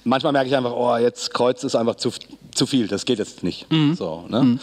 manchmal 0.04 0.32
merke 0.32 0.48
ich 0.48 0.56
einfach, 0.56 0.72
oh, 0.74 0.96
jetzt 0.96 1.34
Kreuz 1.34 1.62
ist 1.64 1.74
einfach 1.76 1.96
zu, 1.96 2.10
zu 2.54 2.66
viel. 2.66 2.88
Das 2.88 3.04
geht 3.04 3.18
jetzt 3.18 3.42
nicht. 3.42 3.66
So, 3.94 4.24
ne? 4.28 4.58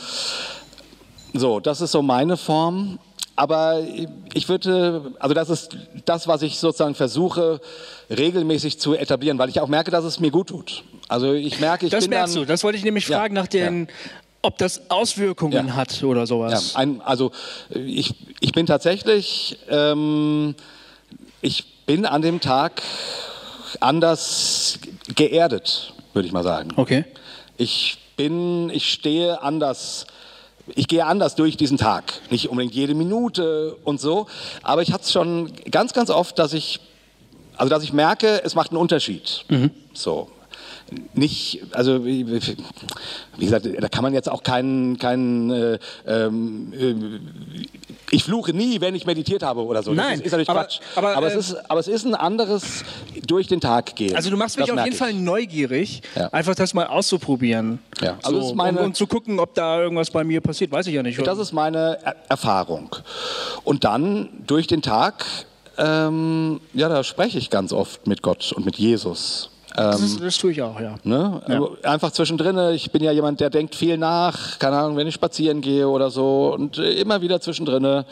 So, 1.34 1.60
das 1.60 1.82
ist 1.82 1.92
so 1.92 2.02
meine 2.02 2.38
Form. 2.38 2.98
Aber 3.38 3.82
ich 4.34 4.48
würde, 4.48 5.14
also 5.20 5.34
das 5.34 5.50
ist 5.50 5.78
das, 6.06 6.28
was 6.28 6.42
ich 6.42 6.58
sozusagen 6.58 6.96
versuche, 6.96 7.60
regelmäßig 8.10 8.80
zu 8.80 8.94
etablieren, 8.94 9.38
weil 9.38 9.50
ich 9.50 9.60
auch 9.60 9.68
merke, 9.68 9.92
dass 9.92 10.06
es 10.06 10.20
mir 10.22 10.32
gut 10.32 10.48
tut. 10.48 10.84
Also 11.10 11.34
ich 11.34 11.60
merke, 11.60 11.86
ich 11.86 11.92
Das 11.92 12.06
bin 12.06 12.12
merkst 12.12 12.36
dann, 12.36 12.44
du. 12.44 12.48
Das 12.48 12.64
wollte 12.64 12.78
ich 12.78 12.86
nämlich 12.86 13.08
Ja, 13.10 13.18
fragen 13.18 13.34
nach 13.36 13.48
den, 13.48 13.90
ob 14.42 14.58
das 14.58 14.90
Auswirkungen 14.90 15.68
Ja. 15.68 15.76
hat 15.76 16.02
oder 16.04 16.22
Ja, 16.22 16.26
sowas. 16.28 16.76
ein, 16.76 17.02
also 17.02 17.32
ich, 17.72 18.14
ich 18.40 18.54
bin 18.54 18.66
tatsächlich, 18.68 19.58
ähm, 19.70 20.56
ich 21.42 21.66
bin 21.86 22.06
an 22.06 22.22
dem 22.22 22.40
Tag 22.40 22.82
anders 23.82 24.80
geerdet, 25.14 25.94
würde 26.14 26.26
ich 26.28 26.32
mal 26.34 26.44
sagen. 26.44 26.70
Okay. 26.78 27.04
Ich 27.58 27.98
bin, 28.16 28.70
ich 28.70 28.92
stehe 28.92 29.42
anders, 29.42 30.06
ich 30.74 30.88
gehe 30.88 31.06
anders 31.06 31.36
durch 31.36 31.58
diesen 31.58 31.78
Tag. 31.78 32.14
Nicht 32.30 32.50
unbedingt 32.50 32.74
jede 32.74 32.96
Minute 32.96 33.76
und 33.84 34.00
so, 34.02 34.28
aber 34.64 34.82
ich 34.82 34.92
hatte 34.92 35.04
es 35.04 35.12
schon 35.12 35.52
ganz, 35.70 35.94
ganz 35.94 36.10
oft, 36.10 36.40
dass 36.40 36.54
ich, 36.54 36.80
also 37.58 37.70
dass 37.70 37.84
ich 37.84 37.94
merke, 37.94 38.44
es 38.44 38.56
macht 38.56 38.72
einen 38.72 38.80
Unterschied. 38.80 39.46
So. 39.94 40.30
Nicht, 41.14 41.62
also 41.72 42.06
wie, 42.06 42.24
gesagt, 43.40 43.68
da 43.80 43.88
kann 43.90 44.04
man 44.04 44.14
jetzt 44.14 44.30
auch 44.30 44.44
keinen, 44.44 44.98
keinen 44.98 45.50
äh, 45.52 45.80
ähm, 46.08 46.74
äh, 46.74 46.96
ich 48.12 48.24
fluche 48.24 48.54
nie, 48.54 48.82
wenn 48.82 48.96
ich 48.96 49.06
meditiert 49.06 49.44
habe 49.44 49.64
oder 49.66 49.84
so. 49.84 49.94
Nein, 49.94 50.12
das 50.12 50.20
ist, 50.20 50.26
ist 50.28 50.32
natürlich 50.32 50.50
aber- 50.50 50.62
Quatsch. 50.64 50.80
aber, 50.96 51.16
Aber, 51.18 51.28
äh, 51.28 51.36
es 51.36 51.52
ist, 51.52 51.70
aber 51.70 51.80
es 51.80 51.88
ist 51.88 52.06
ein 52.06 52.16
anderes 52.16 52.84
durch 53.26 53.48
den 53.48 53.62
Tag 53.62 53.96
gehen. 53.96 54.16
Also 54.16 54.30
du 54.30 54.38
machst 54.38 54.58
Das 54.58 54.68
mich 54.68 54.78
auf 54.78 54.86
jeden 54.86 54.98
Fall 54.98 55.12
ich. 55.12 55.16
neugierig, 55.18 56.02
Ja. 56.16 56.28
einfach 56.30 56.56
das 56.56 56.74
mal 56.74 56.88
auszuprobieren. 56.88 57.80
Ja, 58.02 58.18
also 58.24 58.42
so, 58.42 58.56
meine- 58.56 58.80
und, 58.80 58.86
und 58.86 58.96
zu 58.96 59.08
gucken, 59.08 59.40
ob 59.40 59.54
da 59.56 59.82
irgendwas 59.82 60.12
bei 60.12 60.24
mir 60.24 60.42
passiert, 60.42 60.72
weiß 60.72 60.88
ich 60.88 60.94
ja 60.94 61.04
nicht. 61.04 61.26
Das 61.26 61.40
ist 61.40 61.52
meine 61.54 61.98
er 62.04 62.16
Erfahrung. 62.30 62.96
Und 63.64 63.84
dann 63.84 64.30
durch 64.46 64.68
den 64.68 64.82
Tag, 64.82 65.26
ähm, 65.78 66.62
ja, 66.74 66.88
da 66.90 67.04
spreche 67.04 67.38
ich 67.38 67.50
ganz 67.50 67.74
oft 67.74 68.08
mit 68.08 68.22
Gott 68.22 68.52
und 68.54 68.66
mit 68.66 68.78
Jesus. 68.78 69.50
Das, 69.76 70.02
ist, 70.02 70.22
das 70.22 70.38
tue 70.38 70.52
ich 70.52 70.62
auch, 70.62 70.80
ja. 70.80 70.96
Ne? 71.04 71.42
Also 71.46 71.78
Einfach 71.84 72.12
zwischendrin. 72.12 72.58
Ich 72.74 72.92
bin 72.92 73.04
ja 73.04 73.12
jemand, 73.12 73.40
der 73.40 73.50
denkt 73.50 73.76
viel 73.76 73.98
nach. 73.98 74.60
Keine 74.60 74.78
Ahnung, 74.78 74.98
wenn 74.98 75.08
ich 75.08 75.16
spazieren 75.16 75.62
gehe 75.62 75.88
oder 75.88 76.10
so. 76.10 76.54
Und 76.54 76.78
äh, 76.78 76.94
immer 76.94 77.22
wieder 77.22 77.42
zwischendrin. 77.42 78.06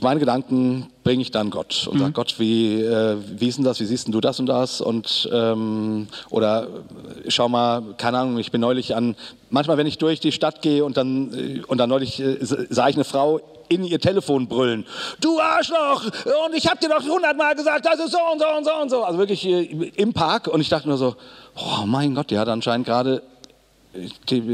Meine 0.00 0.18
Gedanken 0.18 0.88
bringe 1.04 1.22
ich 1.22 1.30
dann 1.30 1.50
Gott 1.50 1.86
und 1.86 1.98
sage, 1.98 2.12
Gott, 2.12 2.36
wie, 2.38 2.80
äh, 2.82 3.16
wie 3.36 3.46
ist 3.46 3.58
denn 3.58 3.64
das, 3.64 3.78
wie 3.78 3.84
siehst 3.84 4.06
denn 4.06 4.12
du 4.12 4.20
das 4.20 4.40
und 4.40 4.46
das? 4.46 4.80
Und, 4.80 5.28
ähm, 5.32 6.08
oder 6.30 6.64
äh, 6.64 7.30
schau 7.30 7.48
mal, 7.48 7.82
keine 7.96 8.18
Ahnung, 8.18 8.38
ich 8.38 8.50
bin 8.50 8.60
neulich 8.60 8.96
an, 8.96 9.14
manchmal 9.50 9.76
wenn 9.76 9.86
ich 9.86 9.98
durch 9.98 10.18
die 10.18 10.32
Stadt 10.32 10.62
gehe 10.62 10.84
und 10.84 10.96
dann, 10.96 11.32
äh, 11.32 11.62
und 11.66 11.78
dann 11.78 11.88
neulich 11.88 12.20
äh, 12.20 12.38
sah 12.40 12.88
ich 12.88 12.96
eine 12.96 13.04
Frau 13.04 13.40
in 13.68 13.84
ihr 13.84 14.00
Telefon 14.00 14.48
brüllen. 14.48 14.86
Du 15.20 15.40
Arschloch! 15.40 16.04
Und 16.46 16.54
ich 16.54 16.66
habe 16.66 16.78
dir 16.78 16.88
doch 16.88 17.02
hundertmal 17.02 17.54
gesagt, 17.54 17.86
das 17.86 17.98
ist 18.00 18.12
so 18.12 18.18
und 18.32 18.40
so 18.40 18.46
und 18.56 18.64
so 18.64 18.74
und 18.74 18.90
so. 18.90 19.04
Also 19.04 19.18
wirklich 19.18 19.44
äh, 19.46 19.62
im 19.96 20.12
Park. 20.12 20.48
Und 20.48 20.60
ich 20.60 20.68
dachte 20.68 20.88
nur 20.88 20.98
so, 20.98 21.16
oh 21.56 21.86
mein 21.86 22.14
Gott, 22.14 22.30
die 22.30 22.38
hat 22.38 22.48
anscheinend 22.48 22.86
gerade, 22.86 23.22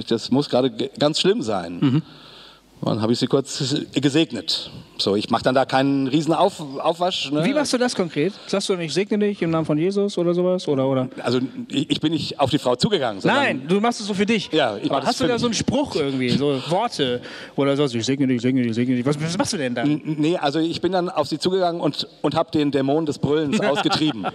das 0.09 0.31
muss 0.31 0.49
gerade 0.49 0.71
ganz 0.71 1.21
schlimm 1.21 1.43
sein. 1.43 1.79
Mhm. 1.81 2.03
Dann 2.85 3.01
habe 3.01 3.13
ich 3.13 3.19
sie 3.19 3.27
kurz 3.27 3.75
gesegnet. 3.95 4.71
So, 4.99 5.17
ich 5.17 5.31
mache 5.31 5.43
dann 5.43 5.55
da 5.55 5.65
keinen 5.65 6.07
riesen 6.07 6.33
Auf, 6.33 6.61
Aufwasch. 6.61 7.31
Ne? 7.31 7.45
Wie 7.45 7.55
machst 7.55 7.73
du 7.73 7.79
das 7.79 7.95
konkret? 7.95 8.33
Sagst 8.47 8.69
du, 8.69 8.75
ich 8.75 8.93
segne 8.93 9.19
dich 9.19 9.41
im 9.43 9.51
Namen 9.51 9.65
von 9.65 9.79
Jesus 9.79 10.19
oder 10.19 10.35
sowas? 10.35 10.69
Oder, 10.69 10.87
oder? 10.87 11.09
Also 11.23 11.41
ich, 11.69 12.01
bin 12.01 12.13
nicht 12.13 12.39
auf 12.39 12.51
die 12.51 12.59
Frau 12.59 12.77
zugegangen. 12.77 13.21
Nein, 13.25 13.63
du 13.67 13.81
machst 13.81 14.01
es 14.01 14.07
so 14.07 14.15
für 14.15 14.27
dich. 14.27 14.51
Ja, 14.53 14.77
ich 14.77 14.91
mach 14.91 15.05
Hast 15.05 15.21
du 15.21 15.27
da 15.27 15.39
so 15.39 15.47
einen 15.47 15.55
Spruch 15.55 15.97
irgendwie, 15.97 16.31
so 16.31 16.61
Worte 16.69 17.21
oder 17.57 17.77
so? 17.77 17.85
Ich 17.85 18.05
segne 18.05 18.27
dich, 18.27 18.37
ich 18.37 18.43
segne 18.43 18.63
dich, 18.63 18.71
ich 18.71 18.77
segne 18.77 18.97
dich. 18.97 19.07
Was, 19.07 19.21
was 19.21 19.39
machst 19.39 19.53
du 19.53 19.57
denn 19.57 19.75
dann? 19.75 20.01
Nee, 20.05 20.37
also 20.37 20.59
ich 20.59 20.81
bin 20.81 20.93
dann 20.93 21.09
auf 21.09 21.29
sie 21.29 21.39
zugegangen 21.39 21.81
und, 21.81 22.07
und 22.21 22.35
habe 22.35 22.51
den 22.51 22.71
Dämon 22.71 23.07
des 23.07 23.19
Brüllens 23.19 23.61
ausgetrieben. 23.61 24.27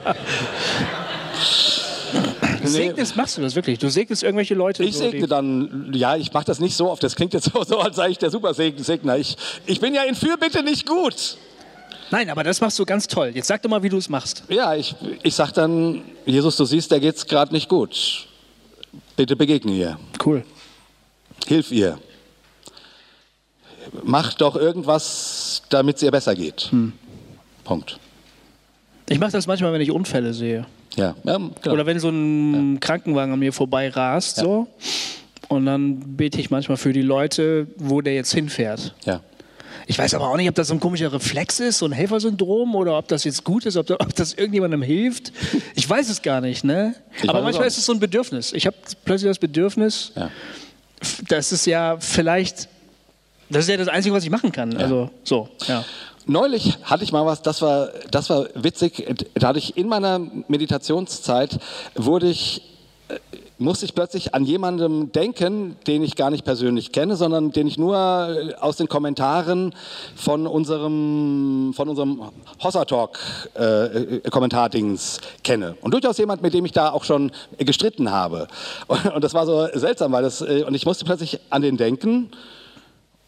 Segnest, 2.67 3.15
machst 3.15 3.37
du 3.37 3.41
das 3.41 3.55
wirklich? 3.55 3.79
Du 3.79 3.89
segnest 3.89 4.23
irgendwelche 4.23 4.55
Leute? 4.55 4.83
Ich 4.83 4.95
so, 4.95 5.09
segne 5.09 5.27
dann, 5.27 5.91
ja, 5.93 6.15
ich 6.15 6.33
mache 6.33 6.45
das 6.45 6.59
nicht 6.59 6.75
so 6.75 6.89
oft. 6.89 7.03
Das 7.03 7.15
klingt 7.15 7.33
jetzt 7.33 7.51
so, 7.53 7.63
so 7.63 7.79
als 7.79 7.95
sei 7.95 8.09
ich 8.09 8.17
der 8.17 8.31
Supersegner. 8.31 9.17
Ich, 9.17 9.37
ich 9.65 9.79
bin 9.79 9.93
ja 9.93 10.03
in 10.03 10.15
Fürbitte 10.15 10.63
nicht 10.63 10.85
gut. 10.85 11.37
Nein, 12.09 12.29
aber 12.29 12.43
das 12.43 12.61
machst 12.61 12.79
du 12.79 12.85
ganz 12.85 13.07
toll. 13.07 13.31
Jetzt 13.33 13.47
sag 13.47 13.61
doch 13.61 13.69
mal, 13.69 13.83
wie 13.83 13.89
du 13.89 13.97
es 13.97 14.07
machst. 14.07 14.43
Ja, 14.47 14.75
ich, 14.75 14.95
ich 15.23 15.35
sag 15.35 15.51
dann, 15.51 16.03
Jesus, 16.25 16.55
du 16.55 16.65
siehst, 16.65 16.89
der 16.91 16.99
geht's 16.99 17.25
gerade 17.25 17.53
nicht 17.53 17.67
gut. 17.67 18.27
Bitte 19.15 19.35
begegne 19.35 19.73
ihr. 19.73 19.99
Cool. 20.23 20.43
Hilf 21.47 21.71
ihr. 21.71 21.99
Mach 24.03 24.33
doch 24.33 24.55
irgendwas, 24.55 25.63
damit 25.69 25.97
es 25.97 26.03
ihr 26.03 26.11
besser 26.11 26.35
geht. 26.35 26.71
Hm. 26.71 26.93
Punkt. 27.63 27.99
Ich 29.09 29.19
mache 29.19 29.31
das 29.31 29.47
manchmal, 29.47 29.73
wenn 29.73 29.81
ich 29.81 29.91
Unfälle 29.91 30.33
sehe. 30.33 30.65
Ja, 30.97 31.15
ja 31.23 31.37
genau. 31.37 31.73
Oder 31.73 31.85
wenn 31.85 31.99
so 31.99 32.09
ein 32.09 32.79
Krankenwagen 32.79 33.33
an 33.33 33.39
mir 33.39 33.53
vorbei 33.53 33.89
rast, 33.89 34.37
so. 34.37 34.67
Und 35.47 35.65
dann 35.65 36.17
bete 36.17 36.41
ich 36.41 36.49
manchmal 36.49 36.75
für 36.77 36.91
die 36.91 37.01
Leute, 37.01 37.67
wo 37.77 38.01
der 38.01 38.13
jetzt 38.15 38.33
hinfährt. 38.33 38.93
ja. 39.05 39.21
Ich 39.89 39.97
weiß 39.97 40.15
aber 40.15 40.29
auch 40.29 40.35
nicht, 40.35 40.49
ob 40.49 40.55
das 40.55 40.67
so 40.67 40.73
ein 40.73 40.81
komischer 40.81 41.13
Reflex 41.13 41.61
ist, 41.61 41.77
so 41.77 41.85
ein 41.85 41.93
Helfersyndrom, 41.93 42.75
oder 42.75 42.97
ob 42.97 43.07
das 43.07 43.23
jetzt 43.23 43.45
gut 43.45 43.65
ist, 43.65 43.77
ob 43.77 43.87
das, 43.87 43.97
ob 44.01 44.13
das 44.13 44.33
irgendjemandem 44.33 44.81
hilft. 44.81 45.31
Ich 45.75 45.89
weiß 45.89 46.09
es 46.09 46.21
gar 46.21 46.41
nicht, 46.41 46.65
ne? 46.65 46.93
Ich 47.23 47.29
aber 47.29 47.41
manchmal 47.41 47.67
ist 47.67 47.77
es 47.77 47.85
so 47.85 47.93
ein 47.93 47.99
Bedürfnis. 48.01 48.51
Ich 48.51 48.65
habe 48.67 48.75
plötzlich 49.05 49.29
das 49.29 49.39
Bedürfnis, 49.39 50.11
Ja. 50.17 50.29
das 51.29 51.53
ist 51.53 51.65
ja 51.67 51.95
vielleicht, 52.01 52.67
das 53.49 53.63
ist 53.63 53.69
ja 53.69 53.77
das 53.77 53.87
Einzige, 53.87 54.13
was 54.13 54.25
ich 54.25 54.29
machen 54.29 54.51
kann. 54.51 54.75
Also 54.75 55.09
so, 55.23 55.47
ja. 55.67 55.85
Neulich 56.29 56.77
hatte 56.83 57.05
ich 57.05 57.13
mal 57.13 57.25
was, 57.25 57.41
das 57.41 57.61
war, 57.61 57.87
das 58.11 58.29
war 58.29 58.47
witzig. 58.53 59.07
Da 59.35 59.47
hatte 59.47 59.59
ich 59.59 59.77
in 59.77 59.87
meiner 59.87 60.19
Meditationszeit, 60.49 61.57
wurde 61.95 62.27
ich, 62.27 62.63
äh, 63.07 63.15
musste 63.57 63.85
ich 63.85 63.95
plötzlich 63.95 64.35
an 64.35 64.43
jemandem 64.43 65.13
denken, 65.13 65.77
den 65.87 66.03
ich 66.03 66.17
gar 66.17 66.29
nicht 66.29 66.43
persönlich 66.43 66.91
kenne, 66.91 67.15
sondern 67.15 67.53
den 67.53 67.65
ich 67.65 67.77
nur 67.77 67.95
äh, 67.95 68.55
aus 68.55 68.75
den 68.75 68.89
Kommentaren 68.89 69.73
von 70.17 70.47
unserem, 70.47 71.71
von 71.73 71.87
unserem 71.87 72.21
Hossa 72.61 72.83
Talk 72.83 73.17
äh, 73.57 74.17
äh, 74.17 74.29
Kommentardings 74.29 75.21
kenne. 75.45 75.77
Und 75.79 75.93
durchaus 75.93 76.17
jemand, 76.17 76.41
mit 76.41 76.53
dem 76.53 76.65
ich 76.65 76.73
da 76.73 76.91
auch 76.91 77.05
schon 77.05 77.31
gestritten 77.57 78.11
habe. 78.11 78.49
Und, 78.87 79.05
und 79.15 79.23
das 79.23 79.33
war 79.33 79.45
so 79.45 79.65
seltsam, 79.75 80.11
weil 80.11 80.23
das, 80.23 80.41
und 80.41 80.73
ich 80.73 80.85
musste 80.85 81.05
plötzlich 81.05 81.39
an 81.51 81.61
den 81.61 81.77
denken. 81.77 82.31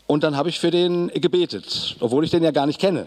Und 0.09 0.23
dann 0.23 0.35
habe 0.35 0.49
ich 0.49 0.59
für 0.59 0.71
den 0.71 1.09
gebetet, 1.09 1.95
obwohl 1.99 2.23
ich 2.23 2.31
den 2.31 2.41
ja 2.41 2.49
gar 2.49 2.65
nicht 2.65 2.79
kenne. 2.79 3.05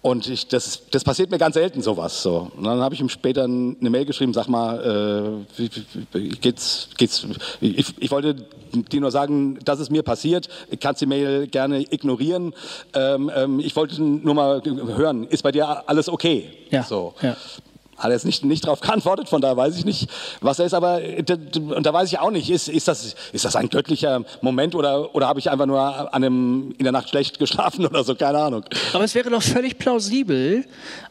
Und 0.00 0.26
ich, 0.26 0.48
das, 0.48 0.84
das 0.90 1.04
passiert 1.04 1.30
mir 1.30 1.36
ganz 1.36 1.52
selten 1.56 1.82
sowas. 1.82 2.22
So. 2.22 2.50
Und 2.56 2.64
dann 2.64 2.80
habe 2.80 2.94
ich 2.94 3.02
ihm 3.02 3.10
später 3.10 3.44
eine 3.44 3.90
Mail 3.90 4.06
geschrieben, 4.06 4.32
sag 4.32 4.48
mal, 4.48 5.44
äh, 5.54 5.58
wie, 5.58 5.70
wie, 6.14 6.28
geht's, 6.30 6.88
geht's, 6.96 7.26
ich, 7.60 7.94
ich 7.98 8.10
wollte 8.10 8.34
dir 8.72 9.00
nur 9.02 9.10
sagen, 9.10 9.58
das 9.62 9.78
ist 9.78 9.90
mir 9.90 10.02
passiert. 10.02 10.48
Du 10.70 10.78
kannst 10.78 11.02
die 11.02 11.06
Mail 11.06 11.46
gerne 11.48 11.80
ignorieren. 11.80 12.54
Ähm, 12.94 13.30
ähm, 13.36 13.60
ich 13.60 13.76
wollte 13.76 14.02
nur 14.02 14.32
mal 14.32 14.62
hören, 14.64 15.26
ist 15.26 15.42
bei 15.42 15.52
dir 15.52 15.86
alles 15.86 16.08
okay? 16.08 16.48
Ja, 16.70 16.82
So. 16.82 17.12
ja. 17.20 17.36
Hat 18.02 18.10
jetzt 18.10 18.24
nicht, 18.24 18.44
nicht 18.44 18.64
darauf 18.64 18.80
geantwortet, 18.80 19.28
von 19.28 19.40
daher 19.40 19.56
weiß 19.56 19.76
ich 19.78 19.84
nicht, 19.84 20.10
was 20.40 20.58
er 20.58 20.66
ist, 20.66 20.74
aber 20.74 21.00
und 21.54 21.86
da 21.86 21.92
weiß 21.92 22.10
ich 22.10 22.18
auch 22.18 22.32
nicht, 22.32 22.50
ist, 22.50 22.68
ist, 22.68 22.88
das, 22.88 23.14
ist 23.32 23.44
das 23.44 23.54
ein 23.54 23.68
göttlicher 23.68 24.24
Moment 24.40 24.74
oder, 24.74 25.14
oder 25.14 25.28
habe 25.28 25.38
ich 25.38 25.50
einfach 25.50 25.66
nur 25.66 25.80
an 25.80 26.08
einem, 26.08 26.74
in 26.78 26.84
der 26.84 26.92
Nacht 26.92 27.10
schlecht 27.10 27.38
geschlafen 27.38 27.86
oder 27.86 28.02
so, 28.02 28.14
keine 28.16 28.38
Ahnung. 28.38 28.64
Aber 28.92 29.04
es 29.04 29.14
wäre 29.14 29.30
doch 29.30 29.42
völlig 29.42 29.78
plausibel, 29.78 30.64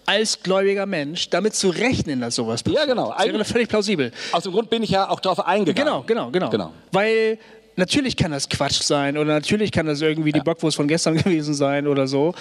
als 0.06 0.44
gläubiger 0.44 0.86
Mensch 0.86 1.30
damit 1.30 1.56
zu 1.56 1.70
rechnen, 1.70 2.20
dass 2.20 2.36
sowas 2.36 2.62
passiert. 2.64 2.82
Ja, 2.82 2.86
genau. 2.86 3.14
Das 3.18 3.26
wäre 3.26 3.38
doch 3.38 3.46
völlig 3.46 3.70
plausibel. 3.70 4.12
Aus 4.34 4.44
dem 4.44 4.52
Grund 4.52 4.70
bin 4.70 4.84
ich 4.84 4.90
ja 4.90 5.10
auch 5.10 5.22
darauf 5.22 5.46
eingegangen. 5.46 5.86
Genau, 5.86 6.04
genau, 6.06 6.30
genau. 6.30 6.50
Genau. 6.50 6.72
Weil 6.92 7.40
natürlich 7.76 8.16
kann 8.18 8.32
das 8.32 8.48
Quatsch 8.50 8.82
sein 8.82 9.18
oder 9.18 9.34
natürlich 9.34 9.72
kann 9.72 9.86
das 9.86 10.02
irgendwie 10.02 10.32
die 10.32 10.40
Bockwurst 10.42 10.76
von 10.78 10.88
gestern 10.88 11.16
gewesen 11.24 11.54
sein 11.54 11.88
oder 11.88 12.08
so. 12.08 12.34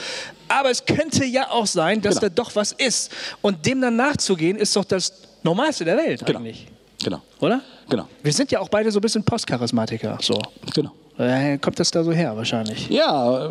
Aber 0.49 0.71
es 0.71 0.85
könnte 0.85 1.25
ja 1.25 1.51
auch 1.51 1.67
sein, 1.67 2.01
dass 2.01 2.17
Genau. 2.17 2.29
da 2.35 2.43
doch 2.43 2.55
was 2.57 2.73
ist. 2.73 3.13
Und 3.43 3.65
dem 3.67 3.81
dann 3.81 3.97
nachzugehen, 3.97 4.57
ist 4.57 4.75
doch 4.77 4.85
das 4.85 5.13
Normalste 5.43 5.85
der 5.85 5.97
Welt 5.97 6.25
Genau. 6.27 6.39
eigentlich. 6.41 6.67
Genau. 7.03 7.23
Oder? 7.41 7.63
Genau. 7.89 8.07
Wir 8.23 8.33
sind 8.33 8.51
ja 8.53 8.61
auch 8.61 8.69
beide 8.69 8.91
so 8.93 8.99
ein 8.99 9.03
bisschen 9.03 9.25
Postcharismatiker. 9.25 10.19
So. 10.21 10.39
Genau. 10.75 10.91
Daher 11.17 11.59
kommt 11.59 11.79
das 11.79 11.91
da 11.91 12.03
so 12.03 12.13
her 12.13 12.35
wahrscheinlich. 12.37 12.89
Ja, 12.89 13.47
äh, 13.47 13.51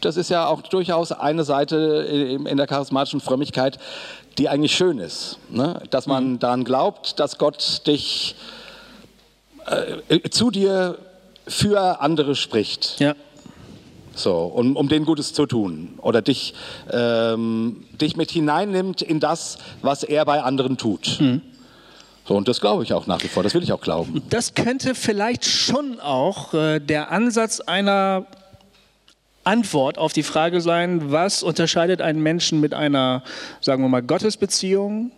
das 0.00 0.16
ist 0.16 0.30
ja 0.30 0.46
auch 0.46 0.62
durchaus 0.62 1.12
eine 1.12 1.44
Seite 1.44 1.76
in 2.10 2.46
in 2.46 2.56
der 2.56 2.66
charismatischen 2.66 3.20
Frömmigkeit, 3.20 3.78
die 4.38 4.48
eigentlich 4.48 4.72
schön 4.74 4.98
ist. 4.98 5.38
Ne? 5.50 5.82
Dass 5.90 6.06
man 6.06 6.32
Mhm. 6.32 6.38
daran 6.38 6.64
glaubt, 6.64 7.18
dass 7.20 7.36
Gott 7.38 7.86
dich 7.86 8.36
äh, 9.70 10.30
zu 10.30 10.50
dir 10.50 10.98
für 11.46 12.00
andere 12.00 12.34
spricht. 12.34 13.00
Ja. 13.00 13.14
So, 14.14 14.34
um, 14.34 14.76
um 14.76 14.88
denen 14.88 15.06
Gutes 15.06 15.32
zu 15.32 15.46
tun. 15.46 15.94
Oder 15.98 16.22
dich, 16.22 16.54
ähm, 16.90 17.84
dich 18.00 18.16
mit 18.16 18.30
hineinnimmt 18.30 19.00
in 19.00 19.20
das, 19.20 19.58
was 19.80 20.02
er 20.02 20.24
bei 20.24 20.42
anderen 20.42 20.76
tut. 20.76 21.20
Mhm. 21.20 21.40
So, 22.26 22.36
und 22.36 22.48
das 22.48 22.60
glaube 22.60 22.82
ich 22.82 22.92
auch 22.92 23.06
nach 23.06 23.22
wie 23.22 23.28
vor. 23.28 23.42
Das 23.42 23.54
will 23.54 23.62
ich 23.62 23.72
auch 23.72 23.80
glauben. 23.80 24.22
Das 24.28 24.54
könnte 24.54 24.94
vielleicht 24.94 25.44
schon 25.44 26.00
auch 26.00 26.52
äh, 26.52 26.80
der 26.80 27.10
Ansatz 27.10 27.60
einer 27.60 28.26
Antwort 29.44 29.96
auf 29.96 30.12
die 30.12 30.22
Frage 30.22 30.60
sein, 30.60 31.10
was 31.10 31.42
unterscheidet 31.42 32.02
einen 32.02 32.22
Menschen 32.22 32.60
mit 32.60 32.74
einer, 32.74 33.22
sagen 33.60 33.82
wir 33.82 33.88
mal, 33.88 34.02
Gottesbeziehung 34.02 35.12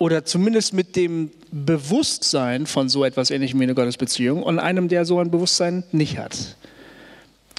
oder 0.00 0.24
zumindest 0.24 0.72
mit 0.72 0.96
dem 0.96 1.30
Bewusstsein 1.52 2.64
von 2.66 2.88
so 2.88 3.04
etwas 3.04 3.30
Ähnlichem 3.30 3.60
wie 3.60 3.64
eine 3.64 3.74
Gottesbeziehung 3.74 4.42
und 4.42 4.58
einem, 4.58 4.88
der 4.88 5.04
so 5.04 5.20
ein 5.20 5.30
Bewusstsein 5.30 5.84
nicht 5.92 6.16
hat. 6.16 6.56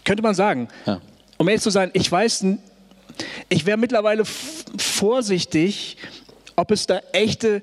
Könnte 0.03 0.23
man 0.23 0.33
sagen. 0.33 0.67
Ja. 0.87 0.99
Um 1.37 1.47
ehrlich 1.47 1.61
zu 1.61 1.69
sein, 1.69 1.91
ich 1.93 2.11
weiß, 2.11 2.45
ich 3.47 3.65
wäre 3.67 3.77
mittlerweile 3.77 4.23
vorsichtig, 4.25 5.97
ob 6.55 6.71
es 6.71 6.87
da 6.87 6.99
echte 7.13 7.61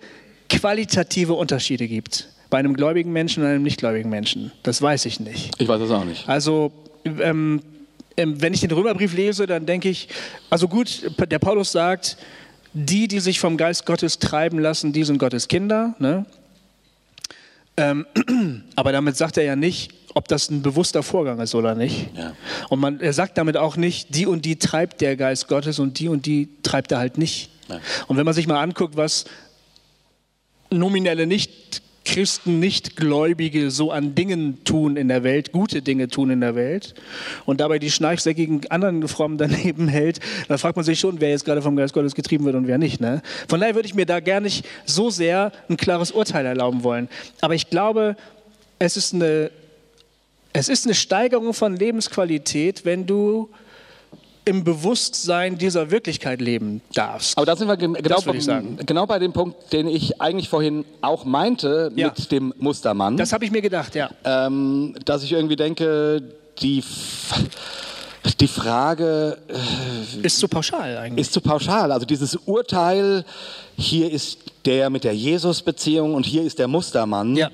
qualitative 0.49 1.35
Unterschiede 1.35 1.89
gibt. 1.89 2.29
Bei 2.49 2.59
einem 2.59 2.75
gläubigen 2.75 3.13
Menschen 3.13 3.43
und 3.43 3.49
einem 3.49 3.65
nichtgläubigen 3.65 4.09
Menschen. 4.09 4.53
Das 4.63 4.81
weiß 4.81 5.07
ich 5.07 5.19
nicht. 5.19 5.61
Ich 5.61 5.67
weiß 5.67 5.81
das 5.81 5.91
auch 5.91 6.05
nicht. 6.05 6.29
Also, 6.29 6.71
ähm, 7.05 7.63
ähm, 8.17 8.41
wenn 8.41 8.55
ich 8.55 8.61
den 8.61 8.71
Römerbrief 8.71 9.13
lese, 9.13 9.49
dann 9.49 9.67
denke 9.67 9.89
ich, 9.89 10.09
also 10.51 10.69
gut, 10.69 11.11
der 11.29 11.39
Paulus 11.41 11.73
sagt, 11.73 12.17
die, 12.73 13.09
die 13.09 13.21
sich 13.21 13.41
vom 13.41 13.57
Geist 13.57 13.87
Gottes 13.87 14.19
treiben 14.19 14.59
lassen, 14.59 14.93
die 14.93 15.05
sind 15.05 15.19
Gottes 15.19 15.49
Kinder. 15.49 15.95
Ne? 15.99 16.27
Ähm, 17.77 18.07
aber 18.77 18.93
damit 18.93 19.17
sagt 19.17 19.37
er 19.37 19.45
ja 19.45 19.57
nicht, 19.57 19.93
ob 20.15 20.29
das 20.29 20.51
ein 20.51 20.63
bewusster 20.63 21.03
Vorgang 21.03 21.39
ist 21.41 21.55
oder 21.55 21.75
nicht. 21.75 22.09
Ja. 22.17 22.35
Und 22.69 22.81
man, 22.81 23.01
er 23.01 23.13
sagt 23.13 23.39
damit 23.39 23.57
auch 23.57 23.77
nicht, 23.77 24.15
die 24.15 24.27
und 24.27 24.45
die 24.45 24.57
treibt 24.57 25.01
der 25.01 25.17
Geist 25.17 25.49
Gottes 25.49 25.79
und 25.79 25.99
die 25.99 26.09
und 26.09 26.27
die 26.27 26.49
treibt 26.63 26.93
er 26.93 26.99
halt 26.99 27.19
nicht. 27.19 27.51
Nein. 27.69 27.81
Und 28.07 28.17
wenn 28.17 28.25
man 28.25 28.35
sich 28.35 28.47
mal 28.47 28.61
anguckt, 28.61 28.97
was 28.97 29.27
nominelle 30.71 31.27
Nicht-Christen, 32.09 32.59
Nicht-Gläubige 32.59 33.71
so 33.71 33.93
an 33.93 34.15
Dingen 34.15 34.65
tun 34.65 34.97
in 34.97 35.09
der 35.09 35.25
Welt, 35.25 35.53
gute 35.53 35.83
Dinge 35.83 36.09
tun 36.09 36.31
in 36.31 36.41
der 36.41 36.55
Welt 36.55 36.95
und 37.45 37.61
dabei 37.61 37.79
die 37.79 37.91
schnarchsäckigen 37.91 38.63
anderen 38.71 39.07
Frommen 39.09 39.37
daneben 39.37 39.89
hält, 39.89 40.19
dann 40.49 40.57
fragt 40.57 40.77
man 40.77 40.87
sich 40.87 40.99
schon, 40.99 41.21
wer 41.21 41.29
jetzt 41.29 41.45
gerade 41.45 41.61
vom 41.61 41.77
Geist 41.77 41.93
Gottes 41.93 42.15
getrieben 42.15 42.47
wird 42.47 42.57
und 42.57 42.67
wer 42.67 42.79
nicht. 42.79 43.03
Ne? 43.03 43.21
Von 43.47 43.61
daher 43.61 43.75
würde 43.75 43.87
ich 43.87 43.95
mir 43.95 44.07
da 44.07 44.21
gar 44.21 44.41
nicht 44.41 44.65
so 44.87 45.11
sehr 45.11 45.53
ein 45.69 45.77
klares 45.77 46.11
Urteil 46.11 46.47
erlauben 46.47 46.83
wollen. 46.83 47.11
Aber 47.43 47.55
ich 47.55 47.69
glaube, 47.69 48.17
es 48.79 48.97
ist 48.97 49.13
eine, 49.13 49.51
es 50.55 50.71
ist 50.71 50.87
eine 50.87 50.95
Steigerung 50.95 51.53
von 51.53 51.77
Lebensqualität, 51.77 52.87
wenn 52.87 53.05
du 53.05 53.51
im 54.49 54.65
Bewusstsein 54.65 55.59
dieser 55.59 55.91
Wirklichkeit 55.91 56.41
leben 56.41 56.81
darfst. 56.95 57.37
Aber 57.37 57.47
da 57.47 57.55
sind 57.55 57.69
wir 57.69 57.77
gen- 57.77 57.95
genau, 57.95 58.21
sagen. 58.41 58.79
genau 58.85 59.07
bei 59.07 59.19
dem 59.19 59.33
Punkt, 59.33 59.73
den 59.73 59.87
ich 59.87 60.21
eigentlich 60.21 60.49
vorhin 60.49 60.85
auch 61.03 61.25
meinte 61.25 61.93
Ja. 61.95 62.09
mit 62.09 62.33
dem 62.33 62.55
Mustermann. 62.59 63.17
Das 63.17 63.33
habe 63.33 63.45
ich 63.45 63.51
mir 63.51 63.63
gedacht, 63.63 63.95
ja. 63.95 64.11
ähm, 64.25 64.95
dass 65.05 65.23
ich 65.23 65.33
irgendwie 65.33 65.57
denke, 65.57 66.23
die, 66.61 66.83
die 68.41 68.49
Frage 68.49 69.39
Ist 70.23 70.39
zu 70.39 70.49
pauschal 70.49 70.97
eigentlich. 70.99 71.27
ist 71.27 71.33
zu 71.33 71.41
pauschal. 71.41 71.93
Also 71.93 72.07
dieses 72.07 72.37
Urteil, 72.37 73.25
hier 73.77 74.11
ist 74.11 74.39
der 74.65 74.91
mit 74.91 75.05
der 75.05 75.15
Jesus-Beziehung 75.15 76.15
und 76.15 76.27
hier 76.27 76.43
ist 76.43 76.59
der 76.59 76.69
Mustermann, 76.69 77.37
Ja. 77.37 77.51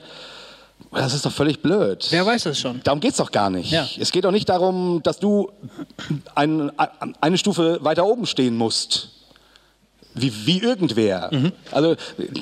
Das 0.93 1.15
ist 1.15 1.27
doch 1.27 1.33
völlig 1.33 1.61
blöd. 1.61 2.07
Wer 2.11 2.25
weiß 2.25 2.45
das 2.45 2.59
schon? 2.59 2.81
Darum 2.85 3.01
geht 3.01 3.13
es 3.13 3.17
doch 3.17 3.33
gar 3.33 3.51
nicht. 3.51 3.71
Ja. 3.71 3.89
Es 3.99 4.13
geht 4.13 4.25
doch 4.25 4.31
nicht 4.31 4.49
darum, 4.49 5.01
dass 5.03 5.19
du 5.19 5.51
ein, 6.35 6.71
eine 7.21 7.39
Stufe 7.39 7.79
weiter 7.83 8.07
oben 8.07 8.27
stehen 8.27 8.57
musst. 8.57 9.11
Wie, 10.15 10.33
wie 10.47 10.61
irgendwer. 10.61 11.29
Mhm. 11.33 11.53
Also 11.73 11.97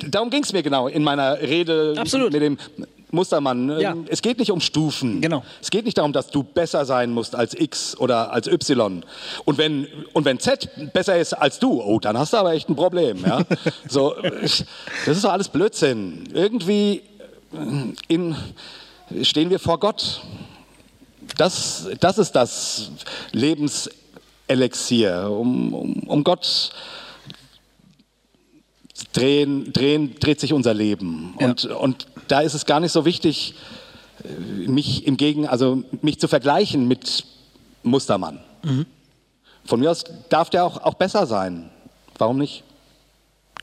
darum 0.09 0.29
ging 0.29 0.43
es 0.43 0.53
mir 0.53 0.61
genau 0.61 0.87
in 0.87 1.03
meiner 1.03 1.39
Rede 1.41 1.95
Absolut. 1.97 2.31
mit 2.31 2.43
dem 2.43 2.57
Mustermann. 3.13 3.79
Ja. 3.79 3.95
Es 4.07 4.21
geht 4.21 4.39
nicht 4.39 4.51
um 4.51 4.59
Stufen. 4.59 5.21
Genau. 5.21 5.43
Es 5.61 5.69
geht 5.69 5.85
nicht 5.85 5.97
darum, 5.97 6.13
dass 6.13 6.27
du 6.27 6.43
besser 6.43 6.85
sein 6.85 7.11
musst 7.11 7.35
als 7.35 7.53
X 7.53 7.97
oder 7.97 8.31
als 8.31 8.47
Y. 8.47 9.03
Und 9.45 9.57
wenn, 9.57 9.87
und 10.13 10.25
wenn 10.25 10.39
Z 10.39 10.69
besser 10.93 11.17
ist 11.17 11.33
als 11.33 11.59
du, 11.59 11.81
oh, 11.81 11.99
dann 11.99 12.17
hast 12.17 12.33
du 12.33 12.37
aber 12.37 12.53
echt 12.53 12.69
ein 12.69 12.75
Problem. 12.75 13.23
Ja? 13.25 13.41
so, 13.87 14.15
das 14.21 14.65
ist 15.07 15.23
doch 15.23 15.31
alles 15.31 15.49
Blödsinn. 15.49 16.29
Irgendwie 16.33 17.01
in, 18.07 18.35
stehen 19.21 19.49
wir 19.49 19.59
vor 19.59 19.79
Gott. 19.79 20.21
Das, 21.37 21.87
das 21.99 22.17
ist 22.17 22.31
das 22.33 22.91
Lebenselixier, 23.31 25.29
um, 25.31 25.73
um, 25.73 25.93
um 26.03 26.23
Gott 26.23 26.71
drehen, 29.13 29.71
drehen, 29.73 30.15
dreht 30.19 30.39
sich 30.39 30.53
unser 30.53 30.73
Leben. 30.73 31.35
Ja. 31.39 31.47
Und, 31.47 31.65
und 31.65 32.07
da 32.27 32.41
ist 32.41 32.53
es 32.53 32.65
gar 32.65 32.79
nicht 32.79 32.91
so 32.91 33.05
wichtig, 33.05 33.55
mich 34.67 35.05
im 35.07 35.17
Gegen, 35.17 35.47
also 35.47 35.83
mich 36.01 36.19
zu 36.19 36.27
vergleichen 36.27 36.87
mit 36.87 37.25
Mustermann. 37.83 38.39
Von 39.65 39.79
mir 39.79 39.91
aus 39.91 40.03
darf 40.29 40.49
der 40.49 40.65
auch, 40.65 40.77
auch 40.83 40.93
besser 40.95 41.25
sein. 41.25 41.69
Warum 42.17 42.37
nicht? 42.37 42.63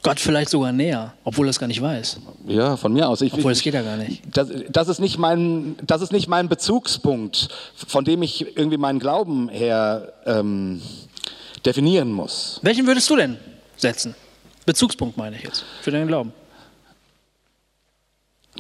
Gott 0.03 0.19
vielleicht 0.19 0.49
sogar 0.49 0.73
näher, 0.73 1.13
obwohl 1.25 1.47
er 1.47 1.51
es 1.51 1.59
gar 1.59 1.67
nicht 1.67 1.83
weiß. 1.83 2.21
Ja, 2.47 2.77
von 2.77 2.93
mir 2.93 3.09
aus. 3.09 3.21
Ich, 3.21 3.35
Obwohl, 3.35 3.53
das 3.53 3.61
geht 3.61 3.75
ja 3.75 3.83
gar 3.83 3.97
nicht. 3.97 4.23
Das, 4.35 4.49
das, 4.71 4.89
ist 4.89 4.99
nicht 4.99 5.19
mein, 5.19 5.77
das 5.87 6.01
ist 6.01 6.11
nicht 6.11 6.27
mein 6.27 6.49
Bezugspunkt, 6.49 7.49
von 7.75 8.05
dem 8.05 8.23
ich 8.23 8.57
irgendwie 8.57 8.79
meinen 8.79 8.99
Glauben 8.99 9.51
her 9.51 10.13
ähm, 10.25 10.81
definieren 11.67 12.13
muss. 12.13 12.61
Welchen 12.63 12.87
würdest 12.87 13.11
du 13.11 13.17
denn 13.17 13.37
setzen? 13.77 14.15
Bezugspunkt 14.65 15.19
meine 15.19 15.37
ich 15.37 15.43
jetzt, 15.43 15.65
für 15.83 15.91
deinen 15.91 16.07
Glauben. 16.09 16.33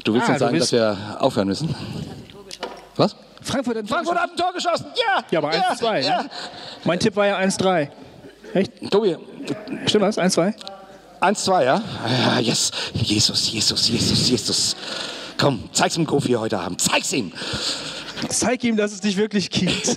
Du 0.05 0.13
willst 0.13 0.29
Ah, 0.29 0.33
uns 0.33 0.41
sagen, 0.41 0.59
dass 0.59 0.73
wir 0.73 1.17
aufhören 1.19 1.49
müssen? 1.49 1.75
Was? 2.97 3.17
Frankfurt 3.43 3.79
hat, 3.79 3.89
Frankfurt 3.89 4.19
hat 4.19 4.31
ein 4.31 4.37
Tor 4.37 4.53
geschossen! 4.53 4.87
Ja! 4.95 5.25
Ja, 5.31 5.39
aber 5.39 5.51
1-2. 5.53 6.01
Ja, 6.01 6.23
Ne? 6.23 6.31
Mein 6.85 7.01
Tipp 7.01 7.17
war 7.17 7.27
ja 7.27 7.39
1-3. 7.39 7.89
Echt? 8.53 8.73
ja. 8.83 8.89
Tobi, 8.91 9.17
Stimmt 9.87 10.05
das? 10.05 10.19
1-2? 10.19 10.55
1-2, 11.21 11.65
ja? 11.65 11.83
Ja, 12.09 12.39
yes. 12.41 12.71
Jesus, 12.95 13.53
Jesus, 13.53 13.89
Jesus, 13.89 14.29
Jesus. 14.29 14.77
Komm, 15.37 15.69
zeig's 15.73 15.95
dem 15.95 16.07
Kofi 16.07 16.33
heute 16.33 16.59
Abend. 16.59 16.81
Zeig's 16.81 17.13
ihm! 17.13 17.33
Zeig 18.29 18.63
ihm, 18.65 18.77
dass 18.77 18.93
es 18.93 19.01
dich 19.01 19.17
wirklich 19.17 19.51
gibt. 19.51 19.97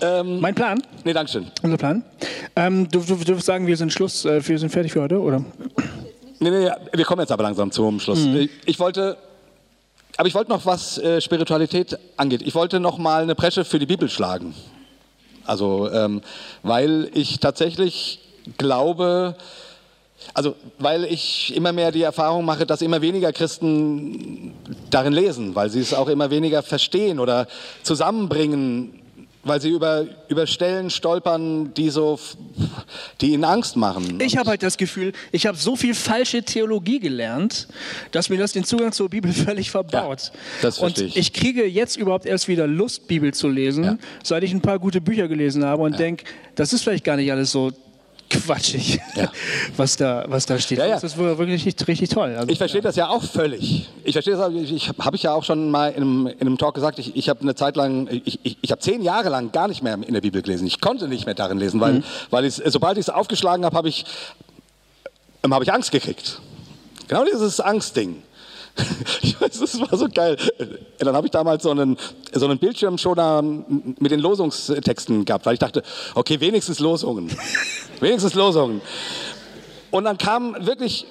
mein 0.00 0.54
Plan? 0.54 0.82
Nee, 1.04 1.12
Dankeschön. 1.12 1.46
Unser 1.62 1.78
Plan? 1.78 2.04
Ähm, 2.56 2.88
du, 2.90 3.00
du, 3.00 3.16
du 3.16 3.38
sagen, 3.40 3.66
wir 3.66 3.76
sind 3.76 3.92
Schluss, 3.92 4.24
äh, 4.24 4.46
wir 4.46 4.58
sind 4.58 4.70
fertig 4.70 4.92
für 4.92 5.02
heute, 5.02 5.18
oder? 5.18 5.44
Nee, 6.40 6.50
nee, 6.50 6.70
wir 6.92 7.04
kommen 7.04 7.20
jetzt 7.20 7.32
aber 7.32 7.42
langsam 7.42 7.70
zum 7.70 8.00
Schluss. 8.00 8.26
Ich, 8.26 8.50
ich 8.66 8.78
wollte, 8.78 9.16
aber 10.16 10.28
ich 10.28 10.34
wollte 10.34 10.50
noch, 10.50 10.66
was 10.66 10.98
äh, 10.98 11.20
Spiritualität 11.20 11.98
angeht, 12.16 12.42
ich 12.42 12.54
wollte 12.54 12.80
noch 12.80 12.98
mal 12.98 13.22
eine 13.22 13.34
Presche 13.34 13.64
für 13.64 13.78
die 13.78 13.86
Bibel 13.86 14.10
schlagen. 14.10 14.54
Also, 15.46 15.90
ähm, 15.90 16.20
weil 16.62 17.10
ich 17.14 17.40
tatsächlich 17.40 18.20
glaube, 18.58 19.36
also, 20.32 20.54
weil 20.78 21.04
ich 21.04 21.54
immer 21.54 21.72
mehr 21.72 21.92
die 21.92 22.02
Erfahrung 22.02 22.44
mache, 22.44 22.64
dass 22.64 22.80
immer 22.82 23.02
weniger 23.02 23.32
Christen 23.32 24.52
darin 24.90 25.12
lesen, 25.12 25.54
weil 25.54 25.68
sie 25.70 25.80
es 25.80 25.92
auch 25.92 26.08
immer 26.08 26.30
weniger 26.30 26.62
verstehen 26.62 27.18
oder 27.20 27.46
zusammenbringen, 27.82 29.00
weil 29.46 29.60
sie 29.60 29.68
über, 29.68 30.06
über 30.28 30.46
Stellen 30.46 30.88
stolpern, 30.88 31.74
die 31.74 31.90
so, 31.90 32.18
die 33.20 33.34
ihnen 33.34 33.44
Angst 33.44 33.76
machen. 33.76 34.18
Ich 34.22 34.38
habe 34.38 34.48
halt 34.48 34.62
das 34.62 34.78
Gefühl, 34.78 35.12
ich 35.32 35.46
habe 35.46 35.58
so 35.58 35.76
viel 35.76 35.94
falsche 35.94 36.42
Theologie 36.42 36.98
gelernt, 37.00 37.68
dass 38.10 38.30
mir 38.30 38.38
das 38.38 38.52
den 38.52 38.64
Zugang 38.64 38.92
zur 38.92 39.10
Bibel 39.10 39.30
völlig 39.34 39.70
verbaut. 39.70 40.22
Ja, 40.32 40.38
das 40.62 40.78
und 40.78 40.96
verstehe 40.96 41.08
ich. 41.08 41.16
ich 41.18 41.32
kriege 41.34 41.66
jetzt 41.66 41.96
überhaupt 41.96 42.24
erst 42.24 42.48
wieder 42.48 42.66
Lust, 42.66 43.06
Bibel 43.06 43.34
zu 43.34 43.48
lesen, 43.48 43.84
Ja. 43.84 43.98
seit 44.22 44.42
ich 44.44 44.52
ein 44.52 44.62
paar 44.62 44.78
gute 44.78 45.02
Bücher 45.02 45.28
gelesen 45.28 45.62
habe 45.66 45.82
und 45.82 45.98
denke, 45.98 46.24
das 46.54 46.72
ist 46.72 46.82
vielleicht 46.82 47.04
gar 47.04 47.16
nicht 47.16 47.30
alles 47.30 47.52
so 47.52 47.70
quatschig, 48.30 49.00
Ja. 49.14 49.30
was, 49.76 49.96
da, 49.96 50.24
was 50.28 50.46
da 50.46 50.58
steht. 50.58 50.78
Ja, 50.78 50.86
ja. 50.86 50.94
Das 50.94 51.04
ist 51.04 51.16
wirklich 51.16 51.64
richtig, 51.64 51.86
richtig 51.88 52.08
toll. 52.10 52.34
Also, 52.34 52.48
Ich 52.48 52.58
verstehe 52.58 52.80
das 52.80 52.96
ja 52.96 53.08
auch 53.08 53.22
völlig. 53.22 53.88
Ich 54.04 54.12
verstehe 54.12 54.36
das, 54.36 54.52
ich, 54.52 54.72
ich 54.72 54.88
habe 54.88 55.04
hab 55.04 55.14
ich 55.14 55.22
ja 55.22 55.32
auch 55.32 55.44
schon 55.44 55.70
mal 55.70 55.90
in 55.90 55.96
einem, 56.02 56.26
in 56.26 56.40
einem 56.40 56.58
Talk 56.58 56.74
gesagt, 56.74 56.98
ich, 56.98 57.14
ich 57.16 57.28
habe 57.28 57.40
eine 57.42 57.54
Zeit 57.54 57.76
lang, 57.76 58.08
ich, 58.10 58.40
ich, 58.42 58.58
ich 58.60 58.70
habe 58.70 58.80
zehn 58.80 59.02
Jahre 59.02 59.28
lang 59.28 59.52
gar 59.52 59.68
nicht 59.68 59.82
mehr 59.82 59.94
in 59.94 60.14
der 60.14 60.20
Bibel 60.20 60.42
gelesen. 60.42 60.66
Ich 60.66 60.80
konnte 60.80 61.08
nicht 61.08 61.26
mehr 61.26 61.34
darin 61.34 61.58
lesen, 61.58 61.80
weil, 61.80 62.02
weil 62.30 62.44
ich, 62.44 62.60
sobald 62.66 62.98
ich 62.98 63.02
es 63.06 63.10
aufgeschlagen 63.10 63.64
habe, 63.64 63.76
habe 63.76 63.88
ich, 63.88 64.04
ähm, 65.42 65.54
habe 65.54 65.64
ich 65.64 65.72
Angst 65.72 65.90
gekriegt. 65.90 66.40
Genau 67.08 67.24
dieses 67.24 67.60
Angstding. 67.60 68.22
Ich 69.22 69.40
weiß, 69.40 69.60
das 69.60 69.80
war 69.80 69.96
so 69.96 70.08
geil. 70.08 70.36
Dann 70.98 71.14
habe 71.14 71.26
ich 71.26 71.30
damals 71.30 71.62
so 71.62 71.70
einen, 71.70 71.96
so 72.32 72.46
einen 72.46 72.58
Bildschirmschoner 72.58 73.42
mit 73.42 74.10
den 74.10 74.20
Losungstexten 74.20 75.24
gehabt, 75.24 75.46
weil 75.46 75.54
ich 75.54 75.60
dachte, 75.60 75.82
okay, 76.14 76.40
wenigstens 76.40 76.78
Losungen. 76.78 77.30
wenigstens 78.00 78.34
Losungen. 78.34 78.80
Und 79.90 80.04
dann 80.04 80.18
kam 80.18 80.66
wirklich 80.66 81.06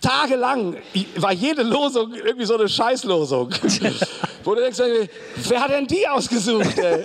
tagelang 0.00 0.76
war 1.16 1.32
jede 1.32 1.62
Losung 1.62 2.14
irgendwie 2.14 2.44
so 2.44 2.56
eine 2.56 2.68
Scheißlosung. 2.68 3.50
Wo 4.44 4.54
du 4.54 4.60
denkst, 4.60 4.78
wer 5.48 5.60
hat 5.60 5.70
denn 5.70 5.86
die 5.86 6.06
ausgesucht? 6.08 6.78
Ey? 6.78 7.02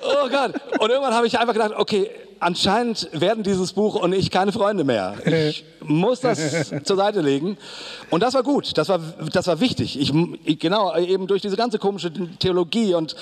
Oh 0.00 0.28
Gott. 0.28 0.54
Und 0.78 0.90
irgendwann 0.90 1.14
habe 1.14 1.26
ich 1.26 1.38
einfach 1.38 1.52
gedacht, 1.52 1.72
okay, 1.76 2.10
anscheinend 2.42 3.08
werden 3.12 3.44
dieses 3.44 3.72
Buch 3.72 3.94
und 3.94 4.12
ich 4.12 4.30
keine 4.30 4.52
Freunde 4.52 4.84
mehr. 4.84 5.14
Ich 5.26 5.64
muss 5.80 6.20
das 6.20 6.72
zur 6.84 6.96
Seite 6.96 7.20
legen. 7.20 7.56
Und 8.10 8.22
das 8.22 8.34
war 8.34 8.42
gut, 8.42 8.76
das 8.76 8.88
war, 8.88 9.00
das 9.32 9.46
war 9.46 9.60
wichtig. 9.60 9.98
Ich, 9.98 10.12
ich, 10.44 10.58
genau, 10.58 10.96
eben 10.98 11.26
durch 11.26 11.42
diese 11.42 11.56
ganze 11.56 11.78
komische 11.78 12.12
Theologie 12.38 12.94
und 12.94 13.16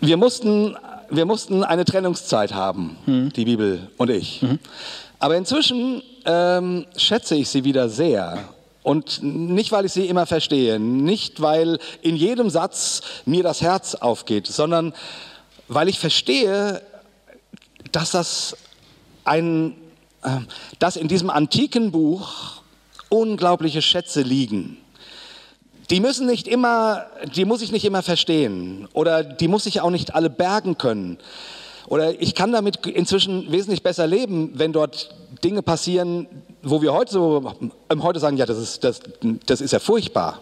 wir 0.00 0.16
mussten, 0.16 0.76
wir 1.10 1.24
mussten 1.24 1.64
eine 1.64 1.84
Trennungszeit 1.84 2.54
haben, 2.54 2.96
die 3.34 3.44
Bibel 3.44 3.90
und 3.96 4.10
ich. 4.10 4.44
Aber 5.18 5.36
inzwischen 5.36 6.02
ähm, 6.24 6.86
schätze 6.96 7.34
ich 7.34 7.48
sie 7.48 7.64
wieder 7.64 7.88
sehr. 7.88 8.48
Und 8.84 9.22
nicht, 9.22 9.72
weil 9.72 9.84
ich 9.84 9.92
sie 9.92 10.06
immer 10.06 10.24
verstehe, 10.24 10.78
nicht, 10.78 11.42
weil 11.42 11.78
in 12.00 12.16
jedem 12.16 12.48
Satz 12.48 13.02
mir 13.26 13.42
das 13.42 13.60
Herz 13.60 13.96
aufgeht, 13.96 14.46
sondern 14.46 14.94
weil 15.68 15.88
ich 15.88 15.98
verstehe, 15.98 16.82
dass 17.92 18.10
das 18.10 18.56
ein, 19.24 19.74
äh, 20.22 20.38
dass 20.78 20.96
in 20.96 21.08
diesem 21.08 21.30
antiken 21.30 21.92
Buch 21.92 22.62
unglaubliche 23.08 23.82
Schätze 23.82 24.22
liegen. 24.22 24.78
Die 25.90 26.00
müssen 26.00 26.26
nicht 26.26 26.48
immer, 26.48 27.06
die 27.34 27.44
muss 27.44 27.62
ich 27.62 27.72
nicht 27.72 27.84
immer 27.84 28.02
verstehen 28.02 28.88
oder 28.92 29.22
die 29.22 29.48
muss 29.48 29.64
ich 29.66 29.80
auch 29.80 29.90
nicht 29.90 30.14
alle 30.14 30.28
bergen 30.28 30.76
können. 30.76 31.18
Oder 31.86 32.20
ich 32.20 32.34
kann 32.34 32.52
damit 32.52 32.84
inzwischen 32.86 33.50
wesentlich 33.50 33.82
besser 33.82 34.06
leben, 34.06 34.50
wenn 34.54 34.74
dort 34.74 35.14
Dinge 35.42 35.62
passieren, 35.62 36.26
wo 36.62 36.82
wir 36.82 36.92
heute 36.92 37.12
so, 37.12 37.54
ähm, 37.88 38.02
heute 38.02 38.20
sagen, 38.20 38.36
ja, 38.36 38.44
das 38.44 38.58
ist, 38.58 38.84
das, 38.84 39.00
das 39.46 39.62
ist 39.62 39.72
ja 39.72 39.78
furchtbar. 39.78 40.40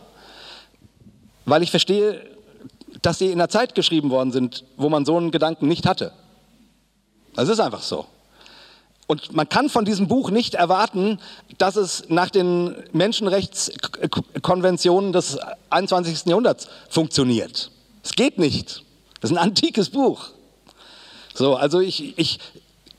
Weil 1.45 1.63
ich 1.63 1.71
verstehe, 1.71 2.21
dass 3.03 3.19
sie 3.19 3.27
in 3.27 3.35
einer 3.35 3.49
Zeit 3.49 3.75
geschrieben 3.75 4.11
worden 4.11 4.33
sind, 4.33 4.65
wo 4.77 4.89
man 4.89 5.05
so 5.05 5.17
einen 5.17 5.31
Gedanken 5.31 5.69
nicht 5.69 5.87
hatte. 5.87 6.13
Das 7.35 7.49
ist 7.49 7.61
einfach 7.61 7.83
so. 7.83 8.07
Und 9.07 9.35
man 9.35 9.49
kann 9.49 9.69
von 9.69 9.85
diesem 9.85 10.09
Buch 10.09 10.31
nicht 10.31 10.55
erwarten, 10.55 11.21
dass 11.59 11.77
es 11.77 12.05
nach 12.09 12.31
den 12.31 12.75
Menschenrechtskonventionen 12.93 15.13
des 15.13 15.39
21. 15.71 16.27
Jahrhunderts 16.27 16.67
funktioniert. 16.89 17.71
Es 18.03 18.13
geht 18.13 18.39
nicht. 18.39 18.83
Das 19.21 19.31
ist 19.31 19.37
ein 19.37 19.43
antikes 19.43 19.91
Buch. 19.91 20.31
So, 21.35 21.55
also 21.55 21.81
ich, 21.81 22.19
ich, 22.19 22.41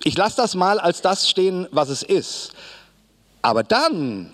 ich 0.04 0.16
lasse 0.16 0.38
das 0.38 0.56
mal 0.56 0.80
als 0.80 1.02
das 1.02 1.30
stehen, 1.30 1.68
was 1.72 1.90
es 1.90 2.04
ist. 2.04 2.52
Aber 3.42 3.64
dann 3.64 4.32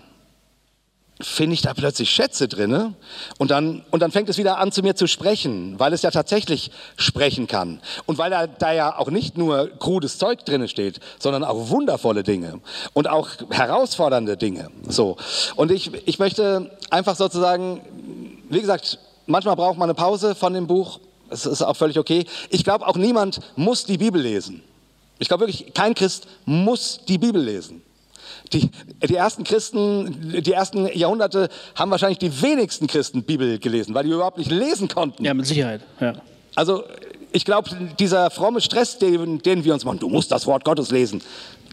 finde 1.22 1.54
ich 1.54 1.62
da 1.62 1.74
plötzlich 1.74 2.10
Schätze 2.10 2.48
drinne 2.48 2.96
und 3.38 3.52
dann, 3.52 3.84
und 3.92 4.02
dann 4.02 4.12
fängt 4.12 4.30
es 4.30 4.38
wieder 4.38 4.58
an 4.58 4.72
zu 4.72 4.82
mir 4.82 4.96
zu 4.96 5.08
sprechen, 5.08 5.80
weil 5.80 5.94
es 5.94 6.02
ja 6.02 6.12
tatsächlich 6.12 6.72
sprechen 6.98 7.48
kann. 7.48 7.82
Und 8.06 8.18
weil 8.18 8.32
da, 8.32 8.48
da 8.48 8.72
ja 8.72 8.98
auch 8.98 9.10
nicht 9.10 9.38
nur 9.38 9.70
krudes 9.80 10.18
Zeug 10.18 10.44
drinne 10.46 10.68
steht, 10.68 11.00
sondern 11.20 11.44
auch 11.44 11.70
wundervolle 11.70 12.24
Dinge 12.24 12.60
und 12.94 13.08
auch 13.08 13.30
herausfordernde 13.52 14.38
Dinge. 14.38 14.70
So. 14.88 15.18
Und 15.56 15.72
ich, 15.72 15.92
ich 16.08 16.20
möchte 16.20 16.72
einfach 16.90 17.16
sozusagen, 17.16 17.82
wie 18.50 18.62
gesagt, 18.62 18.98
manchmal 19.28 19.56
braucht 19.56 19.78
man 19.78 19.90
eine 19.90 19.96
Pause 19.96 20.36
von 20.36 20.54
dem 20.54 20.68
Buch. 20.68 21.00
Es 21.30 21.46
ist 21.46 21.62
auch 21.62 21.76
völlig 21.76 22.00
okay. 22.00 22.26
Ich 22.50 22.64
glaube, 22.64 22.88
auch 22.88 22.98
niemand 22.98 23.40
muss 23.56 23.86
die 23.86 23.98
Bibel 23.98 24.22
lesen. 24.22 24.64
Ich 25.20 25.28
glaube 25.28 25.42
wirklich, 25.46 25.74
kein 25.74 25.94
Christ 25.94 26.28
muss 26.46 27.00
die 27.08 27.18
Bibel 27.18 27.42
lesen. 27.42 27.84
Die, 28.52 28.70
die 29.08 29.16
ersten 29.16 29.44
Christen, 29.44 30.44
die 30.44 30.52
ersten 30.52 30.88
Jahrhunderte 30.88 31.50
haben 31.76 31.90
wahrscheinlich 31.92 32.20
die 32.20 32.42
wenigsten 32.42 32.88
Christen 32.88 33.24
Bibel 33.24 33.58
gelesen, 33.58 33.96
weil 33.96 34.04
die 34.04 34.12
überhaupt 34.12 34.38
nicht 34.38 34.52
lesen 34.52 34.88
konnten. 34.88 35.24
Ja, 35.24 35.34
mit 35.34 35.48
Sicherheit. 35.48 35.82
Ja. 36.00 36.14
Also 36.56 36.84
ich 37.32 37.46
glaube, 37.46 37.70
dieser 38.00 38.30
fromme 38.30 38.62
Stress, 38.62 39.00
den, 39.00 39.40
den 39.40 39.64
wir 39.64 39.74
uns 39.74 39.86
machen, 39.86 40.00
du 40.00 40.10
musst 40.10 40.32
das 40.32 40.46
Wort 40.46 40.64
Gottes 40.64 40.92
lesen, 40.92 41.22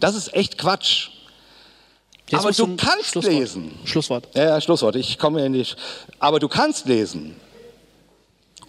das 0.01 0.15
ist 0.15 0.33
echt 0.35 0.57
Quatsch. 0.57 1.09
Jetzt 2.31 2.41
aber 2.45 2.53
du 2.53 2.77
kannst 2.77 3.07
Schlusswort. 3.07 3.35
lesen. 3.35 3.73
Schlusswort. 3.85 4.29
Ja, 4.35 4.45
ja, 4.45 4.61
Schlusswort. 4.61 4.97
Ich 4.97 5.19
komme 5.19 5.45
in 5.45 5.53
die. 5.53 5.65
Sch 5.65 5.77
aber 6.19 6.39
du 6.39 6.49
kannst 6.49 6.87
lesen. 6.87 7.35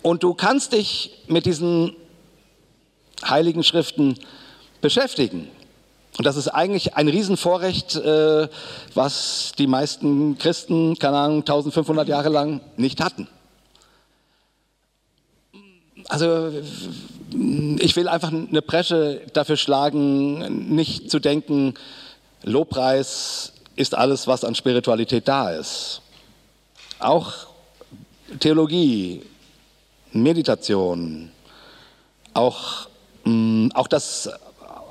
Und 0.01 0.23
du 0.23 0.33
kannst 0.33 0.73
dich 0.73 1.11
mit 1.27 1.45
diesen 1.45 1.95
heiligen 3.23 3.63
Schriften 3.63 4.17
beschäftigen. 4.81 5.47
Und 6.17 6.25
das 6.25 6.35
ist 6.35 6.49
eigentlich 6.49 6.95
ein 6.95 7.07
Riesenvorrecht, 7.07 7.95
äh, 7.95 8.47
was 8.93 9.53
die 9.57 9.67
meisten 9.67 10.37
Christen, 10.37 10.97
keine 10.99 11.17
Ahnung, 11.17 11.39
1500 11.39 12.07
Jahre 12.07 12.29
lang 12.29 12.61
nicht 12.77 13.01
hatten. 13.01 13.27
Also 16.07 16.51
ich 17.79 17.95
will 17.95 18.07
einfach 18.07 18.31
eine 18.31 18.61
Bresche 18.61 19.21
dafür 19.33 19.55
schlagen, 19.55 20.75
nicht 20.75 21.09
zu 21.09 21.19
denken, 21.19 21.75
Lobpreis 22.43 23.53
ist 23.75 23.95
alles, 23.95 24.27
was 24.27 24.43
an 24.43 24.55
Spiritualität 24.55 25.27
da 25.27 25.51
ist. 25.51 26.01
Auch 26.99 27.33
Theologie, 28.39 29.23
Meditation, 30.11 31.31
auch, 32.33 32.87
mh, 33.23 33.69
auch, 33.75 33.87
das, 33.87 34.29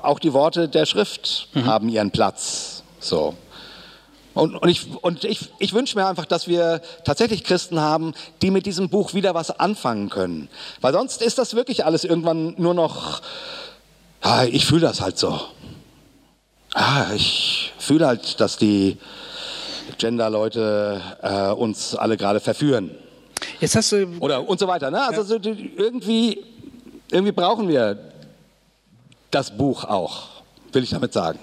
auch 0.03 0.19
die 0.19 0.33
Worte 0.33 0.67
der 0.69 0.85
Schrift 0.85 1.47
haben 1.65 1.89
ihren 1.89 2.11
Platz. 2.11 2.83
So. 2.99 3.35
Und, 4.33 4.55
und, 4.55 4.69
ich, 4.69 4.87
und 5.01 5.23
ich, 5.25 5.49
ich 5.59 5.73
wünsche 5.73 5.97
mir 5.97 6.05
einfach, 6.07 6.25
dass 6.25 6.47
wir 6.47 6.81
tatsächlich 7.03 7.43
Christen 7.43 7.79
haben, 7.81 8.13
die 8.41 8.49
mit 8.51 8.65
diesem 8.65 8.89
Buch 8.89 9.13
wieder 9.13 9.33
was 9.33 9.51
anfangen 9.59 10.09
können. 10.09 10.47
Weil 10.79 10.93
sonst 10.93 11.21
ist 11.21 11.37
das 11.37 11.53
wirklich 11.53 11.83
alles 11.85 12.05
irgendwann 12.05 12.53
nur 12.57 12.73
noch, 12.73 13.21
ah, 14.21 14.45
ich 14.45 14.65
fühle 14.65 14.81
das 14.81 15.01
halt 15.01 15.17
so. 15.17 15.39
Ah, 16.73 17.07
ich 17.13 17.73
fühle 17.77 18.07
halt, 18.07 18.39
dass 18.39 18.55
die 18.55 18.97
Gender-Leute 19.97 21.01
äh, 21.21 21.49
uns 21.51 21.95
alle 21.95 22.15
gerade 22.15 22.39
verführen. 22.39 22.91
Jetzt 23.59 23.75
hast 23.75 23.91
du. 23.91 24.07
Oder 24.19 24.47
und 24.47 24.59
so 24.59 24.67
weiter. 24.67 24.89
Ne? 24.91 25.01
Also 25.03 25.23
so, 25.23 25.39
die- 25.39 25.73
irgendwie, 25.75 26.41
irgendwie 27.11 27.33
brauchen 27.33 27.67
wir 27.67 28.10
das 29.31 29.57
Buch 29.57 29.85
auch, 29.85 30.27
will 30.73 30.83
ich 30.83 30.91
damit 30.91 31.13
sagen. 31.13 31.39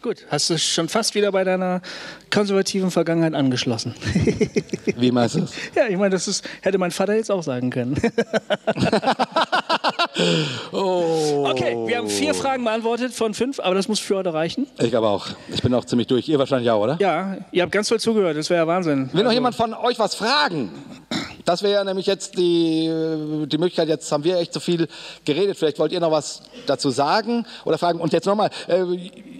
Gut, 0.00 0.26
hast 0.30 0.48
du 0.48 0.56
schon 0.58 0.88
fast 0.88 1.16
wieder 1.16 1.32
bei 1.32 1.42
deiner 1.42 1.82
konservativen 2.30 2.92
Vergangenheit 2.92 3.34
angeschlossen. 3.34 3.94
Wie 4.96 5.10
meinst 5.10 5.34
du 5.34 5.40
es? 5.40 5.52
ja, 5.74 5.88
ich 5.88 5.96
meine, 5.96 6.10
das 6.10 6.28
ist, 6.28 6.48
hätte 6.62 6.78
mein 6.78 6.92
Vater 6.92 7.14
jetzt 7.14 7.30
auch 7.30 7.42
sagen 7.42 7.70
können. 7.70 8.00
Okay, 10.72 11.76
wir 11.86 11.98
haben 11.98 12.08
vier 12.08 12.34
Fragen 12.34 12.64
beantwortet 12.64 13.12
von 13.12 13.34
fünf, 13.34 13.60
aber 13.60 13.74
das 13.74 13.88
muss 13.88 14.00
für 14.00 14.16
heute 14.16 14.32
reichen. 14.34 14.66
Ich 14.78 14.90
glaube 14.90 15.06
auch. 15.06 15.28
Ich 15.52 15.62
bin 15.62 15.72
auch 15.74 15.84
ziemlich 15.84 16.08
durch. 16.08 16.28
Ihr 16.28 16.38
wahrscheinlich 16.38 16.70
auch, 16.70 16.82
oder? 16.82 16.96
Ja, 17.00 17.36
ihr 17.52 17.62
habt 17.62 17.72
ganz 17.72 17.88
toll 17.88 18.00
zugehört, 18.00 18.36
das 18.36 18.50
wäre 18.50 18.62
ja 18.62 18.66
Wahnsinn. 18.66 19.10
Will 19.12 19.22
noch 19.24 19.32
jemand 19.32 19.54
von 19.54 19.74
euch 19.74 19.98
was 19.98 20.14
fragen? 20.14 20.70
Das 21.48 21.62
wäre 21.62 21.72
ja 21.72 21.84
nämlich 21.84 22.04
jetzt 22.04 22.36
die, 22.36 22.92
die 23.46 23.56
Möglichkeit, 23.56 23.88
jetzt 23.88 24.12
haben 24.12 24.22
wir 24.22 24.36
echt 24.36 24.52
so 24.52 24.60
viel 24.60 24.86
geredet, 25.24 25.56
vielleicht 25.56 25.78
wollt 25.78 25.92
ihr 25.92 26.00
noch 26.00 26.10
was 26.10 26.42
dazu 26.66 26.90
sagen 26.90 27.46
oder 27.64 27.78
fragen. 27.78 28.00
Und 28.00 28.12
jetzt 28.12 28.26
nochmal, 28.26 28.50
äh, 28.66 28.82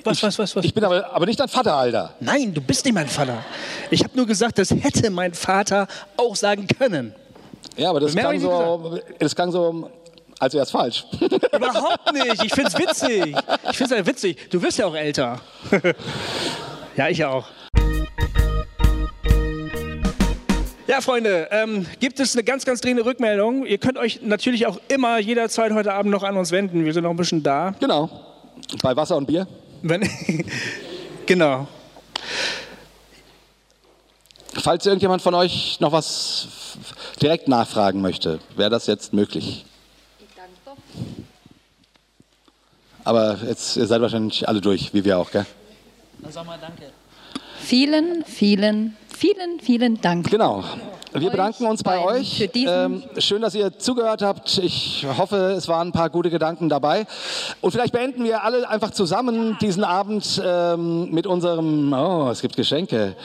Was, 0.05 0.17
ich, 0.17 0.23
was, 0.23 0.39
was, 0.39 0.57
was? 0.57 0.65
ich 0.65 0.73
bin 0.73 0.85
aber, 0.85 1.13
aber 1.13 1.27
nicht 1.27 1.39
dein 1.39 1.49
Vater, 1.49 1.75
Alter. 1.75 2.15
Nein, 2.21 2.55
du 2.55 2.63
bist 2.63 2.87
nicht 2.87 2.95
mein 2.95 3.09
Vater. 3.09 3.45
Ich 3.91 4.03
habe 4.03 4.17
nur 4.17 4.27
gesagt, 4.27 4.57
das 4.57 4.71
hätte 4.71 5.11
mein 5.11 5.35
Vater 5.35 5.87
auch 6.17 6.35
sagen 6.35 6.67
können. 6.67 7.15
Ja, 7.77 7.91
aber 7.91 8.01
das 8.01 8.15
Mehr 8.15 8.25
klang 8.25 8.41
so, 8.41 8.99
das 9.19 9.37
klang 9.37 9.53
so, 9.53 9.91
als 10.39 10.55
wäre 10.55 10.65
es 10.65 10.71
falsch. 10.71 11.05
Überhaupt 11.21 12.11
nicht. 12.15 12.43
Ich 12.43 12.55
find's 12.55 12.79
witzig. 12.79 13.37
Ich 13.71 13.77
find's 13.77 13.93
ja 13.93 14.07
witzig. 14.07 14.49
Du 14.49 14.63
wirst 14.63 14.79
ja 14.79 14.87
auch 14.87 14.97
älter. 14.97 15.43
ja, 16.97 17.09
ich 17.11 17.23
auch. 17.23 17.45
Ja, 20.99 21.03
Freunde, 21.03 21.47
ähm, 21.53 21.87
gibt 22.01 22.19
es 22.19 22.35
eine 22.35 22.43
ganz, 22.43 22.65
ganz 22.65 22.81
dringende 22.81 23.05
Rückmeldung. 23.05 23.65
Ihr 23.65 23.79
könnt 23.79 23.99
euch 23.99 24.21
natürlich 24.23 24.67
auch 24.67 24.81
immer 24.89 25.21
jederzeit 25.21 25.73
heute 25.73 25.95
Abend 25.95 26.11
noch 26.11 26.25
an 26.25 26.37
uns 26.37 26.51
wenden. 26.51 26.85
Wir 26.85 26.93
sind 26.93 27.05
noch 27.05 27.11
ein 27.11 27.17
bisschen 27.17 27.41
da. 27.41 27.73
genau. 27.79 28.11
Bei 28.83 28.97
Wasser 28.97 29.17
und 29.17 29.27
Bier. 29.27 29.47
Wenn 29.83 30.11
genau. 31.27 31.69
Falls 34.55 34.87
irgendjemand 34.87 35.23
von 35.23 35.35
euch 35.35 35.79
noch 35.79 35.93
was 35.93 36.49
direkt 37.23 37.47
nachfragen 37.47 38.01
möchte, 38.01 38.41
wäre 38.57 38.71
das 38.71 38.89
jetzt 38.89 39.13
möglich. 39.13 39.65
Aber 43.05 43.39
jetzt, 43.47 43.77
ihr 43.77 43.87
seid 43.87 44.01
wahrscheinlich 44.01 44.49
alle 44.49 44.61
durch, 44.61 44.93
wie 44.93 45.05
wir 45.05 45.17
auch, 45.17 45.31
gell? 45.31 45.47
Vielen, 47.61 48.25
vielen, 48.25 48.97
vielen, 49.19 49.59
vielen 49.61 50.01
Dank. 50.01 50.31
Genau. 50.31 50.63
Wir 51.13 51.31
bedanken 51.31 51.67
uns 51.67 51.83
bei 51.83 51.99
euch. 52.05 52.49
Ähm, 52.55 53.03
schön, 53.17 53.43
dass 53.43 53.55
ihr 53.55 53.77
zugehört 53.79 54.23
habt. 54.23 54.59
Ich 54.59 55.07
hoffe, 55.17 55.55
es 55.57 55.67
waren 55.67 55.89
ein 55.89 55.93
paar 55.93 56.11
gute 56.11 56.31
Gedanken 56.31 56.69
dabei. 56.69 57.07
Und 57.61 57.73
vielleicht 57.73 57.93
beenden 57.93 58.25
wir 58.25 58.45
alle 58.45 58.69
einfach 58.69 58.91
zusammen 58.91 59.57
diesen 59.61 59.85
Abend 59.85 60.41
ähm, 60.45 61.11
mit 61.11 61.27
unserem. 61.27 61.93
Oh, 61.93 62.29
es 62.31 62.43
gibt 62.43 62.57
Geschenke. 62.57 63.17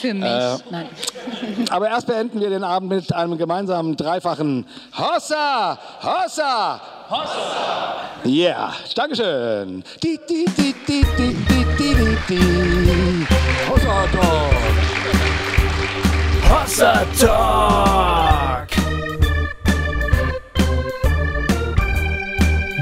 Für 0.00 0.14
mich. 0.14 0.22
Nein. 0.70 0.88
Aber 1.70 1.88
erst 1.88 2.06
beenden 2.06 2.40
wir 2.40 2.50
den 2.50 2.62
Abend 2.62 2.90
mit 2.90 3.12
einem 3.12 3.38
gemeinsamen 3.38 3.96
dreifachen 3.96 4.66
Hossa! 4.96 5.78
Hossa! 6.02 6.80
Hossa! 7.08 8.10
Yeah, 8.24 8.74
Dankeschön. 8.96 9.84
Di, 10.02 10.18
di, 10.26 10.44
di, 10.56 10.74
di, 10.88 11.04
di, 11.16 11.28
di, 11.46 11.62
di, 11.78 11.94
di, 11.94 12.16
di. 12.26 12.40
Hossa 13.68 14.08
Talk. 14.10 14.54
Hossa 16.50 17.06
Talk. 17.16 18.70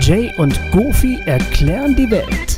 Jay 0.00 0.32
und 0.38 0.58
Goofy 0.72 1.20
erklären 1.26 1.94
die 1.94 2.10
Welt. 2.10 2.53